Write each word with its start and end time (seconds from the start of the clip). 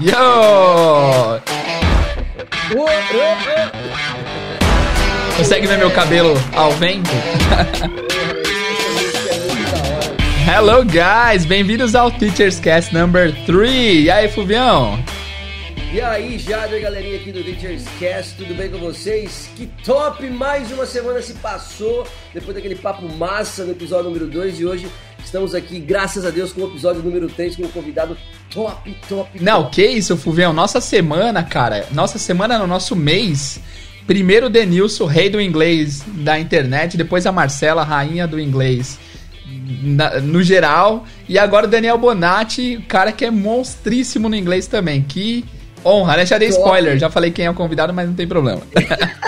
Yo! 0.00 1.40
Consegue 5.36 5.66
ver 5.66 5.78
meu 5.78 5.90
cabelo 5.90 6.34
ao 6.54 6.70
vento? 6.72 7.10
Hello, 10.46 10.84
guys! 10.84 11.44
Bem-vindos 11.44 11.94
ao 11.94 12.10
Teachers 12.10 12.58
Cast 12.58 12.92
number 12.94 13.32
3. 13.46 14.04
E 14.04 14.10
aí, 14.10 14.28
Fuvião? 14.28 14.98
E 15.92 16.00
aí, 16.00 16.38
Jader, 16.38 16.80
galerinha 16.80 17.16
aqui 17.16 17.32
do 17.32 17.42
Teachers 17.42 17.84
Cast, 17.98 18.36
tudo 18.36 18.54
bem 18.54 18.70
com 18.70 18.78
vocês? 18.78 19.50
Que 19.56 19.66
top! 19.84 20.24
Mais 20.30 20.70
uma 20.70 20.86
semana 20.86 21.20
se 21.20 21.34
passou 21.34 22.06
depois 22.32 22.54
daquele 22.54 22.76
papo 22.76 23.08
massa 23.08 23.64
no 23.64 23.72
episódio 23.72 24.04
número 24.04 24.28
2 24.28 24.60
e 24.60 24.66
hoje 24.66 24.88
estamos 25.30 25.54
aqui, 25.54 25.78
graças 25.78 26.26
a 26.26 26.30
Deus, 26.30 26.52
com 26.52 26.62
o 26.62 26.66
episódio 26.66 27.02
número 27.02 27.28
3 27.28 27.54
com 27.54 27.62
um 27.62 27.68
convidado 27.68 28.16
top, 28.52 28.96
top, 29.08 29.30
Não, 29.40 29.70
que 29.70 29.86
isso, 29.86 30.16
Fuvião? 30.16 30.52
Nossa 30.52 30.80
semana, 30.80 31.44
cara, 31.44 31.86
nossa 31.92 32.18
semana 32.18 32.58
no 32.58 32.66
nosso 32.66 32.96
mês. 32.96 33.60
Primeiro 34.08 34.46
o 34.46 34.50
Denilson, 34.50 35.06
rei 35.06 35.30
do 35.30 35.40
inglês 35.40 36.02
da 36.04 36.36
internet, 36.36 36.96
depois 36.96 37.26
a 37.26 37.32
Marcela, 37.32 37.84
rainha 37.84 38.26
do 38.26 38.40
inglês 38.40 38.98
na, 39.80 40.18
no 40.18 40.42
geral, 40.42 41.04
e 41.28 41.38
agora 41.38 41.66
o 41.66 41.70
Daniel 41.70 41.96
Bonatti, 41.96 42.84
cara 42.88 43.12
que 43.12 43.24
é 43.24 43.30
monstríssimo 43.30 44.28
no 44.28 44.34
inglês 44.34 44.66
também. 44.66 45.00
Que 45.00 45.44
Honra, 45.84 46.16
né? 46.16 46.26
Já 46.26 46.38
dei 46.38 46.48
spoiler, 46.48 46.98
já 46.98 47.08
falei 47.08 47.30
quem 47.30 47.46
é 47.46 47.50
o 47.50 47.54
convidado, 47.54 47.94
mas 47.94 48.08
não 48.08 48.14
tem 48.14 48.26
problema. 48.26 48.62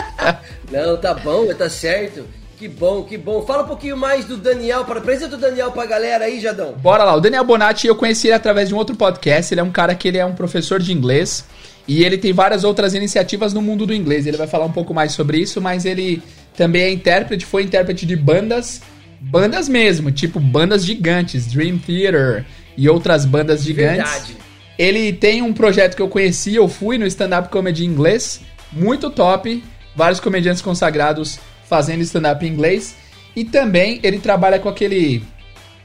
não, 0.68 0.96
tá 0.96 1.14
bom, 1.14 1.46
tá 1.54 1.70
certo. 1.70 2.26
Que 2.62 2.68
bom, 2.68 3.02
que 3.02 3.18
bom. 3.18 3.42
Fala 3.42 3.64
um 3.64 3.66
pouquinho 3.66 3.96
mais 3.96 4.24
do 4.24 4.36
Daniel, 4.36 4.84
para 4.84 5.00
apresenta 5.00 5.34
o 5.34 5.38
Daniel 5.38 5.72
pra 5.72 5.84
galera 5.84 6.26
aí, 6.26 6.38
Jadão. 6.38 6.74
Bora 6.74 7.02
lá, 7.02 7.12
o 7.16 7.20
Daniel 7.20 7.42
Bonatti 7.42 7.88
eu 7.88 7.96
conheci 7.96 8.28
ele 8.28 8.34
através 8.34 8.68
de 8.68 8.74
um 8.76 8.78
outro 8.78 8.94
podcast. 8.94 9.52
Ele 9.52 9.60
é 9.60 9.64
um 9.64 9.72
cara 9.72 9.96
que 9.96 10.06
ele 10.06 10.16
é 10.16 10.24
um 10.24 10.36
professor 10.36 10.78
de 10.78 10.92
inglês 10.92 11.44
e 11.88 12.04
ele 12.04 12.16
tem 12.16 12.32
várias 12.32 12.62
outras 12.62 12.94
iniciativas 12.94 13.52
no 13.52 13.60
mundo 13.60 13.84
do 13.84 13.92
inglês. 13.92 14.28
Ele 14.28 14.36
vai 14.36 14.46
falar 14.46 14.64
um 14.64 14.70
pouco 14.70 14.94
mais 14.94 15.10
sobre 15.10 15.38
isso, 15.38 15.60
mas 15.60 15.84
ele 15.84 16.22
também 16.56 16.82
é 16.82 16.92
intérprete, 16.92 17.44
foi 17.44 17.64
intérprete 17.64 18.06
de 18.06 18.14
bandas, 18.14 18.80
bandas 19.20 19.68
mesmo, 19.68 20.12
tipo 20.12 20.38
bandas 20.38 20.84
gigantes, 20.84 21.46
Dream 21.46 21.78
Theater 21.78 22.46
e 22.76 22.88
outras 22.88 23.24
bandas 23.24 23.64
gigantes. 23.64 24.08
Verdade. 24.08 24.36
Ele 24.78 25.12
tem 25.12 25.42
um 25.42 25.52
projeto 25.52 25.96
que 25.96 26.02
eu 26.02 26.08
conheci, 26.08 26.54
eu 26.54 26.68
fui 26.68 26.96
no 26.96 27.08
stand-up 27.08 27.48
comedy 27.48 27.84
inglês, 27.84 28.40
muito 28.70 29.10
top, 29.10 29.64
vários 29.96 30.20
comediantes 30.20 30.62
consagrados 30.62 31.40
fazendo 31.72 32.02
stand-up 32.02 32.44
em 32.44 32.50
inglês. 32.50 32.94
E 33.34 33.46
também 33.46 33.98
ele 34.02 34.18
trabalha 34.18 34.58
com 34.58 34.68
aquele 34.68 35.22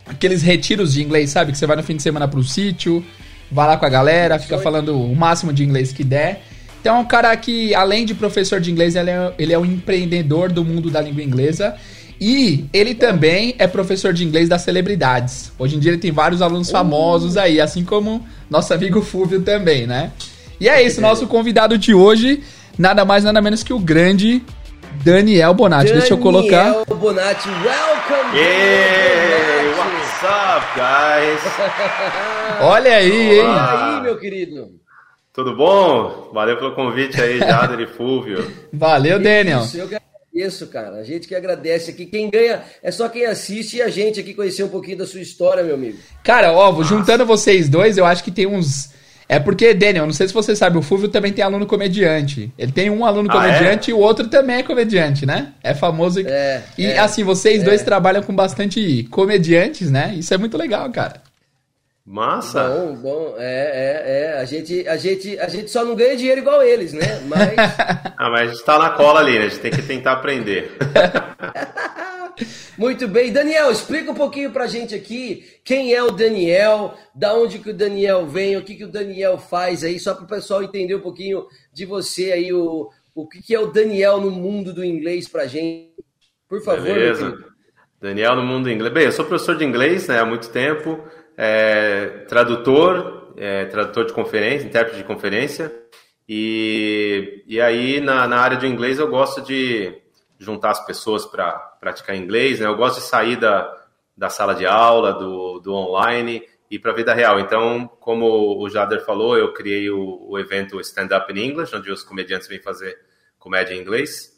aqueles 0.06 0.42
retiros 0.42 0.94
de 0.94 1.02
inglês, 1.02 1.30
sabe? 1.30 1.54
Que 1.54 1.58
você 1.58 1.66
vai 1.66 1.78
no 1.78 1.84
fim 1.84 1.96
de 1.96 2.04
semana 2.04 2.28
pro 2.28 2.44
sítio, 2.44 3.06
vai 3.50 3.68
lá 3.68 3.78
com 3.78 3.86
a 3.86 3.90
galera, 3.90 4.38
fica 4.38 4.58
falando 4.58 5.02
o 5.02 5.16
máximo 5.16 5.54
de 5.54 5.64
inglês 5.64 5.94
que 5.94 6.04
der. 6.04 6.42
Então 6.82 6.98
é 6.98 7.00
um 7.00 7.06
cara 7.06 7.36
que, 7.38 7.74
além 7.74 8.06
de 8.06 8.14
professor 8.14 8.60
de 8.60 8.70
inglês, 8.70 8.98
ele 8.98 9.10
é, 9.10 9.34
ele 9.40 9.54
é 9.54 9.58
um 9.58 9.66
empreendedor 9.66 10.52
do 10.52 10.66
mundo 10.66 10.90
da 10.92 11.00
língua 11.00 11.24
inglesa. 11.24 11.76
E 12.20 12.66
ele 12.74 12.94
também 12.94 13.56
é 13.58 13.66
professor 13.66 14.12
de 14.12 14.26
inglês 14.26 14.50
das 14.50 14.64
celebridades. 14.64 15.54
Hoje 15.58 15.78
em 15.78 15.80
dia 15.80 15.92
ele 15.92 16.00
tem 16.00 16.12
vários 16.12 16.42
alunos 16.42 16.70
famosos 16.70 17.38
aí, 17.38 17.62
assim 17.62 17.86
como 17.86 18.26
nosso 18.50 18.74
amigo 18.74 19.02
Fúvio 19.02 19.42
também, 19.42 19.88
né? 19.88 20.12
E 20.60 20.68
é 20.68 20.82
isso, 20.82 21.00
nosso 21.00 21.28
convidado 21.28 21.78
de 21.78 21.94
hoje, 21.94 22.44
nada 22.78 23.06
mais 23.06 23.24
nada 23.24 23.42
menos 23.42 23.64
que 23.64 23.72
o 23.72 23.80
grande 23.80 24.42
Daniel 25.04 25.54
Bonatti. 25.54 25.86
Daniel 25.86 26.00
Deixa 26.00 26.14
eu 26.14 26.18
colocar. 26.18 26.64
Daniel 26.72 26.86
Bonatti, 26.86 27.50
welcome! 27.50 28.38
Yeah, 28.38 29.78
what's 29.78 30.24
up, 30.24 30.66
guys? 30.76 31.42
Olha 32.62 32.96
aí, 32.96 33.40
hein? 33.40 33.46
Olha 33.46 33.96
aí, 33.96 34.02
meu 34.02 34.18
querido. 34.18 34.72
Tudo 35.34 35.56
bom? 35.56 36.32
Valeu 36.34 36.58
pelo 36.58 36.74
convite 36.74 37.22
aí, 37.22 37.38
Jader 37.40 37.80
e 37.80 37.88
Fúvio. 37.88 38.52
Valeu, 38.74 39.20
Daniel. 39.20 39.60
Isso, 39.62 39.78
eu 39.78 39.86
agradeço, 39.86 40.68
cara. 40.68 40.96
A 40.98 41.04
gente 41.04 41.28
que 41.28 41.36
agradece 41.36 41.92
aqui. 41.92 42.06
Quem 42.08 42.30
ganha 42.30 42.64
é 42.82 42.92
só 42.92 43.08
quem 43.08 43.26
assiste 43.26 43.78
e 43.78 43.82
a 43.82 43.90
gente 43.90 44.20
aqui 44.20 44.34
conhecer 44.34 44.64
um 44.64 44.70
pouquinho 44.70 44.98
da 44.98 45.06
sua 45.06 45.22
história, 45.22 45.64
meu 45.64 45.76
amigo. 45.76 46.00
Cara, 46.24 46.52
ó, 46.52 46.72
Nossa. 46.72 46.84
juntando 46.84 47.26
vocês 47.26 47.70
dois, 47.70 47.98
eu 47.98 48.06
acho 48.06 48.24
que 48.24 48.32
tem 48.32 48.48
uns. 48.48 48.90
É 49.30 49.40
porque, 49.40 49.74
Daniel, 49.74 50.06
não 50.06 50.14
sei 50.14 50.28
se 50.28 50.34
você 50.34 50.56
sabe, 50.56 50.78
o 50.78 50.82
Fulvio 50.82 51.10
também 51.10 51.34
tem 51.34 51.44
aluno 51.44 51.66
comediante. 51.66 52.52
Ele 52.58 52.72
tem 52.72 52.90
um 52.90 53.04
aluno 53.04 53.30
ah, 53.30 53.34
comediante 53.34 53.92
é? 53.92 53.94
e 53.94 53.94
o 53.94 54.00
outro 54.00 54.28
também 54.30 54.58
é 54.58 54.64
comediante, 54.64 55.26
né? 55.26 55.54
É 55.62 55.74
famoso. 55.74 56.22
É, 56.26 56.64
e 56.78 56.86
é, 56.86 57.00
assim, 57.00 57.24
vocês 57.24 57.62
é. 57.62 57.66
dois 57.66 57.84
trabalham 57.84 58.24
com 58.24 58.34
bastante 58.34 59.04
comediantes, 59.12 59.92
né? 59.92 60.14
Isso 60.18 60.34
é 60.34 60.38
muito 60.38 60.58
legal, 60.58 60.90
cara. 60.92 61.22
Massa! 62.10 62.64
Bom, 62.70 62.96
bom, 62.96 63.36
é, 63.38 63.44
é, 63.44 64.22
é. 64.22 64.40
A 64.40 64.46
gente, 64.46 64.88
a, 64.88 64.96
gente, 64.96 65.38
a 65.38 65.50
gente 65.50 65.70
só 65.70 65.84
não 65.84 65.94
ganha 65.94 66.16
dinheiro 66.16 66.40
igual 66.40 66.64
eles, 66.64 66.94
né? 66.94 67.22
Mas. 67.28 67.54
ah, 68.18 68.30
mas 68.30 68.42
a 68.50 68.54
gente 68.54 68.64
tá 68.64 68.80
na 68.80 68.92
cola 68.92 69.20
ali, 69.20 69.38
né? 69.38 69.48
A 69.48 69.50
gente 69.50 69.60
tem 69.60 69.72
que 69.72 69.82
tentar 69.82 70.14
aprender. 70.14 70.72
Muito 72.78 73.08
bem. 73.08 73.34
Daniel, 73.34 73.72
explica 73.72 74.12
um 74.12 74.16
pouquinho 74.16 74.52
pra 74.52 74.68
gente 74.68 74.94
aqui 74.94 75.44
quem 75.64 75.94
é 75.94 76.04
o 76.04 76.12
Daniel, 76.12 76.94
da 77.16 77.34
onde 77.34 77.60
que 77.60 77.72
o 77.72 77.74
Daniel 77.74 78.28
vem, 78.28 78.56
o 78.56 78.64
que, 78.64 78.76
que 78.76 78.86
o 78.86 78.92
Daniel 78.92 79.38
faz 79.38 79.84
aí, 79.84 80.00
só 80.00 80.14
para 80.14 80.26
o 80.26 80.28
pessoal 80.28 80.64
entender 80.64 80.96
um 80.96 81.02
pouquinho 81.02 81.48
de 81.74 81.86
você 81.86 82.32
aí, 82.32 82.54
o, 82.54 82.90
o 83.16 83.28
que, 83.28 83.42
que 83.42 83.56
é 83.56 83.60
o 83.60 83.72
Daniel 83.72 84.22
no 84.22 84.30
mundo 84.30 84.74
do 84.74 84.86
inglês 84.86 85.28
pra 85.28 85.48
gente. 85.48 85.92
Por 86.48 86.62
favor. 86.62 86.84
Beleza. 86.84 87.38
Daniel 88.00 88.36
no 88.36 88.44
mundo 88.44 88.66
do 88.66 88.72
inglês. 88.72 88.94
Bem, 88.94 89.06
eu 89.06 89.12
sou 89.12 89.26
professor 89.26 89.58
de 89.58 89.66
inglês 89.66 90.08
né, 90.08 90.20
há 90.20 90.26
muito 90.26 90.50
tempo 90.50 91.04
é, 91.38 92.26
tradutor, 92.28 93.34
é, 93.38 93.66
tradutor 93.66 94.06
de 94.06 94.14
conferência, 94.14 94.68
intérprete 94.68 94.98
de 94.98 95.04
conferência. 95.04 95.74
E, 96.28 97.44
e 97.48 97.62
aí, 97.62 98.02
na, 98.02 98.28
na 98.28 98.38
área 98.38 98.58
de 98.58 98.68
inglês, 98.68 99.00
eu 99.00 99.08
gosto 99.08 99.42
de 99.42 100.02
juntar 100.40 100.72
as 100.72 100.86
pessoas 100.86 101.26
para 101.26 101.77
praticar 101.80 102.16
inglês. 102.16 102.60
Né? 102.60 102.66
Eu 102.66 102.76
gosto 102.76 103.00
de 103.00 103.06
sair 103.06 103.36
da, 103.36 103.74
da 104.16 104.30
sala 104.30 104.54
de 104.54 104.66
aula, 104.66 105.14
do, 105.14 105.60
do 105.60 105.74
online 105.74 106.44
e 106.70 106.78
para 106.78 106.92
a 106.92 106.96
vida 106.96 107.14
real. 107.14 107.40
Então, 107.40 107.88
como 108.00 108.62
o 108.62 108.70
Jader 108.70 109.04
falou, 109.06 109.38
eu 109.38 109.54
criei 109.54 109.90
o, 109.90 110.28
o 110.28 110.40
evento 110.40 110.80
Stand 110.82 111.10
Up 111.18 111.32
in 111.32 111.44
English, 111.44 111.76
onde 111.76 111.92
os 111.92 112.04
comediantes 112.04 112.48
vêm 112.48 112.60
fazer 112.60 112.98
comédia 113.40 113.74
em 113.74 113.80
inglês. 113.80 114.36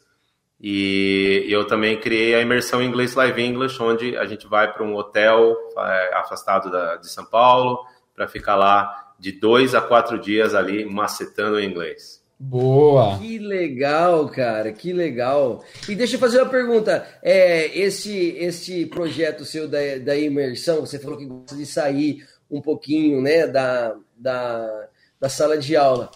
E 0.60 1.46
eu 1.48 1.66
também 1.66 1.98
criei 1.98 2.34
a 2.34 2.40
imersão 2.40 2.82
em 2.82 2.86
inglês 2.86 3.14
Live 3.14 3.42
English, 3.42 3.82
onde 3.82 4.16
a 4.16 4.26
gente 4.26 4.46
vai 4.46 4.70
para 4.70 4.84
um 4.84 4.94
hotel 4.94 5.56
é, 5.78 6.14
afastado 6.16 6.70
da, 6.70 6.96
de 6.96 7.08
São 7.08 7.24
Paulo 7.24 7.84
para 8.14 8.28
ficar 8.28 8.56
lá 8.56 9.14
de 9.18 9.32
dois 9.32 9.74
a 9.74 9.80
quatro 9.80 10.18
dias 10.18 10.54
ali 10.54 10.84
macetando 10.84 11.56
o 11.56 11.60
inglês. 11.60 12.19
Boa! 12.42 13.18
Que 13.18 13.38
legal, 13.38 14.26
cara, 14.30 14.72
que 14.72 14.94
legal. 14.94 15.62
E 15.86 15.94
deixa 15.94 16.16
eu 16.16 16.20
fazer 16.20 16.40
uma 16.40 16.48
pergunta. 16.48 17.06
É, 17.22 17.66
esse, 17.78 18.34
esse 18.38 18.86
projeto 18.86 19.44
seu 19.44 19.68
da, 19.68 19.98
da 20.02 20.16
imersão, 20.16 20.80
você 20.80 20.98
falou 20.98 21.18
que 21.18 21.26
gosta 21.26 21.54
de 21.54 21.66
sair 21.66 22.26
um 22.50 22.62
pouquinho 22.62 23.20
né, 23.20 23.46
da, 23.46 23.94
da, 24.16 24.88
da 25.20 25.28
sala 25.28 25.58
de 25.58 25.76
aula. 25.76 26.10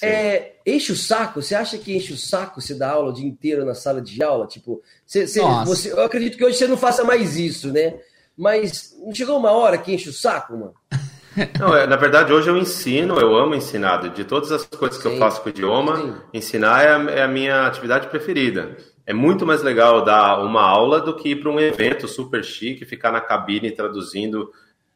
É, 0.00 0.52
enche 0.64 0.92
o 0.92 0.96
saco? 0.96 1.42
Você 1.42 1.56
acha 1.56 1.76
que 1.76 1.96
enche 1.96 2.12
o 2.12 2.16
saco 2.16 2.60
você 2.60 2.74
dar 2.74 2.92
aula 2.92 3.10
o 3.10 3.14
dia 3.14 3.26
inteiro 3.26 3.64
na 3.64 3.74
sala 3.74 4.00
de 4.00 4.22
aula? 4.22 4.46
Tipo, 4.46 4.80
você, 5.04 5.26
você, 5.26 5.90
eu 5.90 6.02
acredito 6.02 6.36
que 6.36 6.44
hoje 6.44 6.56
você 6.56 6.68
não 6.68 6.76
faça 6.76 7.02
mais 7.02 7.36
isso, 7.36 7.72
né? 7.72 7.98
Mas 8.36 8.96
não 9.04 9.12
chegou 9.12 9.36
uma 9.36 9.50
hora 9.50 9.76
que 9.76 9.92
enche 9.92 10.08
o 10.08 10.12
saco, 10.12 10.52
mano? 10.56 10.74
Não, 11.58 11.76
é, 11.76 11.86
na 11.86 11.96
verdade, 11.96 12.32
hoje 12.32 12.48
eu 12.48 12.56
ensino, 12.56 13.18
eu 13.18 13.36
amo 13.36 13.54
ensinar. 13.54 13.98
De 14.08 14.24
todas 14.24 14.52
as 14.52 14.64
coisas 14.66 14.96
que 14.96 15.08
sim, 15.08 15.14
eu 15.14 15.18
faço 15.18 15.40
com 15.40 15.48
o 15.48 15.50
idioma, 15.50 15.96
sim. 15.96 16.14
ensinar 16.32 16.82
é 16.82 16.94
a, 16.94 17.10
é 17.18 17.22
a, 17.22 17.28
minha 17.28 17.66
atividade 17.66 18.08
preferida. 18.08 18.76
É 19.06 19.12
muito 19.12 19.44
mais 19.44 19.62
legal 19.62 20.04
dar 20.04 20.40
uma 20.40 20.62
aula 20.62 21.00
do 21.00 21.14
que 21.14 21.30
ir 21.30 21.36
para 21.36 21.50
um 21.50 21.60
evento 21.60 22.08
super 22.08 22.42
chique, 22.42 22.84
ficar 22.84 23.12
na 23.12 23.20
cabine 23.20 23.70
traduzindo 23.70 24.50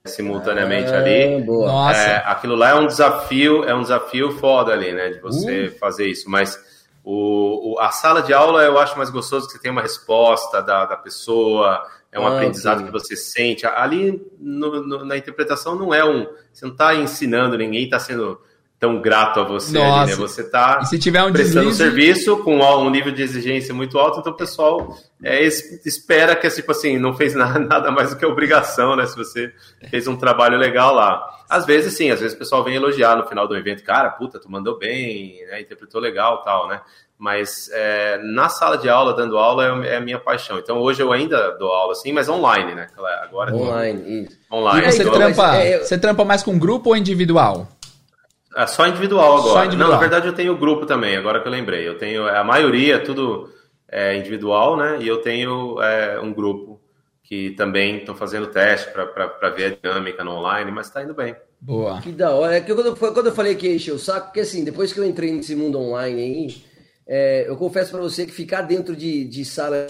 simultaneamente 0.05 0.91
ah, 0.91 0.99
ali. 0.99 1.43
Boa. 1.43 1.93
É, 1.93 2.23
aquilo 2.25 2.55
lá 2.55 2.71
é 2.71 2.75
um 2.75 2.87
desafio, 2.87 3.65
é 3.65 3.75
um 3.75 3.83
desafio 3.83 4.33
foda 4.33 4.73
ali, 4.73 4.93
né? 4.93 5.11
De 5.11 5.21
você 5.21 5.67
uh. 5.67 5.79
fazer 5.79 6.07
isso. 6.07 6.31
Mas 6.31 6.59
o, 7.05 7.75
o, 7.75 7.81
a 7.81 7.91
sala 7.91 8.23
de 8.23 8.33
aula 8.33 8.63
eu 8.63 8.79
acho 8.79 8.97
mais 8.97 9.11
gostoso 9.11 9.47
que 9.47 9.53
você 9.53 9.59
tem 9.59 9.71
uma 9.71 9.83
resposta 9.83 10.61
da, 10.63 10.87
da 10.87 10.97
pessoa, 10.97 11.83
é 12.11 12.19
um 12.19 12.27
ah, 12.27 12.37
aprendizado 12.37 12.79
sim. 12.79 12.87
que 12.87 12.93
você 12.93 13.17
sente. 13.17 13.67
Ali 13.67 14.21
no, 14.39 14.83
no, 14.83 15.05
na 15.05 15.17
interpretação 15.17 15.75
não 15.75 15.93
é 15.93 16.05
um. 16.05 16.27
Você 16.53 16.65
não 16.65 16.73
está 16.73 16.95
ensinando 16.95 17.57
ninguém, 17.57 17.85
está 17.85 17.99
sendo 17.99 18.41
tão 18.79 19.01
grato 19.01 19.41
a 19.41 19.43
você 19.43 19.77
ali, 19.77 20.11
né? 20.11 20.17
Você 20.17 20.43
está 20.43 20.79
um 20.79 21.33
prestando 21.33 21.69
deslize... 21.69 21.77
serviço 21.77 22.37
com 22.39 22.61
um 22.61 22.91
nível 22.91 23.13
de 23.13 23.23
exigência 23.23 23.75
muito 23.75 23.99
alto, 23.99 24.21
então 24.21 24.33
o 24.33 24.37
pessoal 24.37 24.97
é, 25.23 25.43
espera 25.45 26.37
que, 26.37 26.49
tipo 26.49 26.71
assim, 26.71 26.97
não 26.97 27.13
fez 27.13 27.35
nada, 27.35 27.59
nada, 27.59 27.91
mais 27.91 28.11
do 28.11 28.17
que 28.17 28.25
obrigação, 28.25 28.95
né? 28.95 29.05
Se 29.07 29.17
você 29.17 29.53
fez 29.91 30.07
um 30.07 30.17
trabalho 30.17 30.57
legal 30.57 30.95
lá. 30.95 31.29
Às 31.49 31.67
vezes, 31.67 31.95
sim, 31.95 32.11
às 32.11 32.21
vezes 32.21 32.37
o 32.37 32.39
pessoal 32.39 32.63
vem 32.63 32.77
elogiar 32.77 33.17
no 33.17 33.27
final 33.27 33.49
do 33.49 33.57
evento, 33.57 33.83
cara, 33.83 34.11
puta, 34.11 34.39
tu 34.39 34.51
mandou 34.51 34.79
bem, 34.79 35.45
né? 35.47 35.61
interpretou 35.61 36.01
legal 36.01 36.45
tal, 36.45 36.69
né? 36.69 36.81
Mas 37.19 37.69
é, 37.73 38.19
na 38.23 38.49
sala 38.49 38.79
de 38.79 38.89
aula, 38.89 39.13
dando 39.13 39.37
aula, 39.37 39.85
é, 39.85 39.95
é, 39.95 39.97
a 39.97 40.01
minha 40.01 40.21
paixão. 40.21 40.59
Então 40.59 40.79
hoje 40.79 41.03
eu 41.03 41.13
ainda 41.13 41.51
dou 41.59 41.73
aula, 41.73 41.95
sim, 41.97 42.13
mas 42.13 42.29
online, 42.29 42.77
né? 42.77 42.87
Agora 43.25 43.53
online. 43.53 44.29
Online. 44.53 44.87
E 44.87 44.93
você, 44.93 45.03
então, 45.03 45.15
trampa, 45.15 45.57
é, 45.57 45.79
você 45.79 45.99
trampa 45.99 46.25
mais 46.25 46.45
com 46.45 46.57
grupo 46.57 46.91
ou 46.91 46.97
individual? 46.97 47.67
É 48.57 48.67
só 48.69 48.87
individual 48.87 49.39
agora. 49.39 49.53
Só 49.53 49.65
individual. 49.65 49.91
Não, 49.91 49.97
na 49.97 50.01
verdade 50.01 50.29
eu 50.29 50.33
tenho 50.33 50.57
grupo 50.57 50.87
também, 50.87 51.17
agora 51.17 51.41
que 51.41 51.49
eu 51.49 51.53
lembrei. 51.53 51.87
Eu 51.89 51.99
tenho 51.99 52.27
a 52.29 52.45
maioria, 52.45 53.01
tudo 53.01 53.51
é 53.91 54.17
individual, 54.17 54.77
né? 54.77 54.99
E 55.01 55.09
eu 55.09 55.21
tenho 55.21 55.83
é, 55.83 56.21
um 56.21 56.33
grupo 56.33 56.81
que 57.25 57.51
também 57.51 57.99
estão 57.99 58.15
fazendo 58.15 58.47
teste 58.47 58.91
para 58.93 59.51
ver 59.51 59.65
a 59.65 59.89
dinâmica 59.89 60.23
no 60.23 60.31
online, 60.31 60.71
mas 60.71 60.87
está 60.87 61.03
indo 61.03 61.15
bem. 61.15 61.35
Boa. 61.61 62.01
Que 62.01 62.13
da 62.13 62.31
hora. 62.31 62.57
É 62.57 62.61
que 62.61 62.73
quando, 62.73 62.97
quando 62.97 63.27
eu 63.27 63.35
falei 63.35 63.57
que 63.57 63.69
encheu 63.69 63.97
o 63.97 63.99
saco, 63.99 64.27
porque 64.27 64.41
assim, 64.41 64.65
depois 64.65 64.93
que 64.93 65.01
eu 65.01 65.05
entrei 65.05 65.33
nesse 65.33 65.57
mundo 65.57 65.79
online 65.79 66.23
aí, 66.23 66.68
é, 67.09 67.49
eu 67.49 67.57
confesso 67.57 67.91
para 67.91 68.03
você 68.03 68.27
que 68.27 68.33
ficar 68.33 68.61
dentro 68.63 68.95
de, 68.95 69.25
de 69.25 69.43
sala, 69.43 69.87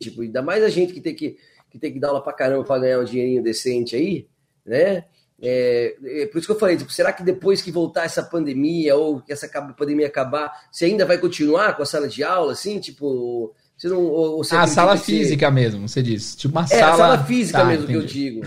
tipo, 0.00 0.22
ainda 0.22 0.40
mais 0.40 0.64
a 0.64 0.70
gente 0.70 0.94
que 0.94 1.00
tem 1.00 1.14
que, 1.14 1.36
que 1.70 1.78
tem 1.78 1.92
que 1.92 2.00
dar 2.00 2.08
aula 2.08 2.22
pra 2.22 2.32
caramba 2.32 2.64
para 2.64 2.80
ganhar 2.80 3.00
um 3.00 3.04
dinheirinho 3.04 3.42
decente 3.42 3.94
aí, 3.94 4.26
né? 4.64 5.04
É, 5.40 5.94
é, 6.04 6.26
por 6.26 6.38
isso 6.38 6.48
que 6.48 6.52
eu 6.52 6.58
falei, 6.58 6.76
tipo, 6.76 6.90
será 6.90 7.12
que 7.12 7.22
depois 7.22 7.60
que 7.60 7.70
voltar 7.70 8.04
essa 8.04 8.22
pandemia 8.22 8.96
ou 8.96 9.20
que 9.20 9.32
essa 9.32 9.46
pandemia 9.76 10.06
acabar, 10.06 10.50
você 10.72 10.86
ainda 10.86 11.04
vai 11.04 11.18
continuar 11.18 11.76
com 11.76 11.82
a 11.82 11.86
sala 11.86 12.08
de 12.08 12.24
aula, 12.24 12.52
assim, 12.52 12.80
tipo, 12.80 13.54
você 13.76 13.88
não, 13.88 14.02
ou, 14.02 14.42
você 14.42 14.56
ah, 14.56 14.62
a 14.62 14.66
sala 14.66 14.96
física 14.96 15.50
mesmo, 15.50 15.86
você 15.86 16.02
disse, 16.02 16.36
tipo 16.36 16.58
uma 16.58 16.64
é, 16.64 16.66
sala... 16.66 16.92
a 16.92 16.96
sala 16.96 17.24
física 17.24 17.58
tá, 17.58 17.64
mesmo 17.66 17.84
entendi. 17.84 17.98
que 17.98 18.04
eu 18.04 18.08
digo. 18.08 18.40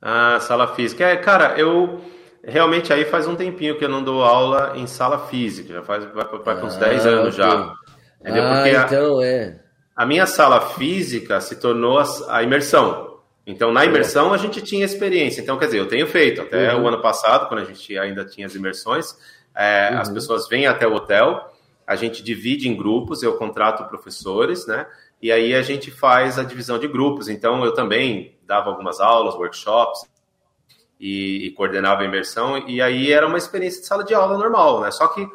Ah, 0.00 0.38
sala 0.40 0.74
física, 0.74 1.04
é, 1.04 1.16
cara, 1.16 1.58
eu 1.58 2.00
realmente 2.44 2.92
aí 2.92 3.04
faz 3.04 3.26
um 3.26 3.36
tempinho 3.36 3.78
que 3.78 3.84
eu 3.84 3.88
não 3.88 4.02
dou 4.02 4.22
aula 4.22 4.72
em 4.76 4.86
sala 4.86 5.26
física, 5.26 5.74
já 5.74 5.82
faz 5.82 6.04
vai, 6.12 6.24
vai 6.24 6.60
com 6.60 6.66
uns 6.66 6.76
ah, 6.76 6.80
10 6.80 7.06
anos 7.06 7.38
okay. 7.38 7.46
já. 7.46 7.74
Entendeu? 8.20 8.44
Ah, 8.44 8.54
Porque 8.54 8.70
então 8.70 9.18
a, 9.18 9.26
é. 9.26 9.60
A 9.94 10.06
minha 10.06 10.26
sala 10.26 10.60
física 10.60 11.40
se 11.40 11.56
tornou 11.56 11.98
a, 11.98 12.04
a 12.28 12.42
imersão. 12.42 13.12
Então, 13.46 13.72
na 13.72 13.84
imersão, 13.84 14.32
a 14.32 14.36
gente 14.36 14.62
tinha 14.62 14.84
experiência. 14.84 15.40
Então, 15.40 15.58
quer 15.58 15.66
dizer, 15.66 15.78
eu 15.78 15.88
tenho 15.88 16.06
feito. 16.06 16.42
Até 16.42 16.74
uhum. 16.74 16.84
o 16.84 16.88
ano 16.88 17.02
passado, 17.02 17.48
quando 17.48 17.60
a 17.60 17.64
gente 17.64 17.98
ainda 17.98 18.24
tinha 18.24 18.46
as 18.46 18.54
imersões, 18.54 19.16
é, 19.54 19.90
uhum. 19.92 19.98
as 19.98 20.08
pessoas 20.10 20.48
vêm 20.48 20.66
até 20.66 20.86
o 20.86 20.94
hotel, 20.94 21.52
a 21.84 21.96
gente 21.96 22.22
divide 22.22 22.68
em 22.68 22.76
grupos, 22.76 23.22
eu 23.22 23.36
contrato 23.36 23.88
professores, 23.88 24.66
né? 24.66 24.86
E 25.20 25.30
aí 25.32 25.54
a 25.54 25.62
gente 25.62 25.90
faz 25.90 26.38
a 26.38 26.44
divisão 26.44 26.78
de 26.78 26.86
grupos. 26.86 27.28
Então, 27.28 27.64
eu 27.64 27.74
também 27.74 28.36
dava 28.46 28.70
algumas 28.70 29.00
aulas, 29.00 29.34
workshops, 29.34 30.08
e, 31.02 31.46
e 31.46 31.50
coordenava 31.50 32.02
a 32.02 32.04
imersão. 32.04 32.56
E 32.68 32.80
aí 32.80 33.10
era 33.10 33.26
uma 33.26 33.36
experiência 33.36 33.80
de 33.80 33.86
sala 33.88 34.04
de 34.04 34.14
aula 34.14 34.38
normal, 34.38 34.80
né? 34.80 34.92
Só 34.92 35.08
que 35.08 35.26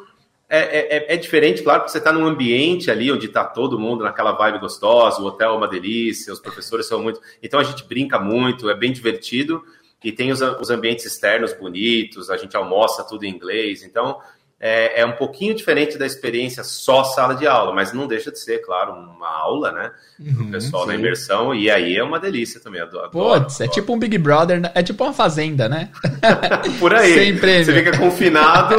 é, 0.48 0.60
é, 0.60 0.96
é, 0.96 1.14
é, 1.14 1.16
diferente, 1.18 1.62
claro, 1.62 1.80
porque 1.80 1.92
você 1.92 1.98
está 1.98 2.10
num 2.10 2.26
ambiente 2.26 2.90
ali 2.90 3.12
onde 3.12 3.26
está 3.26 3.44
todo 3.44 3.78
mundo 3.78 4.02
naquela 4.02 4.32
vibe 4.32 4.60
gostosa, 4.60 5.20
o 5.20 5.26
hotel 5.26 5.52
é 5.52 5.56
uma 5.58 5.68
delícia, 5.68 6.32
os 6.32 6.40
professores 6.40 6.86
são 6.86 7.02
muito. 7.02 7.20
Então 7.42 7.60
a 7.60 7.64
gente 7.64 7.84
brinca 7.84 8.18
muito, 8.18 8.70
é 8.70 8.74
bem 8.74 8.90
divertido 8.90 9.62
e 10.02 10.10
tem 10.10 10.32
os, 10.32 10.40
os 10.40 10.70
ambientes 10.70 11.04
externos 11.04 11.52
bonitos, 11.52 12.30
a 12.30 12.38
gente 12.38 12.56
almoça 12.56 13.04
tudo 13.04 13.24
em 13.24 13.28
inglês. 13.28 13.82
Então 13.82 14.18
é, 14.60 15.02
é, 15.02 15.06
um 15.06 15.12
pouquinho 15.12 15.54
diferente 15.54 15.96
da 15.96 16.04
experiência 16.04 16.64
só 16.64 17.04
sala 17.04 17.34
de 17.34 17.46
aula, 17.46 17.72
mas 17.72 17.92
não 17.92 18.08
deixa 18.08 18.32
de 18.32 18.40
ser, 18.40 18.58
claro, 18.58 18.92
uma 18.92 19.28
aula, 19.28 19.70
né? 19.70 19.92
Para 20.16 20.42
o 20.42 20.44
uhum, 20.44 20.50
pessoal 20.50 20.82
sim. 20.82 20.88
na 20.88 20.94
imersão, 20.96 21.54
e 21.54 21.70
aí 21.70 21.96
é 21.96 22.02
uma 22.02 22.18
delícia 22.18 22.60
também. 22.60 22.80
Adoro, 22.80 23.10
Putz, 23.10 23.60
é 23.60 23.68
tipo 23.68 23.92
um 23.92 23.98
Big 23.98 24.18
Brother, 24.18 24.60
né? 24.60 24.72
é 24.74 24.82
tipo 24.82 25.04
uma 25.04 25.12
fazenda, 25.12 25.68
né? 25.68 25.90
Por 26.80 26.92
aí. 26.92 27.14
Sem 27.14 27.38
prêmio. 27.38 27.64
Você 27.66 27.72
fica 27.72 27.96
confinado. 27.96 28.76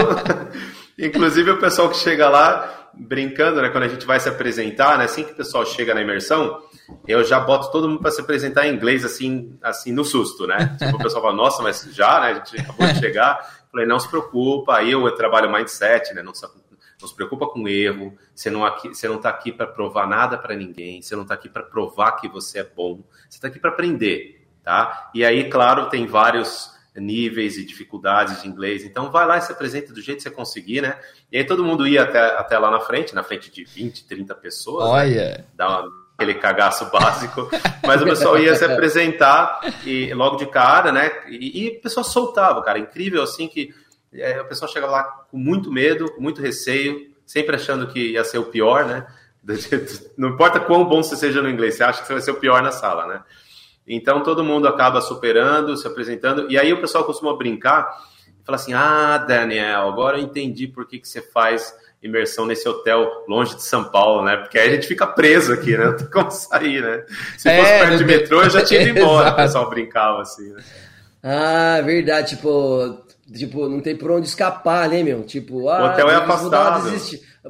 Inclusive, 0.99 1.51
o 1.51 1.59
pessoal 1.59 1.89
que 1.89 1.97
chega 1.97 2.27
lá, 2.27 2.89
brincando, 2.93 3.61
né? 3.61 3.69
Quando 3.69 3.85
a 3.85 3.87
gente 3.87 4.05
vai 4.05 4.19
se 4.19 4.27
apresentar, 4.27 4.97
né? 4.97 5.05
Assim 5.05 5.23
que 5.23 5.31
o 5.31 5.35
pessoal 5.35 5.65
chega 5.65 5.93
na 5.93 6.01
imersão, 6.01 6.59
eu 7.07 7.23
já 7.23 7.39
boto 7.39 7.71
todo 7.71 7.87
mundo 7.87 8.01
para 8.01 8.11
se 8.11 8.21
apresentar 8.21 8.67
em 8.67 8.75
inglês, 8.75 9.03
assim, 9.03 9.57
assim 9.61 9.91
no 9.91 10.05
susto, 10.05 10.45
né? 10.45 10.75
Tipo, 10.79 10.97
o 10.97 10.99
pessoal 10.99 11.23
fala, 11.23 11.35
nossa, 11.35 11.63
mas 11.63 11.87
já, 11.91 12.19
né? 12.21 12.27
A 12.27 12.33
gente 12.35 12.61
acabou 12.61 12.87
de 12.87 12.99
chegar. 12.99 13.65
Falei, 13.71 13.85
não 13.85 13.99
se 13.99 14.07
preocupa, 14.07 14.77
aí 14.77 14.91
eu 14.91 15.09
trabalho 15.15 15.51
mindset, 15.51 16.13
né? 16.13 16.21
Não 16.21 16.33
se, 16.33 16.45
não 17.01 17.07
se 17.07 17.15
preocupa 17.15 17.47
com 17.47 17.67
erro, 17.67 18.15
você 18.35 18.49
não, 18.49 18.65
aqui, 18.65 18.89
você 18.89 19.07
não 19.07 19.17
tá 19.17 19.29
aqui 19.29 19.51
para 19.51 19.67
provar 19.67 20.07
nada 20.07 20.37
para 20.37 20.55
ninguém, 20.55 21.01
você 21.01 21.15
não 21.15 21.25
tá 21.25 21.33
aqui 21.33 21.47
para 21.47 21.63
provar 21.63 22.13
que 22.13 22.27
você 22.27 22.59
é 22.59 22.63
bom, 22.63 23.03
você 23.29 23.39
tá 23.39 23.47
aqui 23.47 23.59
para 23.59 23.69
aprender, 23.69 24.47
tá? 24.63 25.09
E 25.13 25.23
aí, 25.23 25.49
claro, 25.49 25.89
tem 25.89 26.05
vários 26.05 26.77
níveis 26.95 27.57
e 27.57 27.65
dificuldades 27.65 28.41
de 28.41 28.47
inglês. 28.47 28.83
Então, 28.83 29.11
vai 29.11 29.25
lá 29.25 29.37
e 29.37 29.41
se 29.41 29.51
apresenta 29.51 29.93
do 29.93 30.01
jeito 30.01 30.17
que 30.17 30.23
você 30.23 30.31
conseguir, 30.31 30.81
né? 30.81 30.99
E 31.31 31.37
aí 31.37 31.45
todo 31.45 31.63
mundo 31.63 31.87
ia 31.87 32.03
até, 32.03 32.19
até 32.19 32.57
lá 32.57 32.69
na 32.69 32.79
frente, 32.79 33.15
na 33.15 33.23
frente 33.23 33.51
de 33.51 33.63
20, 33.63 34.05
30 34.05 34.35
pessoas. 34.35 34.85
Né? 34.85 34.91
Olha! 34.91 35.29
Né? 35.29 35.45
Dá 35.53 35.69
uma, 35.69 35.98
aquele 36.19 36.33
cagaço 36.33 36.85
básico. 36.91 37.49
Mas 37.87 38.01
o 38.01 38.05
pessoal 38.05 38.37
ia 38.37 38.53
se 38.53 38.65
apresentar 38.65 39.61
e 39.85 40.13
logo 40.13 40.35
de 40.35 40.45
cara, 40.45 40.91
né? 40.91 41.09
E, 41.29 41.63
e 41.65 41.77
o 41.77 41.81
pessoal 41.81 42.03
soltava, 42.03 42.61
cara. 42.61 42.77
Incrível, 42.77 43.23
assim, 43.23 43.47
que 43.47 43.73
é, 44.13 44.41
o 44.41 44.45
pessoal 44.45 44.69
chegava 44.69 44.91
lá 44.91 45.03
com 45.31 45.37
muito 45.37 45.71
medo, 45.71 46.11
com 46.11 46.21
muito 46.21 46.41
receio, 46.41 47.09
sempre 47.25 47.55
achando 47.55 47.87
que 47.87 48.11
ia 48.11 48.23
ser 48.25 48.37
o 48.37 48.45
pior, 48.45 48.85
né? 48.85 49.07
Não 50.17 50.29
importa 50.29 50.59
quão 50.59 50.83
bom 50.83 51.01
você 51.01 51.15
seja 51.15 51.41
no 51.41 51.49
inglês, 51.49 51.75
você 51.75 51.83
acha 51.83 52.01
que 52.01 52.07
você 52.07 52.13
vai 52.13 52.21
ser 52.21 52.31
o 52.31 52.39
pior 52.39 52.61
na 52.61 52.71
sala, 52.71 53.07
né? 53.07 53.23
Então 53.87 54.21
todo 54.21 54.43
mundo 54.43 54.67
acaba 54.67 55.01
superando, 55.01 55.75
se 55.77 55.87
apresentando, 55.87 56.51
e 56.51 56.59
aí 56.59 56.71
o 56.73 56.81
pessoal 56.81 57.05
costuma 57.05 57.35
brincar 57.35 57.89
e 58.39 58.45
fala 58.45 58.57
assim: 58.57 58.73
Ah, 58.73 59.17
Daniel, 59.17 59.87
agora 59.87 60.19
eu 60.19 60.23
entendi 60.23 60.67
por 60.67 60.85
que, 60.85 60.99
que 60.99 61.07
você 61.07 61.21
faz 61.21 61.73
imersão 62.01 62.45
nesse 62.45 62.67
hotel 62.67 63.07
longe 63.27 63.55
de 63.55 63.63
São 63.63 63.83
Paulo, 63.83 64.23
né? 64.23 64.37
Porque 64.37 64.57
aí 64.57 64.69
a 64.69 64.75
gente 64.75 64.87
fica 64.87 65.05
preso 65.05 65.53
aqui, 65.53 65.77
né? 65.77 65.85
Não 65.91 65.97
tem 65.97 66.07
como 66.07 66.31
sair, 66.31 66.81
né? 66.81 67.03
Se 67.37 67.49
fosse 67.49 67.71
é, 67.71 67.79
perto 67.79 67.97
de 67.97 68.05
metrô, 68.05 68.41
eu 68.43 68.49
já 68.49 68.63
tinha 68.63 68.81
ido 68.81 68.99
embora. 68.99 69.31
o 69.31 69.35
pessoal 69.37 69.69
brincava 69.69 70.21
assim, 70.21 70.51
né? 70.51 70.63
Ah, 71.21 71.81
verdade, 71.81 72.37
tipo, 72.37 73.03
tipo, 73.33 73.67
não 73.67 73.81
tem 73.81 73.95
por 73.95 74.11
onde 74.11 74.27
escapar, 74.27 74.87
né, 74.87 75.03
meu? 75.03 75.23
Tipo, 75.23 75.67
ah, 75.67 75.83
o 75.83 75.91
hotel 75.91 76.09
é 76.09 76.15
afastado. 76.15 76.89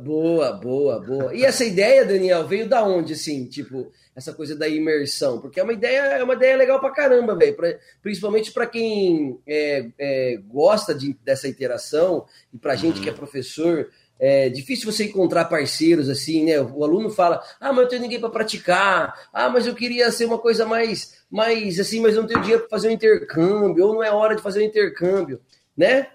Boa, 0.01 0.53
boa, 0.53 0.99
boa. 0.99 1.35
E 1.35 1.43
essa 1.43 1.63
ideia, 1.63 2.05
Daniel, 2.05 2.47
veio 2.47 2.67
da 2.67 2.83
onde, 2.83 3.13
assim, 3.13 3.45
tipo, 3.45 3.91
essa 4.15 4.33
coisa 4.33 4.55
da 4.55 4.67
imersão, 4.67 5.39
porque 5.39 5.59
é 5.59 5.63
uma 5.63 5.73
ideia, 5.73 5.99
é 5.99 6.23
uma 6.23 6.33
ideia 6.33 6.57
legal 6.57 6.79
pra 6.79 6.91
caramba, 6.91 7.35
velho. 7.35 7.55
Principalmente 8.01 8.51
para 8.51 8.65
quem 8.65 9.39
é, 9.47 9.87
é, 9.97 10.39
gosta 10.47 10.93
de, 10.93 11.17
dessa 11.23 11.47
interação 11.47 12.25
e 12.53 12.57
pra 12.57 12.75
gente 12.75 12.97
uhum. 12.97 13.03
que 13.03 13.09
é 13.09 13.13
professor. 13.13 13.87
É 14.19 14.49
difícil 14.49 14.91
você 14.91 15.05
encontrar 15.05 15.45
parceiros 15.45 16.09
assim, 16.09 16.43
né? 16.43 16.59
O 16.59 16.83
aluno 16.83 17.09
fala: 17.09 17.41
"Ah, 17.59 17.69
mas 17.69 17.77
eu 17.77 17.83
não 17.83 17.89
tenho 17.89 18.01
ninguém 18.01 18.19
para 18.19 18.29
praticar. 18.29 19.13
Ah, 19.33 19.49
mas 19.49 19.65
eu 19.65 19.73
queria 19.73 20.11
ser 20.11 20.25
uma 20.25 20.37
coisa 20.37 20.65
mais 20.65 21.17
mais 21.31 21.79
assim, 21.79 22.01
mas 22.01 22.15
eu 22.15 22.21
não 22.21 22.27
tenho 22.27 22.41
dinheiro 22.41 22.61
para 22.63 22.69
fazer 22.69 22.89
um 22.89 22.91
intercâmbio, 22.91 23.85
ou 23.85 23.93
não 23.93 24.03
é 24.03 24.11
hora 24.11 24.35
de 24.35 24.41
fazer 24.41 24.61
um 24.61 24.65
intercâmbio", 24.65 25.39
né? 25.77 26.07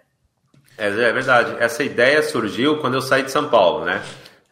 É, 0.76 0.88
é 0.88 1.12
verdade. 1.12 1.56
Essa 1.58 1.82
ideia 1.82 2.22
surgiu 2.22 2.78
quando 2.78 2.94
eu 2.94 3.02
saí 3.02 3.22
de 3.22 3.30
São 3.30 3.48
Paulo, 3.48 3.84
né? 3.84 4.02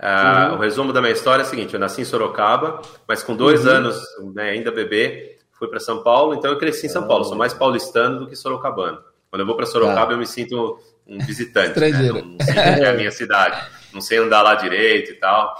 Uh, 0.00 0.50
uhum. 0.50 0.56
O 0.56 0.58
resumo 0.58 0.92
da 0.92 1.00
minha 1.00 1.12
história 1.12 1.42
é 1.42 1.46
o 1.46 1.48
seguinte: 1.48 1.74
eu 1.74 1.80
nasci 1.80 2.00
em 2.00 2.04
Sorocaba, 2.04 2.80
mas 3.06 3.22
com 3.22 3.36
dois 3.36 3.66
uhum. 3.66 3.72
anos, 3.72 4.02
né, 4.34 4.50
ainda 4.50 4.72
bebê, 4.72 5.38
fui 5.52 5.68
para 5.68 5.78
São 5.78 6.02
Paulo, 6.02 6.34
então 6.34 6.50
eu 6.50 6.58
cresci 6.58 6.86
em 6.86 6.88
São 6.88 7.06
Paulo. 7.06 7.24
Sou 7.24 7.36
mais 7.36 7.52
paulistano 7.52 8.20
do 8.20 8.26
que 8.26 8.34
sorocabano. 8.34 8.98
Quando 9.30 9.40
eu 9.40 9.46
vou 9.46 9.56
para 9.56 9.64
Sorocaba, 9.64 10.12
ah. 10.12 10.14
eu 10.14 10.18
me 10.18 10.26
sinto 10.26 10.78
um 11.06 11.18
visitante, 11.18 11.78
né? 11.78 11.90
não, 11.90 12.14
não 12.14 12.38
sinto 12.40 12.54
que 12.54 12.58
é 12.58 12.88
a 12.88 12.92
minha 12.94 13.10
cidade. 13.10 13.60
Não 13.92 14.00
sei 14.00 14.18
andar 14.18 14.42
lá 14.42 14.54
direito 14.54 15.12
e 15.12 15.14
tal. 15.14 15.54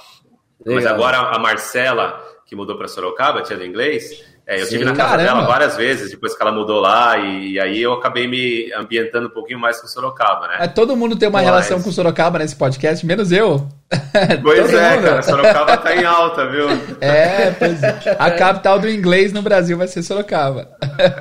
Legal. 0.65 0.83
Mas 0.83 0.87
agora 0.87 1.19
a 1.19 1.39
Marcela, 1.39 2.23
que 2.47 2.57
mudou 2.57 2.77
para 2.77 2.89
Sorocaba, 2.89 3.43
tinha 3.43 3.59
do 3.59 3.65
inglês, 3.65 4.23
é, 4.45 4.61
eu 4.61 4.65
Sim, 4.65 4.73
tive 4.73 4.85
na 4.85 4.93
casa 4.93 5.11
caramba. 5.11 5.35
dela 5.35 5.47
várias 5.47 5.77
vezes, 5.77 6.11
depois 6.11 6.35
que 6.35 6.43
ela 6.43 6.51
mudou 6.51 6.81
lá, 6.81 7.17
e, 7.17 7.53
e, 7.53 7.61
aí 7.61 7.81
eu 7.81 7.93
acabei 7.93 8.27
me 8.27 8.73
ambientando 8.75 9.29
um 9.29 9.31
pouquinho 9.31 9.59
mais 9.59 9.81
com 9.81 9.87
Sorocaba, 9.87 10.49
né? 10.49 10.57
É, 10.61 10.67
todo 10.67 10.97
mundo 10.97 11.15
tem 11.15 11.29
uma 11.29 11.39
Mas... 11.39 11.47
relação 11.47 11.81
com 11.81 11.93
Sorocaba 11.93 12.41
nesse 12.41 12.57
podcast, 12.57 13.07
menos 13.07 13.31
eu. 13.31 13.67
Pois 14.43 14.73
é, 14.73 14.97
mundo. 14.97 15.05
cara, 15.05 15.23
Sorocaba 15.23 15.77
tá 15.77 15.95
em 15.95 16.05
alta, 16.05 16.47
viu? 16.47 16.67
É, 17.01 17.51
pois 17.53 17.83
é. 17.83 18.17
A 18.19 18.31
capital 18.31 18.79
do 18.79 18.89
inglês 18.89 19.33
no 19.33 19.43
Brasil 19.43 19.77
vai 19.77 19.87
ser 19.87 20.03
Sorocaba. 20.03 20.69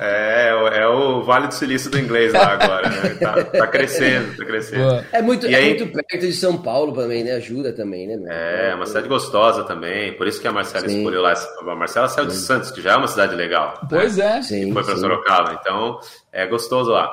É, 0.00 0.41
é 0.76 0.86
o 0.86 1.22
Vale 1.22 1.48
do 1.48 1.54
Silício 1.54 1.90
do 1.90 1.98
inglês 1.98 2.32
lá 2.32 2.52
agora, 2.60 2.88
né? 2.88 3.14
Tá, 3.20 3.44
tá 3.44 3.66
crescendo, 3.66 4.36
tá 4.36 4.44
crescendo. 4.44 5.04
É 5.12 5.22
muito, 5.22 5.46
é 5.46 5.54
aí... 5.54 5.68
muito 5.68 5.86
perto 5.92 6.26
de 6.26 6.32
São 6.32 6.56
Paulo 6.56 6.92
também, 6.92 7.22
né? 7.24 7.32
Ajuda 7.32 7.72
também, 7.72 8.06
né? 8.06 8.18
É, 8.28 8.74
uma 8.74 8.86
cidade 8.86 9.08
gostosa 9.08 9.64
também, 9.64 10.16
por 10.16 10.26
isso 10.26 10.40
que 10.40 10.48
a 10.48 10.52
Marcela 10.52 10.88
Sim. 10.88 10.98
escolheu 10.98 11.22
lá. 11.22 11.32
A 11.32 11.74
Marcela 11.74 12.08
saiu 12.08 12.26
de 12.26 12.34
Santos, 12.34 12.70
que 12.70 12.80
já 12.80 12.92
é 12.92 12.96
uma 12.96 13.08
cidade 13.08 13.34
legal. 13.34 13.80
Pois 13.88 14.16
né? 14.16 14.38
é. 14.38 14.42
Sim, 14.42 14.70
e 14.70 14.72
foi 14.72 14.84
para 14.84 14.96
Sorocaba, 14.96 15.58
então 15.60 16.00
é 16.32 16.46
gostoso 16.46 16.90
lá. 16.90 17.10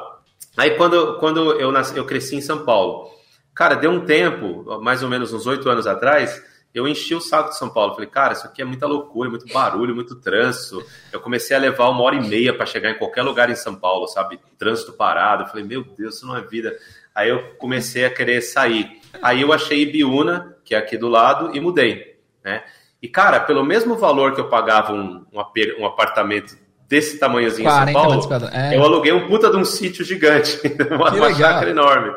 Aí 0.58 0.72
quando, 0.72 1.18
quando 1.20 1.54
eu, 1.60 1.72
nasci, 1.72 1.96
eu 1.96 2.06
cresci 2.06 2.36
em 2.36 2.42
São 2.42 2.66
Paulo, 2.66 3.10
cara, 3.54 3.76
deu 3.76 3.92
um 3.92 4.06
tempo, 4.06 4.80
mais 4.82 5.04
ou 5.04 5.10
menos 5.10 5.32
uns 5.34 5.48
oito 5.48 5.70
anos 5.70 5.88
atrás, 5.88 6.42
eu 6.74 6.88
enchi 6.88 7.16
o 7.16 7.22
saco 7.22 7.50
de 7.50 7.58
São 7.58 7.70
Paulo. 7.70 7.94
Falei, 7.94 8.10
cara, 8.10 8.34
isso 8.34 8.46
aqui 8.46 8.62
é 8.62 8.66
muita 8.66 8.86
loucura, 8.86 9.30
muito 9.30 9.52
barulho, 9.52 9.96
muito 9.96 10.16
trânsito. 10.16 10.84
Eu 11.12 11.20
comecei 11.20 11.56
a 11.56 11.60
levar 11.60 11.90
uma 11.90 12.04
hora 12.04 12.16
e 12.16 12.28
meia 12.28 12.54
para 12.54 12.66
chegar 12.66 12.92
em 12.92 12.98
qualquer 12.98 13.24
lugar 13.24 13.50
em 13.50 13.56
São 13.56 13.76
Paulo, 13.76 14.08
sabe? 14.08 14.40
Trânsito 14.58 14.94
parado. 14.94 15.44
Eu 15.44 15.48
falei, 15.48 15.64
meu 15.64 15.84
Deus, 15.84 16.16
isso 16.16 16.28
não 16.28 16.38
é 16.38 16.42
vida. 16.42 16.78
Aí 17.14 17.30
eu 17.30 17.56
comecei 17.58 18.06
a 18.06 18.10
querer 18.10 18.42
sair. 18.42 19.02
Aí 19.22 19.42
eu 19.42 19.52
achei 19.52 19.82
Ibiúna, 19.82 20.56
que 20.64 20.76
é 20.76 20.78
aqui 20.78 20.98
do 20.98 21.10
lado, 21.10 21.56
e 21.56 21.60
mudei, 21.60 22.20
né? 22.44 22.64
E, 23.02 23.08
cara, 23.08 23.40
pelo 23.40 23.64
mesmo 23.64 23.96
valor 23.96 24.36
que 24.36 24.42
eu 24.42 24.50
pagava 24.50 24.94
um, 24.94 25.26
um, 25.32 25.86
apartamento 25.86 26.58
desse 26.88 27.18
tamanhozinho 27.18 27.70
em 27.70 27.72
São 27.72 27.94
Paulo, 27.94 28.50
é. 28.52 28.76
eu 28.76 28.84
aluguei 28.84 29.14
um 29.14 29.28
puta 29.28 29.50
de 29.50 29.56
um 29.56 29.64
sítio 29.64 30.04
gigante, 30.04 30.60
uma, 30.92 31.10
uma 31.10 31.34
chácara 31.34 31.70
enorme. 31.70 32.14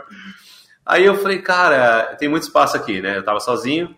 Aí 0.84 1.04
eu 1.04 1.14
falei, 1.14 1.40
cara, 1.40 2.16
tem 2.16 2.28
muito 2.28 2.42
espaço 2.42 2.76
aqui, 2.76 3.00
né? 3.00 3.16
Eu 3.16 3.24
tava 3.24 3.38
sozinho, 3.38 3.94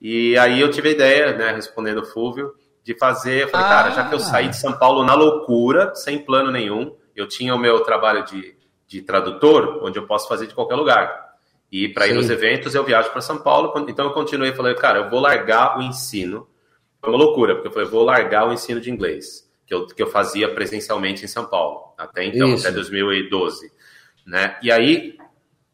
e 0.00 0.36
aí 0.38 0.60
eu 0.60 0.70
tive 0.70 0.90
a 0.90 0.92
ideia, 0.92 1.36
né, 1.36 1.52
respondendo 1.52 2.02
o 2.02 2.04
Fúvio, 2.04 2.52
de 2.82 2.96
fazer, 2.96 3.42
eu 3.42 3.48
falei, 3.48 3.66
ah. 3.66 3.68
cara, 3.68 3.90
já 3.90 4.08
que 4.08 4.14
eu 4.14 4.20
saí 4.20 4.48
de 4.48 4.56
São 4.56 4.72
Paulo 4.72 5.04
na 5.04 5.14
loucura, 5.14 5.94
sem 5.94 6.18
plano 6.18 6.52
nenhum, 6.52 6.94
eu 7.16 7.26
tinha 7.26 7.54
o 7.54 7.58
meu 7.58 7.80
trabalho 7.80 8.24
de, 8.24 8.54
de 8.86 9.02
tradutor, 9.02 9.80
onde 9.82 9.98
eu 9.98 10.06
posso 10.06 10.28
fazer 10.28 10.46
de 10.46 10.54
qualquer 10.54 10.76
lugar. 10.76 11.26
E 11.70 11.88
para 11.88 12.06
ir 12.06 12.14
nos 12.14 12.30
eventos 12.30 12.74
eu 12.74 12.84
viajo 12.84 13.10
para 13.10 13.20
São 13.20 13.38
Paulo, 13.38 13.72
então 13.88 14.06
eu 14.06 14.12
continuei, 14.12 14.52
falei, 14.52 14.74
cara, 14.74 15.00
eu 15.00 15.10
vou 15.10 15.18
largar 15.18 15.78
o 15.78 15.82
ensino. 15.82 16.46
Foi 17.00 17.10
uma 17.10 17.18
loucura, 17.18 17.54
porque 17.54 17.68
eu 17.68 17.72
falei, 17.72 17.88
vou 17.88 18.04
largar 18.04 18.48
o 18.48 18.52
ensino 18.52 18.80
de 18.80 18.90
inglês, 18.90 19.50
que 19.66 19.74
eu, 19.74 19.86
que 19.86 20.02
eu 20.02 20.06
fazia 20.06 20.54
presencialmente 20.54 21.24
em 21.24 21.28
São 21.28 21.46
Paulo, 21.46 21.92
até 21.98 22.24
então, 22.24 22.54
Isso. 22.54 22.66
até 22.66 22.74
2012. 22.74 23.72
Né? 24.24 24.56
E 24.62 24.70
aí 24.70 25.16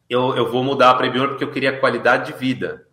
eu, 0.09 0.35
eu 0.35 0.51
vou 0.51 0.63
mudar 0.63 0.93
para 0.95 1.07
Ibiúna 1.07 1.29
porque 1.29 1.43
eu 1.43 1.51
queria 1.51 1.79
qualidade 1.79 2.31
de 2.31 2.39
vida. 2.39 2.87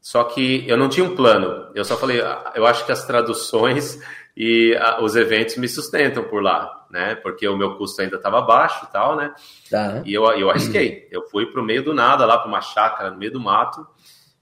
Só 0.00 0.24
que 0.24 0.66
eu 0.66 0.76
não 0.76 0.88
tinha 0.88 1.04
um 1.04 1.14
plano. 1.14 1.70
Eu 1.74 1.84
só 1.84 1.96
falei, 1.96 2.20
ah, 2.20 2.52
eu 2.54 2.66
acho 2.66 2.86
que 2.86 2.92
as 2.92 3.04
traduções 3.04 4.00
e 4.36 4.74
a, 4.76 5.02
os 5.02 5.14
eventos 5.16 5.56
me 5.56 5.68
sustentam 5.68 6.24
por 6.24 6.42
lá, 6.42 6.86
né? 6.90 7.14
Porque 7.16 7.46
o 7.46 7.56
meu 7.56 7.76
custo 7.76 8.00
ainda 8.00 8.16
estava 8.16 8.40
baixo 8.40 8.86
e 8.88 8.92
tal, 8.92 9.16
né? 9.16 9.34
Tá. 9.70 10.02
E 10.04 10.14
eu, 10.14 10.24
eu 10.32 10.50
arrisquei. 10.50 11.06
Eu 11.10 11.28
fui 11.28 11.46
para 11.46 11.60
o 11.60 11.64
meio 11.64 11.82
do 11.82 11.92
nada, 11.92 12.24
lá 12.24 12.38
para 12.38 12.48
uma 12.48 12.60
chácara 12.60 13.10
no 13.10 13.18
meio 13.18 13.32
do 13.32 13.40
mato, 13.40 13.86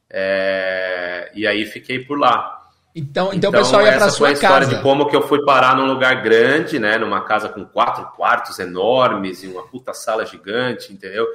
é, 0.09 1.31
e 1.35 1.47
aí 1.47 1.67
fiquei 1.67 2.05
por 2.05 2.19
lá. 2.19 2.57
Então, 2.95 3.27
então, 3.27 3.35
então 3.35 3.51
o 3.51 3.53
pessoal 3.53 3.83
ia 3.83 3.97
para 3.97 4.09
sua 4.09 4.09
casa. 4.09 4.11
Essa 4.11 4.19
foi 4.19 4.29
a 4.29 4.33
história 4.33 4.67
de 4.67 4.83
como 4.83 5.09
que 5.09 5.17
eu 5.17 5.23
fui 5.23 5.45
parar 5.45 5.77
num 5.77 5.87
lugar 5.87 6.23
grande, 6.23 6.79
né? 6.79 6.97
Numa 6.99 7.23
casa 7.25 7.49
com 7.49 7.65
quatro 7.65 8.05
quartos 8.17 8.59
enormes 8.59 9.43
e 9.43 9.47
uma 9.47 9.67
puta 9.67 9.93
sala 9.93 10.25
gigante, 10.25 10.93
entendeu? 10.93 11.27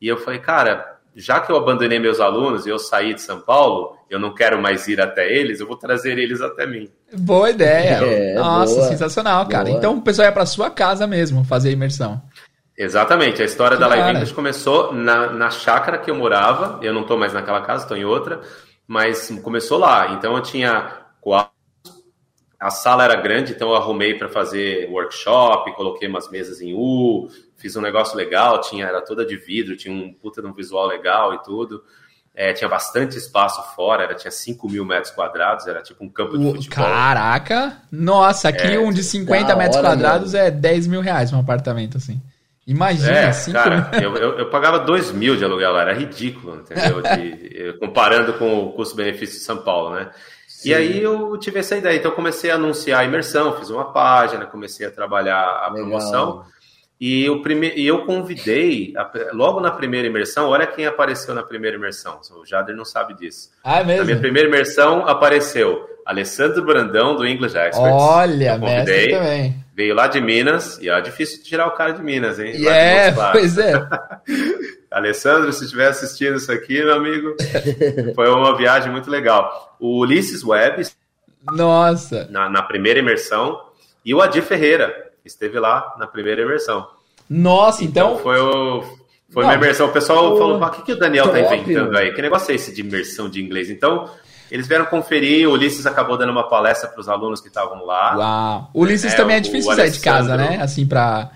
E 0.00 0.06
eu 0.06 0.16
falei, 0.16 0.38
cara, 0.38 0.97
já 1.14 1.40
que 1.40 1.50
eu 1.50 1.56
abandonei 1.56 1.98
meus 1.98 2.20
alunos 2.20 2.66
e 2.66 2.70
eu 2.70 2.78
saí 2.78 3.14
de 3.14 3.20
São 3.20 3.40
Paulo, 3.40 3.96
eu 4.08 4.18
não 4.18 4.34
quero 4.34 4.60
mais 4.60 4.86
ir 4.88 5.00
até 5.00 5.30
eles, 5.30 5.60
eu 5.60 5.66
vou 5.66 5.76
trazer 5.76 6.18
eles 6.18 6.40
até 6.40 6.66
mim. 6.66 6.88
Boa 7.12 7.50
ideia. 7.50 8.04
É, 8.04 8.34
Nossa, 8.34 8.74
boa. 8.74 8.88
sensacional, 8.88 9.46
cara. 9.46 9.66
Boa. 9.66 9.76
Então 9.76 9.96
o 9.98 10.02
pessoal 10.02 10.26
ia 10.26 10.32
para 10.32 10.46
sua 10.46 10.70
casa 10.70 11.06
mesmo 11.06 11.44
fazer 11.44 11.70
a 11.70 11.72
imersão. 11.72 12.22
Exatamente. 12.78 13.42
A 13.42 13.44
história 13.44 13.76
que 13.76 13.80
da 13.80 13.88
Live 13.88 14.10
English 14.10 14.32
começou 14.32 14.92
na, 14.92 15.32
na 15.32 15.50
chácara 15.50 15.98
que 15.98 16.10
eu 16.10 16.14
morava. 16.14 16.78
Eu 16.80 16.94
não 16.94 17.02
estou 17.02 17.18
mais 17.18 17.32
naquela 17.32 17.60
casa, 17.62 17.82
estou 17.82 17.96
em 17.96 18.04
outra, 18.04 18.40
mas 18.86 19.28
começou 19.42 19.78
lá. 19.78 20.12
Então 20.12 20.36
eu 20.36 20.42
tinha 20.42 21.06
quatro. 21.20 21.52
A 22.60 22.70
sala 22.70 23.04
era 23.04 23.16
grande, 23.16 23.52
então 23.52 23.70
eu 23.70 23.76
arrumei 23.76 24.14
para 24.14 24.28
fazer 24.28 24.88
workshop, 24.90 25.74
coloquei 25.74 26.08
umas 26.08 26.28
mesas 26.28 26.60
em 26.60 26.74
U, 26.74 27.28
fiz 27.58 27.76
um 27.76 27.80
negócio 27.80 28.16
legal, 28.16 28.60
tinha 28.60 28.86
era 28.86 29.02
toda 29.02 29.26
de 29.26 29.36
vidro, 29.36 29.76
tinha 29.76 29.92
um 29.92 30.12
puta 30.12 30.40
de 30.40 30.48
um 30.48 30.52
visual 30.52 30.86
legal 30.86 31.34
e 31.34 31.42
tudo. 31.42 31.82
É, 32.34 32.52
tinha 32.52 32.68
bastante 32.68 33.18
espaço 33.18 33.60
fora, 33.74 34.04
era, 34.04 34.14
tinha 34.14 34.30
5 34.30 34.70
mil 34.70 34.84
metros 34.84 35.12
quadrados, 35.12 35.66
era 35.66 35.82
tipo 35.82 36.04
um 36.04 36.08
campo 36.08 36.38
de 36.38 36.44
futebol. 36.44 36.86
Caraca! 36.86 37.82
Nossa, 37.90 38.48
aqui 38.48 38.74
é, 38.74 38.78
um 38.78 38.92
de 38.92 39.02
50 39.02 39.56
metros 39.56 39.76
hora, 39.76 39.88
quadrados 39.88 40.34
mano. 40.34 40.44
é 40.46 40.50
10 40.50 40.86
mil 40.86 41.00
reais 41.00 41.32
um 41.32 41.40
apartamento 41.40 41.96
assim. 41.96 42.22
Imagina, 42.64 43.10
é, 43.10 43.32
5 43.32 43.52
cara. 43.52 43.90
Eu, 44.00 44.14
eu, 44.16 44.38
eu, 44.38 44.50
pagava 44.50 44.78
2 44.78 45.10
mil 45.10 45.36
de 45.36 45.44
aluguel 45.44 45.72
lá, 45.72 45.80
era 45.80 45.94
ridículo, 45.94 46.60
entendeu? 46.60 47.02
De, 47.16 47.76
comparando 47.80 48.34
com 48.34 48.66
o 48.66 48.72
custo-benefício 48.72 49.38
de 49.38 49.44
São 49.44 49.58
Paulo, 49.58 49.96
né? 49.96 50.10
Sim. 50.46 50.68
E 50.68 50.74
aí 50.74 51.02
eu 51.02 51.36
tive 51.38 51.60
essa 51.60 51.76
ideia, 51.76 51.96
então 51.96 52.10
comecei 52.12 52.50
a 52.50 52.56
anunciar 52.56 53.00
a 53.00 53.04
imersão, 53.04 53.56
fiz 53.58 53.70
uma 53.70 53.92
página, 53.92 54.44
comecei 54.44 54.86
a 54.86 54.90
trabalhar 54.90 55.40
a 55.40 55.70
Legal. 55.70 55.88
promoção. 55.88 56.44
E, 57.00 57.30
o 57.30 57.42
prime... 57.42 57.72
e 57.76 57.86
eu 57.86 58.04
convidei, 58.04 58.92
logo 59.32 59.60
na 59.60 59.70
primeira 59.70 60.08
imersão, 60.08 60.48
olha 60.48 60.66
quem 60.66 60.84
apareceu 60.84 61.32
na 61.32 61.44
primeira 61.44 61.76
imersão. 61.76 62.20
O 62.40 62.44
Jader 62.44 62.74
não 62.74 62.84
sabe 62.84 63.14
disso. 63.14 63.50
Ah, 63.62 63.80
é 63.80 63.84
mesmo? 63.84 64.00
Na 64.00 64.04
minha 64.06 64.18
primeira 64.18 64.48
imersão 64.48 65.06
apareceu 65.06 65.88
Alessandro 66.04 66.64
Brandão, 66.64 67.14
do 67.14 67.26
English 67.26 67.56
Experts. 67.56 67.78
Olha, 67.78 68.54
eu 68.54 68.60
convidei, 68.60 69.10
também. 69.10 69.64
Veio 69.76 69.94
lá 69.94 70.08
de 70.08 70.20
Minas, 70.20 70.78
e 70.80 70.88
é 70.88 71.00
difícil 71.00 71.44
tirar 71.44 71.66
o 71.68 71.72
cara 71.72 71.92
de 71.92 72.02
Minas, 72.02 72.40
hein? 72.40 72.66
É, 72.66 73.12
pois 73.30 73.58
é. 73.58 73.74
Alessandro, 74.90 75.52
se 75.52 75.64
estiver 75.64 75.86
assistindo 75.86 76.36
isso 76.36 76.50
aqui, 76.50 76.82
meu 76.82 76.94
amigo, 76.94 77.36
foi 78.16 78.28
uma 78.28 78.56
viagem 78.56 78.90
muito 78.90 79.10
legal. 79.10 79.76
O 79.78 80.00
Ulisses 80.00 80.42
Webb. 80.42 80.82
Nossa! 81.52 82.26
Na, 82.30 82.48
na 82.48 82.62
primeira 82.62 82.98
imersão. 82.98 83.60
E 84.02 84.14
o 84.14 84.22
Adir 84.22 84.42
Ferreira, 84.42 85.07
esteve 85.28 85.58
lá 85.58 85.94
na 85.98 86.06
primeira 86.06 86.42
imersão. 86.42 86.86
Nossa, 87.28 87.84
então. 87.84 88.12
então 88.12 88.22
foi 88.22 88.40
o. 88.40 88.82
Foi 89.30 89.42
Não, 89.42 89.50
uma 89.50 89.56
imersão. 89.56 89.86
O 89.86 89.92
pessoal 89.92 90.34
o... 90.34 90.38
falou: 90.38 90.62
o 90.62 90.70
que, 90.70 90.82
que 90.82 90.92
o 90.92 90.98
Daniel 90.98 91.28
tá 91.28 91.38
inventando 91.38 91.96
aí? 91.96 92.12
Que 92.12 92.22
negócio 92.22 92.50
é 92.50 92.54
esse 92.54 92.74
de 92.74 92.80
imersão 92.80 93.28
de 93.28 93.42
inglês? 93.42 93.68
Então, 93.68 94.10
eles 94.50 94.66
vieram 94.66 94.86
conferir, 94.86 95.46
o 95.48 95.52
Ulisses 95.52 95.86
acabou 95.86 96.16
dando 96.16 96.32
uma 96.32 96.48
palestra 96.48 96.88
para 96.88 97.00
os 97.00 97.08
alunos 97.08 97.40
que 97.40 97.48
estavam 97.48 97.84
lá. 97.84 98.16
Uau! 98.16 98.70
O 98.72 98.82
Ulisses 98.82 99.12
é, 99.12 99.16
também 99.16 99.36
é 99.36 99.40
difícil 99.40 99.72
sair 99.74 99.90
de 99.90 100.00
casa, 100.00 100.36
né? 100.36 100.58
Assim, 100.60 100.86
para 100.86 101.30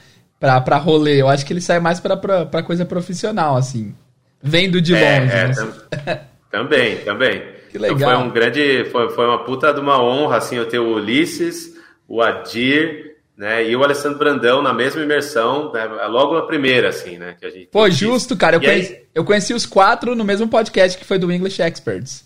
rolê. 0.79 1.21
Eu 1.21 1.29
acho 1.29 1.45
que 1.45 1.53
ele 1.53 1.61
sai 1.61 1.79
mais 1.79 2.01
para 2.01 2.63
coisa 2.63 2.87
profissional, 2.87 3.57
assim. 3.57 3.95
Vendo 4.43 4.81
de 4.81 4.95
é, 4.95 5.21
longe. 5.21 5.33
É, 5.33 5.49
tam, 5.51 6.21
também, 6.51 6.97
também. 6.99 7.53
Que 7.73 7.79
legal. 7.79 7.97
Então 7.97 8.11
foi 8.11 8.19
um 8.19 8.31
grande. 8.31 8.85
Foi, 8.93 9.09
foi 9.09 9.27
uma 9.27 9.45
puta 9.45 9.73
de 9.73 9.81
uma 9.81 9.99
honra, 9.99 10.37
assim, 10.37 10.57
eu 10.57 10.69
ter 10.69 10.79
o 10.79 10.93
Ulisses, 10.93 11.73
o 12.07 12.21
Adir 12.21 13.12
né? 13.37 13.69
E 13.69 13.75
o 13.75 13.83
Alessandro 13.83 14.19
Brandão 14.19 14.63
na 14.63 14.73
mesma 14.73 15.03
imersão, 15.03 15.73
né? 15.73 15.85
logo 16.07 16.35
na 16.35 16.43
primeira, 16.43 16.89
assim, 16.89 17.19
né? 17.19 17.35
Que 17.39 17.47
a 17.47 17.51
gente 17.51 17.67
Pô, 17.67 17.89
justo, 17.91 18.37
cara. 18.37 18.57
Eu 18.57 18.61
conheci, 18.61 18.93
aí... 18.93 19.03
eu 19.15 19.25
conheci, 19.25 19.55
os 19.55 19.67
quatro 19.67 20.15
no 20.15 20.25
mesmo 20.25 20.49
podcast 20.49 20.99
que 20.99 21.05
foi 21.05 21.19
do 21.19 21.33
English 21.33 21.61
Experts. 21.61 22.25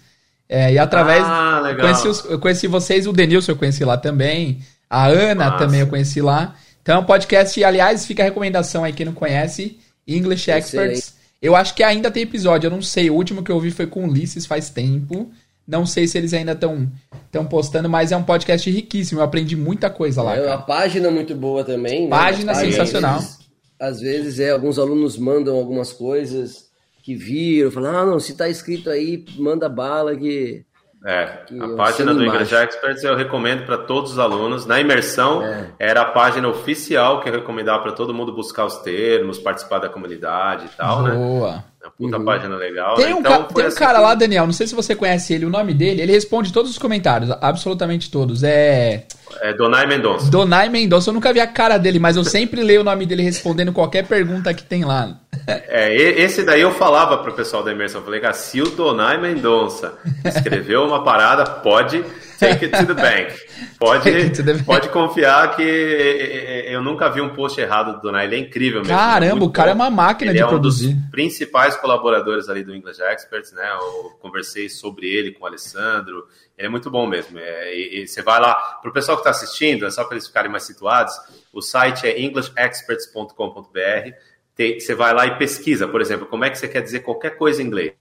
É, 0.49 0.73
e 0.73 0.79
através. 0.79 1.25
Ah, 1.25 1.61
legal. 1.61 1.87
Eu 1.87 1.93
conheci, 1.93 2.09
os, 2.09 2.25
eu 2.31 2.39
conheci 2.39 2.67
vocês, 2.67 3.07
o 3.07 3.13
Denilson 3.13 3.53
eu 3.53 3.57
conheci 3.57 3.85
lá 3.85 3.97
também. 3.97 4.61
A 4.89 5.07
Ana 5.07 5.47
Nossa. 5.47 5.59
também 5.59 5.81
eu 5.81 5.87
conheci 5.87 6.21
lá. 6.21 6.55
Então, 6.83 7.05
podcast, 7.05 7.63
aliás, 7.65 8.07
fica 8.07 8.23
a 8.23 8.25
recomendação 8.25 8.85
aí, 8.85 8.93
quem 8.93 9.07
não 9.07 9.13
conhece, 9.13 9.79
English 10.07 10.49
Experts. 10.49 11.17
Eu 11.43 11.57
acho 11.57 11.75
que 11.75 11.83
ainda 11.83 12.11
tem 12.11 12.23
episódio, 12.23 12.69
eu 12.69 12.71
não 12.71 12.81
sei. 12.81 13.11
O 13.11 13.15
último 13.15 13.43
que 13.43 13.51
eu 13.51 13.59
vi 13.59 13.71
foi 13.71 13.87
com 13.87 14.05
o 14.05 14.09
Ulisses 14.09 14.47
faz 14.47 14.71
tempo. 14.71 15.31
Não 15.67 15.85
sei 15.85 16.07
se 16.07 16.17
eles 16.17 16.33
ainda 16.33 16.53
estão 16.53 16.91
estão 17.27 17.45
postando, 17.45 17.89
mas 17.89 18.13
é 18.13 18.17
um 18.17 18.23
podcast 18.23 18.71
riquíssimo. 18.71 19.21
Eu 19.21 19.25
aprendi 19.25 19.57
muita 19.57 19.91
coisa 19.91 20.23
lá. 20.23 20.37
É 20.37 20.47
uma 20.47 20.63
página 20.63 21.11
muito 21.11 21.35
boa 21.35 21.65
também. 21.65 22.05
Né? 22.05 22.11
Página 22.11 22.55
sensacional. 22.55 23.17
Às 23.17 23.25
vezes, 23.25 23.47
às 23.79 24.01
vezes, 24.01 24.41
é, 24.41 24.51
alguns 24.51 24.79
alunos 24.79 25.19
mandam 25.19 25.57
algumas 25.57 25.93
coisas 25.93 26.67
que 27.03 27.15
viram, 27.15 27.71
falam, 27.71 27.97
ah, 27.97 28.07
não, 28.07 28.19
se 28.19 28.35
tá 28.35 28.49
escrito 28.49 28.91
aí, 28.91 29.25
manda 29.37 29.69
bala 29.69 30.17
que. 30.17 30.65
É, 31.05 31.45
a 31.61 31.69
página 31.77 32.13
do 32.13 32.25
English 32.25 32.55
Experts 32.55 33.05
eu 33.05 33.15
recomendo 33.15 33.65
para 33.65 33.79
todos 33.79 34.13
os 34.13 34.19
alunos. 34.19 34.67
Na 34.67 34.81
imersão, 34.81 35.43
é. 35.43 35.71
era 35.79 36.03
a 36.03 36.05
página 36.07 36.49
oficial 36.49 37.21
que 37.21 37.29
eu 37.29 37.33
recomendava 37.33 37.83
para 37.83 37.93
todo 37.93 38.13
mundo 38.13 38.33
buscar 38.33 38.65
os 38.65 38.79
termos, 38.79 39.39
participar 39.39 39.79
da 39.79 39.89
comunidade 39.89 40.67
e 40.67 40.77
tal, 40.77 40.99
Boa. 40.99 41.09
né? 41.09 41.15
Boa. 41.15 41.65
Puta 41.97 42.19
uhum. 42.19 42.25
página 42.25 42.57
legal. 42.57 42.97
Tem 42.97 43.15
um, 43.15 43.21
então, 43.21 43.45
ca 43.45 43.55
tem 43.55 43.67
um 43.67 43.75
cara 43.75 44.01
lá, 44.01 44.15
Daniel, 44.15 44.45
não 44.45 44.53
sei 44.53 44.67
se 44.67 44.75
você 44.75 44.95
conhece 44.95 45.33
ele, 45.33 45.47
o 45.47 45.51
nome 45.51 45.73
dele, 45.73 46.03
ele 46.03 46.13
responde 46.13 46.53
todos 46.53 46.71
os 46.71 46.79
comentários, 46.79 47.31
absolutamente 47.41 48.11
todos. 48.11 48.43
É. 48.43 49.07
É 49.41 49.55
Donai 49.55 49.87
Mendonça. 49.87 50.31
Donai 50.31 50.69
Mendonça, 50.69 51.11
eu 51.11 51.15
nunca 51.15 51.33
vi 51.33 51.41
a 51.41 51.47
cara 51.47 51.79
dele, 51.79 51.99
mas 51.99 52.17
eu 52.17 52.25
sempre 52.25 52.63
leio 52.63 52.81
o 52.81 52.85
nome 52.85 53.07
dele 53.07 53.23
respondendo 53.23 53.73
qualquer 53.73 54.07
pergunta 54.07 54.53
que 54.53 54.63
tem 54.63 54.85
lá. 54.85 55.17
É, 55.47 55.95
esse 55.95 56.43
daí 56.43 56.61
eu 56.61 56.73
falava 56.73 57.19
pro 57.19 57.33
pessoal 57.33 57.63
da 57.63 57.71
imersão, 57.71 58.03
falei, 58.03 58.21
cara, 58.21 58.35
se 58.35 58.61
o 58.61 58.71
Donai 58.71 59.21
Mendonça 59.21 59.97
escreveu 60.25 60.85
uma 60.85 61.05
parada, 61.05 61.45
pode 61.45 62.05
take 62.39 62.65
it 62.65 62.77
to 62.77 62.87
the 62.87 62.95
bank. 62.95 63.33
Pode, 63.79 64.33
pode 64.65 64.89
confiar 64.89 65.55
que 65.55 65.63
eu 65.63 66.83
nunca 66.83 67.09
vi 67.09 67.21
um 67.21 67.31
post 67.31 67.61
errado 67.61 67.95
do 67.95 68.03
Donai, 68.03 68.27
ele 68.27 68.37
é 68.37 68.39
incrível 68.41 68.81
mesmo. 68.81 68.97
Caramba, 68.97 69.45
o 69.45 69.51
cara 69.51 69.75
bom. 69.75 69.85
é 69.85 69.87
uma 69.87 69.91
máquina 69.91 70.33
ele 70.33 70.39
de 70.39 70.45
é 70.45 70.49
produzir. 70.49 70.89
Um 70.89 70.95
dos 70.95 71.11
principais 71.11 71.77
colaboradores 71.77 72.49
ali 72.49 72.65
do 72.65 72.75
English 72.75 73.01
Experts, 73.01 73.53
né? 73.53 73.71
Eu 73.73 74.11
conversei 74.21 74.69
sobre 74.69 75.07
ele 75.07 75.33
com 75.33 75.45
o 75.45 75.47
Alessandro, 75.47 76.27
ele 76.59 76.67
é 76.67 76.71
muito 76.71 76.91
bom 76.91 77.07
mesmo. 77.07 77.39
É, 77.39 77.75
e, 77.75 78.03
e 78.03 78.09
você 78.09 78.23
vai 78.23 78.41
lá, 78.41 78.55
pro 78.83 78.93
pessoal 78.93 79.17
que 79.17 79.21
está 79.21 79.31
assistindo, 79.31 79.87
é 79.87 79.91
só 79.91 80.05
para 80.05 80.15
eles 80.15 80.27
ficarem 80.27 80.51
mais 80.51 80.65
situados, 80.65 81.15
o 81.53 81.63
site 81.63 82.07
é 82.07 82.21
englishexperts.com.br 82.21 84.36
você 84.57 84.95
vai 84.95 85.13
lá 85.13 85.27
e 85.27 85.37
pesquisa, 85.37 85.87
por 85.87 86.01
exemplo, 86.01 86.27
como 86.27 86.45
é 86.45 86.51
que 86.51 86.59
você 86.59 86.67
quer 86.67 86.83
dizer 86.83 87.01
qualquer 87.01 87.37
coisa 87.37 87.63
em 87.63 87.67
inglês. 87.67 87.93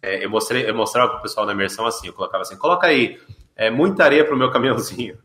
É, 0.00 0.24
eu, 0.24 0.30
mostrei, 0.30 0.68
eu 0.68 0.74
mostrava 0.74 1.10
para 1.10 1.18
o 1.18 1.22
pessoal 1.22 1.44
na 1.44 1.52
imersão 1.52 1.84
assim, 1.86 2.06
eu 2.06 2.12
colocava 2.12 2.42
assim, 2.42 2.56
coloca 2.56 2.86
aí 2.86 3.18
é, 3.56 3.68
muita 3.68 4.04
areia 4.04 4.24
para 4.24 4.34
o 4.34 4.38
meu 4.38 4.50
caminhãozinho. 4.50 5.18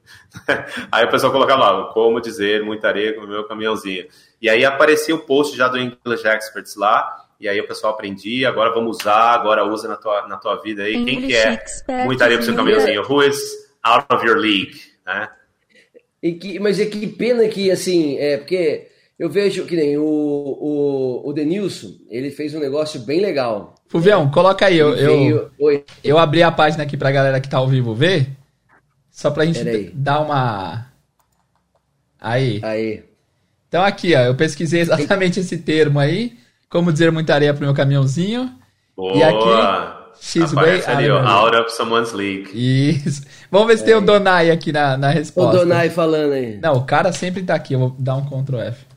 aí 0.91 1.05
o 1.05 1.11
pessoal 1.11 1.31
colocava 1.31 1.71
lá, 1.71 1.93
como 1.93 2.19
dizer 2.19 2.63
muita 2.63 2.87
areia 2.87 3.13
para 3.13 3.23
o 3.23 3.27
meu 3.27 3.43
caminhãozinho. 3.45 4.07
E 4.41 4.49
aí 4.49 4.65
aparecia 4.65 5.13
o 5.13 5.19
post 5.19 5.55
já 5.55 5.67
do 5.67 5.77
English 5.77 6.27
Experts 6.27 6.75
lá, 6.75 7.23
e 7.39 7.47
aí 7.47 7.59
o 7.59 7.67
pessoal 7.67 7.93
aprendia, 7.93 8.49
agora 8.49 8.73
vamos 8.73 8.97
usar, 8.97 9.33
agora 9.33 9.63
usa 9.63 9.87
na 9.87 9.95
tua, 9.95 10.27
na 10.27 10.37
tua 10.37 10.55
vida 10.61 10.83
aí. 10.83 10.95
English 10.95 11.19
Quem 11.19 11.27
que 11.27 11.35
é 11.35 12.05
muita 12.05 12.23
areia 12.23 12.39
para 12.39 12.43
o 12.43 12.45
seu 12.45 12.55
caminhãozinho? 12.55 13.03
Who 13.03 13.23
is 13.23 13.37
out 13.83 14.05
of 14.11 14.25
your 14.25 14.37
league? 14.37 14.81
Né? 15.05 15.29
E 16.21 16.33
que, 16.33 16.59
mas 16.59 16.79
é 16.79 16.85
que 16.85 17.05
pena 17.05 17.47
que, 17.47 17.69
assim, 17.69 18.17
é 18.17 18.37
porque 18.37 18.87
eu 19.17 19.29
vejo 19.29 19.65
que 19.65 19.75
nem 19.75 19.97
o, 19.97 20.03
o, 20.03 21.29
o 21.29 21.33
Denilson, 21.33 21.91
ele 22.09 22.31
fez 22.31 22.55
um 22.55 22.59
negócio 22.59 22.99
bem 23.01 23.19
legal. 23.19 23.75
Fuvião, 23.87 24.29
coloca 24.31 24.65
aí. 24.65 24.77
Eu, 24.77 24.95
eu, 24.95 25.51
eu, 26.03 26.17
abri 26.17 26.41
a 26.41 26.51
página 26.51 26.83
aqui 26.83 26.97
pra 26.97 27.11
galera 27.11 27.39
que 27.39 27.47
tá 27.47 27.57
ao 27.57 27.67
vivo 27.67 27.93
ver. 27.93 28.29
Só 29.11 29.29
pra 29.29 29.45
gente 29.45 29.59
aí. 29.59 29.91
dar 29.93 30.21
uma. 30.21 30.87
Aí. 32.19 32.59
Aí. 32.63 33.03
Então 33.67 33.83
aqui, 33.83 34.15
ó, 34.15 34.21
eu 34.21 34.35
pesquisei 34.35 34.81
exatamente 34.81 35.39
esse 35.39 35.57
termo 35.57 35.99
aí. 35.99 36.37
Como 36.67 36.91
dizer 36.91 37.11
muita 37.11 37.35
areia 37.35 37.53
pro 37.53 37.65
meu 37.65 37.73
caminhãozinho. 37.73 38.51
Boa. 38.95 39.15
E 39.15 39.23
aqui. 39.23 40.03
X-Way 40.19 40.83
ali, 40.85 41.09
out 41.09 41.55
of 41.55 41.71
someone's 41.71 42.13
league. 42.13 42.49
Isso. 42.53 43.23
Vamos 43.51 43.67
ver 43.67 43.77
se 43.77 43.83
é. 43.83 43.85
tem 43.87 43.95
o 43.95 44.01
Donai 44.01 44.49
aqui 44.49 44.71
na, 44.71 44.97
na 44.97 45.09
resposta. 45.09 45.57
O 45.57 45.59
Donai 45.59 45.89
falando 45.89 46.33
aí. 46.33 46.57
Não, 46.57 46.77
o 46.77 46.85
cara 46.85 47.11
sempre 47.11 47.43
tá 47.43 47.55
aqui. 47.55 47.73
Eu 47.73 47.79
vou 47.79 47.95
dar 47.99 48.15
um 48.15 48.25
Ctrl 48.25 48.59
F. 48.59 48.92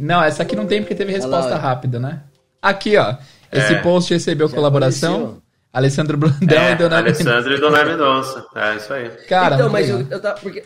Não, 0.00 0.22
essa 0.22 0.42
aqui 0.42 0.56
não 0.56 0.66
tem 0.66 0.80
porque 0.80 0.94
teve 0.94 1.12
resposta 1.12 1.56
rápida, 1.56 1.98
né? 1.98 2.22
Aqui, 2.60 2.96
ó. 2.96 3.16
Esse 3.50 3.74
é. 3.74 3.82
post 3.82 4.12
recebeu 4.12 4.48
Já 4.48 4.54
colaboração. 4.54 5.14
Apareceu. 5.14 5.42
Alessandro 5.72 6.18
Brandão 6.18 6.62
é, 6.62 6.72
e 6.72 6.76
Donado 6.76 7.06
Alessandro 7.06 7.54
e 7.54 7.60
Donado 7.60 7.90
Mendonça. 7.90 8.46
É 8.54 8.76
isso 8.76 8.92
aí. 8.92 9.08
Cara, 9.26 9.54
então, 9.54 9.70
mas 9.70 9.88
eu, 9.88 10.06
eu 10.10 10.20
tá, 10.20 10.34
porque, 10.34 10.64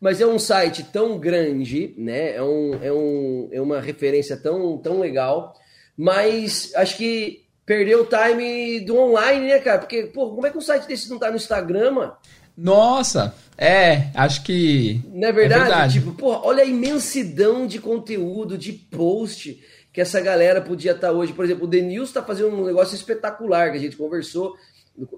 mas 0.00 0.20
é 0.20 0.26
um 0.26 0.38
site 0.38 0.82
tão 0.84 1.18
grande, 1.18 1.94
né? 1.98 2.36
É, 2.36 2.42
um, 2.42 2.78
é, 2.82 2.90
um, 2.90 3.48
é 3.52 3.60
uma 3.60 3.80
referência 3.80 4.36
tão, 4.38 4.78
tão 4.78 4.98
legal. 4.98 5.54
Mas 5.94 6.72
acho 6.74 6.96
que 6.96 7.44
perdeu 7.66 8.02
o 8.02 8.06
time 8.06 8.80
do 8.80 8.96
online, 8.96 9.46
né, 9.46 9.58
cara? 9.58 9.78
Porque, 9.78 10.04
pô, 10.04 10.30
como 10.30 10.46
é 10.46 10.50
que 10.50 10.56
um 10.56 10.62
site 10.62 10.86
desse 10.86 11.10
não 11.10 11.18
tá 11.18 11.30
no 11.30 11.36
Instagram, 11.36 11.90
mano? 11.90 12.12
Nossa, 12.56 13.34
é, 13.56 14.10
acho 14.14 14.42
que. 14.42 15.00
Não 15.12 15.28
é 15.28 15.32
verdade? 15.32 15.60
É 15.60 15.64
verdade. 15.64 15.98
Tipo, 16.00 16.12
porra, 16.12 16.40
olha 16.44 16.62
a 16.62 16.66
imensidão 16.66 17.66
de 17.66 17.78
conteúdo, 17.78 18.56
de 18.56 18.72
post 18.72 19.62
que 19.92 20.00
essa 20.00 20.20
galera 20.20 20.60
podia 20.60 20.92
estar 20.92 21.08
tá 21.08 21.12
hoje. 21.12 21.32
Por 21.32 21.44
exemplo, 21.44 21.64
o 21.64 21.68
Denilson 21.68 22.04
está 22.10 22.22
fazendo 22.22 22.54
um 22.54 22.64
negócio 22.64 22.94
espetacular 22.94 23.70
que 23.70 23.78
a 23.78 23.80
gente 23.80 23.96
conversou 23.96 24.56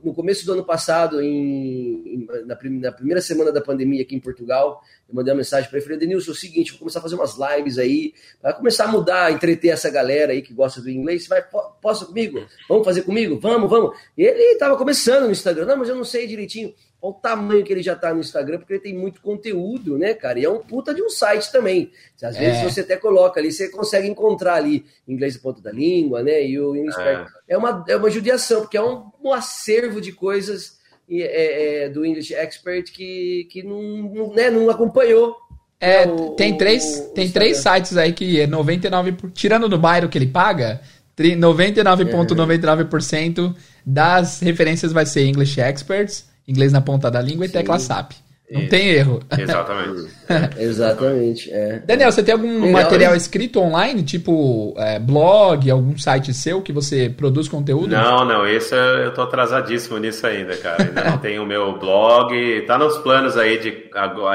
no 0.03 0.15
começo 0.15 0.45
do 0.47 0.53
ano 0.53 0.65
passado, 0.65 1.21
em, 1.21 2.27
na, 2.45 2.57
na, 2.71 2.93
primeira 2.93 3.21
semana 3.21 3.51
da 3.51 3.61
pandemia 3.61 4.03
aqui 4.03 4.15
em 4.15 4.21
Portugal, 4.21 4.81
eu 5.09 5.15
mandei 5.15 5.33
uma 5.33 5.39
mensagem 5.39 5.69
para 5.69 5.79
ele, 5.79 5.85
falei, 5.85 5.99
Denilson, 5.99 6.31
é 6.31 6.35
o 6.35 6.37
seguinte, 6.37 6.71
vou 6.73 6.81
começar 6.81 7.01
a 7.01 7.03
fazer 7.03 7.15
umas 7.15 7.37
lives 7.37 7.79
aí, 7.79 8.15
para 8.41 8.53
começar 8.53 8.85
a 8.85 8.89
mudar, 8.89 9.33
entreter 9.33 9.71
essa 9.71 9.91
galera 9.91 10.33
aí 10.33 10.43
que 10.43 10.55
gosta 10.55 10.81
do 10.81 10.91
inglês, 10.91 11.25
você 11.25 11.29
vai, 11.29 11.43
posso 11.81 12.07
comigo? 12.07 12.47
Vamos 12.69 12.85
fazer 12.85 13.03
comigo? 13.03 13.41
Vamos, 13.41 13.69
vamos. 13.69 13.97
E 14.17 14.23
ele 14.23 14.53
estava 14.53 14.77
começando 14.77 15.25
no 15.25 15.33
Instagram, 15.33 15.67
não, 15.67 15.79
mas 15.79 15.89
eu 15.89 15.97
não 15.97 16.05
sei 16.05 16.27
direitinho. 16.27 16.73
Olha 17.03 17.11
o 17.11 17.15
tamanho 17.15 17.65
que 17.65 17.73
ele 17.73 17.83
já 17.83 17.97
tá 17.97 18.15
no 18.15 18.21
Instagram, 18.21 18.59
porque 18.59 18.75
ele 18.75 18.83
tem 18.83 18.97
muito 18.97 19.21
conteúdo, 19.21 19.99
né, 19.99 20.15
cara? 20.15 20.39
E 20.39 20.45
é 20.45 20.49
um 20.49 20.61
puta 20.61 20.95
de 20.95 21.03
um 21.03 21.11
site 21.11 21.51
também. 21.51 21.91
Às 22.23 22.37
vezes 22.37 22.61
é. 22.61 22.63
você 22.63 22.81
até 22.83 22.97
coloca 22.97 23.41
ali, 23.41 23.51
você 23.51 23.69
consegue 23.69 24.07
encontrar 24.07 24.55
ali 24.55 24.87
inglês 25.09 25.37
ponto 25.37 25.61
da 25.61 25.73
língua, 25.73 26.23
né? 26.23 26.47
E 26.47 26.61
o 26.61 26.77
é. 26.77 27.27
é 27.49 27.59
uma 27.59 27.85
é 27.89 27.97
uma 27.97 28.09
judiação, 28.09 28.61
porque 28.61 28.77
é 28.77 28.83
um, 28.83 29.11
um 29.21 29.33
acervo 29.33 30.01
de 30.01 30.13
coisas 30.13 30.79
é, 31.11 31.87
é, 31.87 31.89
do 31.89 32.07
English 32.07 32.33
Expert 32.33 32.93
que, 32.93 33.49
que 33.51 33.65
não, 33.65 33.83
não, 33.83 34.33
né, 34.33 34.49
não 34.49 34.71
acompanhou. 34.71 35.37
É, 35.81 36.07
né, 36.07 36.13
o, 36.13 36.31
tem 36.37 36.57
três, 36.57 37.01
o, 37.01 37.15
tem 37.15 37.29
três 37.29 37.57
sites 37.57 37.97
aí 37.97 38.13
que 38.13 38.41
é 38.41 38.47
99%, 38.47 39.33
tirando 39.33 39.69
do 39.69 39.77
bairro 39.77 40.09
que 40.09 40.17
ele 40.17 40.29
paga, 40.29 40.81
99,99% 41.19 42.37
,99 42.37 43.57
das 43.85 44.39
referências 44.39 44.93
vai 44.93 45.05
ser 45.05 45.27
English 45.27 45.61
Experts 45.61 46.31
inglês 46.47 46.73
na 46.73 46.81
ponta 46.81 47.11
da 47.11 47.21
língua 47.21 47.47
Sim. 47.47 47.51
e 47.51 47.53
tecla 47.53 47.79
SAP. 47.79 48.13
Não 48.53 48.69
tem 48.69 48.89
erro. 48.91 49.23
Exatamente. 49.39 50.11
Exatamente. 50.59 51.51
É. 51.51 51.79
Daniel, 51.87 52.13
você 52.13 52.23
tem 52.23 52.35
algum 52.35 52.61
Legal, 52.61 52.71
material 52.71 53.17
escrito 53.17 53.59
online, 53.59 54.03
tipo 54.03 54.75
é, 54.77 54.99
blog, 54.99 55.71
algum 55.71 55.97
site 55.97 56.35
seu 56.35 56.61
que 56.61 56.71
você 56.71 57.09
produz 57.09 57.49
conteúdo? 57.49 57.89
Não, 57.89 58.27
não, 58.27 58.47
esse 58.47 58.75
eu 58.75 59.15
tô 59.15 59.23
atrasadíssimo 59.23 59.97
nisso 59.97 60.27
ainda, 60.27 60.55
cara. 60.59 60.83
Ainda 60.83 61.05
não 61.05 61.17
tenho 61.19 61.43
o 61.43 61.47
meu 61.47 61.79
blog. 61.79 62.63
Tá 62.67 62.77
nos 62.77 62.99
planos 62.99 63.39
aí 63.39 63.59
de 63.59 63.91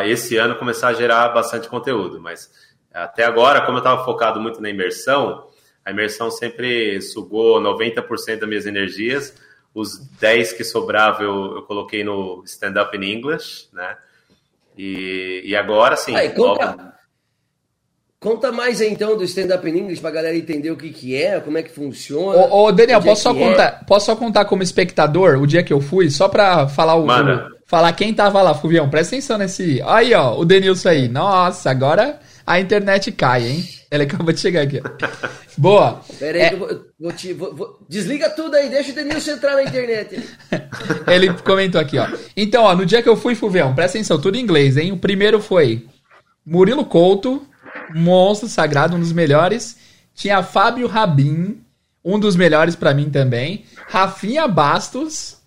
esse 0.07 0.35
ano 0.35 0.55
começar 0.55 0.87
a 0.87 0.93
gerar 0.93 1.29
bastante 1.29 1.69
conteúdo, 1.69 2.19
mas 2.19 2.49
até 2.91 3.23
agora, 3.23 3.61
como 3.61 3.77
eu 3.77 3.83
estava 3.83 4.03
focado 4.03 4.41
muito 4.41 4.59
na 4.59 4.69
imersão, 4.69 5.43
a 5.85 5.91
imersão 5.91 6.31
sempre 6.31 6.99
sugou 7.01 7.61
90% 7.61 8.39
das 8.39 8.49
minhas 8.49 8.65
energias 8.65 9.35
os 9.79 9.99
10 10.19 10.53
que 10.53 10.63
sobravam 10.63 11.21
eu, 11.21 11.55
eu 11.57 11.61
coloquei 11.61 12.03
no 12.03 12.41
stand-up 12.45 12.97
in 12.97 13.17
English, 13.17 13.67
né? 13.71 13.95
E, 14.75 15.43
e 15.45 15.55
agora 15.55 15.95
sim. 15.95 16.15
Aí, 16.15 16.29
conta, 16.29 16.65
logo... 16.65 16.91
conta 18.19 18.51
mais 18.51 18.81
então 18.81 19.15
do 19.15 19.23
stand-up 19.23 19.67
in 19.69 19.77
English 19.77 20.01
pra 20.01 20.09
galera 20.09 20.35
entender 20.35 20.71
o 20.71 20.77
que, 20.77 20.89
que 20.89 21.15
é, 21.15 21.39
como 21.39 21.59
é 21.59 21.63
que 21.63 21.69
funciona. 21.69 22.39
Ô, 22.39 22.65
ô 22.65 22.71
Daniel, 22.71 23.01
posso 23.03 23.21
só, 23.21 23.31
é. 23.31 23.33
contar, 23.35 23.85
posso 23.85 24.05
só 24.07 24.15
contar 24.15 24.45
como 24.45 24.63
espectador 24.63 25.39
o 25.39 25.45
dia 25.45 25.63
que 25.63 25.73
eu 25.73 25.79
fui, 25.79 26.09
só 26.09 26.27
pra 26.27 26.67
falar 26.67 26.95
o. 26.95 27.05
o 27.05 27.57
falar 27.67 27.93
quem 27.93 28.11
tava 28.13 28.41
lá, 28.41 28.55
Fuvião. 28.55 28.89
Presta 28.89 29.15
atenção 29.15 29.37
nesse. 29.37 29.79
Aí, 29.85 30.11
ó, 30.15 30.39
o 30.39 30.43
Denilson 30.43 30.89
aí. 30.89 31.07
Nossa, 31.07 31.69
agora 31.69 32.19
a 32.47 32.61
internet 32.61 33.11
cai, 33.11 33.45
hein? 33.45 33.69
Ele 33.91 34.03
acabou 34.03 34.31
de 34.31 34.39
chegar 34.39 34.61
aqui. 34.61 34.81
Boa. 35.57 36.01
Pera 36.17 36.37
aí, 36.37 36.43
é... 36.45 36.55
vou, 36.55 36.85
vou 36.97 37.11
te, 37.11 37.33
vou, 37.33 37.77
desliga 37.89 38.29
tudo 38.29 38.55
aí, 38.55 38.69
deixa 38.69 38.91
o 38.91 38.95
Denilson 38.95 39.31
entrar 39.31 39.55
na 39.55 39.63
internet. 39.63 40.23
Ele 41.07 41.33
comentou 41.33 41.79
aqui, 41.79 41.97
ó. 41.97 42.07
Então, 42.37 42.63
ó, 42.63 42.73
no 42.73 42.85
dia 42.85 43.01
que 43.01 43.09
eu 43.09 43.17
fui, 43.17 43.35
Fuvião, 43.35 43.75
presta 43.75 43.97
atenção, 43.97 44.19
tudo 44.19 44.37
em 44.37 44.41
inglês, 44.41 44.77
hein? 44.77 44.93
O 44.93 44.97
primeiro 44.97 45.41
foi 45.41 45.85
Murilo 46.45 46.85
Couto, 46.85 47.45
monstro 47.93 48.47
sagrado, 48.47 48.95
um 48.95 48.99
dos 48.99 49.11
melhores. 49.11 49.77
Tinha 50.15 50.41
Fábio 50.41 50.87
Rabin, 50.87 51.61
um 52.03 52.17
dos 52.17 52.37
melhores 52.37 52.77
para 52.77 52.93
mim 52.93 53.09
também. 53.09 53.65
Rafinha 53.89 54.47
Bastos. 54.47 55.37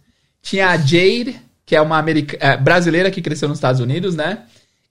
Tinha 0.42 0.68
a 0.68 0.76
Jade, 0.76 1.40
que 1.64 1.74
é 1.74 1.80
uma 1.80 1.98
america... 1.98 2.36
É, 2.40 2.56
brasileira 2.56 3.10
que 3.10 3.22
cresceu 3.22 3.48
nos 3.48 3.58
Estados 3.58 3.80
Unidos, 3.80 4.14
né? 4.14 4.44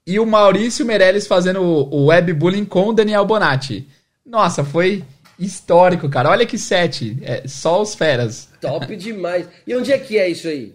E 0.06 0.20
o 0.20 0.26
Maurício 0.26 0.86
Meirelles 0.86 1.28
fazendo 1.28 1.62
o, 1.62 2.08
webbullying 2.08 2.66
com 2.66 2.88
o 2.88 2.94
Daniel 2.94 3.26
Bonatti. 3.26 3.88
Nossa, 4.26 4.64
foi 4.64 5.04
histórico, 5.38 6.10
cara. 6.10 6.30
Olha 6.30 6.46
que 6.46 6.58
set. 6.58 7.18
É, 7.22 7.48
só 7.48 7.82
os 7.82 7.96
feras. 7.96 8.50
Top 8.60 8.96
demais. 8.96 9.48
E 9.66 9.76
onde 9.76 9.92
é 9.92 9.98
que 9.98 10.18
é 10.18 10.30
isso 10.30 10.48
aí? 10.48 10.74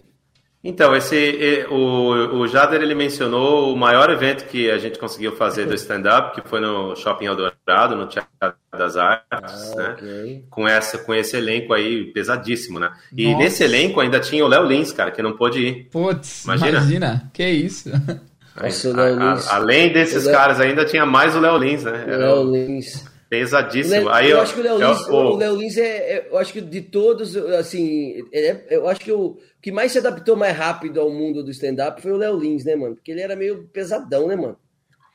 Então, 0.67 0.95
esse, 0.95 1.63
o, 1.69 2.39
o 2.39 2.47
Jader 2.47 2.81
ele 2.81 2.95
mencionou 2.95 3.71
o 3.71 3.77
maior 3.77 4.09
evento 4.09 4.47
que 4.47 4.71
a 4.71 4.79
gente 4.79 4.97
conseguiu 4.97 5.35
fazer 5.35 5.67
do 5.67 5.75
stand-up, 5.75 6.33
que 6.33 6.49
foi 6.49 6.59
no 6.59 6.95
Shopping 6.95 7.25
Eldorado, 7.25 7.95
no 7.95 8.07
Teatro 8.07 8.57
das 8.75 8.97
Artes, 8.97 9.73
ah, 9.73 9.75
né? 9.75 9.89
Okay. 9.91 10.45
Com, 10.49 10.67
essa, 10.67 10.97
com 10.97 11.13
esse 11.13 11.37
elenco 11.37 11.71
aí 11.71 12.05
pesadíssimo, 12.05 12.79
né? 12.79 12.91
E 13.15 13.27
Nossa. 13.27 13.37
nesse 13.37 13.63
elenco 13.63 13.99
ainda 13.99 14.19
tinha 14.19 14.43
o 14.43 14.47
Léo 14.47 14.65
Lins, 14.65 14.91
cara, 14.91 15.11
que 15.11 15.21
não 15.21 15.37
pôde 15.37 15.59
ir. 15.59 15.83
Putz, 15.91 16.45
imagina. 16.45 16.69
imagina. 16.69 17.31
Que 17.31 17.47
isso. 17.47 17.91
a, 18.55 19.33
a, 19.33 19.55
além 19.57 19.91
desses 19.91 20.25
caras, 20.25 20.61
ainda 20.61 20.85
tinha 20.85 21.05
mais 21.05 21.35
o 21.35 21.39
Léo 21.39 21.57
Lins, 21.57 21.83
né? 21.83 22.05
O 22.07 22.17
Léo 22.17 22.43
Lins. 22.51 23.03
Pesadíssimo. 23.29 24.09
Aí 24.09 24.29
eu, 24.29 24.37
eu, 24.37 24.43
acho 24.43 24.53
que 24.53 24.59
o 24.59 24.63
Léo 24.63 24.77
Lins, 24.77 25.07
eu, 25.07 25.13
o 25.13 25.35
Léo 25.35 25.55
Lins 25.55 25.77
é, 25.77 25.83
é, 25.83 26.27
eu 26.31 26.37
acho 26.37 26.53
que 26.53 26.61
de 26.61 26.81
todos, 26.81 27.35
assim, 27.35 28.23
é, 28.31 28.57
eu 28.69 28.87
acho 28.87 29.01
que 29.01 29.11
o 29.11 29.37
que 29.61 29.71
mais 29.71 29.91
se 29.91 29.97
adaptou 29.97 30.35
mais 30.35 30.55
rápido 30.55 31.01
ao 31.01 31.09
mundo 31.09 31.43
do 31.43 31.51
stand-up 31.51 32.01
foi 32.01 32.11
o 32.11 32.17
Léo 32.17 32.37
Lins, 32.37 32.63
né, 32.63 32.75
mano? 32.75 32.95
Porque 32.95 33.11
ele 33.11 33.21
era 33.21 33.35
meio 33.35 33.67
pesadão, 33.73 34.27
né, 34.27 34.35
mano? 34.35 34.57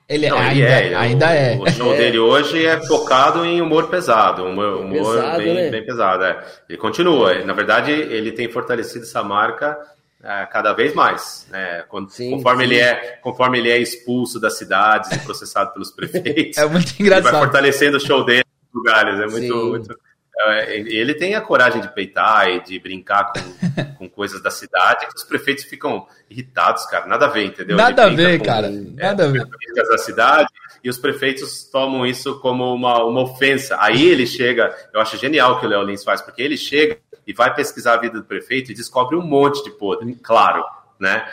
Ele, 0.09 0.29
Não, 0.29 0.37
ainda, 0.37 0.53
ele 0.53 0.63
é, 0.65 0.93
é. 0.93 0.95
ainda 0.97 1.27
o, 1.27 1.31
é. 1.31 1.59
O 1.61 1.71
show 1.71 1.97
dele 1.97 2.19
hoje 2.19 2.67
é 2.67 2.85
focado 2.85 3.45
em 3.45 3.63
humor 3.63 3.89
pesado, 3.89 4.45
humor, 4.45 4.81
humor 4.81 5.15
Pesado, 5.15 5.39
bem, 5.39 5.55
né? 5.55 5.71
bem 5.71 5.87
pesado. 5.87 6.25
é. 6.25 6.45
Ele 6.69 6.79
continua. 6.79 7.45
Na 7.45 7.53
verdade, 7.53 7.93
ele 7.93 8.33
tem 8.33 8.51
fortalecido 8.51 9.05
essa 9.05 9.23
marca 9.23 9.79
é, 10.23 10.47
cada 10.47 10.73
vez 10.73 10.95
mais. 10.95 11.47
Né? 11.51 11.83
Quando- 11.89 12.11
Sim, 12.11 12.31
conforme, 12.33 12.65
sim. 12.67 12.71
Ele 12.73 12.81
é, 12.81 13.19
conforme 13.23 13.59
ele 13.59 13.71
é 13.71 13.79
expulso 13.79 14.39
das 14.41 14.59
cidades 14.59 15.11
e 15.13 15.19
processado 15.21 15.73
pelos 15.73 15.91
prefeitos, 15.91 16.57
É 16.59 16.67
muito 16.67 16.93
ele 16.99 17.09
vai 17.11 17.19
engraçado. 17.19 17.39
fortalecendo 17.43 17.97
o 17.97 18.01
show 18.01 18.25
dele 18.25 18.45
nos 18.73 18.75
lugares. 18.75 19.19
É 19.21 19.27
muito. 19.27 19.55
Muito- 19.57 19.99
é, 20.43 20.75
ele 20.75 21.13
tem 21.15 21.35
a 21.35 21.41
coragem 21.43 21.83
de 21.83 21.89
peitar 21.93 22.49
e 22.49 22.61
de 22.63 22.79
brincar 22.79 23.31
com, 23.31 23.41
com 23.99 24.09
coisas 24.09 24.43
da 24.43 24.51
cidade 24.51 25.07
que 25.07 25.15
os 25.15 25.23
prefeitos 25.25 25.65
ficam 25.65 26.07
irritados, 26.31 26.87
cara. 26.87 27.05
Nada 27.07 27.27
a 27.27 27.29
ver, 27.29 27.45
entendeu? 27.45 27.77
Nada 27.77 28.05
a 28.05 28.09
ver, 28.09 28.39
com- 28.39 28.45
cara. 28.47 28.71
Nada 28.71 29.25
a 29.25 29.29
ver. 29.29 29.45
da 29.89 29.99
cidade 29.99 30.49
e 30.83 30.89
os 30.89 30.97
prefeitos 30.97 31.65
tomam 31.65 32.07
isso 32.07 32.41
como 32.41 32.73
uma, 32.73 33.05
uma 33.05 33.21
ofensa. 33.23 33.77
Aí 33.81 34.07
ele 34.07 34.27
chega, 34.27 34.75
eu 34.95 35.01
acho 35.01 35.19
genial 35.19 35.53
o 35.57 35.61
que 35.61 35.67
o 35.67 35.69
Léo 35.69 35.83
Lins 35.83 36.03
faz, 36.05 36.23
porque 36.23 36.41
ele 36.41 36.57
chega 36.57 36.97
e 37.31 37.33
vai 37.33 37.55
pesquisar 37.55 37.95
a 37.95 37.97
vida 37.99 38.19
do 38.19 38.25
prefeito 38.25 38.71
e 38.71 38.75
descobre 38.75 39.17
um 39.17 39.23
monte 39.23 39.63
de 39.65 39.71
podre, 39.71 40.15
claro, 40.23 40.65
né? 40.99 41.27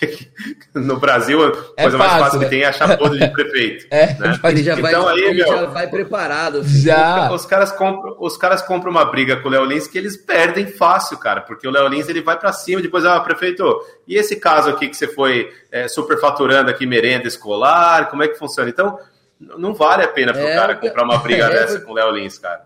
No 0.74 0.96
Brasil, 0.98 1.42
a 1.44 1.48
É 1.76 1.82
coisa 1.82 1.98
mais 1.98 2.10
fácil, 2.12 2.24
fácil 2.24 2.38
né? 2.40 2.44
que 2.46 2.50
tem 2.50 2.62
é 2.62 2.66
achar 2.66 2.96
podre 2.96 3.18
de 3.20 3.28
prefeito. 3.28 3.86
É, 3.92 4.06
né? 4.18 4.38
Ele 4.44 4.62
já 4.62 4.74
vai, 4.74 4.90
Então 4.92 5.08
aí, 5.08 5.20
ele 5.20 5.44
meu- 5.44 5.46
já 5.46 5.66
vai 5.66 5.86
preparado. 5.88 6.64
filho. 6.64 6.82
já. 6.82 7.30
Os 7.30 7.44
caras, 7.46 7.70
compram, 7.72 8.16
os 8.18 8.36
caras 8.36 8.62
compram 8.62 8.90
uma 8.90 9.04
briga 9.04 9.36
com 9.36 9.48
o 9.48 9.50
Léo 9.50 9.64
Lins 9.64 9.86
que 9.86 9.98
eles 9.98 10.16
perdem 10.16 10.66
fácil, 10.66 11.18
cara, 11.18 11.40
porque 11.42 11.68
o 11.68 11.70
Léo 11.70 11.86
Lins 11.88 12.08
ele 12.08 12.22
vai 12.22 12.38
pra 12.38 12.52
cima, 12.52 12.80
depois, 12.82 13.04
ah, 13.04 13.20
prefeito, 13.20 13.64
e 14.08 14.16
esse 14.16 14.36
caso 14.36 14.70
aqui 14.70 14.88
que 14.88 14.96
você 14.96 15.06
foi 15.06 15.52
é, 15.70 15.86
superfaturando 15.88 16.70
aqui 16.70 16.86
merenda 16.86 17.28
escolar, 17.28 18.08
como 18.10 18.22
é 18.22 18.28
que 18.28 18.38
funciona? 18.38 18.70
Então, 18.70 18.98
não 19.38 19.74
vale 19.74 20.02
a 20.04 20.08
pena 20.08 20.32
pro 20.32 20.42
É, 20.42 20.54
cara 20.56 20.74
comprar 20.76 21.04
uma 21.04 21.18
briga 21.18 21.44
é, 21.46 21.50
dessa 21.50 21.80
com 21.80 21.92
o 21.92 21.94
Léo 21.94 22.10
Lins, 22.12 22.38
cara. 22.38 22.62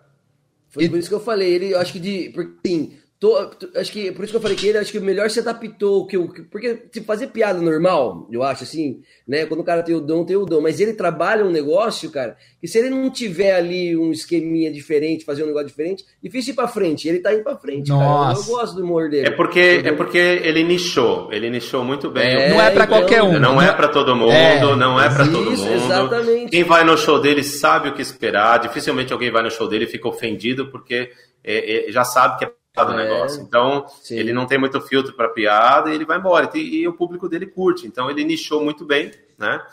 Foi 0.76 0.90
por 0.90 0.98
isso 0.98 1.08
que 1.08 1.14
eu 1.14 1.20
falei, 1.20 1.54
ele, 1.54 1.72
eu 1.72 1.78
acho 1.78 1.94
que 1.94 1.98
de. 1.98 2.30
Porque, 2.34 2.52
assim, 2.62 2.92
tô- 3.30 3.46
tô- 3.66 3.78
acho 3.78 3.90
que, 3.92 4.10
por 4.12 4.24
isso 4.24 4.32
que 4.32 4.36
eu 4.36 4.40
falei 4.40 4.56
que 4.56 4.66
ele, 4.68 4.78
acho 4.78 4.92
que 4.92 4.98
o 4.98 5.02
melhor 5.02 5.28
se 5.30 5.40
adaptou. 5.40 6.06
Que, 6.06 6.16
o- 6.16 6.28
que- 6.32 6.42
porque, 6.42 6.74
tipo, 6.92 7.06
fazer 7.06 7.28
piada 7.28 7.60
normal, 7.60 8.28
eu 8.30 8.42
acho, 8.42 8.64
assim, 8.64 9.00
né? 9.26 9.46
Quando 9.46 9.60
o 9.60 9.64
cara 9.64 9.82
tem 9.82 9.94
o 9.94 10.00
dom, 10.00 10.24
tem 10.24 10.36
o 10.36 10.44
dom. 10.44 10.60
Mas 10.60 10.80
ele 10.80 10.92
trabalha 10.92 11.44
um 11.44 11.50
negócio, 11.50 12.10
cara, 12.10 12.36
que 12.60 12.68
se 12.68 12.78
ele 12.78 12.90
não 12.90 13.10
tiver 13.10 13.54
ali 13.54 13.96
um 13.96 14.10
esqueminha 14.12 14.70
diferente, 14.72 15.24
fazer 15.24 15.42
um 15.42 15.46
negócio 15.46 15.68
diferente, 15.68 16.04
difícil 16.22 16.52
ir 16.52 16.56
pra 16.56 16.68
frente. 16.68 17.08
Ele 17.08 17.18
tá 17.20 17.32
indo 17.34 17.42
pra 17.44 17.56
frente, 17.56 17.88
cara. 17.90 18.32
Eu, 18.32 18.36
eu 18.36 18.44
gosto 18.44 18.76
do 18.76 18.82
humor 18.84 19.08
dele. 19.10 19.26
É 19.28 19.30
porque, 19.30 19.82
é 19.84 19.92
porque 19.92 20.18
ele 20.18 20.62
nichou, 20.64 21.32
ele 21.32 21.48
nichou 21.50 21.84
muito 21.84 22.10
bem. 22.10 22.26
É, 22.36 22.48
Não 22.50 22.60
é 22.60 22.70
pra 22.70 22.84
então, 22.84 22.98
qualquer 22.98 23.22
um. 23.22 23.38
Não 23.38 23.60
é 23.60 23.72
pra 23.72 23.88
todo 23.88 24.14
mundo, 24.14 24.32
É, 24.32 24.60
não 24.76 25.00
é 25.00 25.08
pra 25.08 25.26
todo 25.26 25.52
Isso, 25.52 25.64
mundo. 25.64 25.74
exatamente. 25.74 26.50
Quem 26.50 26.64
vai 26.64 26.84
no 26.84 26.96
show 26.96 27.20
dele 27.20 27.42
sabe 27.42 27.88
o 27.88 27.94
que 27.94 28.02
esperar. 28.02 28.58
Dificilmente 28.58 29.12
alguém 29.12 29.30
vai 29.30 29.42
no 29.42 29.50
show 29.50 29.68
dele 29.68 29.84
e 29.84 29.88
fica 29.88 30.08
ofendido 30.08 30.66
porque 30.70 31.10
é, 31.44 31.88
é, 31.88 31.92
já 31.92 32.02
sabe 32.04 32.38
que 32.38 32.44
é 32.44 32.50
piada 32.76 32.94
o 32.94 33.00
É. 33.00 33.04
negócio. 33.04 33.42
Então, 33.42 33.86
Sim. 34.02 34.16
ele 34.18 34.32
não 34.32 34.46
tem 34.46 34.58
muito 34.58 34.80
filtro 34.82 35.14
para 35.14 35.28
piada 35.30 35.90
e 35.90 35.94
ele 35.94 36.04
vai 36.04 36.18
embora. 36.18 36.50
E, 36.54 36.82
e 36.82 36.88
o 36.88 36.92
público 36.92 37.28
dele 37.28 37.46
curte. 37.46 37.86
Então, 37.86 38.10
ele 38.10 38.22
nichou 38.24 38.62
muito 38.62 38.84
bem, 38.84 39.10
né? 39.38 39.64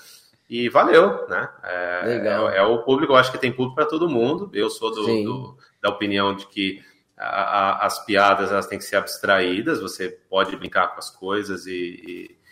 E 0.49 0.69
valeu, 0.69 1.27
né? 1.27 1.49
É, 1.63 2.01
Legal. 2.05 2.49
é- 2.49 2.57
é 2.57 2.63
o 2.63 2.79
público, 2.83 3.13
eu 3.13 3.17
acho 3.17 3.31
que 3.31 3.37
tem 3.37 3.51
público 3.51 3.75
para 3.75 3.85
todo 3.85 4.09
mundo. 4.09 4.49
Eu 4.53 4.69
sou 4.69 4.91
do- 4.93 5.05
do, 5.23 5.57
da 5.81 5.89
opinião 5.89 6.35
de 6.35 6.45
que 6.47 6.81
a- 7.17 7.25
a- 7.81 7.85
as 7.85 8.03
piadas 8.05 8.51
elas 8.51 8.67
têm 8.67 8.77
que 8.77 8.83
ser 8.85 8.95
abstraídas. 8.97 9.81
Você 9.81 10.09
pode 10.29 10.55
brincar 10.55 10.87
com 10.89 10.99
as 10.99 11.09
coisas 11.09 11.65
e, 11.65 11.71
e- 11.73 12.42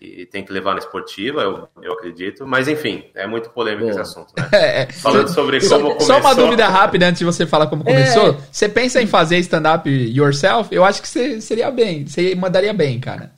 e 0.00 0.24
tem 0.24 0.42
que 0.44 0.50
levar 0.52 0.72
na 0.72 0.78
esportiva, 0.78 1.42
eu, 1.42 1.68
eu 1.82 1.92
acredito. 1.92 2.46
Mas 2.46 2.66
enfim, 2.68 3.04
é 3.14 3.26
muito 3.26 3.50
polêmico 3.50 3.84
Bom. 3.84 3.90
esse 3.90 4.00
assunto, 4.00 4.32
né? 4.36 4.48
É, 4.52 4.82
é. 4.82 4.86
Falando 4.92 5.28
sobre 5.28 5.60
Só- 5.60 5.78
como 5.78 6.00
Só 6.00 6.14
uma 6.14 6.22
começou. 6.22 6.44
dúvida 6.44 6.68
rápida 6.68 7.06
antes 7.06 7.18
de 7.18 7.24
você 7.24 7.46
falar 7.46 7.66
como 7.66 7.82
É. 7.82 7.92
começou. 7.92 8.36
Você 8.50 8.68
pensa 8.68 9.02
em 9.02 9.06
fazer 9.06 9.36
stand-up 9.38 9.88
yourself? 9.90 10.74
Eu 10.74 10.84
acho 10.84 11.02
que 11.02 11.08
você 11.08 11.40
seria 11.40 11.70
bem. 11.70 12.06
Você 12.06 12.34
mandaria 12.34 12.72
bem, 12.72 12.98
cara. 12.98 13.32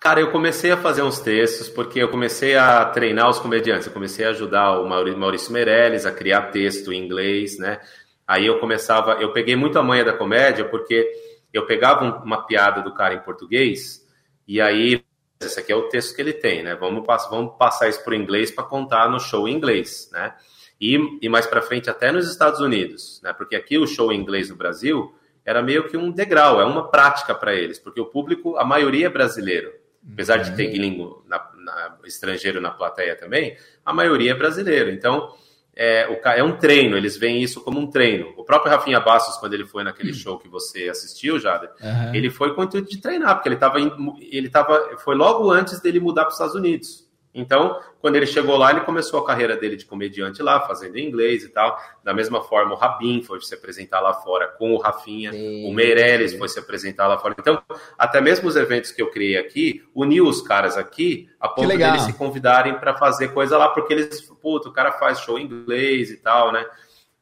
Cara, 0.00 0.20
eu 0.20 0.30
comecei 0.30 0.70
a 0.70 0.76
fazer 0.76 1.02
uns 1.02 1.18
textos 1.20 1.68
porque 1.68 1.98
eu 2.00 2.08
comecei 2.08 2.56
a 2.56 2.84
treinar 2.86 3.30
os 3.30 3.38
comediantes. 3.38 3.86
Eu 3.86 3.92
comecei 3.92 4.26
a 4.26 4.30
ajudar 4.30 4.78
o 4.80 4.88
Mauri- 4.88 5.16
Maurício 5.16 5.52
Meirelles 5.52 6.04
a 6.04 6.12
criar 6.12 6.50
texto 6.50 6.92
em 6.92 7.02
inglês, 7.02 7.56
né? 7.58 7.78
Aí 8.26 8.44
eu 8.46 8.58
começava, 8.58 9.12
eu 9.14 9.32
peguei 9.32 9.54
muito 9.56 9.78
a 9.78 9.82
manha 9.82 10.04
da 10.04 10.12
comédia 10.12 10.64
porque 10.64 11.08
eu 11.52 11.64
pegava 11.66 12.04
um- 12.04 12.22
uma 12.24 12.46
piada 12.46 12.82
do 12.82 12.92
cara 12.92 13.14
em 13.14 13.20
português 13.20 14.02
e 14.46 14.60
aí 14.60 15.02
esse 15.44 15.58
aqui 15.60 15.72
é 15.72 15.76
o 15.76 15.88
texto 15.88 16.14
que 16.14 16.22
ele 16.22 16.32
tem, 16.32 16.62
né? 16.62 16.74
Vamos, 16.74 17.04
vamos 17.30 17.54
passar 17.58 17.88
isso 17.88 18.02
para 18.04 18.12
o 18.12 18.14
inglês 18.16 18.50
para 18.50 18.64
contar 18.64 19.08
no 19.08 19.18
show 19.20 19.46
em 19.48 19.52
inglês, 19.54 20.08
né? 20.12 20.34
E, 20.80 20.98
e 21.22 21.28
mais 21.28 21.46
para 21.46 21.62
frente 21.62 21.88
até 21.88 22.10
nos 22.10 22.28
Estados 22.28 22.60
Unidos, 22.60 23.20
né? 23.22 23.32
Porque 23.32 23.54
aqui 23.56 23.78
o 23.78 23.86
show 23.86 24.12
em 24.12 24.18
inglês 24.20 24.50
no 24.50 24.56
Brasil 24.56 25.14
era 25.44 25.62
meio 25.62 25.88
que 25.88 25.96
um 25.96 26.10
degrau, 26.10 26.60
é 26.60 26.64
uma 26.64 26.90
prática 26.90 27.34
para 27.34 27.54
eles, 27.54 27.78
porque 27.78 28.00
o 28.00 28.06
público, 28.06 28.56
a 28.56 28.64
maioria 28.64 29.06
é 29.06 29.10
brasileiro. 29.10 29.72
Apesar 30.12 30.36
de 30.38 30.54
ter 30.54 30.66
gringo 30.66 31.24
na, 31.26 31.38
na- 31.56 31.96
estrangeiro 32.04 32.60
na 32.60 32.70
plateia 32.70 33.16
também, 33.16 33.56
a 33.84 33.92
maioria 33.92 34.32
é 34.32 34.34
brasileiro. 34.34 34.90
Então, 34.90 35.34
é, 35.76 36.08
o, 36.08 36.28
é 36.28 36.42
um 36.42 36.56
treino, 36.56 36.96
eles 36.96 37.16
veem 37.16 37.42
isso 37.42 37.60
como 37.60 37.80
um 37.80 37.86
treino. 37.86 38.32
O 38.36 38.44
próprio 38.44 38.72
Rafinha 38.72 39.00
Bastos, 39.00 39.36
quando 39.36 39.54
ele 39.54 39.66
foi 39.66 39.82
naquele 39.82 40.12
show 40.12 40.38
que 40.38 40.48
você 40.48 40.88
assistiu, 40.88 41.38
Jader, 41.38 41.70
Aham. 41.82 42.14
ele 42.14 42.30
foi 42.30 42.54
com 42.54 42.60
o 42.60 42.64
intuito 42.64 42.88
de 42.88 42.98
treinar, 42.98 43.34
porque 43.34 43.48
ele 43.48 43.56
estava 43.56 43.78
ele 43.80 44.48
tava, 44.48 44.96
foi 44.98 45.14
logo 45.14 45.50
antes 45.50 45.80
dele 45.80 46.00
mudar 46.00 46.22
para 46.22 46.28
os 46.28 46.34
Estados 46.34 46.54
Unidos. 46.54 47.03
Então, 47.34 47.80
quando 48.00 48.14
ele 48.14 48.26
chegou 48.26 48.56
lá, 48.56 48.70
ele 48.70 48.82
começou 48.82 49.18
a 49.18 49.26
carreira 49.26 49.56
dele 49.56 49.74
de 49.74 49.84
comediante 49.84 50.40
lá, 50.40 50.60
fazendo 50.60 50.96
em 50.96 51.08
inglês 51.08 51.42
e 51.42 51.48
tal. 51.48 51.76
Da 52.04 52.14
mesma 52.14 52.40
forma, 52.44 52.74
o 52.74 52.76
Rabin 52.76 53.22
foi 53.22 53.40
se 53.40 53.52
apresentar 53.52 54.00
lá 54.00 54.14
fora 54.14 54.46
com 54.46 54.72
o 54.72 54.78
Rafinha, 54.78 55.32
Sim, 55.32 55.68
o 55.68 55.74
Meirelles 55.74 56.30
sim. 56.30 56.38
foi 56.38 56.48
se 56.48 56.60
apresentar 56.60 57.08
lá 57.08 57.18
fora. 57.18 57.34
Então, 57.36 57.60
até 57.98 58.20
mesmo 58.20 58.48
os 58.48 58.54
eventos 58.54 58.92
que 58.92 59.02
eu 59.02 59.10
criei 59.10 59.36
aqui, 59.36 59.82
uniu 59.92 60.28
os 60.28 60.40
caras 60.40 60.78
aqui 60.78 61.28
a 61.40 61.48
ponto 61.48 61.76
deles 61.76 62.02
se 62.02 62.12
convidarem 62.12 62.78
para 62.78 62.94
fazer 62.96 63.28
coisa 63.28 63.58
lá, 63.58 63.68
porque 63.68 63.92
eles, 63.92 64.20
puto, 64.40 64.68
o 64.68 64.72
cara 64.72 64.92
faz 64.92 65.18
show 65.18 65.36
em 65.36 65.46
inglês 65.46 66.12
e 66.12 66.18
tal, 66.18 66.52
né? 66.52 66.64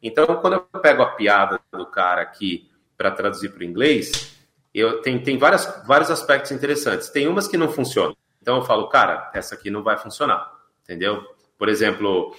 Então, 0.02 0.26
quando 0.26 0.54
eu 0.54 0.80
pego 0.80 1.02
a 1.02 1.10
piada 1.12 1.58
do 1.72 1.86
cara 1.86 2.20
aqui 2.20 2.68
para 2.98 3.10
traduzir 3.10 3.50
para 3.50 3.60
o 3.60 3.64
inglês, 3.64 4.36
eu, 4.74 5.00
tem, 5.00 5.18
tem 5.18 5.38
várias, 5.38 5.82
vários 5.86 6.10
aspectos 6.10 6.50
interessantes. 6.50 7.08
Tem 7.08 7.28
umas 7.28 7.48
que 7.48 7.56
não 7.56 7.68
funcionam. 7.68 8.16
Então 8.42 8.56
eu 8.56 8.62
falo, 8.62 8.88
cara, 8.88 9.30
essa 9.32 9.54
aqui 9.54 9.70
não 9.70 9.82
vai 9.84 9.96
funcionar, 9.96 10.50
entendeu? 10.82 11.22
Por 11.56 11.68
exemplo, 11.68 12.34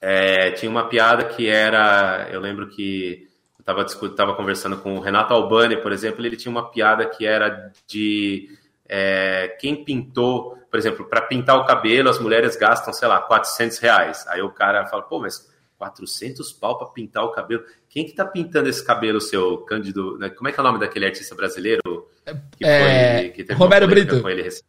é, 0.00 0.52
tinha 0.52 0.70
uma 0.70 0.88
piada 0.88 1.24
que 1.24 1.46
era, 1.48 2.28
eu 2.32 2.40
lembro 2.40 2.68
que 2.68 3.28
eu 3.58 3.60
estava 3.60 3.84
tava 4.16 4.34
conversando 4.34 4.78
com 4.78 4.94
o 4.96 5.00
Renato 5.00 5.34
Albani, 5.34 5.76
por 5.76 5.92
exemplo, 5.92 6.24
ele 6.24 6.36
tinha 6.36 6.50
uma 6.50 6.70
piada 6.70 7.04
que 7.06 7.26
era 7.26 7.70
de 7.86 8.48
é, 8.88 9.48
quem 9.60 9.84
pintou, 9.84 10.56
por 10.70 10.78
exemplo, 10.78 11.04
para 11.06 11.20
pintar 11.22 11.56
o 11.58 11.64
cabelo, 11.66 12.08
as 12.08 12.18
mulheres 12.18 12.56
gastam, 12.56 12.92
sei 12.92 13.06
lá, 13.08 13.20
400 13.20 13.78
reais. 13.78 14.26
Aí 14.28 14.40
o 14.40 14.50
cara 14.50 14.86
fala, 14.86 15.02
pô, 15.02 15.18
mas 15.18 15.50
400 15.76 16.52
pau 16.54 16.78
para 16.78 16.88
pintar 16.88 17.24
o 17.24 17.32
cabelo. 17.32 17.64
Quem 17.88 18.06
que 18.06 18.12
tá 18.14 18.24
pintando 18.24 18.68
esse 18.68 18.84
cabelo, 18.84 19.20
seu 19.20 19.58
Cândido? 19.58 20.16
né? 20.18 20.30
Como 20.30 20.48
é 20.48 20.52
que 20.52 20.58
é 20.58 20.62
o 20.62 20.66
nome 20.66 20.78
daquele 20.78 21.04
artista 21.06 21.34
brasileiro? 21.34 22.08
Que 22.56 22.64
É, 22.64 23.28
que 23.30 23.44
teve 23.44 23.58
Romero 23.58 23.84
uma 23.84 23.90
polêmica 23.90 24.12
Brito. 24.12 24.22
Com 24.22 24.30
ele 24.30 24.42
rec- 24.42 24.62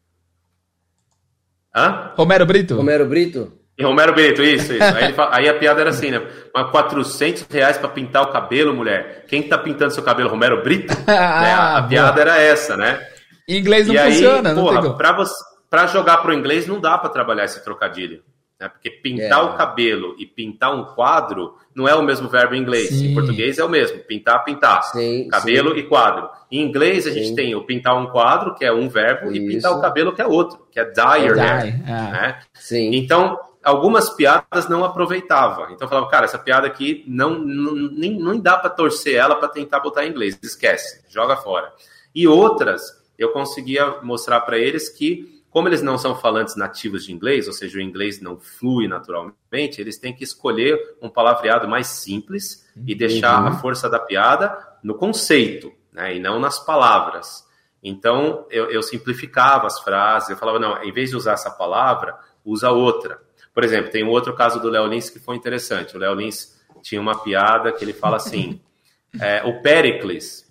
Hã? 1.75 2.11
Romero 2.15 2.45
Brito? 2.45 2.75
Romero 2.75 3.05
Brito? 3.05 3.53
E 3.77 3.83
Romero 3.83 4.13
Brito, 4.13 4.41
isso, 4.41 4.73
isso. 4.73 4.83
Aí, 4.83 5.03
ele 5.05 5.13
fala- 5.13 5.35
aí 5.35 5.47
a 5.47 5.53
piada 5.53 5.81
era 5.81 5.91
assim, 5.91 6.09
né? 6.09 6.19
Mas 6.53 6.71
400 6.71 7.45
reais 7.51 7.77
para 7.77 7.89
pintar 7.89 8.23
o 8.23 8.31
cabelo, 8.31 8.73
mulher. 8.73 9.25
Quem 9.27 9.43
que 9.43 9.49
tá 9.49 9.57
pintando 9.57 9.93
seu 9.93 10.01
cabelo? 10.01 10.29
Romero 10.29 10.63
Brito? 10.63 10.91
Ah, 11.05 11.05
Né? 11.41 11.53
A, 11.53 11.67
a 11.77 11.79
boa. 11.81 11.87
piada 11.89 12.21
era 12.21 12.37
essa, 12.41 12.75
né? 12.75 12.99
Em 13.47 13.57
inglês 13.59 13.87
não 13.87 13.93
e 13.93 13.97
funciona, 13.99 14.49
aí, 14.49 14.55
não 14.55 14.55
tem 14.55 14.63
porra, 14.63 14.81
como. 14.81 14.97
pra, 14.97 15.11
você, 15.13 15.33
pra 15.69 15.85
jogar 15.85 16.17
pro 16.17 16.33
inglês 16.33 16.65
não 16.65 16.79
dá 16.81 16.97
pra 16.97 17.09
trabalhar 17.09 17.45
esse 17.45 17.63
trocadilho. 17.63 18.21
Né? 18.59 18.67
Porque 18.69 18.89
pintar 18.89 19.39
É. 19.39 19.43
o 19.43 19.55
cabelo 19.55 20.15
e 20.17 20.25
pintar 20.25 20.73
um 20.75 20.83
quadro 20.83 21.55
não 21.75 21.87
é 21.87 21.93
o 21.93 22.01
mesmo 22.01 22.27
verbo 22.27 22.55
em 22.55 22.59
inglês. 22.59 22.89
Sim. 22.89 23.11
Em 23.11 23.13
português 23.13 23.57
é 23.59 23.63
o 23.63 23.69
mesmo. 23.69 23.99
Pintar, 23.99 24.43
pintar. 24.43 24.83
Sim, 24.83 25.27
cabelo 25.29 25.73
sim. 25.73 25.79
e 25.79 25.83
quadro. 25.83 26.27
Em 26.51 26.61
inglês 26.61 27.05
a 27.05 27.11
gente 27.11 27.35
tem 27.35 27.53
o 27.53 27.63
pintar 27.63 27.95
um 27.95 28.07
quadro, 28.07 28.55
que 28.55 28.65
é 28.65 28.71
um 28.73 28.89
verbo, 28.89 29.31
e 29.31 29.39
pintar 29.47 29.71
Isso. 29.71 29.79
o 29.79 29.81
cabelo, 29.81 30.13
que 30.13 30.21
é 30.21 30.25
outro, 30.25 30.65
que 30.71 30.79
é 30.79 30.85
dye 30.85 31.27
É 31.27 31.33
dye. 31.33 31.71
Né? 31.83 32.39
Sim. 32.55 32.95
Então, 32.95 33.37
algumas 33.63 34.09
piadas 34.09 34.67
não 34.67 34.83
aproveitava. 34.83 35.67
Então 35.71 35.85
eu 35.85 35.89
falava, 35.89 36.07
cara, 36.09 36.25
essa 36.25 36.39
piada 36.39 36.65
aqui 36.65 37.03
não, 37.07 37.37
não, 37.37 37.73
nem, 37.75 38.17
não 38.17 38.39
dá 38.39 38.57
para 38.57 38.69
torcer 38.69 39.15
ela 39.15 39.35
para 39.35 39.49
tentar 39.49 39.81
botar 39.81 40.05
em 40.05 40.09
inglês. 40.09 40.39
Esquece, 40.41 41.03
joga 41.09 41.35
fora. 41.35 41.71
E 42.15 42.27
outras, 42.27 42.81
eu 43.19 43.29
conseguia 43.33 43.97
mostrar 44.01 44.41
para 44.41 44.57
eles 44.57 44.89
que, 44.89 45.36
como 45.57 45.69
eles 45.69 45.81
não 45.81 45.97
são 45.97 46.15
falantes 46.15 46.55
nativos 46.55 47.03
de 47.03 47.11
inglês, 47.11 47.47
ou 47.47 47.51
seja, 47.51 47.79
o 47.79 47.81
inglês 47.81 48.21
não 48.21 48.39
flui 48.39 48.87
naturalmente, 48.87 49.81
eles 49.81 49.97
têm 49.97 50.13
que 50.13 50.23
escolher 50.23 50.79
um 51.01 51.09
palavreado 51.09 51.67
mais 51.67 51.87
simples 51.87 52.69
e 52.85 52.93
deixar 52.93 53.41
Uhum. 53.41 53.47
a 53.47 53.51
força 53.53 53.89
da 53.89 53.97
piada 53.97 54.55
no 54.83 54.93
conceito, 54.93 55.73
né, 55.91 56.15
e 56.15 56.19
não 56.19 56.39
nas 56.39 56.63
palavras. 56.63 57.43
Então, 57.83 58.45
eu, 58.51 58.69
eu 58.69 58.83
simplificava 58.83 59.65
as 59.65 59.79
frases, 59.79 60.29
eu 60.29 60.37
falava, 60.37 60.59
não, 60.59 60.83
em 60.83 60.91
vez 60.91 61.09
de 61.09 61.15
usar 61.15 61.33
essa 61.33 61.49
palavra, 61.49 62.15
usa 62.45 62.69
outra. 62.69 63.19
Por 63.51 63.63
exemplo, 63.63 63.89
tem 63.89 64.03
um 64.03 64.09
outro 64.09 64.35
caso 64.35 64.59
do 64.59 64.69
Léo 64.69 64.85
Lins 64.85 65.09
que 65.09 65.17
foi 65.17 65.35
interessante. 65.35 65.97
O 65.97 65.99
Léo 65.99 66.13
Lins 66.13 66.55
tinha 66.83 67.01
uma 67.01 67.17
piada 67.17 67.71
que 67.71 67.83
ele 67.83 67.93
fala 67.93 68.17
assim: 68.17 68.61
é, 69.19 69.41
o 69.43 69.59
Pericles, 69.63 70.47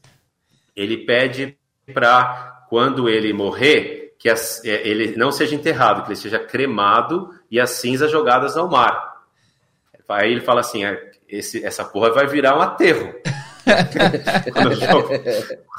ele 0.75 1.07
pede 1.07 1.57
para 1.95 2.66
quando 2.69 3.09
ele 3.09 3.33
morrer 3.33 4.06
que 4.19 4.29
as, 4.29 4.65
é, 4.65 4.87
ele 4.87 5.17
não 5.17 5.31
seja 5.31 5.55
enterrado, 5.55 6.03
que 6.03 6.09
ele 6.09 6.17
seja 6.17 6.39
cremado 6.39 7.31
e 7.51 7.61
as 7.61 7.71
cinzas 7.71 8.11
jogadas 8.11 8.57
ao 8.57 8.69
mar. 8.69 9.17
Aí 10.09 10.31
ele 10.31 10.41
fala 10.41 10.61
assim: 10.61 10.85
é, 10.85 11.11
esse, 11.29 11.65
essa 11.65 11.85
porra 11.85 12.13
vai 12.13 12.27
virar 12.27 12.57
um 12.57 12.63
aterro. 12.63 13.15
quando, 14.53 14.75
joga, 14.77 15.23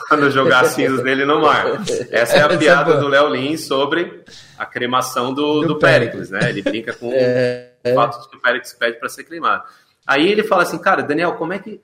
quando, 0.10 0.32
jogar 0.32 0.64
as 0.66 0.72
cinzas 0.72 1.02
dele 1.02 1.24
no 1.24 1.42
mar. 1.42 1.66
Essa 2.12 2.38
é 2.38 2.42
a 2.42 2.58
piada 2.58 2.98
do 3.00 3.08
Léo 3.08 3.30
Lins 3.30 3.66
sobre 3.66 4.24
a 4.58 4.66
cremação 4.66 5.34
do, 5.34 5.62
do, 5.62 5.68
do 5.68 5.80
Péricles, 5.80 6.30
né? 6.30 6.50
Ele 6.50 6.62
brinca 6.62 6.94
com 6.94 7.10
é, 7.14 7.72
o 7.86 7.94
fato 7.96 8.22
de 8.22 8.30
que 8.30 8.36
o 8.36 8.42
Péricles 8.42 8.74
pede 8.74 9.00
para 9.00 9.08
ser 9.08 9.24
cremado. 9.24 9.64
Aí 10.06 10.30
ele 10.30 10.44
fala 10.44 10.64
assim, 10.64 10.78
cara, 10.78 11.02
Daniel, 11.02 11.34
como 11.34 11.54
é 11.54 11.60
que, 11.60 11.82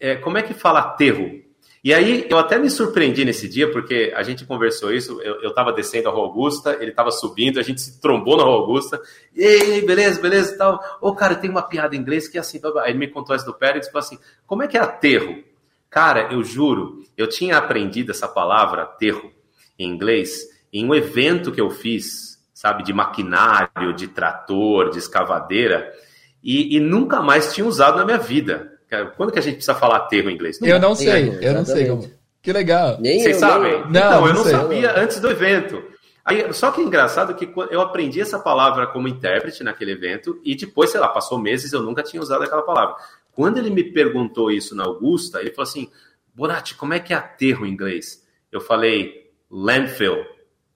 é, 0.00 0.16
como 0.16 0.38
é 0.38 0.42
que 0.42 0.54
fala 0.54 0.80
aterro? 0.80 1.42
E 1.84 1.92
aí 1.92 2.28
eu 2.30 2.38
até 2.38 2.58
me 2.58 2.70
surpreendi 2.70 3.24
nesse 3.24 3.48
dia, 3.48 3.68
porque 3.72 4.12
a 4.14 4.22
gente 4.22 4.44
conversou 4.44 4.92
isso, 4.92 5.20
eu 5.20 5.48
estava 5.48 5.72
descendo 5.72 6.08
a 6.08 6.12
Rua 6.12 6.26
Augusta, 6.26 6.76
ele 6.80 6.90
estava 6.90 7.10
subindo, 7.10 7.58
a 7.58 7.62
gente 7.62 7.80
se 7.80 8.00
trombou 8.00 8.36
na 8.36 8.44
Rua 8.44 8.54
Augusta, 8.54 9.00
e 9.34 9.44
aí, 9.44 9.84
beleza, 9.84 10.20
beleza 10.20 10.56
tal. 10.56 10.80
Ô, 11.00 11.12
cara, 11.12 11.34
tem 11.34 11.50
uma 11.50 11.62
piada 11.62 11.96
em 11.96 11.98
inglês 11.98 12.28
que 12.28 12.38
é 12.38 12.40
assim, 12.40 12.60
aí 12.84 12.90
ele 12.90 13.00
me 13.00 13.08
contou 13.08 13.34
essa 13.34 13.44
do 13.44 13.52
Pérez 13.52 13.88
e 13.88 13.90
falou 13.90 14.06
assim, 14.06 14.18
como 14.46 14.62
é 14.62 14.68
que 14.68 14.78
é 14.78 14.80
aterro? 14.80 15.42
Cara, 15.90 16.32
eu 16.32 16.44
juro, 16.44 17.04
eu 17.16 17.28
tinha 17.28 17.58
aprendido 17.58 18.12
essa 18.12 18.28
palavra, 18.28 18.82
aterro, 18.82 19.32
em 19.76 19.88
inglês, 19.88 20.46
em 20.72 20.86
um 20.86 20.94
evento 20.94 21.50
que 21.50 21.60
eu 21.60 21.68
fiz, 21.68 22.38
sabe, 22.54 22.84
de 22.84 22.92
maquinário, 22.92 23.92
de 23.92 24.06
trator, 24.06 24.88
de 24.90 24.98
escavadeira, 24.98 25.92
e, 26.40 26.76
e 26.76 26.80
nunca 26.80 27.20
mais 27.20 27.52
tinha 27.52 27.66
usado 27.66 27.98
na 27.98 28.04
minha 28.04 28.18
vida. 28.18 28.71
Quando 29.16 29.32
que 29.32 29.38
a 29.38 29.42
gente 29.42 29.54
precisa 29.54 29.74
falar 29.74 29.96
aterro 29.96 30.30
em 30.30 30.34
inglês? 30.34 30.60
Não 30.60 30.68
eu 30.68 30.78
não 30.78 30.94
sei, 30.94 31.38
eu 31.40 31.54
não 31.54 31.64
sei 31.64 31.86
como. 31.86 32.10
Que 32.42 32.52
legal. 32.52 32.98
Nem 33.00 33.20
Vocês 33.20 33.40
eu, 33.40 33.48
sabem? 33.48 33.72
Não, 33.82 33.88
então, 33.88 34.26
eu 34.26 34.34
não, 34.34 34.44
sabia 34.44 34.98
antes 34.98 35.20
do 35.20 35.30
evento. 35.30 35.82
Aí, 36.24 36.52
só 36.52 36.70
que 36.70 36.80
é 36.80 36.84
engraçado 36.84 37.34
que 37.34 37.52
eu 37.70 37.80
aprendi 37.80 38.20
essa 38.20 38.38
palavra 38.38 38.86
como 38.88 39.08
intérprete 39.08 39.62
naquele 39.62 39.92
evento 39.92 40.40
e 40.44 40.54
depois, 40.54 40.90
sei 40.90 41.00
lá, 41.00 41.08
passou 41.08 41.38
meses 41.38 41.72
eu 41.72 41.82
nunca 41.82 42.02
tinha 42.02 42.20
usado 42.20 42.42
aquela 42.42 42.62
palavra. 42.62 42.96
Quando 43.32 43.58
ele 43.58 43.70
me 43.70 43.84
perguntou 43.84 44.50
isso 44.50 44.74
na 44.74 44.84
Augusta, 44.84 45.40
ele 45.40 45.50
falou 45.50 45.68
assim: 45.68 45.88
Bonatti, 46.34 46.74
como 46.74 46.94
é 46.94 47.00
que 47.00 47.12
é 47.12 47.16
aterro 47.16 47.64
em 47.64 47.70
inglês? 47.70 48.22
Eu 48.50 48.60
falei 48.60 49.30
landfill. 49.50 50.24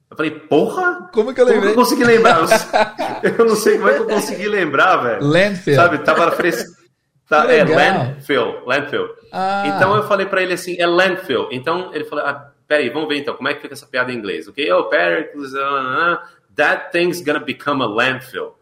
Eu 0.09 0.17
falei, 0.17 0.31
porra! 0.31 1.11
Como 1.13 1.35
que 1.35 1.41
eu 1.41 1.45
lembrei? 1.45 1.75
Como 1.75 1.75
que 1.75 1.79
eu 1.79 1.83
consegui 1.83 2.05
lembrar? 2.05 2.47
eu 3.25 3.45
não 3.45 3.57
sei 3.57 3.77
como 3.77 3.89
é 3.89 3.95
que 3.95 4.01
eu 4.01 4.07
consegui 4.07 4.49
lembrar, 4.49 4.97
velho. 4.99 5.25
Landfill. 5.25 5.75
Sabe, 5.75 5.99
tava 5.99 6.31
fresco. 6.31 6.76
Tá, 7.29 7.53
é 7.53 7.65
landfill, 7.65 8.65
landfill. 8.65 9.09
Ah. 9.33 9.65
Então 9.67 9.97
eu 9.97 10.05
falei 10.05 10.27
para 10.27 10.43
ele 10.43 10.53
assim, 10.53 10.77
é 10.79 10.87
landfill. 10.87 11.49
Então 11.51 11.93
ele 11.93 12.05
falou, 12.05 12.25
ah, 12.25 12.53
peraí, 12.69 12.89
vamos 12.89 13.09
ver 13.09 13.19
então, 13.19 13.35
como 13.35 13.49
é 13.49 13.55
que 13.55 13.61
fica 13.61 13.75
essa 13.75 13.87
piada 13.87 14.13
em 14.13 14.17
inglês? 14.17 14.47
Ok, 14.47 14.71
oh, 14.73 14.85
Pericles, 14.85 15.53
uh, 15.53 15.59
uh, 15.59 16.19
that 16.55 16.93
thing's 16.93 17.21
gonna 17.21 17.41
become 17.41 17.83
a 17.83 17.87
landfill. 17.87 18.55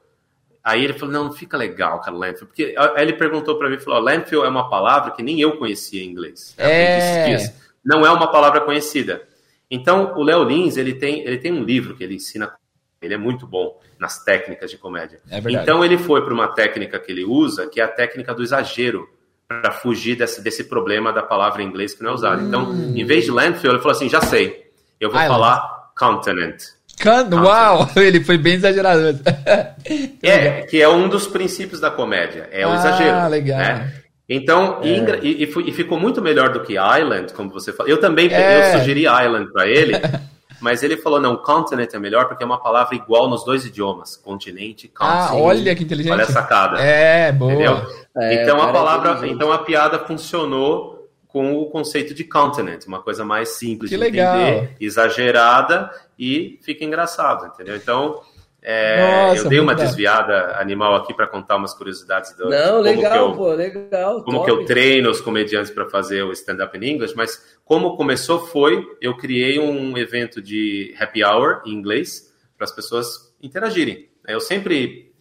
Aí 0.62 0.82
ele 0.82 0.94
falou, 0.94 1.12
não, 1.12 1.24
não 1.24 1.32
fica 1.32 1.58
legal, 1.58 2.00
cara, 2.00 2.16
landfill. 2.16 2.46
Porque 2.46 2.74
aí 2.76 3.02
ele 3.02 3.12
perguntou 3.12 3.58
para 3.58 3.68
mim, 3.68 3.78
falou, 3.78 4.00
landfill 4.00 4.46
é 4.46 4.48
uma 4.48 4.70
palavra 4.70 5.10
que 5.10 5.22
nem 5.22 5.38
eu 5.38 5.58
conhecia 5.58 6.02
em 6.02 6.08
inglês. 6.08 6.54
É. 6.56 7.36
Não 7.84 8.06
é 8.06 8.10
uma 8.10 8.32
palavra 8.32 8.62
conhecida. 8.62 9.22
Então, 9.70 10.14
o 10.16 10.22
Léo 10.22 10.42
Lins, 10.42 10.78
ele 10.78 10.94
tem, 10.94 11.20
ele 11.20 11.36
tem 11.36 11.52
um 11.52 11.64
livro 11.64 11.94
que 11.94 12.02
ele 12.02 12.14
ensina 12.14 12.54
ele 13.04 13.14
é 13.14 13.18
muito 13.18 13.46
bom 13.46 13.78
nas 13.98 14.22
técnicas 14.22 14.70
de 14.70 14.78
comédia. 14.78 15.20
É 15.30 15.38
então 15.38 15.84
ele 15.84 15.98
foi 15.98 16.24
para 16.24 16.34
uma 16.34 16.48
técnica 16.48 16.98
que 16.98 17.12
ele 17.12 17.24
usa, 17.24 17.66
que 17.66 17.80
é 17.80 17.84
a 17.84 17.88
técnica 17.88 18.34
do 18.34 18.42
exagero, 18.42 19.08
para 19.46 19.70
fugir 19.70 20.16
desse, 20.16 20.42
desse 20.42 20.64
problema 20.64 21.12
da 21.12 21.22
palavra 21.22 21.62
em 21.62 21.66
inglês 21.66 21.94
que 21.94 22.02
não 22.02 22.10
é 22.10 22.14
usada. 22.14 22.42
Então, 22.42 22.70
hum. 22.70 22.72
Então, 22.72 22.96
em 22.96 23.04
vez 23.04 23.24
de 23.24 23.30
landfill, 23.30 23.70
ele 23.70 23.78
falou 23.78 23.92
assim: 23.92 24.08
já 24.08 24.20
sei, 24.20 24.70
eu 25.00 25.10
vou 25.10 25.20
Island. 25.20 25.40
falar 25.40 25.92
continent. 25.98 26.62
Can 26.98 27.28
Uau, 27.42 27.90
ele 27.96 28.22
foi 28.22 28.38
bem 28.38 28.54
exagerado. 28.54 29.20
é, 30.22 30.62
que 30.62 30.80
é 30.80 30.88
um 30.88 31.08
dos 31.08 31.26
princípios 31.26 31.80
da 31.80 31.90
comédia, 31.90 32.48
é 32.52 32.66
o 32.66 32.70
ah, 32.70 32.74
exagero. 32.76 33.28
legal. 33.28 33.58
Né? 33.58 33.92
Então, 34.28 34.80
é. 34.82 35.18
e, 35.22 35.44
e, 35.44 35.68
e, 35.68 35.72
ficou 35.72 35.98
muito 35.98 36.22
melhor 36.22 36.50
do 36.50 36.60
que 36.60 36.74
Island, 36.74 37.32
como 37.34 37.50
você 37.50 37.72
falou. 37.72 37.90
Eu 37.90 38.00
também 38.00 38.32
é. 38.32 38.74
eu 38.74 38.78
sugeri 38.78 39.02
Island 39.02 39.52
para 39.52 39.68
ele, 39.68 39.92
Mas 40.64 40.82
ele 40.82 40.96
falou, 40.96 41.20
não, 41.20 41.36
continent 41.36 41.92
é 41.92 41.98
melhor 41.98 42.26
porque 42.26 42.42
é 42.42 42.46
uma 42.46 42.58
palavra 42.58 42.94
igual 42.94 43.28
nos 43.28 43.44
dois 43.44 43.66
idiomas. 43.66 44.16
Continente, 44.16 44.88
continent. 44.88 45.28
Ah, 45.28 45.34
olha 45.34 45.76
que 45.76 45.84
inteligente. 45.84 46.14
Olha 46.14 46.24
a 46.24 46.26
sacada. 46.26 46.80
É, 46.80 47.30
boa. 47.30 47.86
É, 48.16 48.42
então 48.42 48.62
a 48.62 48.72
palavra, 48.72 49.28
então 49.28 49.52
a 49.52 49.58
piada 49.58 49.98
funcionou 49.98 51.06
com 51.28 51.52
o 51.60 51.66
conceito 51.66 52.14
de 52.14 52.24
continent, 52.24 52.86
uma 52.86 53.02
coisa 53.02 53.26
mais 53.26 53.50
simples 53.50 53.90
que 53.90 53.96
de 53.96 54.02
legal. 54.02 54.40
entender, 54.40 54.74
exagerada 54.80 55.90
e 56.18 56.58
fica 56.62 56.82
engraçado, 56.82 57.44
entendeu? 57.44 57.76
Então, 57.76 58.22
é, 58.66 59.28
Nossa, 59.28 59.42
eu 59.42 59.48
dei 59.50 59.60
uma 59.60 59.74
desviada 59.74 60.58
animal 60.58 60.94
aqui 60.94 61.12
para 61.12 61.26
contar 61.26 61.56
umas 61.56 61.74
curiosidades 61.74 62.34
do 62.34 62.48
Não, 62.48 62.80
legal, 62.80 63.28
eu, 63.28 63.36
pô, 63.36 63.52
legal. 63.52 64.24
Como 64.24 64.38
top. 64.38 64.44
que 64.46 64.50
eu 64.50 64.64
treino 64.64 65.10
os 65.10 65.20
comediantes 65.20 65.70
para 65.70 65.90
fazer 65.90 66.22
o 66.22 66.32
stand-up 66.32 66.74
in 66.78 66.92
English, 66.92 67.14
mas 67.14 67.58
como 67.62 67.94
começou 67.94 68.46
foi, 68.46 68.82
eu 69.02 69.18
criei 69.18 69.58
um 69.58 69.98
evento 69.98 70.40
de 70.40 70.94
happy 70.98 71.22
hour 71.22 71.60
em 71.66 71.74
inglês 71.74 72.34
para 72.56 72.64
as 72.64 72.72
pessoas 72.72 73.34
interagirem. 73.42 74.08
Eu 74.26 74.40
sempre 74.40 75.12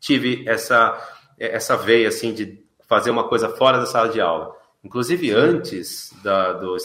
tive 0.00 0.42
essa 0.48 0.98
essa 1.38 1.76
veia 1.76 2.08
assim 2.08 2.34
de 2.34 2.58
fazer 2.88 3.10
uma 3.10 3.28
coisa 3.28 3.48
fora 3.48 3.78
da 3.78 3.86
sala 3.86 4.08
de 4.08 4.20
aula. 4.20 4.52
Inclusive 4.82 5.30
antes 5.30 6.12
da, 6.24 6.54
do 6.54 6.76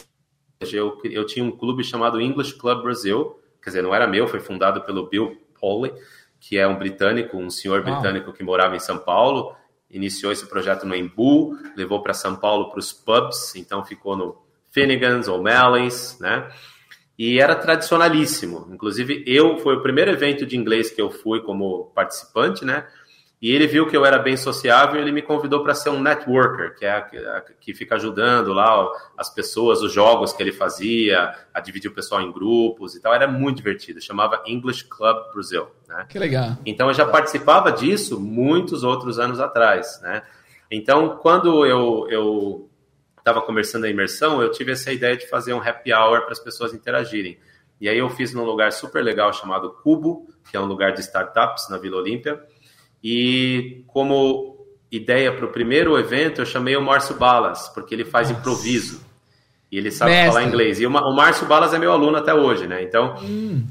eu, 0.72 1.02
eu 1.04 1.26
tinha 1.26 1.44
um 1.44 1.52
clube 1.52 1.84
chamado 1.84 2.22
English 2.22 2.54
Club 2.54 2.84
Brasil, 2.84 3.40
quer 3.62 3.72
dizer, 3.72 3.82
não 3.82 3.94
era 3.94 4.06
meu, 4.06 4.28
foi 4.28 4.40
fundado 4.40 4.82
pelo 4.82 5.08
Bill 5.10 5.36
Que 6.40 6.58
é 6.58 6.68
um 6.68 6.78
britânico, 6.78 7.38
um 7.38 7.50
senhor 7.50 7.84
britânico 7.84 8.32
que 8.32 8.44
morava 8.44 8.76
em 8.76 8.80
São 8.80 8.98
Paulo, 8.98 9.56
iniciou 9.90 10.32
esse 10.32 10.46
projeto 10.48 10.86
no 10.86 10.96
Embu, 10.96 11.58
levou 11.76 12.02
para 12.02 12.14
São 12.14 12.36
Paulo 12.36 12.70
para 12.70 12.80
os 12.80 12.92
pubs, 12.92 13.56
então 13.56 13.84
ficou 13.84 14.16
no 14.16 14.38
Finnegan's, 14.72 15.28
O'Malley's, 15.28 16.18
né? 16.20 16.50
E 17.18 17.40
era 17.40 17.56
tradicionalíssimo. 17.56 18.68
Inclusive, 18.72 19.24
eu 19.26 19.58
foi 19.60 19.78
o 19.78 19.82
primeiro 19.82 20.12
evento 20.12 20.46
de 20.46 20.58
inglês 20.58 20.92
que 20.92 21.02
eu 21.02 21.10
fui 21.10 21.40
como 21.42 21.86
participante, 21.96 22.66
né? 22.66 22.86
E 23.46 23.52
ele 23.52 23.68
viu 23.68 23.86
que 23.86 23.96
eu 23.96 24.04
era 24.04 24.18
bem 24.18 24.36
sociável 24.36 24.96
e 24.96 25.04
ele 25.04 25.12
me 25.12 25.22
convidou 25.22 25.62
para 25.62 25.76
ser 25.76 25.92
um 25.92 26.02
networker, 26.02 26.76
que 26.76 26.84
é 26.84 26.90
a, 26.90 26.98
a, 26.98 27.42
que 27.42 27.76
fica 27.76 27.94
ajudando 27.94 28.52
lá 28.52 28.90
as 29.16 29.32
pessoas, 29.32 29.84
os 29.84 29.94
jogos 29.94 30.34
que 30.34 30.42
ele 30.42 30.52
fazia, 30.52 31.32
a 31.54 31.60
dividir 31.60 31.92
o 31.92 31.94
pessoal 31.94 32.24
em 32.24 32.32
grupos 32.32 32.96
e 32.96 33.00
tal. 33.00 33.14
Era 33.14 33.28
muito 33.28 33.58
divertido. 33.58 34.02
Chamava 34.02 34.42
English 34.48 34.86
Club 34.86 35.32
Brasil, 35.32 35.68
né? 35.88 36.08
Que 36.10 36.18
legal. 36.18 36.58
Então 36.66 36.88
eu 36.88 36.96
já 36.96 37.06
participava 37.06 37.72
disso 37.72 38.20
muitos 38.20 38.84
outros 38.84 39.20
anos 39.20 39.40
atrás, 39.40 40.02
né? 40.02 40.24
Então 40.72 41.16
quando 41.18 41.68
eu 41.68 42.08
eu 42.10 42.68
estava 43.20 43.44
começando 43.44 43.84
a 43.84 43.90
imersão, 43.92 44.42
eu 44.42 44.50
tive 44.50 44.72
essa 44.72 44.92
ideia 44.92 45.16
de 45.16 45.30
fazer 45.30 45.54
um 45.54 45.62
happy 45.62 45.94
hour 45.94 46.22
para 46.22 46.32
as 46.32 46.40
pessoas 46.40 46.74
interagirem. 46.74 47.38
E 47.80 47.88
aí 47.88 48.00
eu 48.00 48.10
fiz 48.10 48.34
num 48.34 48.44
lugar 48.44 48.72
super 48.72 49.04
legal 49.04 49.32
chamado 49.32 49.70
Cubo, 49.84 50.26
que 50.50 50.58
é 50.58 50.60
um 50.60 50.66
lugar 50.66 50.94
de 50.94 51.02
startups 51.02 51.70
na 51.70 51.78
Vila 51.78 51.98
Olímpia. 51.98 52.44
E 53.08 53.84
como 53.86 54.66
ideia 54.92 55.32
para 55.32 55.46
o 55.46 55.52
primeiro 55.52 55.96
evento, 55.96 56.42
eu 56.42 56.46
chamei 56.46 56.76
o 56.76 56.82
Márcio 56.82 57.14
Balas, 57.14 57.70
porque 57.70 57.94
ele 57.94 58.04
faz 58.04 58.30
Nossa. 58.30 58.40
improviso. 58.40 59.06
E 59.72 59.78
ele 59.78 59.92
sabe 59.92 60.10
Mestre. 60.10 60.30
falar 60.30 60.44
inglês. 60.44 60.80
E 60.80 60.88
o 60.88 60.90
Márcio 60.90 61.46
Balas 61.46 61.72
é 61.76 61.78
meu 61.78 61.92
aluno 61.92 62.18
até 62.18 62.34
hoje, 62.34 62.66
né? 62.66 62.82
Então, 62.82 63.16
hum. 63.22 63.64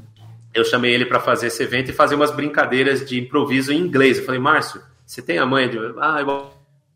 eu 0.53 0.63
chamei 0.63 0.93
ele 0.93 1.05
para 1.05 1.19
fazer 1.19 1.47
esse 1.47 1.61
evento 1.61 1.89
e 1.89 1.93
fazer 1.93 2.15
umas 2.15 2.31
brincadeiras 2.31 3.05
de 3.05 3.19
improviso 3.19 3.73
em 3.73 3.77
inglês. 3.77 4.19
Eu 4.19 4.23
falei, 4.23 4.39
Márcio, 4.39 4.81
você 5.05 5.21
tem 5.21 5.37
a 5.37 5.45
manha 5.45 5.67
de. 5.67 5.79
Ah, 5.99 6.21
eu... 6.21 6.49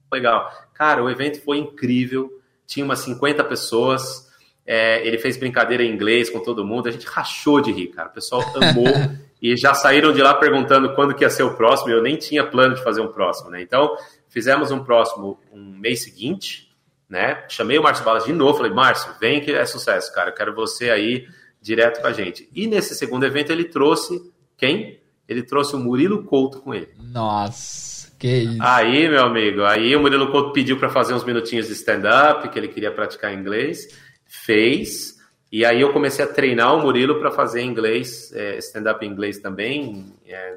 legal. 0.10 0.49
Cara, 0.73 1.04
o 1.04 1.10
evento 1.10 1.41
foi 1.43 1.58
incrível. 1.58 2.32
Tinha 2.65 2.86
umas 2.86 2.99
50 2.99 3.43
pessoas. 3.43 4.30
É, 4.65 5.06
ele 5.06 5.17
fez 5.17 5.36
brincadeira 5.36 5.84
em 5.84 5.91
inglês 5.91 6.30
com 6.30 6.39
todo 6.39 6.63
mundo. 6.63 6.88
A 6.88 6.91
gente 6.91 7.06
rachou 7.06 7.60
de 7.60 7.73
rir, 7.73 7.88
cara. 7.88 8.08
O 8.08 8.13
pessoal 8.13 8.41
amou. 8.56 8.86
e 9.41 9.56
já 9.56 9.73
saíram 9.73 10.12
de 10.12 10.21
lá 10.21 10.34
perguntando 10.34 10.93
quando 10.95 11.15
que 11.15 11.23
ia 11.23 11.30
ser 11.30 11.43
o 11.43 11.56
próximo. 11.56 11.91
Eu 11.91 12.02
nem 12.02 12.17
tinha 12.17 12.45
plano 12.45 12.75
de 12.75 12.84
fazer 12.84 13.02
um 13.02 13.08
próximo, 13.08 13.49
né? 13.49 13.62
Então, 13.62 13.95
fizemos 14.28 14.71
um 14.71 14.84
próximo 14.84 15.39
um 15.52 15.78
mês 15.78 16.04
seguinte, 16.04 16.69
né? 17.10 17.43
Chamei 17.49 17.78
o 17.78 17.84
Márcio 17.84 18.06
Balas 18.06 18.25
de 18.25 18.34
novo, 18.34 18.58
falei, 18.58 18.71
Márcio, 18.71 19.13
vem 19.19 19.41
que 19.41 19.52
é 19.52 19.65
sucesso, 19.65 20.13
cara. 20.13 20.30
Eu 20.30 20.36
quero 20.36 20.54
você 20.54 20.89
aí 20.89 21.28
direto 21.62 22.02
com 22.02 22.08
a 22.08 22.13
gente. 22.13 22.49
E 22.54 22.67
nesse 22.67 22.95
segundo 22.95 23.25
evento 23.25 23.52
ele 23.52 23.65
trouxe 23.65 24.21
quem? 24.58 24.99
Ele 25.28 25.43
trouxe 25.43 25.75
o 25.75 25.80
Murilo 25.80 26.23
Couto 26.23 26.62
com 26.62 26.73
ele. 26.73 26.89
Nossa, 26.97 28.12
que 28.17 28.28
isso. 28.28 28.58
Aí, 28.60 29.08
meu 29.08 29.23
amigo, 29.23 29.63
aí 29.63 29.95
o 29.95 29.99
Murilo 29.99 30.32
Couto 30.32 30.52
pediu 30.52 30.78
para 30.78 30.89
fazer 30.89 31.13
uns 31.13 31.23
minutinhos 31.23 31.67
de 31.67 31.73
stand-up, 31.73 32.49
que 32.49 32.58
ele 32.58 32.67
queria 32.67 32.91
praticar 32.91 33.34
inglês. 33.34 33.88
Fez. 34.25 35.18
E 35.51 35.65
aí 35.65 35.81
eu 35.81 35.91
comecei 35.91 36.23
a 36.23 36.27
treinar 36.27 36.75
o 36.75 36.81
Murilo 36.81 37.19
para 37.19 37.31
fazer 37.31 37.62
inglês, 37.63 38.31
é, 38.33 38.57
stand-up 38.59 39.03
em 39.05 39.09
inglês 39.09 39.39
também, 39.39 40.05
é, 40.27 40.55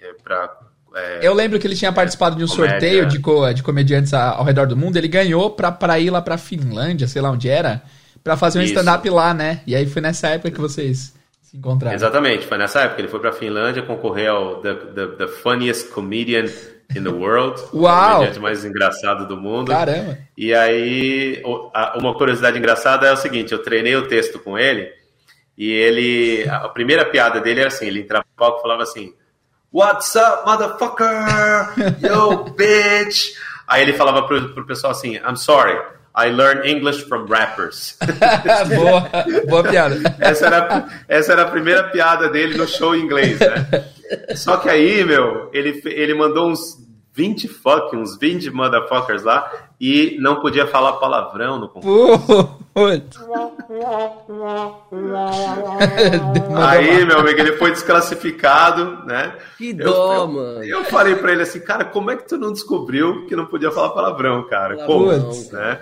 é, 0.00 0.12
para 0.24 0.50
É, 0.94 1.20
eu 1.22 1.34
lembro 1.34 1.58
que 1.58 1.66
ele 1.66 1.76
tinha 1.76 1.92
participado 1.92 2.36
de 2.36 2.44
um 2.44 2.46
comédia. 2.46 2.70
sorteio 2.72 3.06
de, 3.06 3.18
co 3.18 3.52
de 3.52 3.62
comediantes 3.62 4.12
ao 4.14 4.44
redor 4.44 4.66
do 4.66 4.76
mundo. 4.76 4.96
Ele 4.96 5.08
ganhou 5.08 5.50
pra, 5.50 5.70
pra 5.72 5.98
ir 5.98 6.10
lá 6.10 6.20
pra 6.22 6.38
Finlândia, 6.38 7.06
sei 7.06 7.20
lá 7.22 7.30
onde 7.30 7.48
era, 7.48 7.82
pra 8.22 8.36
fazer 8.36 8.58
um 8.58 8.62
stand-up 8.62 9.08
lá, 9.10 9.34
né? 9.34 9.60
E 9.66 9.74
aí 9.76 9.86
foi 9.86 10.00
nessa 10.02 10.28
época 10.28 10.50
que 10.50 10.60
vocês 10.60 11.14
se 11.42 11.56
encontraram. 11.56 11.94
Exatamente, 11.94 12.46
foi 12.46 12.56
nessa 12.58 12.80
época. 12.82 13.00
Ele 13.00 13.08
foi 13.08 13.20
pra 13.20 13.32
Finlândia 13.32 13.82
concorrer 13.82 14.30
ao 14.30 14.56
The, 14.62 14.74
the, 14.74 15.06
the 15.18 15.26
Funniest 15.28 15.88
Comedian 15.90 16.46
in 16.94 17.02
the 17.04 17.10
World. 17.10 17.60
Uau! 17.72 18.10
O 18.10 18.12
comediante 18.14 18.40
mais 18.40 18.64
engraçado 18.64 19.26
do 19.26 19.36
mundo. 19.36 19.70
Caramba! 19.70 20.18
E 20.36 20.54
aí, 20.54 21.42
uma 21.96 22.14
curiosidade 22.14 22.58
engraçada 22.58 23.06
é 23.06 23.12
o 23.12 23.16
seguinte: 23.16 23.52
eu 23.52 23.62
treinei 23.62 23.96
o 23.96 24.08
texto 24.08 24.38
com 24.38 24.58
ele. 24.58 24.90
E 25.56 25.70
ele, 25.70 26.48
a 26.48 26.68
primeira 26.68 27.04
piada 27.04 27.40
dele 27.40 27.60
era 27.60 27.68
assim, 27.68 27.86
ele 27.86 28.00
entrava 28.00 28.24
no 28.28 28.36
palco 28.36 28.58
e 28.58 28.62
falava 28.62 28.82
assim, 28.82 29.12
What's 29.72 30.14
up, 30.16 30.44
motherfucker? 30.46 31.06
Yo, 32.02 32.44
bitch! 32.54 33.34
Aí 33.66 33.82
ele 33.82 33.92
falava 33.92 34.26
pro, 34.26 34.52
pro 34.54 34.66
pessoal 34.66 34.90
assim, 34.92 35.16
I'm 35.16 35.36
sorry, 35.36 35.78
I 36.14 36.30
learned 36.30 36.66
English 36.66 37.04
from 37.08 37.26
rappers. 37.26 37.96
boa, 38.76 39.08
boa 39.48 39.62
piada. 39.62 39.96
Essa 40.20 40.46
era, 40.46 40.88
essa 41.08 41.32
era 41.32 41.42
a 41.42 41.50
primeira 41.50 41.84
piada 41.84 42.28
dele 42.28 42.56
no 42.56 42.66
show 42.66 42.94
em 42.94 43.00
inglês, 43.00 43.38
né? 43.40 43.86
Só 44.36 44.58
que 44.58 44.68
aí, 44.68 45.04
meu, 45.04 45.48
ele, 45.52 45.80
ele 45.86 46.14
mandou 46.14 46.50
uns 46.50 46.76
20 47.14 47.48
fuck, 47.48 47.96
uns 47.96 48.18
20 48.18 48.50
motherfuckers 48.50 49.22
lá 49.22 49.50
e 49.80 50.16
não 50.20 50.40
podia 50.40 50.66
falar 50.66 50.94
palavrão 50.94 51.58
no 51.58 51.68
concurso. 51.68 52.61
Aí, 56.56 57.04
meu 57.04 57.18
amigo, 57.18 57.38
ele 57.40 57.52
foi 57.52 57.70
desclassificado, 57.70 59.04
né? 59.04 59.34
Que 59.58 59.74
dó, 59.74 60.14
eu, 60.14 60.26
mano. 60.28 60.64
Eu 60.64 60.84
falei 60.84 61.14
pra 61.16 61.32
ele 61.32 61.42
assim, 61.42 61.60
cara, 61.60 61.84
como 61.84 62.10
é 62.10 62.16
que 62.16 62.26
tu 62.26 62.38
não 62.38 62.50
descobriu 62.50 63.26
que 63.26 63.36
não 63.36 63.44
podia 63.44 63.70
falar 63.70 63.90
palavrão, 63.90 64.48
cara? 64.48 64.86
Como, 64.86 65.12
né? 65.52 65.80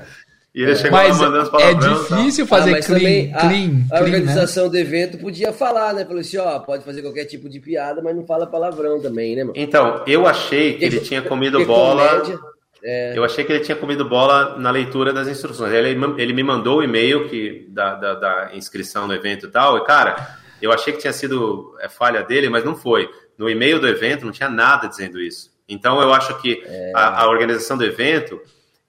E 0.53 0.63
ele 0.63 0.73
é. 0.73 0.75
chegou 0.75 0.99
mas 0.99 1.17
lá 1.17 1.27
mandando 1.27 1.43
as 1.43 1.49
palavras. 1.49 1.85
É 1.85 2.17
difícil 2.17 2.47
tá? 2.47 2.57
fazer 2.57 2.75
ah, 2.75 2.83
clean, 2.83 3.31
a, 3.35 3.41
clean. 3.41 3.71
A, 3.93 4.01
organização 4.01 4.65
né? 4.65 4.71
do 4.71 4.79
evento 4.79 5.19
podia 5.19 5.53
falar, 5.53 5.95
né? 5.95 6.05
Falou 6.05 6.21
assim, 6.21 6.39
ó, 6.39 6.59
pode 6.59 6.85
fazer 6.85 7.03
qualquer 7.03 7.27
tipo 7.27 7.49
de 7.49 7.61
piada, 7.61 8.03
mas 8.03 8.17
não 8.17 8.27
fala 8.27 8.49
palavrão 8.49 9.01
também, 9.01 9.37
né, 9.37 9.45
mano? 9.45 9.55
Então, 9.57 10.03
eu 10.09 10.27
achei 10.27 10.77
que 10.77 10.85
ele 10.85 10.99
tinha 11.01 11.23
comido 11.23 11.65
bola. 11.65 12.21
Comédia, 12.21 12.41
é... 12.83 13.17
Eu 13.17 13.25
achei 13.25 13.45
que 13.45 13.53
ele 13.53 13.65
tinha 13.65 13.77
comido 13.77 14.05
bola 14.05 14.59
na 14.59 14.71
leitura 14.71 15.13
das 15.13 15.29
instruções. 15.29 15.73
Ele, 15.73 15.91
ele 16.19 16.33
me 16.33 16.43
mandou 16.43 16.79
o 16.79 16.83
e-mail 16.83 17.29
que, 17.29 17.67
da, 17.69 17.95
da, 17.95 18.15
da, 18.15 18.51
inscrição 18.55 19.07
no 19.07 19.15
evento 19.15 19.47
e 19.47 19.51
tal. 19.51 19.79
E, 19.79 19.85
cara, 19.85 20.39
eu 20.61 20.73
achei 20.73 20.93
que 20.93 21.01
tinha 21.01 21.13
sido 21.13 21.77
é, 21.81 21.89
falha 21.89 22.23
dele, 22.23 22.49
mas 22.49 22.65
não 22.65 22.75
foi. 22.75 23.09
No 23.37 23.49
e-mail 23.49 23.81
do 23.81 23.89
evento 23.89 24.25
não 24.25 24.33
tinha 24.33 24.49
nada 24.49 24.89
dizendo 24.89 25.21
isso. 25.21 25.51
Então, 25.69 26.01
eu 26.01 26.13
acho 26.13 26.41
que 26.41 26.63
é... 26.65 26.93
a, 26.95 27.23
a 27.23 27.29
organização 27.29 27.77
do 27.77 27.85
evento 27.85 28.41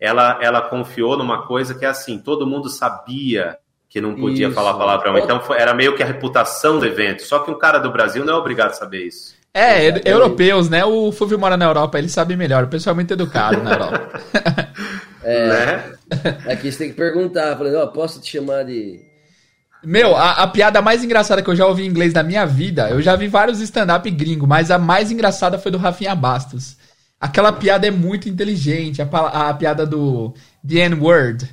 ela, 0.01 0.39
ela 0.41 0.61
confiou 0.63 1.15
numa 1.15 1.45
coisa 1.45 1.75
que 1.75 1.85
é 1.85 1.87
assim, 1.87 2.17
todo 2.17 2.47
mundo 2.47 2.69
sabia 2.69 3.57
que 3.87 4.01
não 4.01 4.15
podia 4.15 4.47
isso. 4.47 4.55
falar 4.55 4.73
palavrão. 4.73 5.17
Então 5.17 5.39
foi, 5.41 5.57
era 5.57 5.73
meio 5.73 5.95
que 5.95 6.01
a 6.01 6.05
reputação 6.05 6.79
do 6.79 6.85
evento. 6.85 7.21
Só 7.23 7.39
que 7.39 7.51
um 7.51 7.57
cara 7.57 7.77
do 7.77 7.91
Brasil 7.91 8.25
não 8.25 8.33
é 8.33 8.37
obrigado 8.37 8.71
a 8.71 8.73
saber 8.73 9.05
isso. 9.05 9.35
É, 9.53 9.87
é 9.87 10.01
europeus, 10.05 10.69
né? 10.69 10.85
O 10.85 11.11
Fulvio 11.11 11.37
mora 11.37 11.57
na 11.57 11.65
Europa, 11.65 11.97
ele 11.97 12.07
sabe 12.07 12.35
melhor. 12.35 12.63
O 12.63 12.67
pessoal 12.67 12.93
é 12.93 12.95
muito 12.95 13.13
educado 13.13 13.61
na 13.61 13.71
Europa. 13.71 14.21
é, 15.23 15.47
né? 15.47 15.83
Aqui 16.47 16.71
você 16.71 16.77
tem 16.77 16.89
que 16.89 16.95
perguntar, 16.95 17.57
falando, 17.57 17.75
ó, 17.75 17.83
oh, 17.83 17.87
posso 17.89 18.21
te 18.21 18.31
chamar 18.31 18.63
de. 18.63 18.99
Meu, 19.83 20.15
a, 20.15 20.43
a, 20.43 20.47
piada 20.47 20.81
mais 20.81 21.03
engraçada 21.03 21.41
que 21.41 21.49
eu 21.49 21.55
já 21.55 21.65
ouvi 21.65 21.83
em 21.83 21.87
inglês 21.87 22.13
na 22.13 22.21
minha 22.21 22.45
vida, 22.45 22.89
eu 22.89 23.01
já 23.01 23.15
vi 23.15 23.27
vários 23.27 23.59
stand-up 23.59 24.09
gringo, 24.11 24.45
mas 24.45 24.69
a 24.69 24.77
mais 24.77 25.11
engraçada 25.11 25.57
foi 25.57 25.71
do 25.71 25.77
Rafinha 25.77 26.13
Bastos. 26.13 26.77
Aquela 27.19 27.51
piada 27.51 27.87
é 27.87 27.91
muito 27.91 28.29
inteligente. 28.29 29.01
A, 29.01 29.49
a 29.49 29.53
piada 29.53 29.85
do 29.85 30.33
The 30.67 30.89
N-Word. 30.89 31.49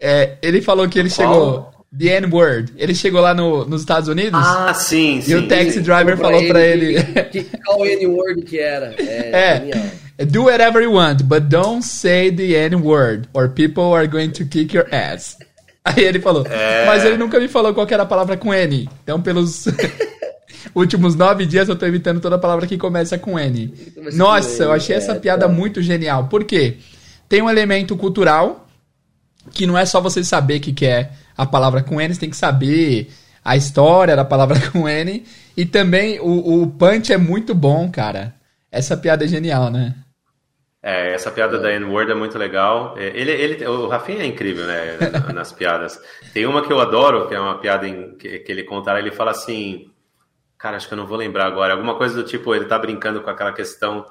É, 0.00 0.36
ele 0.42 0.62
falou 0.62 0.88
que 0.88 0.98
ele 0.98 1.10
Qual? 1.10 1.16
chegou. 1.16 1.73
The 1.96 2.20
N-Word. 2.20 2.72
Ele 2.76 2.94
chegou 2.94 3.20
lá 3.20 3.32
no, 3.32 3.64
nos 3.64 3.82
Estados 3.82 4.08
Unidos. 4.08 4.40
Ah, 4.42 4.74
sim, 4.74 5.20
sim. 5.20 5.32
E 5.32 5.34
o 5.36 5.48
taxi 5.48 5.80
driver 5.80 6.16
falou 6.16 6.44
pra 6.46 6.60
ele. 6.60 7.02
Que, 7.30 7.46
qual 7.64 7.84
N-Word 7.86 8.42
que 8.42 8.58
era? 8.58 8.94
É, 8.98 9.70
é. 10.18 10.24
Do 10.24 10.44
whatever 10.44 10.80
you 10.80 10.92
want, 10.92 11.22
but 11.24 11.48
don't 11.48 11.84
say 11.84 12.30
the 12.30 12.54
N-word, 12.68 13.28
or 13.32 13.48
people 13.48 13.92
are 13.94 14.06
going 14.06 14.30
to 14.30 14.44
kick 14.44 14.74
your 14.74 14.86
ass. 14.94 15.36
Aí 15.84 16.02
ele 16.02 16.20
falou, 16.20 16.46
é... 16.46 16.86
mas 16.86 17.04
ele 17.04 17.18
nunca 17.18 17.38
me 17.38 17.46
falou 17.48 17.74
qual 17.74 17.86
era 17.90 18.04
a 18.04 18.06
palavra 18.06 18.36
com 18.36 18.54
N. 18.54 18.88
Então, 19.02 19.20
pelos 19.20 19.66
últimos 20.74 21.14
nove 21.14 21.44
dias 21.44 21.68
eu 21.68 21.76
tô 21.76 21.84
evitando 21.84 22.20
toda 22.20 22.38
palavra 22.38 22.66
que 22.66 22.78
começa 22.78 23.18
com 23.18 23.38
N. 23.38 23.74
Nossa, 24.14 24.62
eu 24.62 24.72
achei 24.72 24.96
essa 24.96 25.12
é, 25.12 25.18
piada 25.18 25.46
tá. 25.46 25.52
muito 25.52 25.82
genial. 25.82 26.28
Por 26.28 26.44
quê? 26.44 26.78
Tem 27.28 27.42
um 27.42 27.50
elemento 27.50 27.96
cultural 27.96 28.63
que 29.54 29.66
não 29.66 29.78
é 29.78 29.86
só 29.86 30.00
você 30.00 30.22
saber 30.24 30.58
o 30.58 30.60
que, 30.60 30.72
que 30.72 30.86
é 30.86 31.12
a 31.36 31.46
palavra 31.46 31.82
com 31.82 32.00
N, 32.00 32.12
você 32.12 32.20
tem 32.20 32.30
que 32.30 32.36
saber 32.36 33.10
a 33.44 33.56
história 33.56 34.16
da 34.16 34.24
palavra 34.24 34.58
com 34.70 34.88
N. 34.88 35.24
E 35.56 35.64
também 35.64 36.18
o, 36.20 36.62
o 36.62 36.66
punch 36.70 37.12
é 37.12 37.16
muito 37.16 37.54
bom, 37.54 37.90
cara. 37.90 38.34
Essa 38.70 38.96
piada 38.96 39.24
é 39.24 39.28
genial, 39.28 39.70
né? 39.70 39.94
É, 40.82 41.14
essa 41.14 41.30
piada 41.30 41.58
da 41.58 41.72
N-word 41.72 42.10
é 42.10 42.14
muito 42.14 42.36
legal. 42.36 42.94
É, 42.98 43.06
ele, 43.18 43.30
ele, 43.30 43.66
o 43.66 43.88
Rafinha 43.88 44.22
é 44.22 44.26
incrível, 44.26 44.66
né, 44.66 44.98
nas 45.32 45.52
piadas. 45.52 45.98
Tem 46.32 46.44
uma 46.44 46.62
que 46.66 46.72
eu 46.72 46.80
adoro, 46.80 47.26
que 47.28 47.34
é 47.34 47.40
uma 47.40 47.58
piada 47.58 47.88
em, 47.88 48.16
que, 48.16 48.40
que 48.40 48.52
ele 48.52 48.64
conta, 48.64 48.98
ele 48.98 49.10
fala 49.10 49.30
assim, 49.30 49.90
Cara, 50.64 50.78
acho 50.78 50.88
que 50.88 50.94
eu 50.94 50.96
não 50.98 51.06
vou 51.06 51.18
lembrar 51.18 51.44
agora. 51.44 51.74
Alguma 51.74 51.94
coisa 51.94 52.14
do 52.14 52.26
tipo, 52.26 52.54
ele 52.54 52.64
tá 52.64 52.78
brincando 52.78 53.20
com 53.20 53.28
aquela 53.28 53.52
questão 53.52 54.06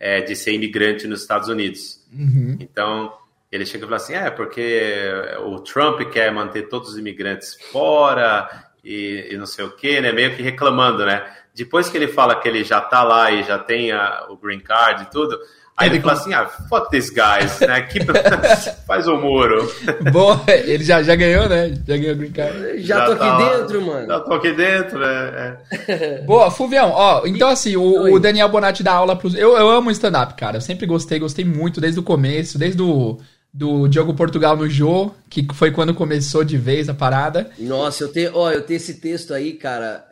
é, 0.00 0.20
de 0.20 0.34
ser 0.34 0.52
imigrante 0.52 1.06
nos 1.06 1.20
Estados 1.20 1.48
Unidos. 1.48 2.04
Uhum. 2.12 2.56
Então, 2.58 3.12
ele 3.52 3.66
chega 3.66 3.84
e 3.84 3.88
fala 3.88 3.96
assim: 3.96 4.14
é, 4.14 4.30
porque 4.30 5.10
o 5.44 5.60
Trump 5.60 6.00
quer 6.10 6.32
manter 6.32 6.68
todos 6.68 6.90
os 6.90 6.98
imigrantes 6.98 7.56
fora 7.70 8.48
e, 8.82 9.28
e 9.30 9.36
não 9.36 9.46
sei 9.46 9.64
o 9.64 9.70
quê, 9.70 10.00
né? 10.00 10.10
Meio 10.10 10.34
que 10.34 10.42
reclamando, 10.42 11.04
né? 11.04 11.22
Depois 11.54 11.90
que 11.90 11.96
ele 11.98 12.08
fala 12.08 12.34
que 12.34 12.48
ele 12.48 12.64
já 12.64 12.80
tá 12.80 13.04
lá 13.04 13.30
e 13.30 13.42
já 13.42 13.58
tem 13.58 13.92
a, 13.92 14.26
o 14.30 14.36
green 14.36 14.60
card 14.60 15.02
e 15.02 15.10
tudo, 15.10 15.38
Aí 15.76 15.88
ele, 15.88 15.96
ele 15.96 16.02
fala 16.02 16.12
assim, 16.12 16.34
ah, 16.34 16.46
fuck 16.68 16.90
these 16.90 17.10
guys, 17.10 17.58
né? 17.60 17.80
Keep... 17.82 18.06
Faz 18.86 19.08
o 19.08 19.16
muro. 19.16 19.70
Boa, 20.12 20.44
ele 20.46 20.84
já, 20.84 21.02
já 21.02 21.16
ganhou, 21.16 21.48
né? 21.48 21.74
Já 21.86 21.96
ganhou 21.96 22.14
o 22.14 22.18
Green 22.18 22.30
Card. 22.30 22.82
Já, 22.82 22.98
já 22.98 23.06
tô 23.06 23.16
tá, 23.16 23.36
aqui 23.36 23.58
dentro, 23.58 23.82
mano. 23.82 24.06
Já 24.06 24.20
tô 24.20 24.34
aqui 24.34 24.52
dentro, 24.52 24.98
né? 24.98 25.58
É. 25.88 26.18
Boa, 26.26 26.50
Fulvião, 26.50 26.90
ó, 26.90 27.22
então 27.26 27.48
assim, 27.48 27.74
o, 27.74 28.12
o, 28.14 28.20
Daniel 28.20 28.50
Bonatti 28.50 28.82
dá 28.82 28.92
aula 28.92 29.16
pros... 29.16 29.34
Eu, 29.34 29.56
eu 29.56 29.68
amo 29.70 29.90
stand-up, 29.90 30.34
cara, 30.34 30.58
eu 30.58 30.60
sempre 30.60 30.86
gostei, 30.86 31.18
gostei 31.18 31.44
muito 31.44 31.80
desde 31.80 31.98
o 31.98 32.02
começo, 32.02 32.58
desde 32.58 32.80
o 32.82 32.84
do 32.84 33.20
Diogo 33.54 34.14
Portugal 34.14 34.56
no 34.56 34.68
Jô, 34.68 35.10
que 35.28 35.46
foi 35.52 35.70
quando 35.70 35.92
começou 35.92 36.42
de 36.42 36.56
vez 36.56 36.88
a 36.88 36.94
parada. 36.94 37.50
Nossa, 37.58 38.04
eu 38.04 38.08
tenho, 38.08 38.30
ó, 38.34 38.50
eu 38.50 38.62
tenho 38.62 38.78
esse 38.78 38.94
texto 38.94 39.34
aí, 39.34 39.52
cara, 39.52 40.04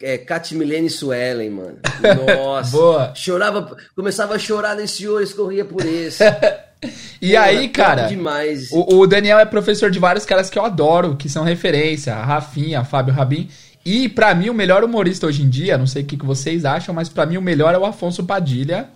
é, 0.00 0.16
Catimilene 0.16 0.88
Suelen, 0.88 1.50
mano. 1.50 1.78
Nossa. 2.38 2.70
Boa. 2.70 3.12
Chorava, 3.14 3.76
começava 3.94 4.34
a 4.34 4.38
chorar 4.38 4.74
nesse 4.76 5.06
olho, 5.06 5.24
escorria 5.24 5.64
por 5.64 5.84
esse. 5.84 6.24
e 7.20 7.32
Pô, 7.32 7.38
aí, 7.38 7.68
cara, 7.68 8.06
demais. 8.06 8.70
O, 8.72 9.00
o, 9.00 9.06
Daniel 9.06 9.38
é 9.38 9.44
professor 9.44 9.90
de 9.90 9.98
vários 9.98 10.24
caras 10.24 10.48
que 10.48 10.58
eu 10.58 10.64
adoro, 10.64 11.16
que 11.16 11.28
são 11.28 11.44
referência, 11.44 12.14
a 12.14 12.24
Rafinha, 12.24 12.80
a 12.80 12.84
Fábio 12.84 13.12
Rabin. 13.12 13.48
E 13.84 14.08
para 14.08 14.34
mim 14.34 14.48
o 14.48 14.54
melhor 14.54 14.82
humorista 14.82 15.26
hoje 15.26 15.42
em 15.42 15.48
dia, 15.48 15.78
não 15.78 15.86
sei 15.86 16.02
o 16.02 16.06
que, 16.06 16.16
que 16.16 16.26
vocês 16.26 16.64
acham, 16.64 16.94
mas 16.94 17.08
para 17.08 17.24
mim 17.26 17.36
o 17.36 17.42
melhor 17.42 17.74
é 17.74 17.78
o 17.78 17.84
Afonso 17.84 18.24
Padilha, 18.24 18.88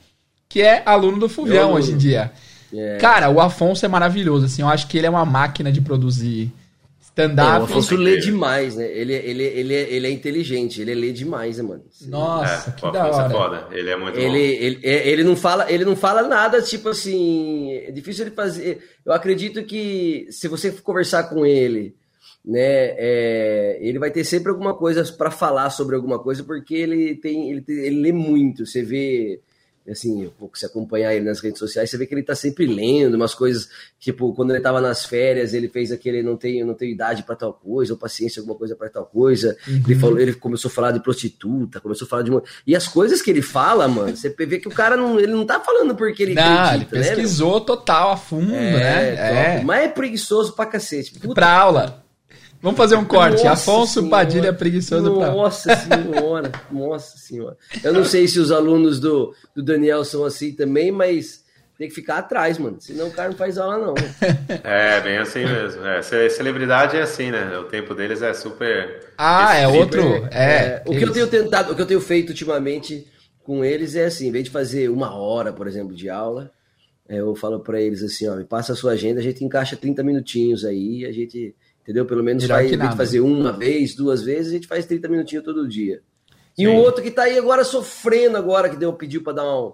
que 0.48 0.60
é 0.60 0.82
aluno 0.84 1.18
do 1.18 1.28
Fuvião 1.28 1.74
hoje 1.74 1.92
em 1.92 1.96
dia. 1.96 2.32
É. 2.72 2.98
Cara, 2.98 3.30
o 3.30 3.40
Afonso 3.40 3.84
é 3.84 3.88
maravilhoso, 3.88 4.46
assim, 4.46 4.62
eu 4.62 4.68
acho 4.68 4.86
que 4.86 4.96
ele 4.96 5.06
é 5.06 5.10
uma 5.10 5.24
máquina 5.24 5.72
de 5.72 5.80
produzir 5.80 6.52
stand-up. 7.00 7.56
É, 7.56 7.60
o 7.60 7.64
Afonso 7.64 7.96
lê 7.96 8.18
demais, 8.18 8.76
né? 8.76 8.86
Ele, 8.90 9.12
ele, 9.12 9.42
ele, 9.42 9.74
ele 9.74 10.06
é 10.06 10.10
inteligente, 10.10 10.80
ele 10.80 10.94
lê 10.94 11.12
demais, 11.12 11.58
né, 11.58 11.62
mano? 11.62 11.82
Nossa, 12.06 12.70
é, 12.70 12.72
que 12.72 12.92
da 12.92 12.98
é 12.98 13.10
hora. 13.10 13.26
É 13.26 13.30
foda. 13.30 13.68
Ele 13.72 13.90
é 13.90 13.96
muito 13.96 14.18
ele, 14.18 14.28
bom. 14.28 14.34
Ele, 14.36 14.80
ele, 14.82 15.24
não 15.24 15.36
fala, 15.36 15.70
ele 15.70 15.84
não 15.84 15.96
fala 15.96 16.22
nada, 16.22 16.62
tipo 16.62 16.88
assim, 16.88 17.72
é 17.72 17.90
difícil 17.90 18.24
ele 18.24 18.34
fazer. 18.34 18.82
Eu 19.04 19.12
acredito 19.12 19.62
que 19.64 20.28
se 20.30 20.48
você 20.48 20.70
conversar 20.70 21.24
com 21.24 21.44
ele, 21.44 21.94
né, 22.44 22.94
é, 22.96 23.78
ele 23.80 23.98
vai 23.98 24.10
ter 24.10 24.24
sempre 24.24 24.50
alguma 24.50 24.74
coisa 24.74 25.04
para 25.12 25.30
falar 25.30 25.70
sobre 25.70 25.96
alguma 25.96 26.18
coisa, 26.18 26.42
porque 26.44 26.74
ele 26.74 27.16
tem, 27.16 27.50
ele, 27.50 27.64
ele 27.68 28.00
lê 28.00 28.12
muito. 28.12 28.64
Você 28.64 28.82
vê 28.82 29.40
assim, 29.88 30.30
pouco 30.38 30.58
se 30.58 30.66
acompanhar 30.66 31.14
ele 31.14 31.24
nas 31.24 31.40
redes 31.40 31.58
sociais, 31.58 31.90
você 31.90 31.96
vê 31.96 32.06
que 32.06 32.14
ele 32.14 32.22
tá 32.22 32.34
sempre 32.34 32.66
lendo 32.66 33.14
umas 33.14 33.34
coisas, 33.34 33.68
tipo, 33.98 34.32
quando 34.34 34.50
ele 34.50 34.60
tava 34.60 34.80
nas 34.80 35.04
férias, 35.04 35.54
ele 35.54 35.68
fez 35.68 35.90
aquele 35.90 36.22
não 36.22 36.36
tenho, 36.36 36.66
não 36.66 36.74
tenho 36.74 36.92
idade 36.92 37.22
para 37.22 37.36
tal 37.36 37.52
coisa, 37.52 37.92
ou 37.92 37.98
paciência 37.98 38.40
alguma 38.40 38.56
coisa 38.56 38.76
para 38.76 38.88
tal 38.88 39.06
coisa. 39.06 39.56
Uhum. 39.66 39.82
Ele 39.86 39.94
falou, 39.94 40.18
ele 40.20 40.34
começou 40.34 40.68
a 40.68 40.72
falar 40.72 40.92
de 40.92 41.00
prostituta, 41.00 41.80
começou 41.80 42.06
a 42.06 42.08
falar 42.08 42.22
de 42.22 42.30
uma... 42.30 42.42
E 42.66 42.76
as 42.76 42.86
coisas 42.86 43.22
que 43.22 43.30
ele 43.30 43.42
fala, 43.42 43.88
mano, 43.88 44.16
você 44.16 44.28
vê 44.28 44.58
que 44.58 44.68
o 44.68 44.72
cara 44.72 44.96
não, 44.96 45.18
ele 45.18 45.32
não 45.32 45.46
tá 45.46 45.60
falando 45.60 45.94
porque 45.94 46.22
ele 46.22 46.34
não, 46.34 46.42
acredita, 46.42 46.96
ele 46.96 47.04
né, 47.04 47.10
pesquisou 47.10 47.60
né, 47.60 47.66
total 47.66 48.12
a 48.12 48.16
fundo, 48.16 48.54
é, 48.54 48.72
né? 48.72 49.58
É. 49.58 49.62
Mas 49.64 49.84
é 49.84 49.88
preguiçoso 49.88 50.54
pra 50.54 50.66
cacete. 50.66 51.14
Puta. 51.18 51.34
Pra 51.34 51.52
aula. 51.52 52.09
Vamos 52.60 52.76
fazer 52.76 52.96
um 52.96 53.04
corte. 53.04 53.44
Nossa 53.44 53.72
Afonso 53.72 53.94
senhora. 53.94 54.10
Padilha 54.10 54.52
preguiçoso 54.52 55.16
pra... 55.16 55.30
Nossa 55.30 55.74
senhora, 55.76 56.52
nossa 56.70 57.16
senhora. 57.16 57.56
Eu 57.82 57.92
não 57.92 58.04
sei 58.04 58.28
se 58.28 58.38
os 58.38 58.52
alunos 58.52 59.00
do, 59.00 59.34
do 59.54 59.62
Daniel 59.62 60.04
são 60.04 60.24
assim 60.24 60.52
também, 60.52 60.92
mas 60.92 61.42
tem 61.78 61.88
que 61.88 61.94
ficar 61.94 62.18
atrás, 62.18 62.58
mano. 62.58 62.76
Senão 62.78 63.08
o 63.08 63.10
cara 63.10 63.30
não 63.30 63.36
faz 63.36 63.56
aula, 63.56 63.78
não. 63.78 63.94
É, 64.62 65.00
bem 65.00 65.16
assim 65.16 65.44
mesmo. 65.44 65.82
É, 65.86 66.02
celebridade 66.02 66.96
é 66.96 67.02
assim, 67.02 67.30
né? 67.30 67.56
O 67.58 67.64
tempo 67.64 67.94
deles 67.94 68.20
é 68.20 68.34
super. 68.34 69.06
Ah, 69.16 69.56
é 69.56 69.66
outro. 69.66 70.02
É. 70.30 70.82
é 70.82 70.82
o 70.86 70.90
que 70.90 71.02
eu 71.02 71.12
tenho 71.12 71.26
tentado, 71.26 71.72
o 71.72 71.74
que 71.74 71.80
eu 71.80 71.86
tenho 71.86 72.00
feito 72.00 72.28
ultimamente 72.28 73.06
com 73.42 73.64
eles 73.64 73.96
é 73.96 74.04
assim, 74.04 74.28
em 74.28 74.30
vez 74.30 74.44
de 74.44 74.50
fazer 74.50 74.90
uma 74.90 75.14
hora, 75.16 75.52
por 75.52 75.66
exemplo, 75.66 75.94
de 75.94 76.08
aula, 76.08 76.52
é, 77.08 77.16
eu 77.16 77.34
falo 77.34 77.60
para 77.60 77.80
eles 77.80 78.02
assim, 78.02 78.28
ó, 78.28 78.36
me 78.36 78.44
passa 78.44 78.74
a 78.74 78.76
sua 78.76 78.92
agenda, 78.92 79.18
a 79.18 79.22
gente 79.22 79.44
encaixa 79.44 79.76
30 79.76 80.02
minutinhos 80.04 80.64
aí, 80.64 81.04
a 81.04 81.10
gente, 81.10 81.54
entendeu? 81.82 82.04
Pelo 82.06 82.22
menos 82.22 82.46
vai 82.46 82.68
faz, 82.68 82.92
em 82.92 82.96
fazer 82.96 83.20
uma 83.20 83.52
vez, 83.52 83.94
duas 83.94 84.22
vezes, 84.22 84.52
a 84.52 84.54
gente 84.54 84.66
faz 84.66 84.86
30 84.86 85.08
minutinhos 85.08 85.44
todo 85.44 85.68
dia. 85.68 86.00
E 86.56 86.66
o 86.66 86.74
outro 86.74 87.02
que 87.02 87.10
tá 87.10 87.22
aí 87.22 87.38
agora 87.38 87.64
sofrendo 87.64 88.36
agora, 88.36 88.68
que 88.68 88.76
deu, 88.76 88.92
pediu 88.92 89.22
para 89.22 89.34
dar 89.34 89.44
um, 89.44 89.72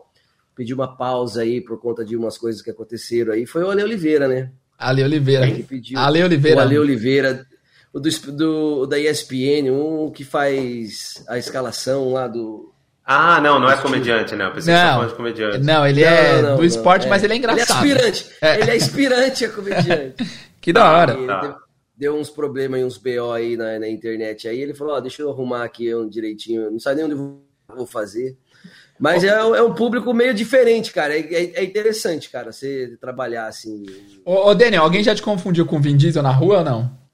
pediu 0.55 0.77
uma 0.77 0.97
pausa 0.97 1.43
aí 1.43 1.61
por 1.61 1.81
conta 1.81 2.05
de 2.05 2.17
umas 2.17 2.39
coisas 2.39 2.63
que 2.63 2.71
aconteceram 2.71 3.33
aí, 3.33 3.45
foi 3.45 3.65
o 3.65 3.71
Ale 3.71 3.83
Oliveira, 3.83 4.29
né? 4.29 4.51
Ale 4.79 5.03
Oliveira. 5.03 5.51
Que 5.51 5.63
pediu, 5.63 5.99
Ale 5.99 6.23
Oliveira. 6.23 6.59
O 6.59 6.61
Ale 6.61 6.79
Oliveira, 6.79 7.47
o 7.93 7.99
do, 7.99 8.11
do, 8.33 8.87
da 8.87 8.99
ESPN, 8.99 9.71
um 9.71 10.11
que 10.11 10.23
faz 10.23 11.25
a 11.29 11.39
escalação 11.39 12.13
lá 12.13 12.29
do 12.29 12.73
ah, 13.09 13.41
não, 13.41 13.61
não 13.61 13.71
é 13.71 13.77
comediante, 13.77 14.35
né? 14.35 14.47
Eu 14.47 14.51
pensei 14.51 14.75
não, 14.75 15.03
que 15.03 15.07
de 15.07 15.15
comediante. 15.15 15.59
Não, 15.59 15.87
ele 15.87 16.03
é 16.03 16.43
não, 16.43 16.51
não, 16.51 16.57
do 16.57 16.65
esporte, 16.65 17.07
mas 17.07 17.23
ele 17.23 17.35
é 17.35 17.37
engraçado. 17.37 17.85
Ele 17.87 17.93
é 17.93 17.95
aspirante. 17.95 18.27
É. 18.43 18.61
Ele 18.61 18.71
é 18.73 18.75
aspirante 18.75 19.45
a 19.45 19.49
comediante. 19.49 20.15
que 20.61 20.73
da 20.73 20.91
hora. 20.91 21.15
Tá. 21.15 21.57
Deu, 21.97 22.15
uns 22.15 22.29
problemas 22.29 22.81
e 22.81 22.85
uns 22.85 22.99
BO 22.99 23.33
aí 23.33 23.57
na, 23.57 23.79
na 23.79 23.89
internet. 23.89 24.47
Aí 24.47 24.61
ele 24.61 24.75
falou: 24.75 24.95
Ó, 24.95 24.99
oh, 24.99 25.01
deixa 25.01 25.23
eu 25.23 25.31
arrumar 25.31 25.65
aqui 25.65 25.95
um 25.95 26.07
direitinho. 26.09 26.71
Não 26.71 26.79
sei 26.79 26.95
nem 26.95 27.05
onde 27.05 27.15
eu 27.15 27.41
vou 27.75 27.87
fazer. 27.87 28.37
Mas 28.99 29.25
é, 29.25 29.29
é 29.29 29.63
um 29.63 29.75
público 29.75 30.13
meio 30.15 30.35
diferente, 30.35 30.93
cara. 30.93 31.17
É, 31.17 31.21
é, 31.21 31.53
é 31.57 31.65
interessante, 31.65 32.31
cara, 32.31 32.53
você 32.53 32.97
trabalhar 33.01 33.47
assim. 33.47 33.85
Ô, 34.25 34.49
ô, 34.49 34.55
Daniel, 34.55 34.83
alguém 34.83 35.03
já 35.03 35.15
te 35.15 35.23
confundiu 35.23 35.67
com 35.67 35.77
o 35.77 35.81
Vin 35.81 35.97
Diesel 35.97 36.23
na 36.23 36.31
rua 36.31 36.59
ou 36.59 36.65
não? 36.65 37.07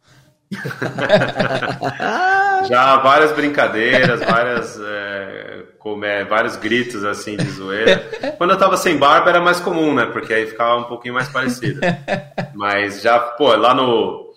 já 2.68 2.99
várias 2.99 3.33
brincadeiras, 3.33 4.20
várias. 4.20 4.78
É 4.80 5.43
como 5.83 6.05
é, 6.05 6.24
vários 6.24 6.57
gritos 6.57 7.05
assim 7.05 7.37
de 7.37 7.51
zoeira. 7.51 8.09
Quando 8.39 8.51
eu 8.51 8.59
tava 8.59 8.76
sem 8.76 8.97
barba 8.97 9.30
era 9.30 9.41
mais 9.41 9.59
comum, 9.59 9.93
né? 9.93 10.07
Porque 10.07 10.33
aí 10.33 10.47
ficava 10.47 10.76
um 10.76 10.85
pouquinho 10.85 11.14
mais 11.14 11.28
parecido. 11.28 11.80
Mas 12.55 13.03
já, 13.03 13.18
pô, 13.18 13.55
lá 13.57 13.74
no. 13.74 14.32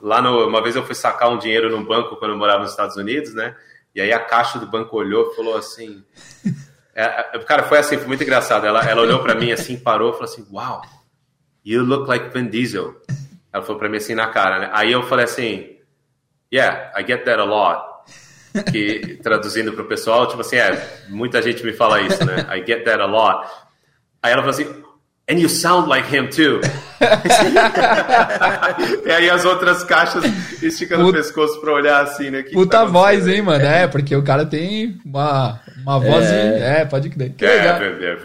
Lá 0.00 0.20
no. 0.20 0.46
Uma 0.46 0.62
vez 0.62 0.76
eu 0.76 0.84
fui 0.84 0.94
sacar 0.94 1.30
um 1.30 1.38
dinheiro 1.38 1.70
num 1.70 1.84
banco 1.84 2.16
quando 2.16 2.32
eu 2.32 2.38
morava 2.38 2.60
nos 2.60 2.70
Estados 2.70 2.96
Unidos, 2.96 3.34
né? 3.34 3.56
E 3.94 4.00
aí 4.00 4.12
a 4.12 4.20
caixa 4.20 4.58
do 4.58 4.66
banco 4.66 4.96
olhou 4.96 5.30
e 5.30 5.36
falou 5.36 5.56
assim. 5.56 6.04
É, 6.98 7.36
é 7.36 7.38
cara, 7.40 7.64
foi 7.64 7.76
assim, 7.76 7.98
foi 7.98 8.06
muito 8.06 8.22
engraçado. 8.22 8.64
Ela, 8.66 8.80
ela 8.88 9.02
olhou 9.02 9.22
para 9.22 9.34
mim 9.34 9.52
assim, 9.52 9.78
parou 9.78 10.14
falou 10.14 10.24
assim: 10.24 10.46
Wow, 10.50 10.80
you 11.62 11.84
look 11.84 12.08
like 12.08 12.30
Vin 12.30 12.48
Diesel. 12.48 12.98
Ela 13.52 13.62
falou 13.62 13.78
para 13.78 13.90
mim 13.90 13.98
assim 13.98 14.14
na 14.14 14.28
cara, 14.28 14.60
né? 14.60 14.70
Aí 14.72 14.92
eu 14.92 15.02
falei 15.02 15.26
assim: 15.26 15.76
Yeah, 16.50 16.98
I 16.98 17.06
get 17.06 17.22
that 17.26 17.38
a 17.38 17.44
lot 17.44 17.96
que 18.62 19.18
traduzindo 19.22 19.72
para 19.72 19.82
o 19.82 19.86
pessoal, 19.86 20.26
tipo 20.26 20.40
assim, 20.40 20.56
é, 20.56 21.04
muita 21.08 21.42
gente 21.42 21.64
me 21.64 21.72
fala 21.72 22.00
isso, 22.00 22.24
né? 22.24 22.46
I 22.50 22.64
get 22.64 22.84
that 22.84 23.00
a 23.00 23.06
lot. 23.06 23.46
Aí 24.22 24.32
ela 24.32 24.42
falou 24.42 24.50
assim, 24.50 24.82
and 25.28 25.38
you 25.38 25.48
sound 25.48 25.88
like 25.88 26.08
him 26.08 26.28
too. 26.28 26.60
e 29.04 29.10
aí 29.10 29.28
as 29.28 29.44
outras 29.44 29.82
caixas 29.84 30.24
esticando 30.62 31.04
Puta, 31.04 31.18
o 31.18 31.22
pescoço 31.22 31.60
para 31.60 31.72
olhar 31.72 32.02
assim, 32.02 32.30
né? 32.30 32.42
Que 32.42 32.52
puta 32.52 32.78
tá 32.78 32.84
voz, 32.84 33.26
hein, 33.26 33.42
mano? 33.42 33.64
É, 33.64 33.88
porque 33.88 34.14
o 34.14 34.22
cara 34.22 34.46
tem 34.46 34.98
uma, 35.04 35.60
uma 35.82 35.98
voz, 35.98 36.24
é, 36.26 36.80
é 36.80 36.84
pode 36.84 37.10
crer. 37.10 37.34
Que 37.34 37.44
é, 37.44 37.56
legal. 37.56 37.82
É, 37.82 37.86
é, 37.86 38.12
é. 38.12 38.16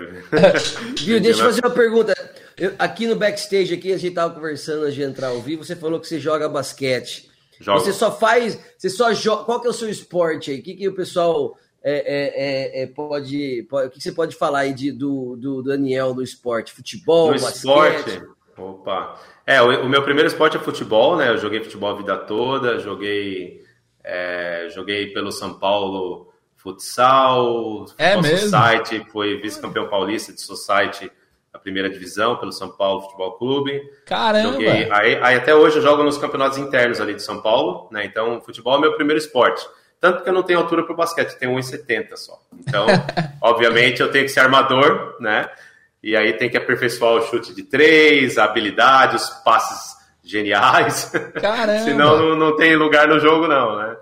Viu, 1.04 1.20
deixa 1.20 1.42
eu 1.42 1.46
fazer 1.46 1.66
uma 1.66 1.74
pergunta. 1.74 2.14
Eu, 2.58 2.74
aqui 2.78 3.08
no 3.08 3.16
backstage, 3.16 3.74
aqui, 3.74 3.92
a 3.92 3.98
gente 3.98 4.14
tava 4.14 4.34
conversando 4.34 4.84
antes 4.84 4.96
de 4.96 5.04
entrar 5.04 5.30
ao 5.30 5.42
vivo, 5.42 5.64
você 5.64 5.76
falou 5.76 6.00
que 6.00 6.08
você 6.08 6.20
joga 6.20 6.48
basquete. 6.48 7.30
Jogo. 7.60 7.80
Você 7.80 7.94
só 7.94 8.12
faz, 8.12 8.60
você 8.78 8.90
só 8.90 9.14
joga. 9.14 9.44
Qual 9.44 9.60
que 9.60 9.68
é 9.68 9.70
o 9.70 9.74
seu 9.74 9.90
esporte 9.90 10.52
aí? 10.52 10.60
O 10.60 10.64
que, 10.64 10.76
que 10.76 10.88
o 10.88 10.96
pessoal 10.96 11.58
é, 11.84 11.94
é, 11.94 12.82
é, 12.82 12.84
é 12.84 12.88
pode, 12.88 13.66
pode, 13.70 13.88
O 13.88 13.92
que 13.92 14.02
você 14.02 14.12
pode 14.12 14.36
falar 14.36 14.60
aí 14.60 14.74
de, 14.74 14.92
do, 14.92 15.36
do 15.36 15.64
Daniel 15.64 16.14
no 16.14 16.22
esporte? 16.22 16.72
Futebol, 16.74 17.30
no 17.30 17.36
esporte? 17.36 18.22
Opa. 18.58 19.20
É, 19.46 19.62
o, 19.62 19.86
o, 19.86 19.90
meu 19.90 20.04
primeiro 20.04 20.28
esporte 20.28 20.58
é 20.58 20.60
futebol, 20.60 21.18
né? 21.18 21.30
Eu 21.30 21.38
joguei 21.38 21.64
futebol 21.64 21.90
a 21.90 21.98
vida 21.98 22.18
toda, 22.18 22.80
joguei, 22.80 23.64
é, 24.04 24.68
joguei 24.70 25.08
pelo 25.08 25.32
São 25.32 25.58
Paulo 25.58 26.32
futsal, 26.56 27.86
é 27.98 28.16
mesmo? 28.22 28.50
Society, 28.50 29.04
foi 29.12 29.42
vice-campeão 29.42 29.90
paulista 29.90 30.32
de 30.32 30.42
Society 30.42 31.12
a 31.52 31.60
primeira 31.60 31.90
divisão 31.90 32.38
pelo 32.38 32.52
São 32.52 32.70
Paulo 32.70 33.02
Futebol 33.02 33.34
Clube. 33.34 33.82
Caramba! 34.06 34.54
Joguei, 34.54 34.90
aí, 34.92 35.16
aí, 35.22 35.36
até 35.36 35.54
hoje 35.54 35.78
eu 35.78 35.82
jogo 35.82 36.04
nos 36.04 36.18
campeonatos 36.18 36.58
internos 36.58 37.02
ali 37.02 37.14
de 37.14 37.24
São 37.24 37.42
Paulo, 37.42 37.90
né? 37.92 38.06
Então, 38.06 38.40
futebol 38.42 38.78
é 38.78 38.82
meu 38.82 38.96
primeiro 38.96 39.20
esporte. 39.20 39.68
Tanto 40.02 40.24
que 40.24 40.30
eu 40.30 40.34
não 40.34 40.42
tenho 40.42 40.58
altura 40.58 40.84
para 40.84 40.94
o 40.94 40.98
basquete, 40.98 41.38
tenho 41.38 41.54
1,70 41.54 42.16
só. 42.16 42.42
Então, 42.60 42.88
obviamente, 43.40 44.02
eu 44.02 44.12
tenho 44.12 44.26
que 44.26 44.32
ser 44.32 44.40
armador, 44.40 45.16
né? 45.20 45.48
E 46.02 46.18
aí 46.18 46.34
tem 46.34 46.50
que 46.50 46.58
aperfeiçoar 46.58 47.14
o 47.14 47.22
chute 47.22 47.54
de 47.54 47.62
três, 47.62 48.40
a 48.40 48.46
habilidade, 48.46 49.16
os 49.16 49.30
passes 49.46 49.96
geniais. 50.24 51.12
Caramba! 51.40 51.80
Senão 51.86 52.18
não, 52.18 52.36
não 52.36 52.56
tem 52.56 52.76
lugar 52.76 53.08
no 53.08 53.20
jogo, 53.20 53.48
não, 53.48 53.78
né? 53.78 53.96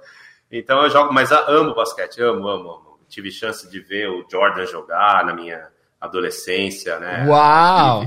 Então 0.49 0.81
eu 0.83 0.89
jogo, 0.89 1.13
mas 1.13 1.33
amo 1.33 1.75
basquete, 1.75 2.21
amo, 2.21 2.47
amo, 2.47 2.69
amo. 2.69 2.99
Tive 3.09 3.29
chance 3.29 3.69
de 3.69 3.81
ver 3.81 4.07
o 4.09 4.25
Jordan 4.31 4.65
jogar 4.65 5.25
na 5.25 5.33
minha 5.33 5.67
adolescência, 5.99 6.97
né? 6.97 7.25
Uau! 7.27 8.03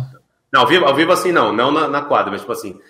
Não, 0.50 0.62
ao 0.62 0.66
vivo, 0.66 0.86
ao 0.86 0.94
vivo 0.94 1.12
assim 1.12 1.30
não, 1.30 1.52
não 1.52 1.70
na, 1.70 1.88
na 1.88 2.00
quadra, 2.02 2.30
mas 2.30 2.40
tipo 2.40 2.52
assim. 2.52 2.80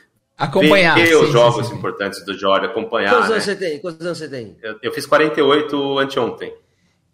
Acompanhar. 0.43 0.97
Ver 0.97 1.07
sim, 1.07 1.15
os 1.15 1.31
jogos 1.31 1.67
sim, 1.67 1.73
sim. 1.73 1.79
importantes 1.79 2.25
do 2.25 2.37
Jordan, 2.37 2.67
acompanhar. 2.67 3.11
Quantos 3.11 3.29
né? 3.29 3.35
anos 3.35 3.45
você 3.45 3.55
tem? 3.55 3.79
Quantos 3.79 4.05
anos 4.05 4.19
você 4.19 4.29
tem? 4.29 4.57
Eu, 4.61 4.77
eu 4.83 4.93
fiz 4.93 5.07
48 5.07 5.99
anteontem. 6.01 6.53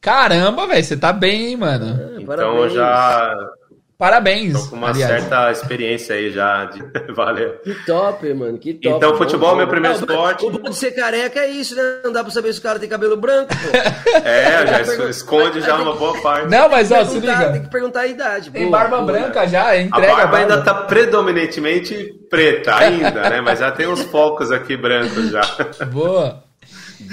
Caramba, 0.00 0.66
velho, 0.66 0.82
você 0.82 0.96
tá 0.96 1.12
bem, 1.12 1.48
hein, 1.48 1.56
mano. 1.58 1.86
Ah, 1.86 2.20
então 2.22 2.24
parabéns. 2.24 2.72
já 2.72 3.50
Parabéns. 3.98 4.52
Tô 4.52 4.70
com 4.70 4.76
uma 4.76 4.90
aliás. 4.90 5.10
certa 5.10 5.50
experiência 5.50 6.14
aí 6.14 6.30
já. 6.30 6.66
De... 6.66 6.80
Valeu. 7.12 7.58
Que 7.64 7.74
top, 7.84 8.32
mano. 8.32 8.56
Que 8.56 8.74
top. 8.74 8.96
Então, 8.96 9.16
futebol 9.16 9.54
é 9.54 9.56
meu 9.56 9.66
primeiro 9.66 9.96
esporte. 9.96 10.46
O 10.46 10.50
bom 10.50 10.70
de 10.70 10.76
ser 10.76 10.92
careca 10.92 11.40
é 11.40 11.50
isso, 11.50 11.74
né? 11.74 11.82
Não 12.04 12.12
dá 12.12 12.22
pra 12.22 12.32
saber 12.32 12.52
se 12.52 12.60
o 12.60 12.62
cara 12.62 12.78
tem 12.78 12.88
cabelo 12.88 13.16
branco, 13.16 13.52
pô. 13.52 13.78
É, 14.24 14.84
já 14.84 15.10
esconde 15.10 15.60
já 15.60 15.76
uma 15.76 15.96
boa 15.96 16.16
parte. 16.20 16.48
Não, 16.48 16.68
mas 16.68 16.92
ó, 16.92 17.04
se 17.04 17.18
liga. 17.18 17.50
Tem 17.50 17.62
que 17.62 17.70
perguntar 17.70 18.02
a 18.02 18.06
idade. 18.06 18.50
Tem 18.52 18.68
boa, 18.68 18.78
barba 18.78 19.00
boa. 19.00 19.12
branca 19.12 19.48
já, 19.48 19.76
entrega. 19.76 19.96
A 19.96 20.00
barba, 20.00 20.12
a 20.12 20.26
barba 20.26 20.38
ainda 20.38 20.62
tá 20.62 20.74
predominantemente 20.74 22.14
preta, 22.30 22.76
ainda, 22.76 23.28
né? 23.28 23.40
Mas 23.40 23.58
já 23.58 23.72
tem 23.72 23.88
uns 23.88 24.02
focos 24.10 24.52
aqui 24.52 24.76
brancos 24.76 25.30
já. 25.30 25.42
Boa. 25.86 26.44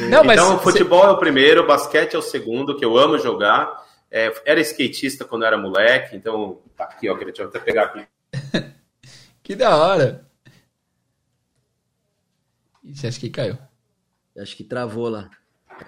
Não, 0.09 0.23
mas 0.23 0.39
então, 0.39 0.59
futebol 0.59 1.03
é 1.03 1.09
o 1.09 1.17
primeiro, 1.17 1.65
basquete 1.65 2.15
é 2.15 2.19
o 2.19 2.21
segundo, 2.21 2.77
que 2.77 2.85
eu 2.85 2.95
amo 2.95 3.17
jogar. 3.17 3.84
É, 4.11 4.33
era 4.45 4.61
skatista 4.61 5.25
quando 5.25 5.45
era 5.45 5.57
moleque, 5.57 6.15
então 6.15 6.59
tá 6.75 6.85
aqui, 6.85 7.09
ó, 7.09 7.15
deixa 7.15 7.43
eu 7.43 7.47
até 7.47 7.59
pegar 7.59 7.83
aqui. 7.83 8.05
que 9.43 9.55
da 9.55 9.75
hora. 9.75 10.25
Ixi, 12.83 13.07
acho 13.07 13.19
que 13.19 13.29
caiu. 13.29 13.57
Acho 14.37 14.55
que 14.55 14.63
travou 14.63 15.09
lá. 15.09 15.29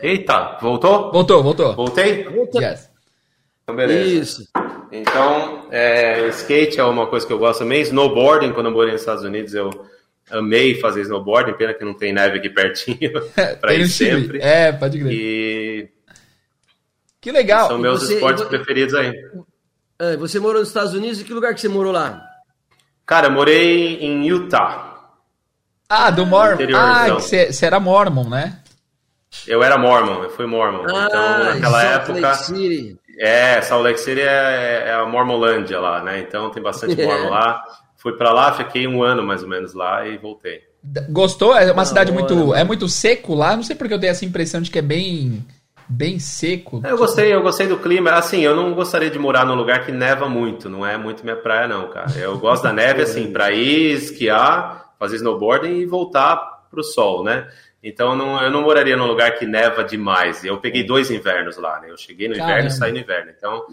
Eita, 0.01 0.57
voltou? 0.61 1.11
Voltou, 1.11 1.43
voltou. 1.43 1.75
Voltei? 1.75 2.23
Voltou. 2.23 2.61
Yes. 2.61 2.89
Então, 3.63 3.75
beleza. 3.75 4.41
Isso. 4.41 4.49
Então, 4.91 5.67
é, 5.71 6.27
skate 6.29 6.79
é 6.79 6.83
uma 6.83 7.07
coisa 7.07 7.25
que 7.25 7.33
eu 7.33 7.37
gosto 7.37 7.59
também. 7.59 7.81
Snowboarding, 7.81 8.53
quando 8.53 8.67
eu 8.67 8.71
morei 8.71 8.93
nos 8.93 9.01
Estados 9.01 9.23
Unidos, 9.23 9.53
eu 9.53 9.69
amei 10.31 10.75
fazer 10.75 11.01
snowboarding. 11.01 11.53
Pena 11.53 11.73
que 11.73 11.83
não 11.83 11.93
tem 11.93 12.13
neve 12.13 12.39
aqui 12.39 12.49
pertinho 12.49 13.11
para 13.59 13.73
ir 13.73 13.87
sempre. 13.87 14.39
É, 14.41 14.71
pode 14.71 14.99
crer. 14.99 15.11
E 15.11 15.89
que 17.21 17.31
legal. 17.31 17.67
São 17.67 17.77
meus 17.77 18.01
você, 18.01 18.15
esportes 18.15 18.43
preferidos 18.45 18.93
aí. 18.93 19.13
É, 19.99 20.15
você 20.17 20.39
morou 20.39 20.59
nos 20.59 20.67
Estados 20.67 20.93
Unidos 20.93 21.19
e 21.19 21.23
que 21.23 21.33
lugar 21.33 21.53
que 21.53 21.61
você 21.61 21.69
morou 21.69 21.91
lá? 21.91 22.21
Cara, 23.05 23.27
eu 23.27 23.31
morei 23.31 23.97
em 23.99 24.27
Utah. 24.27 25.11
Ah, 25.89 26.11
do 26.11 26.25
Mormon. 26.25 26.57
Ah, 26.75 27.07
você 27.13 27.65
era 27.65 27.79
Mormon, 27.79 28.29
né? 28.29 28.59
Eu 29.47 29.63
era 29.63 29.77
Mormon, 29.77 30.23
eu 30.23 30.29
fui 30.29 30.45
Mormon. 30.45 30.83
Ah, 30.87 31.07
então, 31.07 31.43
naquela 31.45 31.81
Salt 31.81 31.93
época. 31.93 32.19
Lake 32.19 32.43
City. 32.43 32.99
É, 33.19 33.61
Salt 33.61 33.83
Lake 33.83 33.99
City 33.99 34.21
é, 34.21 34.83
é 34.87 34.93
a 34.93 35.05
Mormolândia 35.05 35.79
lá, 35.79 36.03
né? 36.03 36.19
Então 36.19 36.49
tem 36.51 36.61
bastante 36.61 36.95
Mormon 37.01 37.29
lá. 37.29 37.63
Fui 37.95 38.13
para 38.13 38.31
lá, 38.31 38.53
fiquei 38.53 38.87
um 38.87 39.01
ano 39.01 39.23
mais 39.23 39.41
ou 39.41 39.49
menos 39.49 39.73
lá 39.73 40.05
e 40.07 40.17
voltei. 40.17 40.61
Gostou? 41.09 41.55
É 41.55 41.71
uma 41.71 41.85
cidade 41.85 42.11
muito. 42.11 42.53
É 42.53 42.63
muito 42.63 42.87
seco 42.87 43.33
lá. 43.33 43.55
Não 43.55 43.63
sei 43.63 43.75
porque 43.75 43.93
eu 43.93 43.99
tenho 43.99 44.11
essa 44.11 44.25
impressão 44.25 44.61
de 44.61 44.69
que 44.69 44.79
é 44.79 44.83
bem 44.83 45.45
bem 45.87 46.19
seco. 46.19 46.81
Eu 46.83 46.97
gostei, 46.97 47.33
eu 47.33 47.41
gostei 47.41 47.67
do 47.67 47.77
clima. 47.77 48.11
Assim, 48.11 48.41
eu 48.41 48.55
não 48.55 48.73
gostaria 48.73 49.09
de 49.09 49.17
morar 49.17 49.45
num 49.45 49.55
lugar 49.55 49.85
que 49.85 49.91
neva 49.91 50.27
muito, 50.27 50.69
não 50.69 50.85
é 50.85 50.97
muito 50.97 51.23
minha 51.23 51.35
praia, 51.35 51.67
não, 51.67 51.89
cara. 51.89 52.11
Eu 52.17 52.37
gosto 52.37 52.63
da 52.63 52.73
neve, 52.73 53.01
assim, 53.01 53.31
para 53.31 53.51
ir 53.51 53.93
esquiar, 53.93 54.93
fazer 54.99 55.17
snowboarding 55.17 55.77
e 55.79 55.85
voltar 55.85 56.57
o 56.71 56.83
sol, 56.83 57.23
né? 57.23 57.47
Então 57.83 58.15
não, 58.15 58.41
eu 58.41 58.49
não 58.49 58.63
moraria 58.63 58.97
num 58.97 59.05
lugar 59.05 59.37
que 59.37 59.45
neva 59.45 59.83
demais. 59.83 60.43
Eu 60.43 60.57
peguei 60.57 60.83
dois 60.83 61.11
invernos 61.11 61.57
lá, 61.57 61.79
né? 61.79 61.91
Eu 61.91 61.97
cheguei 61.97 62.27
no 62.27 62.33
Caramba. 62.33 62.51
inverno 62.53 62.69
e 62.69 62.73
saí 62.73 62.91
no 62.91 62.97
inverno. 62.97 63.31
Então. 63.37 63.65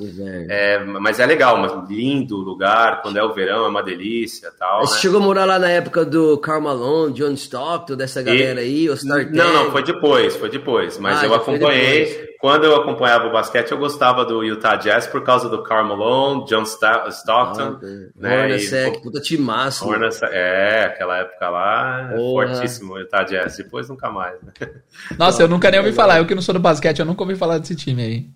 É, 0.49 0.79
mas 0.79 1.19
é 1.19 1.27
legal, 1.27 1.57
mas 1.57 1.73
lindo 1.89 2.37
lugar. 2.37 3.01
Quando 3.01 3.17
é 3.17 3.25
o 3.25 3.33
verão 3.33 3.65
é 3.65 3.69
uma 3.69 3.83
delícia, 3.83 4.51
tal. 4.59 4.87
Você 4.87 4.95
né? 4.95 5.01
chegou 5.01 5.21
a 5.21 5.23
morar 5.23 5.47
lá 5.47 5.59
na 5.59 5.71
época 5.71 6.05
do 6.05 6.37
Karl 6.39 6.61
Malone, 6.61 7.15
John 7.15 7.33
Stockton, 7.33 7.97
dessa 7.97 8.23
galera 8.23 8.61
e... 8.63 8.65
aí, 8.65 8.91
o 8.91 8.97
Star 8.97 9.27
Não, 9.33 9.53
não, 9.53 9.73
foi 9.73 9.83
depois, 9.83 10.37
foi 10.37 10.51
depois. 10.51 10.99
Mas 10.99 11.23
ah, 11.23 11.27
eu 11.27 11.35
acompanhei 11.35 12.34
quando 12.39 12.65
eu 12.65 12.77
acompanhava 12.77 13.27
o 13.27 13.33
basquete, 13.33 13.73
eu 13.73 13.79
gostava 13.79 14.25
do 14.25 14.43
Utah 14.43 14.77
Jazz 14.77 15.07
por 15.07 15.23
causa 15.23 15.49
do 15.49 15.63
Karl 15.63 15.87
Malone, 15.89 16.45
John 16.45 16.63
Stockton. 16.63 17.79
Ah, 17.83 17.87
né? 18.17 18.43
Hornacek, 18.43 19.03
puta 19.03 19.21
timaço. 19.21 19.87
é, 20.31 20.85
aquela 20.85 21.19
época 21.19 21.49
lá, 21.49 22.11
Porra. 22.15 22.49
fortíssimo 22.49 22.95
o 22.95 22.99
Utah 22.99 23.25
Jazz. 23.25 23.57
Depois 23.57 23.89
nunca 23.89 24.11
mais. 24.11 24.37
Né? 24.43 24.53
Nossa, 25.19 25.43
eu 25.43 25.49
nunca 25.49 25.71
nem 25.71 25.81
ouvi 25.81 25.93
falar. 25.93 26.19
Eu 26.19 26.27
que 26.27 26.35
não 26.35 26.43
sou 26.43 26.55
do 26.55 26.61
basquete, 26.61 26.99
eu 26.99 27.07
nunca 27.07 27.23
ouvi 27.23 27.37
falar 27.37 27.59
desse 27.59 27.75
time 27.75 28.03
aí. 28.03 28.27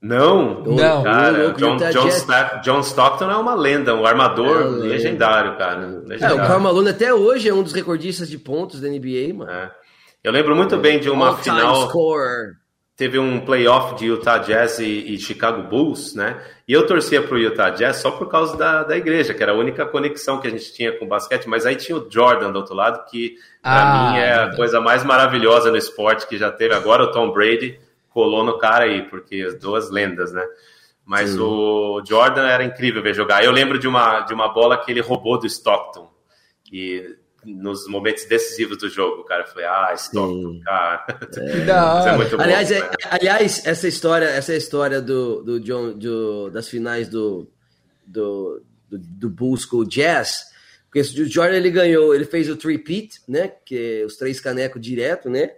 Não, 0.00 0.62
não. 0.62 1.02
Cara, 1.02 1.52
John, 1.52 1.76
John, 1.76 2.60
John, 2.62 2.80
Stockton 2.80 3.30
é 3.30 3.36
uma 3.36 3.54
lenda, 3.54 3.94
um 3.94 4.06
armador 4.06 4.60
é, 4.60 4.88
legendário, 4.88 5.56
cara. 5.56 5.86
Legendário. 6.04 6.40
É, 6.40 6.44
o 6.44 6.46
Karl 6.46 6.60
Malone 6.60 6.90
até 6.90 7.12
hoje 7.12 7.48
é 7.48 7.54
um 7.54 7.62
dos 7.62 7.72
recordistas 7.72 8.28
de 8.28 8.38
pontos 8.38 8.80
da 8.80 8.88
NBA, 8.88 9.34
mano. 9.34 9.50
É. 9.50 9.70
Eu 10.22 10.32
lembro 10.32 10.54
muito 10.54 10.76
bem 10.76 11.00
de 11.00 11.08
uma 11.08 11.28
All 11.28 11.36
final. 11.38 11.88
Score 11.88 12.65
teve 12.96 13.18
um 13.18 13.40
playoff 13.44 13.94
de 13.94 14.06
Utah 14.06 14.38
Jazz 14.38 14.78
e, 14.78 15.14
e, 15.14 15.18
Chicago 15.18 15.62
Bulls, 15.64 16.14
né? 16.14 16.42
E 16.66 16.72
eu 16.72 16.86
torcia 16.86 17.22
para 17.22 17.34
o 17.34 17.38
Utah 17.38 17.70
Jazz 17.70 17.96
só 17.96 18.10
por 18.10 18.28
causa 18.28 18.56
da, 18.56 18.82
da 18.82 18.96
igreja, 18.96 19.34
que 19.34 19.42
era 19.42 19.52
a 19.52 19.54
única 19.54 19.84
conexão 19.84 20.40
que 20.40 20.48
a 20.48 20.50
gente 20.50 20.72
tinha 20.72 20.98
com 20.98 21.04
o 21.04 21.08
basquete, 21.08 21.46
mas 21.46 21.66
aí 21.66 21.76
tinha 21.76 21.96
o 21.96 22.10
Jordan 22.10 22.50
do 22.50 22.56
outro 22.58 22.74
lado, 22.74 23.04
que 23.10 23.36
para 23.62 23.82
ah, 23.82 24.10
mim 24.12 24.18
é 24.18 24.32
a 24.32 24.56
coisa 24.56 24.80
mais 24.80 25.04
maravilhosa 25.04 25.70
no 25.70 25.76
esporte 25.76 26.26
que 26.26 26.38
já 26.38 26.50
teve. 26.50 26.74
Agora 26.74 27.04
o 27.04 27.10
Tom 27.10 27.30
Brady 27.30 27.78
colou 28.08 28.42
no 28.42 28.56
cara 28.56 28.84
aí, 28.84 29.02
porque 29.02 29.42
as 29.42 29.54
duas 29.58 29.90
lendas, 29.90 30.32
né? 30.32 30.44
Mas 31.04 31.30
Sim. 31.30 31.40
o 31.40 32.02
Jordan 32.04 32.48
era 32.48 32.64
incrível 32.64 33.02
ver 33.02 33.14
jogar. 33.14 33.44
Eu 33.44 33.52
lembro 33.52 33.78
de 33.78 33.86
uma, 33.86 34.20
de 34.20 34.32
uma 34.32 34.48
bola 34.48 34.78
que 34.78 34.90
ele 34.90 35.00
roubou 35.00 35.38
do 35.38 35.46
Stockton. 35.46 36.10
E 36.72 37.14
nos 37.54 37.86
momentos 37.86 38.24
decisivos 38.24 38.78
do 38.78 38.88
jogo, 38.88 39.24
cara. 39.24 39.42
Eu 39.42 39.48
falei, 39.48 39.66
ah, 39.66 39.92
stop, 39.94 40.60
cara. 40.64 41.06
É, 41.36 42.08
é 42.10 42.16
muito 42.16 42.36
bom, 42.36 42.42
aliás, 42.42 42.70
é, 42.70 42.90
aliás, 43.10 43.66
essa 43.66 43.86
história, 43.86 44.26
essa 44.26 44.54
história 44.54 45.00
do, 45.00 45.42
do 45.42 45.60
John, 45.60 45.92
do, 45.92 46.50
das 46.50 46.68
finais 46.68 47.08
do, 47.08 47.48
do, 48.06 48.62
do, 48.88 48.98
do 48.98 49.30
Bulls 49.30 49.64
com 49.64 49.78
o 49.78 49.86
Jazz, 49.86 50.44
porque 50.90 51.00
o 51.20 51.26
Jordan 51.28 51.56
ele 51.56 51.70
ganhou, 51.70 52.14
ele 52.14 52.24
fez 52.24 52.48
o 52.48 52.56
three-peat, 52.56 53.20
né? 53.28 53.52
Que 53.64 54.00
é 54.00 54.04
os 54.06 54.16
três 54.16 54.40
canecos 54.40 54.80
direto, 54.80 55.28
né? 55.28 55.52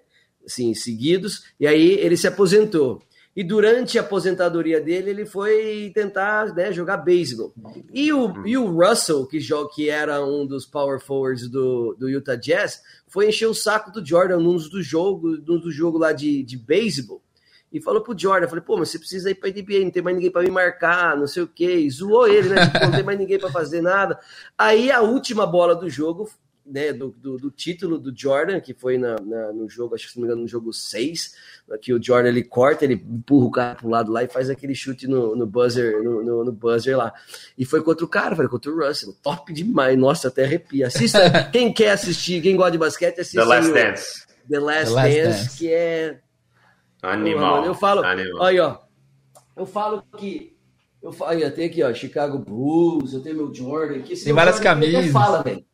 Assim, 0.45 0.74
seguidos, 0.74 1.45
e 1.61 1.66
aí 1.66 1.93
ele 2.01 2.16
se 2.16 2.26
aposentou. 2.26 3.03
E 3.39 3.45
durante 3.45 3.97
a 3.97 4.03
aposentadoria 4.03 4.80
dele, 4.80 5.11
ele 5.11 5.24
foi 5.24 5.93
tentar 5.95 6.53
né, 6.57 6.72
jogar 6.72 6.97
beisebol. 6.97 7.55
E 7.95 8.12
o, 8.12 8.45
e 8.45 8.59
o 8.59 8.66
Russell, 8.66 9.24
que, 9.26 9.39
que 9.72 9.89
era 9.89 10.26
um 10.26 10.45
dos 10.45 10.66
power 10.66 10.99
forwards 10.99 11.49
do, 11.49 11.95
do 11.97 12.09
Utah 12.09 12.34
Jazz, 12.34 12.82
foi 13.07 13.28
encher 13.28 13.47
o 13.47 13.55
saco 13.55 13.93
do 13.93 14.05
Jordan 14.05 14.39
num 14.39 14.57
dos 14.57 14.84
jogos, 14.84 15.39
num 15.47 15.61
do 15.61 15.70
jogo 15.70 15.99
lá 15.99 16.11
de, 16.11 16.43
de 16.43 16.59
beisebol. 16.59 17.22
E 17.72 17.80
falou 17.80 18.03
pro 18.03 18.18
Jordan, 18.18 18.49
falei, 18.49 18.64
pô, 18.64 18.76
mas 18.76 18.89
você 18.89 18.99
precisa 18.99 19.30
ir 19.30 19.36
pra 19.36 19.51
NBA, 19.51 19.84
não 19.84 19.91
tem 19.93 20.03
mais 20.03 20.16
ninguém 20.16 20.32
para 20.32 20.43
me 20.43 20.51
marcar, 20.51 21.16
não 21.16 21.28
sei 21.28 21.45
o 21.45 21.47
quê. 21.47 21.76
E 21.76 21.89
zoou 21.89 22.26
ele, 22.26 22.49
né? 22.49 22.66
Tipo, 22.66 22.86
não 22.86 22.91
tem 22.91 23.05
mais 23.05 23.18
ninguém 23.20 23.39
para 23.39 23.53
fazer 23.53 23.80
nada. 23.80 24.18
Aí 24.59 24.91
a 24.91 25.01
última 25.01 25.47
bola 25.47 25.76
do 25.76 25.89
jogo 25.89 26.28
né, 26.71 26.93
do, 26.93 27.11
do, 27.11 27.37
do, 27.37 27.51
título 27.51 27.99
do 27.99 28.12
Jordan, 28.14 28.61
que 28.61 28.75
foi 28.75 28.99
na, 28.99 29.16
na, 29.16 29.53
no 29.53 29.69
jogo, 29.69 29.95
acho 29.95 30.07
que 30.07 30.12
se 30.12 30.19
não 30.19 30.23
me 30.23 30.29
engano, 30.29 30.43
no 30.43 30.49
jogo 30.49 30.73
6, 30.73 31.35
que 31.81 31.93
o 31.93 32.03
Jordan 32.03 32.29
ele 32.29 32.45
corta, 32.45 32.85
ele 32.85 32.95
empurra 32.95 33.47
o 33.47 33.51
cara 33.51 33.75
pro 33.75 33.89
lado 33.89 34.12
lá 34.12 34.23
e 34.23 34.29
faz 34.29 34.51
aquele 34.51 34.75
chute 34.75 35.07
no, 35.07 35.35
no 35.35 35.47
buzzer, 35.47 36.03
no, 36.03 36.23
no, 36.23 36.45
no, 36.45 36.53
buzzer 36.53 36.97
lá. 36.97 37.12
E 37.57 37.64
foi 37.64 37.83
contra 37.83 38.05
o 38.05 38.09
cara, 38.09 38.37
foi 38.37 38.49
contra 38.49 38.71
o 38.71 38.87
Russell. 38.87 39.14
Top 39.23 39.53
demais, 39.53 39.99
nossa, 39.99 40.29
até 40.29 40.45
arrepia. 40.45 40.87
Assista, 40.87 41.19
quem 41.51 41.73
quer 41.73 41.91
assistir, 41.91 42.43
quem 42.43 42.57
gosta 42.57 42.73
de 42.73 42.79
basquete, 42.79 43.21
assista. 43.21 43.43
The 43.43 43.49
Last 43.49 43.73
Dance. 43.73 44.27
The 44.49 44.59
Last, 44.61 44.85
The 44.87 44.91
Last 44.91 44.95
Dance, 44.95 45.39
Dance, 45.39 45.59
que 45.59 45.73
é. 45.73 46.21
Animal. 47.03 47.64
eu 47.64 47.75
falo, 47.75 48.05
Animal. 48.05 48.41
Olha, 48.41 48.66
ó. 48.66 48.79
Eu 49.57 49.66
falo 49.66 50.03
que. 50.16 50.57
Eu 51.01 51.12
falo, 51.12 51.39
eu 51.39 51.55
tenho 51.55 51.71
aqui, 51.71 51.83
ó, 51.83 51.95
Chicago 51.95 52.39
Bulls, 52.39 53.12
eu 53.12 53.21
tenho 53.21 53.37
meu 53.37 53.55
Jordan 53.55 54.01
aqui. 54.01 54.16
Tem 54.16 54.33
várias 54.33 54.59
camisas. 54.59 55.12
Fala, 55.12 55.43
velho. 55.43 55.64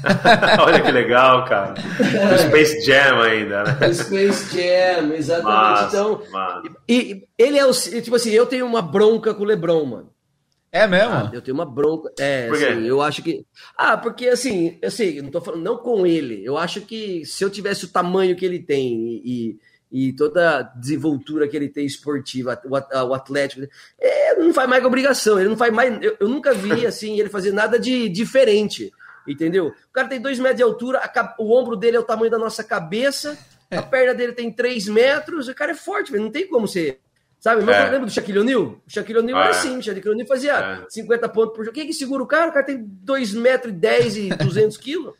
Olha 0.60 0.82
que 0.82 0.90
legal, 0.90 1.44
cara. 1.44 1.74
O 1.74 2.38
Space 2.38 2.80
Jam 2.84 3.20
ainda, 3.20 3.64
né? 3.64 3.92
Space 3.92 4.56
Jam, 4.56 5.14
exatamente. 5.14 5.44
Massa, 5.44 5.96
então, 5.96 6.22
massa. 6.30 6.68
E, 6.88 7.24
ele 7.38 7.58
é 7.58 7.66
o. 7.66 7.72
Tipo 7.72 8.16
assim, 8.16 8.30
eu 8.30 8.46
tenho 8.46 8.66
uma 8.66 8.82
bronca 8.82 9.34
com 9.34 9.42
o 9.42 9.46
Lebron, 9.46 9.84
mano. 9.84 10.10
É 10.72 10.86
mesmo? 10.86 11.12
Ah, 11.12 11.30
eu 11.32 11.42
tenho 11.42 11.56
uma 11.56 11.66
bronca. 11.66 12.12
É, 12.18 12.48
assim, 12.48 12.86
eu 12.86 13.02
acho 13.02 13.22
que. 13.22 13.44
Ah, 13.76 13.96
porque 13.96 14.28
assim, 14.28 14.78
eu 14.80 14.90
sei, 14.90 15.20
não 15.20 15.30
tô 15.30 15.40
falando 15.40 15.62
não 15.62 15.76
com 15.76 16.06
ele. 16.06 16.44
Eu 16.44 16.56
acho 16.56 16.80
que 16.82 17.24
se 17.24 17.44
eu 17.44 17.50
tivesse 17.50 17.84
o 17.84 17.88
tamanho 17.88 18.36
que 18.36 18.46
ele 18.46 18.60
tem 18.60 19.20
e, 19.24 19.58
e 19.90 20.12
toda 20.12 20.58
a 20.58 20.62
desenvoltura 20.62 21.48
que 21.48 21.56
ele 21.56 21.68
tem 21.68 21.84
esportiva, 21.84 22.60
o, 22.64 22.74
o 22.74 23.14
Atlético, 23.14 23.66
é, 24.00 24.36
não 24.36 24.54
faz 24.54 24.68
mais 24.68 24.84
obrigação. 24.84 25.40
Ele 25.40 25.48
não 25.48 25.56
faz 25.56 25.72
mais. 25.72 26.00
Eu, 26.00 26.16
eu 26.20 26.28
nunca 26.28 26.54
vi 26.54 26.86
assim 26.86 27.18
ele 27.18 27.28
fazer 27.28 27.52
nada 27.52 27.76
de 27.76 28.08
diferente. 28.08 28.92
Entendeu? 29.30 29.68
O 29.68 29.92
cara 29.92 30.08
tem 30.08 30.20
dois 30.20 30.38
metros 30.38 30.56
de 30.56 30.62
altura, 30.62 30.98
a, 30.98 31.34
o 31.38 31.56
ombro 31.56 31.76
dele 31.76 31.96
é 31.96 32.00
o 32.00 32.04
tamanho 32.04 32.30
da 32.30 32.38
nossa 32.38 32.64
cabeça, 32.64 33.38
é. 33.70 33.76
a 33.76 33.82
perna 33.82 34.14
dele 34.14 34.32
tem 34.32 34.52
três 34.52 34.88
metros, 34.88 35.48
o 35.48 35.54
cara 35.54 35.72
é 35.72 35.74
forte, 35.74 36.12
não 36.12 36.30
tem 36.30 36.46
como 36.48 36.66
ser. 36.66 37.00
Sabe? 37.38 37.62
Mas 37.64 37.76
é. 37.76 37.84
lembra 37.84 38.00
do 38.00 38.10
Shaquille 38.10 38.40
O'Neal? 38.40 38.62
O 38.62 38.82
Shaquille 38.86 39.18
O'Neal 39.18 39.38
ah, 39.38 39.40
era 39.44 39.48
é. 39.48 39.58
assim, 39.58 39.78
o 39.78 39.82
Shaquille 39.82 40.10
O'Neal 40.10 40.28
fazia 40.28 40.82
é. 40.82 40.90
50 40.90 41.28
pontos 41.30 41.56
por 41.56 41.64
jogo. 41.64 41.74
Quem 41.74 41.86
que 41.86 41.94
segura 41.94 42.22
o 42.22 42.26
cara? 42.26 42.50
O 42.50 42.52
cara 42.52 42.66
tem 42.66 42.84
2 42.84 43.34
metros 43.34 43.72
e 43.72 43.76
10 43.76 44.16
e 44.16 44.28
200 44.28 44.76
quilos. 44.76 45.14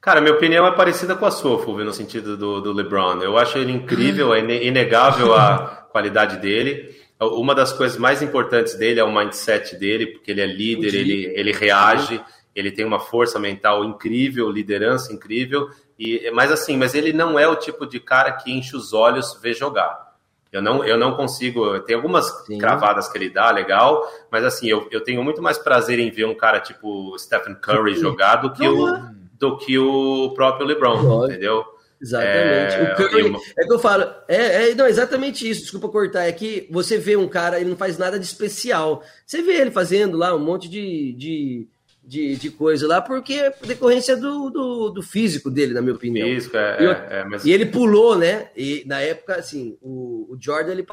Cara, 0.00 0.20
minha 0.20 0.34
opinião 0.34 0.66
é 0.66 0.74
parecida 0.74 1.14
com 1.14 1.26
a 1.26 1.30
sua, 1.30 1.58
Fulvio, 1.58 1.84
no 1.84 1.92
sentido 1.92 2.36
do, 2.36 2.60
do 2.60 2.72
LeBron. 2.72 3.22
Eu 3.22 3.38
acho 3.38 3.58
ele 3.58 3.72
incrível, 3.72 4.34
é 4.34 4.40
inegável 4.40 5.34
a 5.34 5.88
qualidade 5.90 6.38
dele. 6.38 6.94
Uma 7.20 7.54
das 7.54 7.70
coisas 7.72 7.98
mais 7.98 8.22
importantes 8.22 8.74
dele 8.74 8.98
é 8.98 9.04
o 9.04 9.14
mindset 9.14 9.76
dele, 9.76 10.06
porque 10.06 10.30
ele 10.30 10.40
é 10.40 10.46
líder, 10.46 10.94
ele, 10.94 11.26
ele 11.34 11.52
reage 11.52 12.18
ele 12.54 12.70
tem 12.70 12.84
uma 12.84 13.00
força 13.00 13.38
mental 13.38 13.84
incrível, 13.84 14.50
liderança 14.50 15.12
incrível, 15.12 15.68
e 15.98 16.30
mas 16.32 16.50
assim, 16.50 16.76
mas 16.76 16.94
ele 16.94 17.12
não 17.12 17.38
é 17.38 17.46
o 17.46 17.56
tipo 17.56 17.86
de 17.86 18.00
cara 18.00 18.32
que 18.32 18.50
enche 18.50 18.76
os 18.76 18.92
olhos 18.92 19.38
ver 19.40 19.54
jogar. 19.54 20.10
Eu 20.52 20.60
não, 20.60 20.84
eu 20.84 20.98
não 20.98 21.14
consigo. 21.14 21.78
Tem 21.80 21.94
algumas 21.94 22.26
Sim. 22.44 22.58
cravadas 22.58 23.08
que 23.08 23.16
ele 23.16 23.30
dá, 23.30 23.50
legal, 23.52 24.04
mas 24.30 24.44
assim, 24.44 24.68
eu, 24.68 24.88
eu 24.90 25.00
tenho 25.00 25.22
muito 25.22 25.40
mais 25.40 25.58
prazer 25.58 25.98
em 26.00 26.10
ver 26.10 26.24
um 26.24 26.34
cara 26.34 26.58
tipo 26.58 27.16
Stephen 27.18 27.54
Curry 27.54 27.94
jogar 27.94 28.36
do 28.36 28.52
que, 28.52 28.66
o, 28.66 28.88
é. 28.88 29.10
do 29.38 29.56
que 29.56 29.78
o 29.78 30.32
próprio 30.34 30.66
LeBron, 30.66 31.26
entendeu? 31.26 31.64
Exatamente. 32.02 32.74
É, 32.74 32.92
o 32.92 32.96
Curry, 32.96 33.20
eu... 33.28 33.40
é 33.58 33.64
que 33.64 33.72
eu 33.72 33.78
falo, 33.78 34.02
é, 34.26 34.70
é, 34.70 34.74
não, 34.74 34.86
exatamente 34.86 35.48
isso, 35.48 35.62
desculpa 35.62 35.88
cortar, 35.88 36.24
é 36.24 36.32
que 36.32 36.66
você 36.70 36.98
vê 36.98 37.14
um 37.14 37.28
cara, 37.28 37.60
ele 37.60 37.70
não 37.70 37.76
faz 37.76 37.98
nada 37.98 38.18
de 38.18 38.24
especial. 38.24 39.04
Você 39.24 39.42
vê 39.42 39.60
ele 39.60 39.70
fazendo 39.70 40.16
lá 40.16 40.34
um 40.34 40.38
monte 40.38 40.68
de, 40.68 41.12
de 41.12 41.68
de, 42.02 42.36
de 42.36 42.50
coisa 42.50 42.86
lá, 42.86 43.00
porque 43.00 43.34
é 43.34 43.54
decorrência 43.66 44.16
do, 44.16 44.50
do, 44.50 44.90
do, 44.90 45.02
físico 45.02 45.50
dele, 45.50 45.74
na 45.74 45.82
minha 45.82 45.94
opinião. 45.94 46.26
Físico, 46.26 46.56
é, 46.56 46.76
e, 46.80 46.84
eu, 46.84 46.90
é, 46.92 47.24
mas... 47.24 47.44
e 47.44 47.52
ele 47.52 47.66
pulou, 47.66 48.16
né? 48.16 48.48
E 48.56 48.82
na 48.86 49.00
época, 49.00 49.36
assim, 49.36 49.76
o, 49.80 50.26
o 50.30 50.36
Jordan 50.40 50.72
ele, 50.72 50.86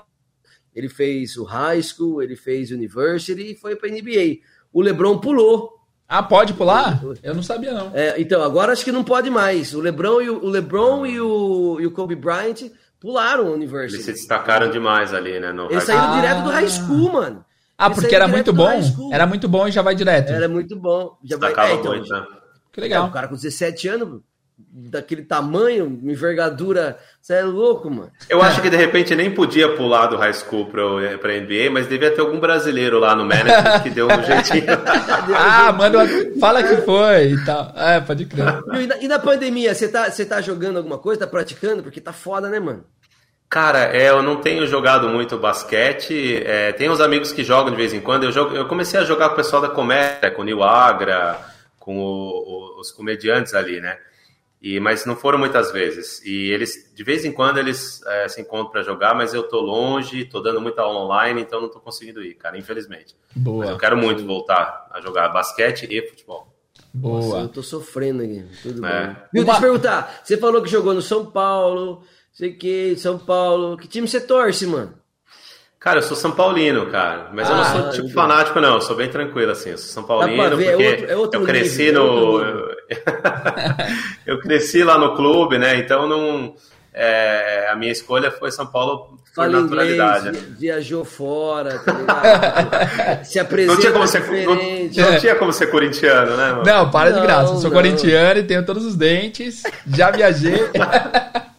ele 0.75 0.89
fez 0.89 1.37
o 1.37 1.43
high 1.43 1.81
school, 1.81 2.21
ele 2.21 2.35
fez 2.35 2.71
university 2.71 3.51
e 3.51 3.55
foi 3.55 3.75
para 3.75 3.89
NBA. 3.89 4.39
O 4.71 4.81
LeBron 4.81 5.17
pulou. 5.17 5.75
Ah, 6.07 6.23
pode 6.23 6.53
pular? 6.53 7.01
Eu 7.21 7.35
não 7.35 7.43
sabia 7.43 7.73
não. 7.73 7.91
É, 7.93 8.15
então 8.19 8.41
agora 8.41 8.71
acho 8.71 8.85
que 8.85 8.93
não 8.93 9.03
pode 9.03 9.29
mais. 9.29 9.73
O 9.73 9.81
LeBron 9.81 10.21
e 10.21 10.29
o, 10.29 10.45
o 10.45 10.49
LeBron 10.49 11.05
e 11.05 11.19
o, 11.19 11.79
e 11.81 11.85
o 11.85 11.91
Kobe 11.91 12.15
Bryant 12.15 12.69
pularam 12.99 13.47
o 13.47 13.53
university. 13.53 13.95
Eles 13.95 14.05
se 14.05 14.13
destacaram 14.13 14.69
demais 14.69 15.13
ali, 15.13 15.39
né? 15.39 15.53
Eles 15.69 15.83
saíram 15.83 16.13
ah. 16.13 16.15
direto 16.15 16.43
do 16.43 16.49
high 16.49 16.69
school, 16.69 17.11
mano. 17.11 17.45
Ah, 17.77 17.89
porque 17.91 18.15
era 18.15 18.27
muito 18.27 18.51
bom? 18.51 18.69
Era 19.11 19.27
muito 19.27 19.47
bom 19.47 19.67
e 19.67 19.71
já 19.71 19.81
vai 19.81 19.93
direto. 19.93 20.31
Era 20.31 20.49
muito 20.49 20.75
bom. 20.75 21.17
Já 21.23 21.37
vai, 21.37 21.53
é, 21.53 21.73
então, 21.73 21.93
muito, 21.93 22.09
né? 22.09 22.25
Que 22.71 22.81
legal. 22.81 23.05
É, 23.05 23.09
o 23.09 23.11
cara 23.11 23.27
com 23.27 23.35
17 23.35 23.87
anos, 23.87 24.21
daquele 24.57 25.21
tamanho, 25.21 25.99
envergadura, 26.03 26.97
você 27.21 27.35
é 27.35 27.43
louco, 27.43 27.89
mano. 27.89 28.11
Eu 28.27 28.41
acho 28.41 28.61
que 28.61 28.69
de 28.69 28.77
repente 28.77 29.15
nem 29.15 29.31
podia 29.31 29.75
pular 29.75 30.07
do 30.07 30.17
high 30.17 30.33
school 30.33 30.65
para 30.65 31.17
pra 31.19 31.39
NBA, 31.39 31.69
mas 31.71 31.87
devia 31.87 32.09
ter 32.09 32.21
algum 32.21 32.39
brasileiro 32.39 32.99
lá 32.99 33.15
no 33.15 33.23
management 33.23 33.81
que 33.83 33.89
deu 33.91 34.07
um 34.07 34.23
jeitinho. 34.23 34.65
ah, 35.37 35.71
manda, 35.71 35.99
fala 36.39 36.63
que 36.63 36.77
foi 36.77 37.33
e 37.33 37.45
tal. 37.45 37.71
É, 37.75 38.01
pode 38.01 38.25
crer. 38.25 38.45
E 38.81 38.87
na, 38.87 38.97
e 38.97 39.07
na 39.07 39.19
pandemia, 39.19 39.75
você 39.75 39.87
tá, 39.87 40.09
você 40.09 40.25
tá 40.25 40.41
jogando 40.41 40.77
alguma 40.77 40.97
coisa, 40.97 41.21
tá 41.21 41.27
praticando? 41.27 41.83
Porque 41.83 42.01
tá 42.01 42.11
foda, 42.11 42.49
né, 42.49 42.59
mano? 42.59 42.83
Cara, 43.49 43.95
é, 43.95 44.09
eu 44.09 44.21
não 44.21 44.41
tenho 44.41 44.67
jogado 44.67 45.07
muito 45.07 45.37
basquete. 45.37 46.43
É, 46.45 46.73
tem 46.73 46.89
uns 46.89 46.99
amigos 46.99 47.31
que 47.31 47.43
jogam 47.43 47.71
de 47.71 47.77
vez 47.77 47.93
em 47.93 48.01
quando. 48.01 48.23
Eu, 48.23 48.31
jogo, 48.31 48.55
eu 48.55 48.67
comecei 48.67 48.99
a 48.99 49.05
jogar 49.05 49.29
com 49.29 49.33
o 49.33 49.37
pessoal 49.37 49.61
da 49.61 49.69
comédia, 49.69 50.31
com 50.31 50.41
o 50.41 50.45
Nil 50.45 50.63
Agra, 50.63 51.39
com 51.79 51.97
o, 51.97 52.03
o, 52.03 52.79
os 52.81 52.91
comediantes 52.91 53.53
ali, 53.53 53.79
né? 53.79 53.97
E, 54.61 54.79
mas 54.79 55.05
não 55.05 55.15
foram 55.15 55.37
muitas 55.37 55.71
vezes. 55.71 56.21
E 56.25 56.49
eles, 56.51 56.91
de 56.93 57.03
vez 57.03 57.23
em 57.23 57.31
quando, 57.31 57.57
eles 57.57 58.01
é, 58.05 58.27
se 58.27 58.41
encontram 58.41 58.71
para 58.71 58.83
jogar, 58.83 59.13
mas 59.15 59.33
eu 59.33 59.43
tô 59.43 59.61
longe, 59.61 60.25
tô 60.25 60.41
dando 60.41 60.59
muita 60.59 60.81
aula 60.81 61.05
online, 61.05 61.41
então 61.41 61.61
não 61.61 61.69
tô 61.69 61.79
conseguindo 61.79 62.21
ir, 62.23 62.33
cara, 62.33 62.57
infelizmente. 62.57 63.15
Boa. 63.35 63.59
Mas 63.59 63.69
eu 63.69 63.77
quero 63.77 63.95
muito 63.95 64.25
voltar 64.25 64.89
a 64.91 64.99
jogar 64.99 65.29
basquete 65.29 65.87
e 65.89 66.01
futebol. 66.09 66.53
Boa. 66.93 67.21
Nossa, 67.21 67.37
eu 67.37 67.47
tô 67.47 67.61
sofrendo 67.61 68.23
aqui. 68.23 68.43
Tudo 68.63 68.85
é. 68.85 69.05
bem. 69.05 69.15
Viu, 69.31 69.45
deixa 69.45 69.57
eu 69.57 69.61
perguntar. 69.61 70.21
Você 70.23 70.37
falou 70.37 70.61
que 70.61 70.69
jogou 70.69 70.93
no 70.93 71.01
São 71.01 71.25
Paulo, 71.25 72.03
sei 72.37 72.53
que, 72.53 72.95
São 72.97 73.17
Paulo. 73.17 73.77
Que 73.77 73.87
time 73.87 74.07
você 74.07 74.21
torce, 74.21 74.67
mano? 74.67 74.93
Cara, 75.79 75.99
eu 75.99 76.03
sou 76.03 76.17
São 76.17 76.31
Paulino, 76.31 76.87
cara. 76.87 77.29
Mas 77.33 77.49
ah, 77.49 77.51
eu 77.51 77.57
não 77.57 77.63
sou 77.65 77.91
tipo 77.91 78.13
fanático, 78.13 78.59
não. 78.59 78.75
Eu 78.75 78.81
sou 78.81 78.95
bem 78.95 79.09
tranquilo, 79.09 79.51
assim. 79.51 79.71
Eu 79.71 79.77
sou 79.77 79.89
São 79.89 80.03
Paulino 80.03 80.57
ver, 80.57 80.65
é 80.65 80.71
porque 80.71 80.83
é 80.83 80.89
outro, 80.89 81.11
é 81.11 81.15
outro 81.15 81.41
eu 81.41 81.45
cresci 81.45 81.85
nível, 81.85 82.03
no. 82.03 82.71
É 82.89 82.97
eu 84.25 84.39
cresci 84.39 84.83
lá 84.83 84.97
no 84.97 85.15
clube, 85.15 85.57
né? 85.57 85.77
Então 85.77 86.07
não. 86.07 86.55
É, 86.93 87.69
a 87.71 87.75
minha 87.75 87.91
escolha 87.91 88.31
foi 88.31 88.49
São 88.49 88.65
Paulo 88.65 89.07
por 89.07 89.19
Fala 89.35 89.61
naturalidade. 89.61 90.29
Inglês, 90.29 90.59
viajou 90.59 91.05
fora, 91.05 91.77
tá 91.77 93.21
Se 93.23 93.37
apresenta 93.37 93.73
não 93.73 93.79
tinha 93.79 93.91
como 93.91 94.07
ser, 94.07 94.45
não, 94.47 94.55
não, 94.55 95.19
tinha 95.19 95.35
como 95.35 95.53
ser 95.53 95.67
corintiano, 95.67 96.35
né? 96.35 96.53
Mano? 96.53 96.63
Não, 96.65 96.89
para 96.89 97.11
de 97.11 97.21
graça. 97.21 97.53
Eu 97.53 97.57
sou 97.59 97.69
não. 97.69 97.77
corintiano 97.77 98.39
e 98.39 98.43
tenho 98.43 98.65
todos 98.65 98.83
os 98.83 98.95
dentes. 98.95 99.61
Já 99.85 100.09
viajei. 100.09 100.57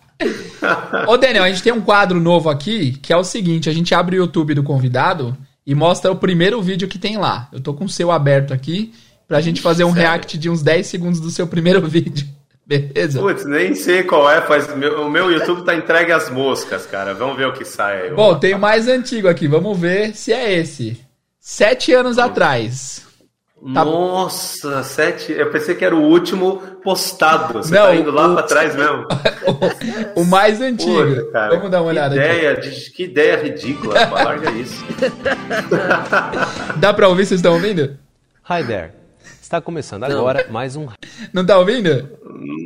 Ô, 1.07 1.17
Daniel, 1.17 1.45
a 1.45 1.49
gente 1.49 1.63
tem 1.63 1.73
um 1.73 1.81
quadro 1.81 2.21
novo 2.21 2.51
aqui 2.51 2.93
que 2.93 3.13
é 3.13 3.17
o 3.17 3.25
seguinte: 3.25 3.69
a 3.69 3.73
gente 3.73 3.95
abre 3.95 4.17
o 4.17 4.21
YouTube 4.21 4.55
do 4.55 4.63
convidado 4.63 5.37
e 5.67 5.75
mostra 5.75 6.11
o 6.11 6.17
primeiro 6.17 6.61
vídeo 6.61 6.89
que 6.89 6.99
tem 6.99 7.17
lá. 7.17 7.49
Eu 7.53 7.61
tô 7.61 7.75
com 7.75 7.85
o 7.85 7.89
seu 7.89 8.11
aberto 8.11 8.53
aqui 8.53 8.93
pra 9.27 9.41
gente 9.41 9.61
fazer 9.61 9.85
um 9.85 9.93
Sério? 9.93 10.03
react 10.03 10.39
de 10.39 10.49
uns 10.49 10.63
10 10.63 10.87
segundos 10.87 11.21
do 11.21 11.31
seu 11.31 11.47
primeiro 11.47 11.81
vídeo. 11.87 12.27
Beleza? 12.67 13.21
Putz, 13.21 13.47
nem 13.47 13.75
sei 13.75 14.03
qual 14.03 14.31
é, 14.31 14.43
faz, 14.43 14.69
o 14.69 15.09
meu 15.09 15.31
YouTube 15.31 15.65
tá 15.65 15.75
entregue 15.75 16.13
às 16.13 16.29
moscas, 16.29 16.85
cara. 16.85 17.15
Vamos 17.15 17.39
ver 17.39 17.47
o 17.47 17.53
que 17.55 17.65
sai 17.65 18.03
aí. 18.03 18.11
Bom, 18.15 18.39
tem 18.39 18.55
o 18.55 18.59
mais 18.59 18.87
antigo 18.89 19.27
aqui, 19.27 19.49
vamos 19.49 19.79
ver 19.79 20.15
se 20.15 20.35
é 20.35 20.53
esse. 20.59 21.01
Sete 21.41 21.95
anos 21.95 22.19
atrás. 22.19 23.08
Tá 23.75 23.85
Nossa, 23.85 24.85
sete. 24.85 25.33
Eu 25.33 25.51
pensei 25.51 25.75
que 25.75 25.85
era 25.85 25.95
o 25.95 26.03
último 26.03 26.59
postado. 26.83 27.55
Você 27.55 27.75
Não, 27.75 27.87
tá 27.87 27.95
indo 27.97 28.11
lá 28.13 28.29
o... 28.29 28.35
para 28.35 28.43
trás 28.45 28.77
mesmo. 28.77 29.07
o, 30.15 30.25
mais 30.25 30.61
antigo. 30.61 31.33
cara, 31.33 31.57
Vamos 31.57 31.71
dar 31.71 31.83
uma 31.83 31.89
olhada 31.89 32.15
ideia, 32.15 32.53
aqui. 32.53 32.71
De, 32.71 32.91
que 32.93 33.05
ideia 33.05 33.37
ridícula. 33.37 33.95
Larga 34.11 34.51
isso. 34.53 34.85
Dá 36.77 36.95
para 36.95 37.09
ouvir? 37.09 37.27
Vocês 37.27 37.41
estão 37.41 37.55
ouvindo? 37.55 37.99
Hi 38.49 38.65
there. 38.65 38.98
Está 39.49 39.63
começando 39.63 40.05
agora 40.05 40.45
Não. 40.45 40.53
mais 40.53 40.77
um. 40.77 40.87
Não 41.33 41.43
tá 41.43 41.57
ouvindo? 41.57 42.07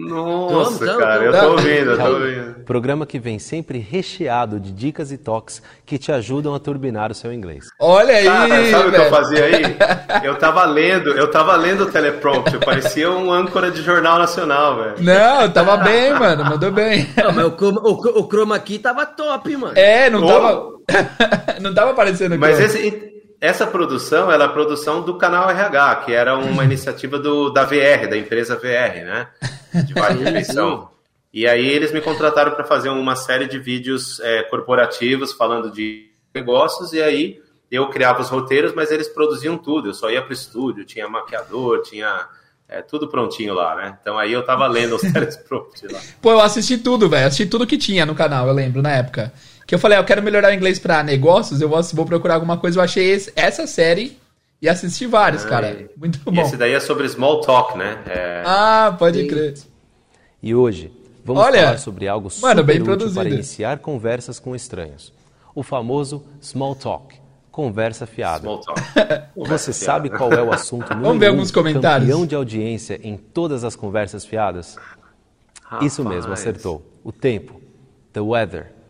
Nossa, 0.08 0.84
não, 0.84 0.98
cara, 0.98 1.22
eu 1.22 1.32
tô 1.32 1.50
ouvindo, 1.52 1.90
eu 1.92 1.96
tô 1.96 2.06
ouvindo. 2.06 2.64
Programa 2.64 3.06
que 3.06 3.20
vem 3.20 3.38
sempre 3.38 3.78
recheado 3.78 4.58
de 4.58 4.72
dicas 4.72 5.12
e 5.12 5.16
toques 5.16 5.62
que 5.86 5.96
te 5.96 6.10
ajudam 6.10 6.56
a 6.56 6.58
turbinar 6.58 7.12
o 7.12 7.14
seu 7.14 7.32
inglês. 7.32 7.68
Olha 7.78 8.16
aí! 8.16 8.24
Cara, 8.24 8.70
sabe 8.72 8.88
o 8.88 8.90
que 8.90 8.96
eu 8.98 9.10
fazia 9.10 9.44
aí? 9.44 9.62
Eu 10.26 10.36
tava 10.36 10.64
lendo, 10.64 11.10
eu 11.10 11.30
tava 11.30 11.54
lendo 11.56 11.84
o 11.84 11.90
teleprompter, 11.90 12.58
parecia 12.58 13.10
um 13.10 13.32
âncora 13.32 13.70
de 13.70 13.80
jornal 13.80 14.18
nacional, 14.18 14.76
velho. 14.76 14.96
Não, 14.98 15.50
tava 15.50 15.76
bem, 15.76 16.12
mano, 16.12 16.44
mandou 16.44 16.70
bem. 16.72 17.08
Não, 17.16 17.32
mas 17.32 17.44
o, 17.44 17.54
o, 17.60 18.20
o 18.20 18.28
chroma 18.28 18.56
aqui 18.56 18.78
tava 18.78 19.06
top, 19.06 19.56
mano. 19.56 19.74
É, 19.76 20.10
não 20.10 20.26
tava. 20.26 20.72
não 21.62 21.72
tava 21.72 21.92
aparecendo 21.92 22.36
Mas 22.38 22.58
esse 22.58 23.11
essa 23.42 23.66
produção 23.66 24.30
ela 24.30 24.44
é 24.44 24.46
a 24.46 24.50
produção 24.50 25.02
do 25.02 25.18
canal 25.18 25.50
RH, 25.50 25.96
que 25.96 26.12
era 26.12 26.38
uma 26.38 26.62
iniciativa 26.64 27.18
do, 27.18 27.50
da 27.50 27.64
VR, 27.64 28.08
da 28.08 28.16
empresa 28.16 28.54
VR, 28.54 29.04
né? 29.04 29.28
De 29.84 29.92
refeição. 29.92 30.88
e 31.34 31.44
aí 31.44 31.66
eles 31.66 31.90
me 31.90 32.00
contrataram 32.00 32.52
para 32.52 32.62
fazer 32.62 32.88
uma 32.90 33.16
série 33.16 33.48
de 33.48 33.58
vídeos 33.58 34.20
é, 34.20 34.44
corporativos 34.44 35.32
falando 35.32 35.72
de 35.72 36.08
negócios, 36.32 36.92
e 36.92 37.02
aí 37.02 37.42
eu 37.68 37.88
criava 37.88 38.20
os 38.20 38.28
roteiros, 38.28 38.72
mas 38.76 38.92
eles 38.92 39.08
produziam 39.08 39.58
tudo. 39.58 39.88
Eu 39.88 39.94
só 39.94 40.08
ia 40.08 40.22
para 40.22 40.30
o 40.30 40.34
estúdio, 40.34 40.84
tinha 40.84 41.08
maquiador, 41.08 41.82
tinha 41.82 42.28
é, 42.68 42.80
tudo 42.80 43.08
prontinho 43.08 43.54
lá, 43.54 43.74
né? 43.74 43.98
Então 44.00 44.16
aí 44.16 44.32
eu 44.32 44.44
tava 44.44 44.68
lendo 44.68 44.94
os 44.94 45.02
teleprompts 45.12 45.82
lá. 45.90 45.98
Pô, 46.20 46.30
eu 46.30 46.40
assisti 46.40 46.78
tudo, 46.78 47.08
velho. 47.08 47.26
Assisti 47.26 47.46
tudo 47.46 47.66
que 47.66 47.76
tinha 47.76 48.06
no 48.06 48.14
canal, 48.14 48.46
eu 48.46 48.54
lembro, 48.54 48.80
na 48.80 48.92
época. 48.92 49.32
Que 49.72 49.76
eu 49.76 49.78
falei, 49.78 49.96
ah, 49.96 50.02
eu 50.02 50.04
quero 50.04 50.22
melhorar 50.22 50.50
o 50.50 50.54
inglês 50.54 50.78
para 50.78 51.02
negócios, 51.02 51.62
eu 51.62 51.66
vou, 51.66 51.82
vou, 51.82 52.04
procurar 52.04 52.34
alguma 52.34 52.58
coisa. 52.58 52.78
Eu 52.78 52.82
achei 52.84 53.10
esse, 53.10 53.32
essa 53.34 53.66
série 53.66 54.18
e 54.60 54.68
assisti 54.68 55.06
vários, 55.06 55.46
ah, 55.46 55.48
cara. 55.48 55.88
Muito 55.96 56.18
bom. 56.30 56.42
Esse 56.42 56.58
daí 56.58 56.74
é 56.74 56.78
sobre 56.78 57.08
small 57.08 57.40
talk, 57.40 57.78
né? 57.78 58.02
É... 58.04 58.42
Ah, 58.44 58.94
pode 58.98 59.26
crer. 59.26 59.54
E 60.42 60.54
hoje, 60.54 60.92
vamos 61.24 61.42
Olha, 61.42 61.62
falar 61.62 61.78
sobre 61.78 62.06
algo 62.06 62.28
super 62.28 62.48
mano, 62.48 62.62
bem 62.62 62.76
útil 62.76 62.84
produzido. 62.84 63.18
para 63.18 63.30
iniciar 63.30 63.78
conversas 63.78 64.38
com 64.38 64.54
estranhos. 64.54 65.10
O 65.54 65.62
famoso 65.62 66.22
small 66.42 66.74
talk. 66.74 67.16
Conversa 67.50 68.04
fiada. 68.04 68.40
Small 68.40 68.60
talk. 68.60 68.82
Você 69.34 69.72
sabe 69.72 70.10
qual 70.10 70.34
é 70.34 70.42
o 70.42 70.52
assunto 70.52 70.86
número 70.92 71.06
Vamos 71.06 71.18
ver 71.18 71.28
alguns 71.28 71.48
um, 71.48 71.54
comentários. 71.54 72.10
campeão 72.10 72.26
de 72.26 72.34
audiência 72.34 73.00
em 73.02 73.16
todas 73.16 73.64
as 73.64 73.74
conversas 73.74 74.26
fiadas? 74.26 74.76
Rapaz. 75.64 75.90
Isso 75.90 76.04
mesmo, 76.04 76.30
acertou. 76.30 76.84
O 77.02 77.10
tempo. 77.10 77.58
The 78.12 78.20
weather. 78.20 78.81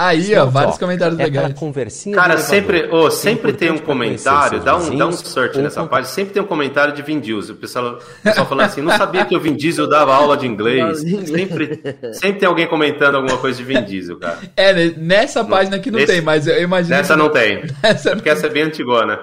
Aí, 0.00 0.32
ó, 0.36 0.46
vários 0.46 0.74
talk. 0.74 0.78
comentários 0.78 1.18
é 1.18 1.24
legais. 1.24 1.58
Conversinha 1.58 2.14
Cara, 2.14 2.38
sempre, 2.38 2.88
oh, 2.92 3.10
sempre 3.10 3.52
tem 3.52 3.72
um 3.72 3.78
comentário, 3.78 4.60
dá 4.60 4.76
um, 4.76 4.96
dá 4.96 5.08
um 5.08 5.10
search 5.10 5.58
nessa 5.58 5.84
página, 5.86 6.06
sempre 6.06 6.34
tem 6.34 6.40
um 6.40 6.46
comentário 6.46 6.94
de 6.94 7.02
Vin 7.02 7.18
Diesel. 7.18 7.56
O 7.56 7.58
pessoal, 7.58 7.98
o 7.98 8.22
pessoal 8.22 8.46
falando 8.46 8.66
assim, 8.66 8.80
não 8.80 8.96
sabia 8.96 9.24
que 9.24 9.36
o 9.36 9.40
Vin 9.40 9.56
Diesel 9.56 9.88
dava 9.88 10.14
aula 10.14 10.36
de 10.36 10.46
inglês. 10.46 11.00
Sempre, 11.00 11.82
sempre 12.12 12.38
tem 12.38 12.48
alguém 12.48 12.68
comentando 12.68 13.16
alguma 13.16 13.38
coisa 13.38 13.58
de 13.58 13.64
Vin 13.64 13.82
Diesel, 13.82 14.20
cara. 14.20 14.38
É, 14.56 14.72
né, 14.72 14.94
nessa 14.96 15.44
página 15.44 15.78
aqui 15.78 15.90
não 15.90 16.06
tem, 16.06 16.20
mas 16.20 16.46
eu 16.46 16.62
imagino... 16.62 16.94
Nessa 16.94 17.14
que... 17.14 17.18
não 17.18 17.28
tem, 17.30 17.64
Nessa 17.82 18.14
porque 18.14 18.28
essa 18.28 18.46
é 18.46 18.50
bem 18.50 18.62
antigona. 18.62 19.18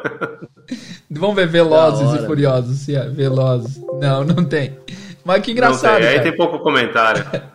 Vamos 1.09 1.38
ver 1.38 1.47
Velozes 1.47 2.21
e 2.21 2.26
Furiosos, 2.26 2.80
se 2.80 2.97
é 2.97 3.07
Velozes. 3.07 3.80
Não, 4.01 4.26
não 4.26 4.43
tem. 4.43 4.78
Mas 5.23 5.41
que 5.41 5.53
engraçado, 5.53 6.03
Aí 6.03 6.19
tem 6.19 6.36
pouco 6.36 6.59
comentário. 6.59 7.23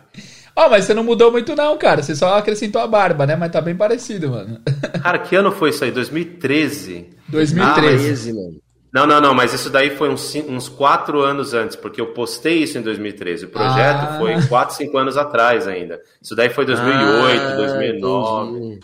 Ó, 0.55 0.65
oh, 0.65 0.69
mas 0.69 0.85
você 0.85 0.93
não 0.93 1.03
mudou 1.03 1.31
muito 1.31 1.55
não, 1.55 1.77
cara. 1.77 2.03
Você 2.03 2.15
só 2.15 2.37
acrescentou 2.37 2.81
a 2.81 2.87
barba, 2.87 3.25
né? 3.25 3.35
Mas 3.35 3.51
tá 3.51 3.61
bem 3.61 3.75
parecido, 3.75 4.31
mano. 4.31 4.59
Cara, 5.01 5.17
que 5.19 5.35
ano 5.35 5.51
foi 5.51 5.69
isso 5.69 5.83
aí? 5.83 5.91
2013? 5.91 7.09
2013. 7.29 8.29
Ah, 8.29 8.33
mano. 8.33 8.61
Não, 8.93 9.07
não, 9.07 9.21
não, 9.21 9.33
mas 9.33 9.53
isso 9.53 9.69
daí 9.69 9.91
foi 9.91 10.09
uns, 10.09 10.35
uns 10.35 10.67
quatro 10.67 11.21
anos 11.21 11.53
antes, 11.53 11.77
porque 11.77 12.01
eu 12.01 12.07
postei 12.07 12.63
isso 12.63 12.77
em 12.77 12.81
2013. 12.81 13.45
O 13.45 13.49
projeto 13.49 14.03
ah. 14.03 14.17
foi 14.19 14.47
quatro, 14.47 14.75
cinco 14.75 14.97
anos 14.97 15.15
atrás 15.15 15.65
ainda. 15.65 16.01
Isso 16.21 16.35
daí 16.35 16.49
foi 16.49 16.65
2008, 16.65 17.41
ah, 17.41 17.55
2009. 17.55 18.57
Entendi. 18.57 18.79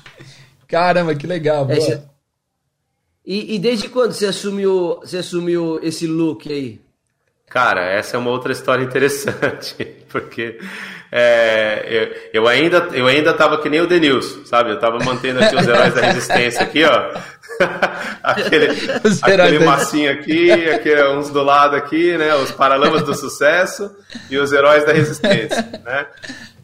Caramba, 0.66 1.14
que 1.14 1.28
legal. 1.28 1.68
É, 1.70 2.02
e, 3.26 3.56
e, 3.56 3.60
desde 3.60 3.90
quando 3.90 4.14
você 4.14 4.28
assumiu, 4.28 5.00
você 5.02 5.18
assumiu 5.18 5.82
esse 5.84 6.08
look 6.08 6.50
aí? 6.50 6.80
Cara, 7.50 7.84
essa 7.84 8.16
é 8.16 8.20
uma 8.20 8.32
outra 8.32 8.54
história 8.54 8.84
interessante, 8.84 9.76
porque 10.08 10.60
é, 11.12 11.86
eu, 12.34 12.42
eu, 12.42 12.48
ainda 12.48 12.90
eu 12.92 13.08
ainda 13.08 13.34
tava 13.34 13.58
que 13.60 13.70
nem 13.70 13.80
o 13.80 13.88
Denilson, 13.88 14.46
sabe? 14.46 14.72
Eu 14.72 14.80
tava 14.80 15.00
mantendo 15.00 15.42
aqui 15.42 15.56
os 15.56 15.68
heróis 15.68 15.94
da 15.94 16.02
resistência 16.02 16.62
aqui, 16.62 16.84
ó. 16.84 17.12
aquele 18.22 18.68
aquele 19.22 19.60
massinho 19.60 20.12
aqui, 20.12 20.70
aquele, 20.70 21.08
uns 21.10 21.30
do 21.30 21.42
lado 21.42 21.76
aqui, 21.76 22.18
né? 22.18 22.36
Os 22.36 22.52
paralamas 22.52 23.04
do 23.04 23.16
sucesso 23.16 23.96
e 24.30 24.38
os 24.38 24.52
heróis 24.52 24.86
da 24.86 24.92
resistência, 24.92 25.62
né? 25.84 26.08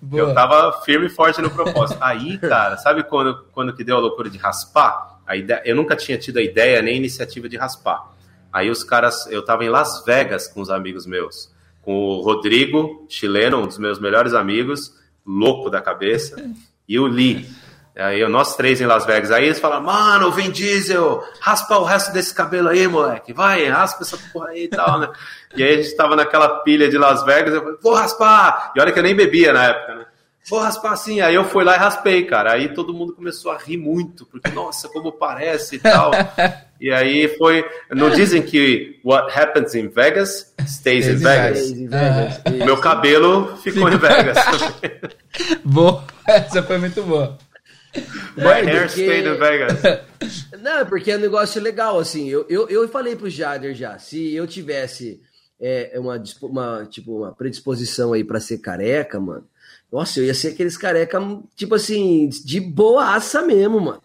Boa. 0.02 0.30
Eu 0.30 0.34
tava 0.34 0.82
firme 0.84 1.06
e 1.06 1.10
forte 1.10 1.42
no 1.42 1.50
propósito. 1.50 1.98
Aí, 2.02 2.38
cara, 2.38 2.76
sabe 2.78 3.04
quando, 3.04 3.46
quando 3.54 3.74
que 3.74 3.86
deu 3.86 3.96
a 3.96 4.00
loucura 4.00 4.30
de 4.30 4.38
raspar? 4.38 5.20
A 5.26 5.38
ideia, 5.38 5.62
eu 5.64 5.76
nunca 5.78 5.96
tinha 5.96 6.18
tido 6.18 6.40
a 6.40 6.42
ideia 6.42 6.82
nem 6.82 6.96
a 6.96 6.98
iniciativa 6.98 7.48
de 7.48 7.56
raspar. 7.56 8.12
Aí 8.52 8.70
os 8.70 8.84
caras, 8.84 9.26
eu 9.28 9.44
tava 9.46 9.64
em 9.64 9.70
Las 9.70 10.04
Vegas 10.06 10.50
com 10.50 10.60
os 10.60 10.70
amigos 10.70 11.06
meus 11.06 11.53
com 11.84 11.94
o 11.94 12.22
Rodrigo, 12.22 13.06
chileno, 13.08 13.60
um 13.60 13.68
dos 13.68 13.78
meus 13.78 14.00
melhores 14.00 14.34
amigos, 14.34 14.94
louco 15.26 15.70
da 15.70 15.82
cabeça, 15.82 16.36
e 16.88 17.00
o 17.00 17.06
Lee. 17.06 17.48
Aí 17.96 18.28
nós 18.28 18.56
três 18.56 18.82
em 18.82 18.88
Las 18.88 19.06
Vegas. 19.06 19.30
Aí 19.30 19.46
eles 19.46 19.60
falam, 19.60 19.84
mano, 19.84 20.32
Vin 20.32 20.50
Diesel, 20.50 21.24
raspa 21.40 21.78
o 21.78 21.84
resto 21.84 22.12
desse 22.12 22.34
cabelo 22.34 22.70
aí, 22.70 22.88
moleque. 22.88 23.34
Vai, 23.34 23.68
raspa 23.68 24.02
essa 24.02 24.18
porra 24.32 24.50
aí 24.50 24.64
e 24.64 24.68
tal, 24.68 25.00
né? 25.00 25.10
E 25.56 25.62
aí 25.62 25.76
a 25.76 25.84
gente 25.84 25.96
tava 25.96 26.16
naquela 26.16 26.50
pilha 26.62 26.90
de 26.90 26.98
Las 26.98 27.24
Vegas, 27.24 27.54
eu 27.54 27.62
falei, 27.62 27.78
vou 27.80 27.94
raspar! 27.94 28.72
E 28.76 28.82
olha 28.82 28.92
que 28.92 28.98
eu 28.98 29.04
nem 29.04 29.16
bebia 29.16 29.54
na 29.54 29.66
época, 29.66 29.96
né? 29.96 30.03
Vou 30.50 30.60
raspar 30.60 30.94
assim. 30.94 31.22
Aí 31.22 31.36
eu 31.36 31.44
fui 31.46 31.64
lá 31.64 31.76
e 31.76 31.80
raspei, 31.80 32.26
cara. 32.26 32.54
Aí 32.54 32.74
todo 32.74 32.94
mundo 32.94 33.14
começou 33.14 33.52
a 33.52 33.58
rir 33.58 33.78
muito, 33.78 34.26
porque, 34.26 34.50
nossa, 34.50 34.90
como 34.90 35.12
parece 35.12 35.76
e 35.76 35.80
tal. 35.80 36.12
e 36.80 36.92
aí 36.92 37.28
foi. 37.38 37.64
Não 37.92 38.10
dizem 38.10 38.42
que 38.42 39.00
what 39.04 39.38
happens 39.38 39.76
in 39.76 39.90
Vegas 39.90 40.54
stays 40.66 41.08
in 41.08 41.16
Vegas. 41.16 41.72
Vegas. 41.72 42.42
Ah, 42.46 42.52
Meu 42.52 42.78
cabelo 42.78 43.58
ficou 43.58 43.90
em 43.90 43.98
Vegas. 43.98 44.38
boa, 45.64 46.04
essa 46.28 46.64
foi 46.64 46.78
muito 46.78 47.02
boa. 47.04 47.38
My 48.36 48.66
hair 48.66 48.88
porque... 48.88 49.04
stayed 49.04 49.28
in 49.28 49.38
Vegas. 49.38 49.82
Não, 50.62 50.86
porque 50.86 51.12
é 51.12 51.18
um 51.18 51.20
negócio 51.20 51.62
legal, 51.62 52.00
assim. 52.00 52.28
Eu, 52.28 52.46
eu, 52.50 52.68
eu 52.70 52.88
falei 52.90 53.16
pro 53.16 53.30
Jader 53.30 53.76
já, 53.76 54.00
se 54.00 54.34
eu 54.34 54.48
tivesse 54.48 55.22
é, 55.60 55.92
é 55.94 56.00
uma, 56.00 56.22
uma, 56.42 56.86
tipo, 56.86 57.20
uma 57.20 57.34
predisposição 57.34 58.14
aí 58.14 58.24
para 58.24 58.40
ser 58.40 58.58
careca, 58.58 59.20
mano. 59.20 59.48
Nossa, 59.94 60.20
eu 60.20 60.26
ia 60.26 60.34
ser 60.34 60.48
aqueles 60.48 60.76
careca, 60.76 61.22
tipo 61.56 61.76
assim, 61.76 62.28
de 62.28 62.60
boaça 62.60 63.44
mesmo, 63.44 63.80
mano. 63.80 64.02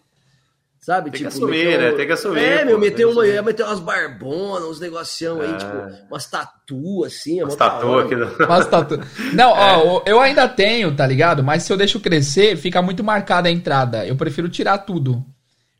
Sabe? 0.79 1.09
Tem 1.09 1.23
tipo, 1.23 1.31
que 1.31 1.35
assumir, 1.35 1.79
né? 1.79 1.91
Tem 1.93 2.05
que 2.05 2.13
assumir. 2.13 2.43
É, 2.43 2.59
pô, 2.59 2.65
meu, 2.65 2.79
meter 2.79 3.05
uma, 3.07 3.25
ia 3.25 3.41
meter 3.41 3.63
umas 3.63 3.79
barbonas, 3.79 4.69
uns 4.69 4.79
negocião 4.79 5.41
aí, 5.41 5.51
é. 5.51 5.57
tipo, 5.57 6.07
umas 6.11 6.27
tatu 6.27 7.03
assim. 7.03 7.41
Umas 7.41 7.55
tatu 7.55 7.97
aqui. 7.97 8.13
Umas 8.13 8.67
tatu. 8.67 8.99
Não, 9.33 9.49
é. 9.57 9.77
ó, 9.77 10.03
eu 10.05 10.19
ainda 10.19 10.47
tenho, 10.47 10.95
tá 10.95 11.07
ligado? 11.07 11.43
Mas 11.43 11.63
se 11.63 11.73
eu 11.73 11.77
deixo 11.77 11.99
crescer, 11.99 12.55
fica 12.55 12.83
muito 12.83 13.03
marcada 13.03 13.49
a 13.49 13.51
entrada. 13.51 14.05
Eu 14.05 14.15
prefiro 14.15 14.47
tirar 14.47 14.77
tudo. 14.77 15.25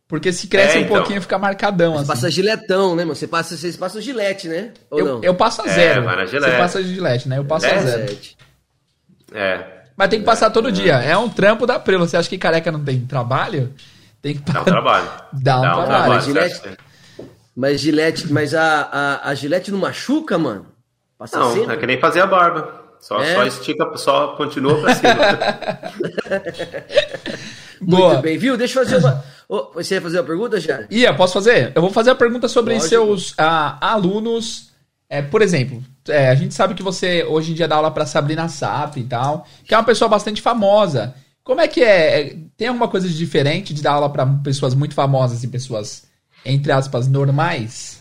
Porque 0.08 0.34
se 0.34 0.48
cresce 0.48 0.78
é, 0.78 0.80
um 0.80 0.84
então. 0.86 0.98
pouquinho, 0.98 1.22
fica 1.22 1.38
marcadão. 1.38 1.94
Você 1.94 2.00
assim. 2.00 2.08
passa 2.08 2.32
giletão, 2.32 2.96
né, 2.96 3.04
mano? 3.04 3.16
Você 3.16 3.28
passa, 3.28 3.56
vocês 3.56 3.78
passam 3.78 4.02
gilete, 4.02 4.48
né? 4.48 4.74
Ou 4.90 5.00
eu, 5.00 5.06
não? 5.06 5.24
eu 5.24 5.36
passo 5.36 5.62
a 5.62 5.66
é, 5.68 5.70
zero. 5.70 6.10
É, 6.10 6.26
Você 6.26 6.58
passa 6.58 6.82
gilete, 6.82 7.30
né? 7.30 7.38
Eu 7.38 7.46
passo 7.46 7.68
é, 7.68 7.76
a 7.76 7.82
zero. 7.82 8.18
É. 9.34 9.79
Mas 10.00 10.08
tem 10.08 10.22
que 10.22 10.26
passar 10.26 10.50
todo 10.50 10.72
dia. 10.72 10.94
É 10.94 11.18
um 11.18 11.28
trampo 11.28 11.68
da 11.68 11.78
Prelo. 11.78 12.08
Você 12.08 12.16
acha 12.16 12.30
que 12.30 12.38
careca 12.38 12.72
não 12.72 12.82
tem 12.82 13.02
trabalho? 13.02 13.74
Tem 14.22 14.34
que 14.34 14.50
Dá 14.50 14.62
um 14.62 14.64
trabalho. 14.64 15.12
Dá 15.34 15.58
um, 15.58 15.62
Dá 15.62 15.72
um 15.72 15.74
trabalho. 15.74 15.88
trabalho. 15.88 16.22
Gilete, 16.22 16.62
mas 17.54 17.82
Gilete, 17.82 18.32
mas 18.32 18.56
a, 18.56 18.90
a, 18.90 19.30
a 19.30 19.36
Gilete 19.36 19.72
não 19.72 19.80
machuca, 19.80 20.38
mano? 20.38 20.68
Passa 21.18 21.38
não, 21.38 21.54
sempre? 21.54 21.76
é 21.76 21.78
que 21.78 21.86
nem 21.86 22.00
fazer 22.00 22.22
a 22.22 22.28
barba. 22.28 22.80
Só, 23.02 23.22
é? 23.22 23.36
só 23.36 23.44
estica, 23.44 23.98
só 23.98 24.28
continua 24.38 24.80
pra 24.80 24.96
cima. 24.96 25.10
Boa. 27.82 28.12
Muito 28.12 28.22
bem, 28.22 28.38
viu? 28.38 28.56
Deixa 28.56 28.80
eu 28.80 28.86
fazer 28.86 29.06
uma. 29.06 29.22
você 29.74 29.96
ia 29.96 30.02
fazer 30.02 30.20
uma 30.20 30.26
pergunta, 30.26 30.62
já? 30.62 30.86
Ia, 30.90 31.14
posso 31.14 31.34
fazer? 31.34 31.74
Eu 31.76 31.82
vou 31.82 31.92
fazer 31.92 32.12
a 32.12 32.16
pergunta 32.16 32.48
sobre 32.48 32.76
Lógico. 32.76 32.90
seus 32.90 33.34
ah, 33.38 33.78
alunos. 33.82 34.69
É, 35.10 35.24
por 35.24 35.42
exemplo, 35.42 35.82
é, 36.08 36.30
a 36.30 36.36
gente 36.36 36.54
sabe 36.54 36.76
que 36.76 36.84
você 36.84 37.24
hoje 37.24 37.52
em 37.52 37.56
dia 37.56 37.68
dá 37.68 37.78
aula 37.78 37.90
para 37.90 38.06
Sabrina 38.06 38.48
Sap 38.48 38.96
e 38.96 39.04
tal, 39.04 39.48
que 39.66 39.74
é 39.74 39.78
uma 39.78 39.84
pessoa 39.84 40.08
bastante 40.08 40.40
famosa. 40.40 41.16
Como 41.44 41.60
é 41.60 41.68
que 41.68 41.82
é? 41.82 42.22
é 42.22 42.36
tem 42.56 42.68
alguma 42.68 42.88
coisa 42.88 43.08
de 43.08 43.18
diferente 43.18 43.74
de 43.74 43.82
dar 43.82 43.94
aula 43.94 44.10
para 44.12 44.26
pessoas 44.44 44.76
muito 44.76 44.94
famosas 44.94 45.44
e 45.44 45.48
pessoas, 45.48 46.08
entre 46.46 46.72
aspas, 46.72 47.08
normais? 47.08 48.00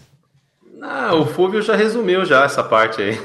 Não, 0.74 1.22
o 1.22 1.26
Fúvio 1.26 1.62
já 1.62 1.74
resumiu 1.74 2.26
já 2.26 2.44
essa 2.44 2.62
parte 2.62 3.00
aí. 3.00 3.18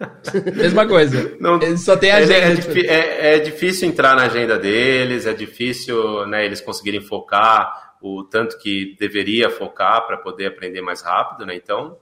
Mesma 0.56 0.86
coisa. 0.86 1.36
Não, 1.38 1.60
só 1.76 1.96
tem 1.96 2.10
agenda. 2.10 2.78
É, 2.80 2.86
é, 2.86 3.36
é, 3.36 3.38
difícil 3.38 3.86
entrar 3.86 4.16
na 4.16 4.24
agenda 4.24 4.58
deles, 4.58 5.26
é 5.26 5.34
difícil 5.34 6.26
né, 6.26 6.44
eles 6.44 6.60
conseguirem 6.60 7.00
focar 7.00 7.96
o 8.00 8.24
tanto 8.24 8.58
que 8.58 8.96
deveria 8.98 9.50
focar 9.50 10.06
para 10.06 10.16
poder 10.16 10.46
aprender 10.46 10.80
mais 10.80 11.02
rápido, 11.02 11.46
né? 11.46 11.54
Então, 11.54 11.96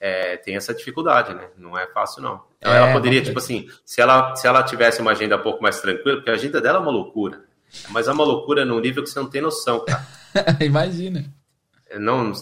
é, 0.00 0.38
tem 0.38 0.56
essa 0.56 0.72
dificuldade, 0.72 1.34
né? 1.34 1.48
Não 1.58 1.78
é 1.78 1.86
fácil, 1.86 2.22
não. 2.22 2.42
Então, 2.58 2.72
ela 2.72 2.92
poderia, 2.92 3.22
tipo 3.22 3.38
assim, 3.38 3.68
se 3.84 4.00
ela, 4.00 4.34
se 4.34 4.46
ela 4.46 4.62
tivesse 4.62 5.00
uma 5.02 5.10
agenda 5.10 5.36
um 5.36 5.42
pouco 5.42 5.62
mais 5.62 5.80
tranquila, 5.80 6.16
porque 6.16 6.30
a 6.30 6.34
agenda 6.34 6.60
dela 6.60 6.78
é 6.78 6.80
uma 6.80 6.90
loucura. 6.90 7.42
Mas 7.90 8.08
é 8.08 8.12
uma 8.12 8.24
loucura 8.24 8.64
num 8.64 8.80
nível 8.80 9.02
que 9.02 9.10
você 9.10 9.20
não 9.20 9.28
tem 9.28 9.42
noção, 9.42 9.84
cara. 9.84 10.06
Imagina. 10.64 11.24
Não, 11.96 12.32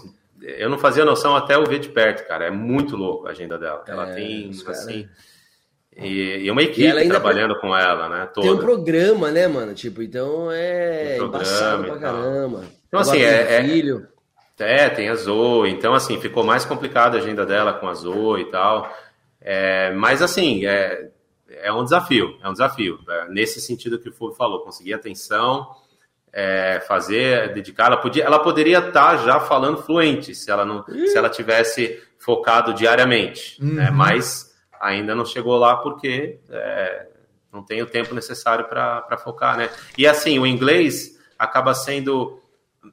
eu 0.41 0.71
não 0.71 0.79
fazia 0.79 1.05
noção 1.05 1.35
até 1.37 1.57
eu 1.57 1.67
ver 1.67 1.81
de 1.81 1.89
perto, 1.89 2.27
cara. 2.27 2.47
É 2.47 2.51
muito 2.51 2.97
louco 2.97 3.27
a 3.27 3.31
agenda 3.31 3.59
dela. 3.59 3.83
Ela 3.87 4.11
é, 4.11 4.15
tem, 4.15 4.51
assim. 4.69 5.09
E, 5.97 6.45
e 6.45 6.51
uma 6.51 6.63
equipe 6.63 7.09
trabalhando 7.09 7.59
com 7.61 7.77
ela, 7.77 8.09
né? 8.09 8.27
Toda. 8.33 8.47
Tem 8.47 8.57
um 8.57 8.61
programa, 8.61 9.31
né, 9.33 9.49
mano? 9.49 9.75
Tipo, 9.75 10.01
então 10.01 10.51
é 10.53 11.19
um 11.21 11.27
embaçado 11.27 11.85
pra 11.85 11.99
caramba. 11.99 12.65
Então, 12.87 13.01
assim, 13.01 13.19
é, 13.19 13.57
é, 13.57 13.65
filho. 13.65 14.07
É. 14.65 14.91
tem 14.91 15.09
a 15.09 15.15
Zoe. 15.15 15.71
Então, 15.71 15.95
assim, 15.95 16.21
ficou 16.21 16.45
mais 16.45 16.65
complicada 16.65 17.17
a 17.17 17.21
agenda 17.21 17.45
dela 17.45 17.73
com 17.73 17.89
a 17.89 17.95
Zoe 17.95 18.43
e 18.43 18.45
tal. 18.47 18.93
É, 19.41 19.93
mas, 19.93 20.23
assim, 20.23 20.67
é, 20.67 21.11
é 21.49 21.73
um 21.73 21.85
desafio. 21.85 22.37
É 22.43 22.49
um 22.49 22.53
desafio. 22.53 22.99
É, 23.09 23.29
nesse 23.29 23.61
sentido 23.61 23.99
que 23.99 24.09
o 24.09 24.13
Fúvio 24.13 24.37
falou, 24.37 24.65
conseguir 24.65 24.95
atenção 24.95 25.69
é, 26.33 26.81
fazer, 26.87 27.53
dedicar. 27.53 27.87
Ela, 27.87 27.97
podia, 27.97 28.25
ela 28.25 28.39
poderia 28.39 28.79
estar 28.79 28.93
tá 28.93 29.17
já 29.17 29.41
falando 29.41 29.83
fluente 29.83 30.35
se 30.35 30.51
ela 30.51 30.65
não, 30.65 30.85
se 30.85 31.17
ela 31.17 31.29
tivesse 31.29 32.03
focado 32.19 32.75
diariamente, 32.75 33.63
né? 33.63 33.69
uhum. 33.69 33.77
né? 33.77 33.91
Mas 33.91 34.55
ainda 34.81 35.15
não 35.15 35.25
chegou 35.25 35.57
lá 35.57 35.77
porque 35.77 36.39
é, 36.51 37.07
não 37.53 37.63
tem 37.63 37.83
o 37.83 37.87
tempo 37.87 38.15
necessário 38.15 38.67
para 38.67 39.19
focar, 39.19 39.57
né? 39.57 39.71
E 39.97 40.07
assim, 40.07 40.39
o 40.39 40.47
inglês 40.47 41.19
acaba 41.39 41.75
sendo 41.75 42.38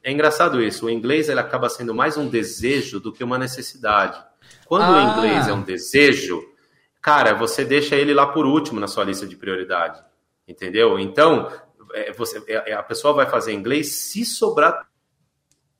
é 0.04 0.12
engraçado 0.12 0.62
isso. 0.62 0.86
O 0.86 0.90
inglês 0.90 1.30
ele 1.30 1.40
acaba 1.40 1.70
sendo 1.70 1.94
mais 1.94 2.18
um 2.18 2.28
desejo 2.28 3.00
do 3.00 3.12
que 3.12 3.24
uma 3.24 3.38
necessidade. 3.38 4.22
Quando 4.66 4.84
ah. 4.84 4.92
o 4.92 5.20
inglês 5.20 5.48
é 5.48 5.54
um 5.54 5.62
desejo, 5.62 6.44
cara, 7.02 7.34
você 7.34 7.64
deixa 7.64 7.96
ele 7.96 8.14
lá 8.14 8.28
por 8.28 8.46
último 8.46 8.80
na 8.80 8.88
sua 8.88 9.04
lista 9.04 9.26
de 9.26 9.36
prioridade. 9.36 10.04
Entendeu? 10.48 11.00
Então, 11.00 11.52
é, 11.94 12.12
você, 12.12 12.44
é, 12.48 12.72
é, 12.72 12.74
a 12.74 12.84
pessoa 12.84 13.14
vai 13.14 13.28
fazer 13.28 13.54
inglês 13.54 13.92
se 13.92 14.26
sobrar. 14.26 14.88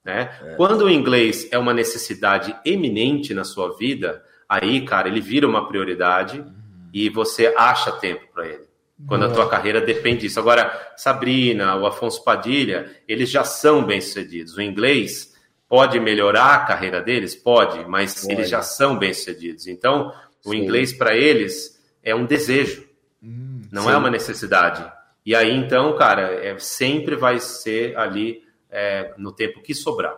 Né? 0.04 0.36
É. 0.42 0.56
Quando 0.56 0.86
o 0.86 0.90
inglês 0.90 1.48
é 1.52 1.58
uma 1.58 1.74
necessidade 1.74 2.56
eminente 2.66 3.34
na 3.34 3.44
sua 3.44 3.76
vida, 3.76 4.24
aí, 4.48 4.86
cara, 4.86 5.08
ele 5.08 5.22
vira 5.22 5.48
uma 5.48 5.68
prioridade 5.68 6.40
uhum. 6.40 6.54
e 6.94 7.10
você 7.10 7.54
acha 7.58 7.92
tempo 7.92 8.26
para 8.34 8.48
ele. 8.48 8.66
Quando 9.08 9.26
a 9.26 9.30
tua 9.30 9.50
carreira 9.50 9.82
depende 9.82 10.22
disso. 10.22 10.40
Agora, 10.40 10.94
Sabrina, 10.96 11.76
o 11.76 11.86
Afonso 11.86 12.24
Padilha, 12.24 12.90
eles 13.08 13.30
já 13.30 13.44
são 13.44 13.86
bem-sucedidos. 13.86 14.56
O 14.56 14.62
inglês 14.62 15.36
pode 15.68 16.00
melhorar 16.00 16.56
a 16.56 16.66
carreira 16.66 17.02
deles? 17.02 17.36
Pode, 17.36 17.86
mas 17.90 18.22
pode. 18.22 18.34
eles 18.34 18.50
já 18.50 18.62
são 18.62 18.98
bem-sucedidos. 18.98 19.68
Então, 19.68 20.14
o 20.46 20.52
Sim. 20.52 20.58
inglês 20.58 20.94
para 20.94 21.16
eles 21.16 21.78
é 22.02 22.16
um 22.16 22.26
desejo, 22.26 22.88
hum, 23.22 23.62
não 23.72 23.84
sim. 23.84 23.92
é 23.92 23.98
uma 23.98 24.10
necessidade. 24.10 24.90
E 25.26 25.36
aí, 25.36 25.52
então, 25.52 25.98
cara, 25.98 26.34
é, 26.34 26.58
sempre 26.60 27.16
vai 27.16 27.40
ser 27.40 27.98
ali 27.98 28.44
é, 28.70 29.14
no 29.18 29.32
tempo 29.32 29.62
que 29.62 29.74
sobrar. 29.74 30.16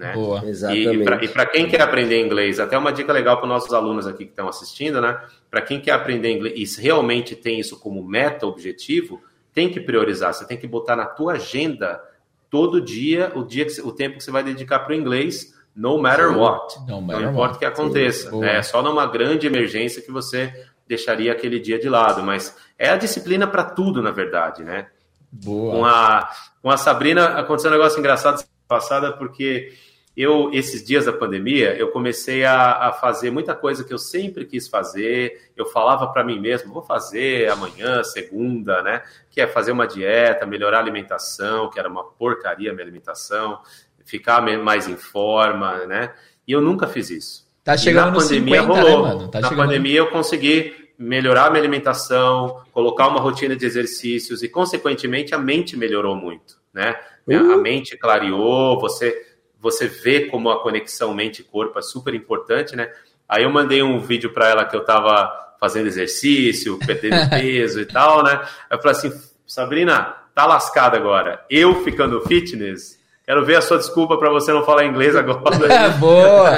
Né? 0.00 0.14
Boa, 0.14 0.42
exatamente. 0.46 1.26
E, 1.26 1.28
para 1.28 1.44
quem 1.44 1.68
quer 1.68 1.82
aprender 1.82 2.24
inglês, 2.24 2.58
até 2.58 2.78
uma 2.78 2.90
dica 2.90 3.12
legal 3.12 3.36
para 3.36 3.44
os 3.44 3.50
nossos 3.50 3.74
alunos 3.74 4.06
aqui 4.06 4.24
que 4.24 4.30
estão 4.30 4.48
assistindo, 4.48 4.98
né? 4.98 5.20
Para 5.50 5.60
quem 5.60 5.78
quer 5.78 5.92
aprender 5.92 6.32
inglês 6.32 6.78
e 6.78 6.80
realmente 6.80 7.36
tem 7.36 7.60
isso 7.60 7.78
como 7.78 8.02
meta, 8.02 8.46
objetivo, 8.46 9.22
tem 9.52 9.68
que 9.68 9.78
priorizar. 9.78 10.32
Você 10.32 10.46
tem 10.46 10.56
que 10.56 10.66
botar 10.66 10.96
na 10.96 11.04
tua 11.04 11.34
agenda 11.34 12.00
todo 12.48 12.80
dia 12.80 13.30
o 13.34 13.44
dia 13.44 13.66
que, 13.66 13.78
o 13.82 13.92
tempo 13.92 14.16
que 14.16 14.24
você 14.24 14.30
vai 14.30 14.42
dedicar 14.42 14.78
para 14.78 14.92
o 14.92 14.96
inglês, 14.96 15.54
no 15.76 15.98
matter 16.00 16.34
what. 16.34 16.80
No 16.88 17.02
matter 17.02 17.26
não 17.26 17.32
importa 17.32 17.56
o 17.56 17.58
que 17.58 17.66
aconteça. 17.66 18.30
É 18.42 18.62
só 18.62 18.82
numa 18.82 19.06
grande 19.06 19.46
emergência 19.46 20.00
que 20.00 20.10
você 20.10 20.50
deixaria 20.88 21.30
aquele 21.30 21.60
dia 21.60 21.78
de 21.78 21.90
lado, 21.90 22.22
mas 22.22 22.56
é 22.78 22.88
a 22.88 22.96
disciplina 22.96 23.46
para 23.46 23.64
tudo, 23.64 24.00
na 24.00 24.12
verdade, 24.12 24.64
né? 24.64 24.86
Boa. 25.30 25.74
Com 25.74 25.84
a, 25.84 26.30
com 26.62 26.70
a 26.70 26.78
Sabrina 26.78 27.38
aconteceu 27.38 27.70
um 27.70 27.74
negócio 27.74 27.98
engraçado 27.98 28.42
passada, 28.66 29.12
porque 29.12 29.74
eu, 30.16 30.50
esses 30.52 30.84
dias 30.84 31.06
da 31.06 31.12
pandemia, 31.12 31.74
eu 31.76 31.88
comecei 31.88 32.44
a, 32.44 32.88
a 32.88 32.92
fazer 32.92 33.30
muita 33.30 33.54
coisa 33.54 33.84
que 33.84 33.94
eu 33.94 33.98
sempre 33.98 34.44
quis 34.44 34.68
fazer. 34.68 35.50
Eu 35.56 35.66
falava 35.66 36.08
para 36.08 36.24
mim 36.24 36.38
mesmo, 36.38 36.72
vou 36.72 36.82
fazer 36.82 37.50
amanhã, 37.50 38.02
segunda, 38.02 38.82
né? 38.82 39.02
Que 39.30 39.40
é 39.40 39.46
fazer 39.46 39.72
uma 39.72 39.86
dieta, 39.86 40.44
melhorar 40.44 40.78
a 40.78 40.80
alimentação, 40.80 41.70
que 41.70 41.78
era 41.78 41.88
uma 41.88 42.04
porcaria 42.04 42.70
a 42.70 42.74
minha 42.74 42.84
alimentação, 42.84 43.60
ficar 44.04 44.42
mais 44.42 44.88
em 44.88 44.96
forma, 44.96 45.86
né? 45.86 46.12
E 46.46 46.52
eu 46.52 46.60
nunca 46.60 46.86
fiz 46.86 47.10
isso. 47.10 47.48
Tá 47.62 47.76
chegando 47.76 48.12
na 48.12 48.20
pandemia 48.20 48.62
50, 48.62 48.80
rolou. 48.82 49.06
Né, 49.06 49.14
mano? 49.14 49.28
Tá 49.28 49.40
na 49.40 49.50
pandemia 49.50 49.98
eu 49.98 50.10
consegui 50.10 50.74
melhorar 50.98 51.46
a 51.46 51.50
minha 51.50 51.62
alimentação, 51.62 52.62
colocar 52.72 53.08
uma 53.08 53.20
rotina 53.20 53.56
de 53.56 53.64
exercícios 53.64 54.42
e, 54.42 54.48
consequentemente, 54.48 55.34
a 55.34 55.38
mente 55.38 55.76
melhorou 55.76 56.14
muito, 56.14 56.58
né? 56.74 56.94
Uh. 57.26 57.52
A 57.52 57.56
mente 57.56 57.96
clareou, 57.96 58.78
você, 58.78 59.29
você 59.60 59.86
vê 59.86 60.26
como 60.26 60.50
a 60.50 60.62
conexão 60.62 61.12
mente-corpo 61.12 61.78
é 61.78 61.82
super 61.82 62.14
importante, 62.14 62.74
né? 62.74 62.90
Aí 63.28 63.44
eu 63.44 63.50
mandei 63.50 63.82
um 63.82 64.00
vídeo 64.00 64.32
para 64.32 64.48
ela 64.48 64.64
que 64.64 64.74
eu 64.74 64.80
estava 64.80 65.30
fazendo 65.60 65.86
exercício, 65.86 66.78
perdendo 66.84 67.28
peso 67.28 67.80
e 67.80 67.84
tal, 67.84 68.24
né? 68.24 68.40
Eu 68.70 68.78
falei 68.78 68.96
assim, 68.96 69.12
Sabrina, 69.46 70.14
tá 70.34 70.46
lascada 70.46 70.96
agora. 70.96 71.44
Eu 71.50 71.84
ficando 71.84 72.20
fitness, 72.22 72.98
quero 73.24 73.44
ver 73.44 73.56
a 73.56 73.60
sua 73.60 73.76
desculpa 73.76 74.16
para 74.16 74.30
você 74.30 74.52
não 74.52 74.64
falar 74.64 74.86
inglês 74.86 75.14
agora. 75.14 75.40
É, 75.70 75.88
boa! 75.90 76.50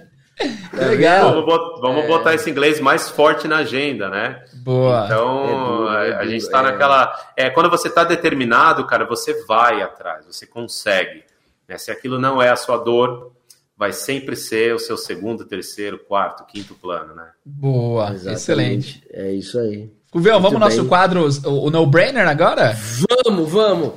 É 0.72 0.86
legal. 0.86 1.30
Vamos, 1.32 1.44
botar, 1.44 1.80
vamos 1.82 2.04
é. 2.04 2.06
botar 2.06 2.34
esse 2.34 2.48
inglês 2.48 2.80
mais 2.80 3.10
forte 3.10 3.46
na 3.46 3.58
agenda, 3.58 4.08
né? 4.08 4.42
Boa. 4.54 5.04
Então, 5.04 5.44
é 5.44 5.48
duro, 5.48 5.88
a, 5.88 6.06
é 6.06 6.14
a 6.14 6.24
gente 6.24 6.40
está 6.40 6.62
naquela. 6.62 7.14
É, 7.36 7.50
quando 7.50 7.68
você 7.68 7.88
está 7.88 8.04
determinado, 8.04 8.86
cara, 8.86 9.04
você 9.04 9.44
vai 9.44 9.82
atrás, 9.82 10.24
você 10.24 10.46
consegue. 10.46 11.24
Né? 11.70 11.78
Se 11.78 11.92
aquilo 11.92 12.18
não 12.18 12.42
é 12.42 12.50
a 12.50 12.56
sua 12.56 12.76
dor, 12.76 13.32
vai 13.76 13.92
sempre 13.92 14.34
ser 14.34 14.74
o 14.74 14.78
seu 14.78 14.96
segundo, 14.96 15.46
terceiro, 15.46 16.00
quarto, 16.00 16.44
quinto 16.44 16.74
plano, 16.74 17.14
né? 17.14 17.30
Boa, 17.44 18.12
Exatamente. 18.12 18.36
excelente. 18.36 19.04
É 19.10 19.32
isso 19.32 19.58
aí. 19.58 19.88
Cuvel, 20.10 20.40
vamos 20.40 20.54
ao 20.54 20.68
nosso 20.68 20.86
quadro, 20.86 21.28
o, 21.44 21.66
o 21.66 21.70
No 21.70 21.86
Brainer 21.86 22.26
agora? 22.26 22.76
Vamos, 23.24 23.48
vamos. 23.48 23.92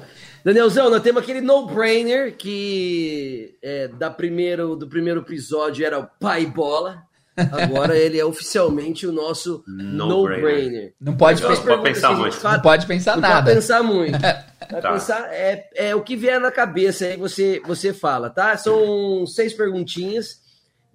Danielzão, 0.45 0.89
nós 0.89 1.01
temos 1.01 1.23
aquele 1.23 1.41
no-brainer 1.41 2.35
que 2.37 3.57
é, 3.63 3.87
da 3.87 4.11
primeiro, 4.11 4.75
do 4.75 4.87
primeiro 4.87 5.21
episódio 5.21 5.85
era 5.85 5.97
o 5.97 6.05
pai 6.19 6.45
bola. 6.45 7.01
Agora 7.35 7.97
ele 7.97 8.19
é 8.19 8.25
oficialmente 8.25 9.07
o 9.07 9.11
nosso 9.11 9.63
no-brainer. 9.67 10.93
No 10.99 11.11
não 11.11 11.17
pode, 11.17 11.41
não 11.41 11.55
pode 11.55 11.81
pensar 11.83 12.15
muito. 12.15 12.35
Fala, 12.35 12.55
não 12.55 12.61
pode 12.61 12.85
pensar 12.85 13.15
não 13.15 13.21
nada. 13.21 13.35
Não 13.35 13.43
pode 13.43 13.55
pensar 13.55 13.83
muito. 13.83 14.19
Vai 14.71 14.81
tá. 14.81 14.93
pensar, 14.93 15.27
é, 15.31 15.69
é 15.75 15.95
o 15.95 16.01
que 16.01 16.15
vier 16.15 16.39
na 16.39 16.51
cabeça 16.51 17.05
aí 17.05 17.17
você, 17.17 17.61
você 17.65 17.93
fala, 17.93 18.29
tá? 18.29 18.55
São 18.57 19.25
seis 19.27 19.53
perguntinhas. 19.53 20.41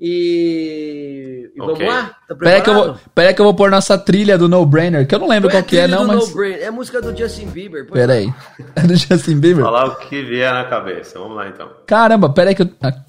E, 0.00 1.50
e 1.56 1.60
okay. 1.60 1.86
vamos 1.86 1.94
lá? 1.94 2.16
Tá 2.28 2.34
pera, 2.36 2.60
que 2.60 2.70
eu 2.70 2.74
vou, 2.74 2.96
pera 3.12 3.34
que 3.34 3.40
eu 3.40 3.44
vou 3.44 3.54
pôr 3.54 3.68
nossa 3.68 3.98
trilha 3.98 4.38
do 4.38 4.48
No 4.48 4.64
Brainer, 4.64 5.06
que 5.06 5.14
eu 5.14 5.18
não 5.18 5.26
lembro 5.26 5.50
qual 5.50 5.62
que 5.64 5.76
é, 5.76 5.88
não, 5.88 6.06
mas. 6.06 6.32
No 6.32 6.44
é 6.44 6.66
a 6.66 6.72
música 6.72 7.02
do 7.02 7.16
Justin 7.16 7.48
Bieber. 7.48 7.84
Pera 7.90 8.12
aí. 8.12 8.32
É 8.76 8.82
do 8.82 8.94
Justin 8.94 9.40
Bieber? 9.40 9.64
Falar 9.64 9.86
o 9.86 9.96
que 9.96 10.22
vier 10.22 10.52
na 10.52 10.64
cabeça. 10.64 11.18
Vamos 11.18 11.36
lá 11.36 11.48
então. 11.48 11.68
Caramba, 11.84 12.32
pera 12.32 12.50
aí 12.50 12.54
que 12.54 12.62
eu. 12.62 12.70
Ah, 12.80 13.04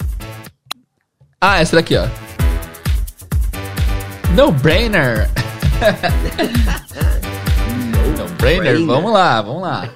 ah 1.39 1.61
essa 1.61 1.75
daqui, 1.75 1.95
ó. 1.95 2.07
No 4.35 4.51
Brainer. 4.61 5.29
no 8.17 8.27
Brainer, 8.37 8.85
vamos 8.85 9.11
lá, 9.11 9.41
vamos 9.41 9.61
lá. 9.61 9.93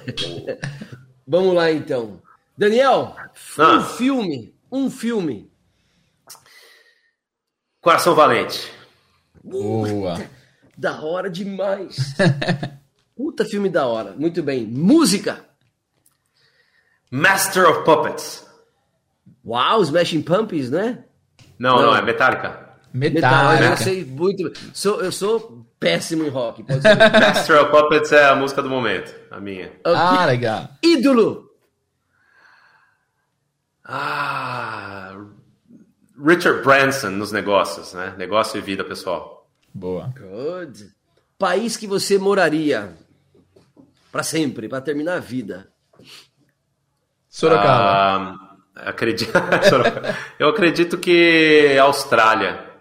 vamos 1.26 1.54
lá 1.54 1.70
então. 1.70 2.20
Daniel, 2.56 3.16
ah. 3.58 3.76
um 3.76 3.82
filme, 3.82 4.54
um 4.70 4.90
filme 4.90 5.50
Coração 7.84 8.14
Valente. 8.14 8.72
Boa. 9.42 10.16
da 10.74 11.02
hora 11.02 11.28
demais. 11.28 12.14
Puta 13.14 13.44
filme 13.44 13.68
da 13.68 13.86
hora. 13.86 14.12
Muito 14.12 14.42
bem. 14.42 14.66
Música. 14.66 15.44
Master 17.10 17.68
of 17.68 17.84
Puppets. 17.84 18.46
Uau, 19.44 19.82
Smashing 19.82 20.22
Pumpkins, 20.22 20.70
né? 20.70 21.04
Não, 21.58 21.76
não, 21.76 21.82
não 21.82 21.96
é 21.96 22.00
Metallica. 22.00 22.63
Metallica. 22.94 23.70
Eu 23.70 23.76
sei 23.76 24.04
muito. 24.04 24.52
Sou, 24.72 25.00
eu 25.00 25.10
sou 25.10 25.66
péssimo 25.80 26.24
em 26.24 26.28
rock. 26.28 26.64
Master 26.64 27.62
of 27.62 27.70
Puppets 27.72 28.12
é 28.12 28.26
a 28.26 28.36
música 28.36 28.62
do 28.62 28.70
momento, 28.70 29.12
a 29.32 29.40
minha. 29.40 29.66
Okay. 29.66 29.92
Ah, 29.94 30.24
legal. 30.26 30.68
Ídolo. 30.80 31.50
Ah, 33.84 35.16
Richard 36.24 36.62
Branson 36.62 37.10
nos 37.10 37.32
negócios, 37.32 37.92
né? 37.94 38.14
Negócio 38.16 38.58
e 38.58 38.60
vida 38.60 38.84
pessoal. 38.84 39.50
Boa. 39.74 40.12
Good. 40.16 40.88
País 41.36 41.76
que 41.76 41.88
você 41.88 42.16
moraria 42.16 42.94
para 44.12 44.22
sempre, 44.22 44.68
para 44.68 44.80
terminar 44.80 45.16
a 45.16 45.20
vida. 45.20 45.68
Sorocaba. 47.28 48.38
Ah, 48.76 48.90
acredito... 48.90 49.32
Eu 50.38 50.48
acredito 50.48 50.96
que 50.96 51.76
Austrália. 51.82 52.73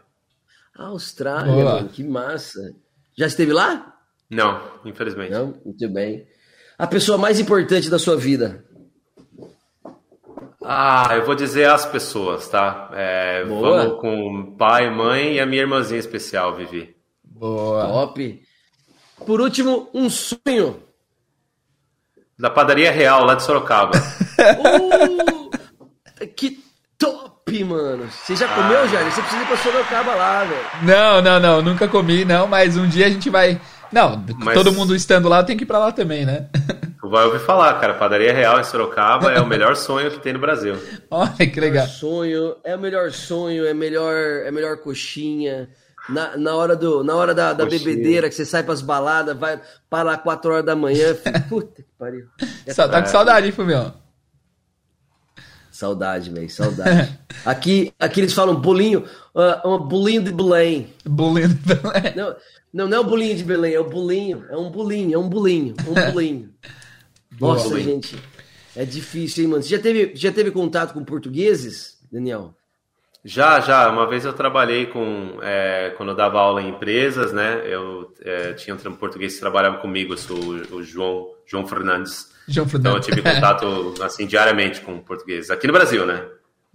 Austrália, 0.76 1.64
mano, 1.64 1.90
que 1.90 2.04
massa. 2.04 2.74
Já 3.18 3.28
esteve 3.28 3.54
lá? 3.54 3.96
Não, 4.30 4.62
infelizmente. 4.84 5.32
Não, 5.32 5.54
muito 5.64 5.90
bem. 5.90 6.26
A 6.78 6.88
pessoa 6.88 7.18
mais 7.18 7.40
importante 7.40 7.90
da 7.90 8.00
sua 8.00 8.18
vida. 8.18 8.66
Ah, 10.66 11.10
eu 11.16 11.26
vou 11.26 11.36
dizer 11.36 11.70
as 11.70 11.86
pessoas, 11.86 12.48
tá? 12.48 12.90
É, 12.94 13.44
vamos 13.44 14.00
com 14.00 14.56
pai, 14.58 14.90
mãe 14.90 15.34
e 15.34 15.40
a 15.40 15.46
minha 15.46 15.62
irmãzinha 15.62 16.00
especial, 16.00 16.56
Vivi. 16.56 16.96
Boa. 17.24 17.86
Top. 17.86 18.44
Por 19.26 19.42
último, 19.42 19.90
um 19.94 20.10
sonho. 20.10 20.82
Da 22.40 22.50
padaria 22.50 22.92
real, 22.92 23.26
lá 23.26 23.36
de 23.36 23.44
Sorocaba. 23.44 23.92
uh, 24.00 25.33
mano. 27.62 28.06
Você 28.10 28.38
já 28.38 28.48
comeu, 28.48 28.84
ah. 28.84 28.88
Jair? 28.88 29.12
Você 29.12 29.22
precisa 29.22 29.44
ir 29.44 29.48
pra 29.48 29.58
Sorocaba 29.58 30.16
lá, 30.16 30.46
velho. 30.46 30.62
Não, 30.84 31.22
não, 31.22 31.40
não. 31.42 31.62
Nunca 31.62 31.90
comi, 31.90 32.24
não. 32.24 32.48
Mas 32.48 32.78
um 32.78 32.88
dia 32.88 33.08
a 33.08 33.10
gente 33.10 33.30
vai... 33.30 33.60
Não, 33.92 34.24
mas... 34.40 34.54
todo 34.54 34.72
mundo 34.72 34.96
estando 34.96 35.28
lá 35.28 35.44
tem 35.44 35.58
que 35.58 35.64
ir 35.64 35.68
pra 35.68 35.78
lá 35.78 35.92
também, 35.92 36.26
né? 36.26 36.48
Tu 37.04 37.10
vai 37.10 37.26
ouvir 37.26 37.40
falar, 37.40 37.78
cara. 37.82 37.96
Padaria 37.96 38.32
Real 38.32 38.62
em 38.62 38.64
Sorocaba 38.64 39.30
é 39.30 39.42
o 39.42 39.46
melhor 39.46 39.76
sonho 39.76 40.10
que 40.10 40.22
tem 40.22 40.32
no 40.32 40.40
Brasil. 40.40 40.78
Olha 41.12 41.36
que 41.36 41.60
legal. 41.60 41.86
Sonho, 41.86 42.56
é 42.64 42.74
o 42.78 42.80
melhor 42.80 43.12
sonho, 43.12 43.66
é 43.66 43.74
melhor, 43.74 44.16
é 44.16 44.50
melhor 44.50 44.78
coxinha. 44.78 45.68
Na, 46.08 46.38
na 46.38 46.56
hora, 46.56 46.78
do, 46.78 47.04
na 47.04 47.14
hora 47.14 47.36
da, 47.36 47.52
da 47.52 47.66
bebedeira, 47.66 48.30
que 48.30 48.36
você 48.36 48.46
sai 48.46 48.64
pras 48.64 48.82
baladas, 48.82 49.38
vai 49.38 49.60
para 49.90 50.12
lá 50.12 50.18
4 50.18 50.52
horas 50.52 50.66
da 50.66 50.78
manhã. 50.78 51.14
Puta 51.50 51.82
que 51.82 51.90
pariu. 52.00 52.26
É 52.66 52.74
tá 52.74 53.02
com 53.02 53.08
saudade, 53.08 53.48
hein, 53.48 53.52
Fumião? 53.52 53.94
Saudade, 55.74 56.30
velho, 56.30 56.48
saudade. 56.52 57.18
aqui, 57.44 57.92
aqui 58.00 58.20
eles 58.20 58.32
falam 58.32 58.54
bolinho, 58.54 59.06
uh, 59.34 59.68
um 59.68 59.80
bolinho 59.80 60.22
de 60.22 60.32
Belém. 60.32 60.94
Bolinho 61.04 61.50
de 61.50 61.56
Belém. 61.56 62.14
Não, 62.16 62.36
não, 62.72 62.88
não 62.88 62.98
é 62.98 63.00
o 63.00 63.04
bolinho 63.04 63.36
de 63.36 63.44
Belém, 63.44 63.74
é 63.74 63.80
o 63.80 63.90
bolinho, 63.90 64.46
é 64.52 64.56
um 64.56 64.70
bolinho, 64.70 65.16
é 65.16 65.18
um 65.18 65.28
bolinho, 65.28 65.74
um 65.88 65.94
bolinho. 66.14 66.54
Nossa, 67.42 67.70
Boa, 67.70 67.82
gente, 67.82 68.16
é 68.76 68.86
difícil, 68.86 69.46
hein, 69.46 69.50
mano? 69.50 69.64
Você 69.64 69.70
já 69.70 69.82
teve, 69.82 70.12
já 70.16 70.32
teve 70.32 70.52
contato 70.52 70.94
com 70.94 71.04
portugueses, 71.04 71.98
Daniel? 72.12 72.54
Já, 73.26 73.60
já. 73.60 73.90
Uma 73.90 74.08
vez 74.08 74.26
eu 74.26 74.34
trabalhei 74.34 74.86
com. 74.86 75.40
É, 75.42 75.92
quando 75.98 76.10
eu 76.10 76.16
dava 76.16 76.40
aula 76.40 76.62
em 76.62 76.70
empresas, 76.70 77.34
né? 77.34 77.64
Eu 77.66 78.14
é, 78.22 78.54
tinha 78.54 78.76
um 78.76 78.96
português 78.96 79.34
que 79.34 79.40
trabalhava 79.40 79.78
comigo, 79.78 80.14
eu 80.14 80.18
sou 80.18 80.38
o, 80.38 80.76
o 80.76 80.84
João, 80.84 81.32
João 81.48 81.66
Fernandes. 81.66 82.32
João 82.48 82.68
Fernandes. 82.68 83.08
Então 83.08 83.16
eu 83.16 83.22
tive 83.22 83.22
contato 83.36 83.94
assim 84.02 84.26
diariamente 84.26 84.82
com 84.82 85.00
português. 85.00 85.50
Aqui 85.50 85.68
no 85.68 85.74
Brasil, 85.74 86.06
né? 86.06 86.24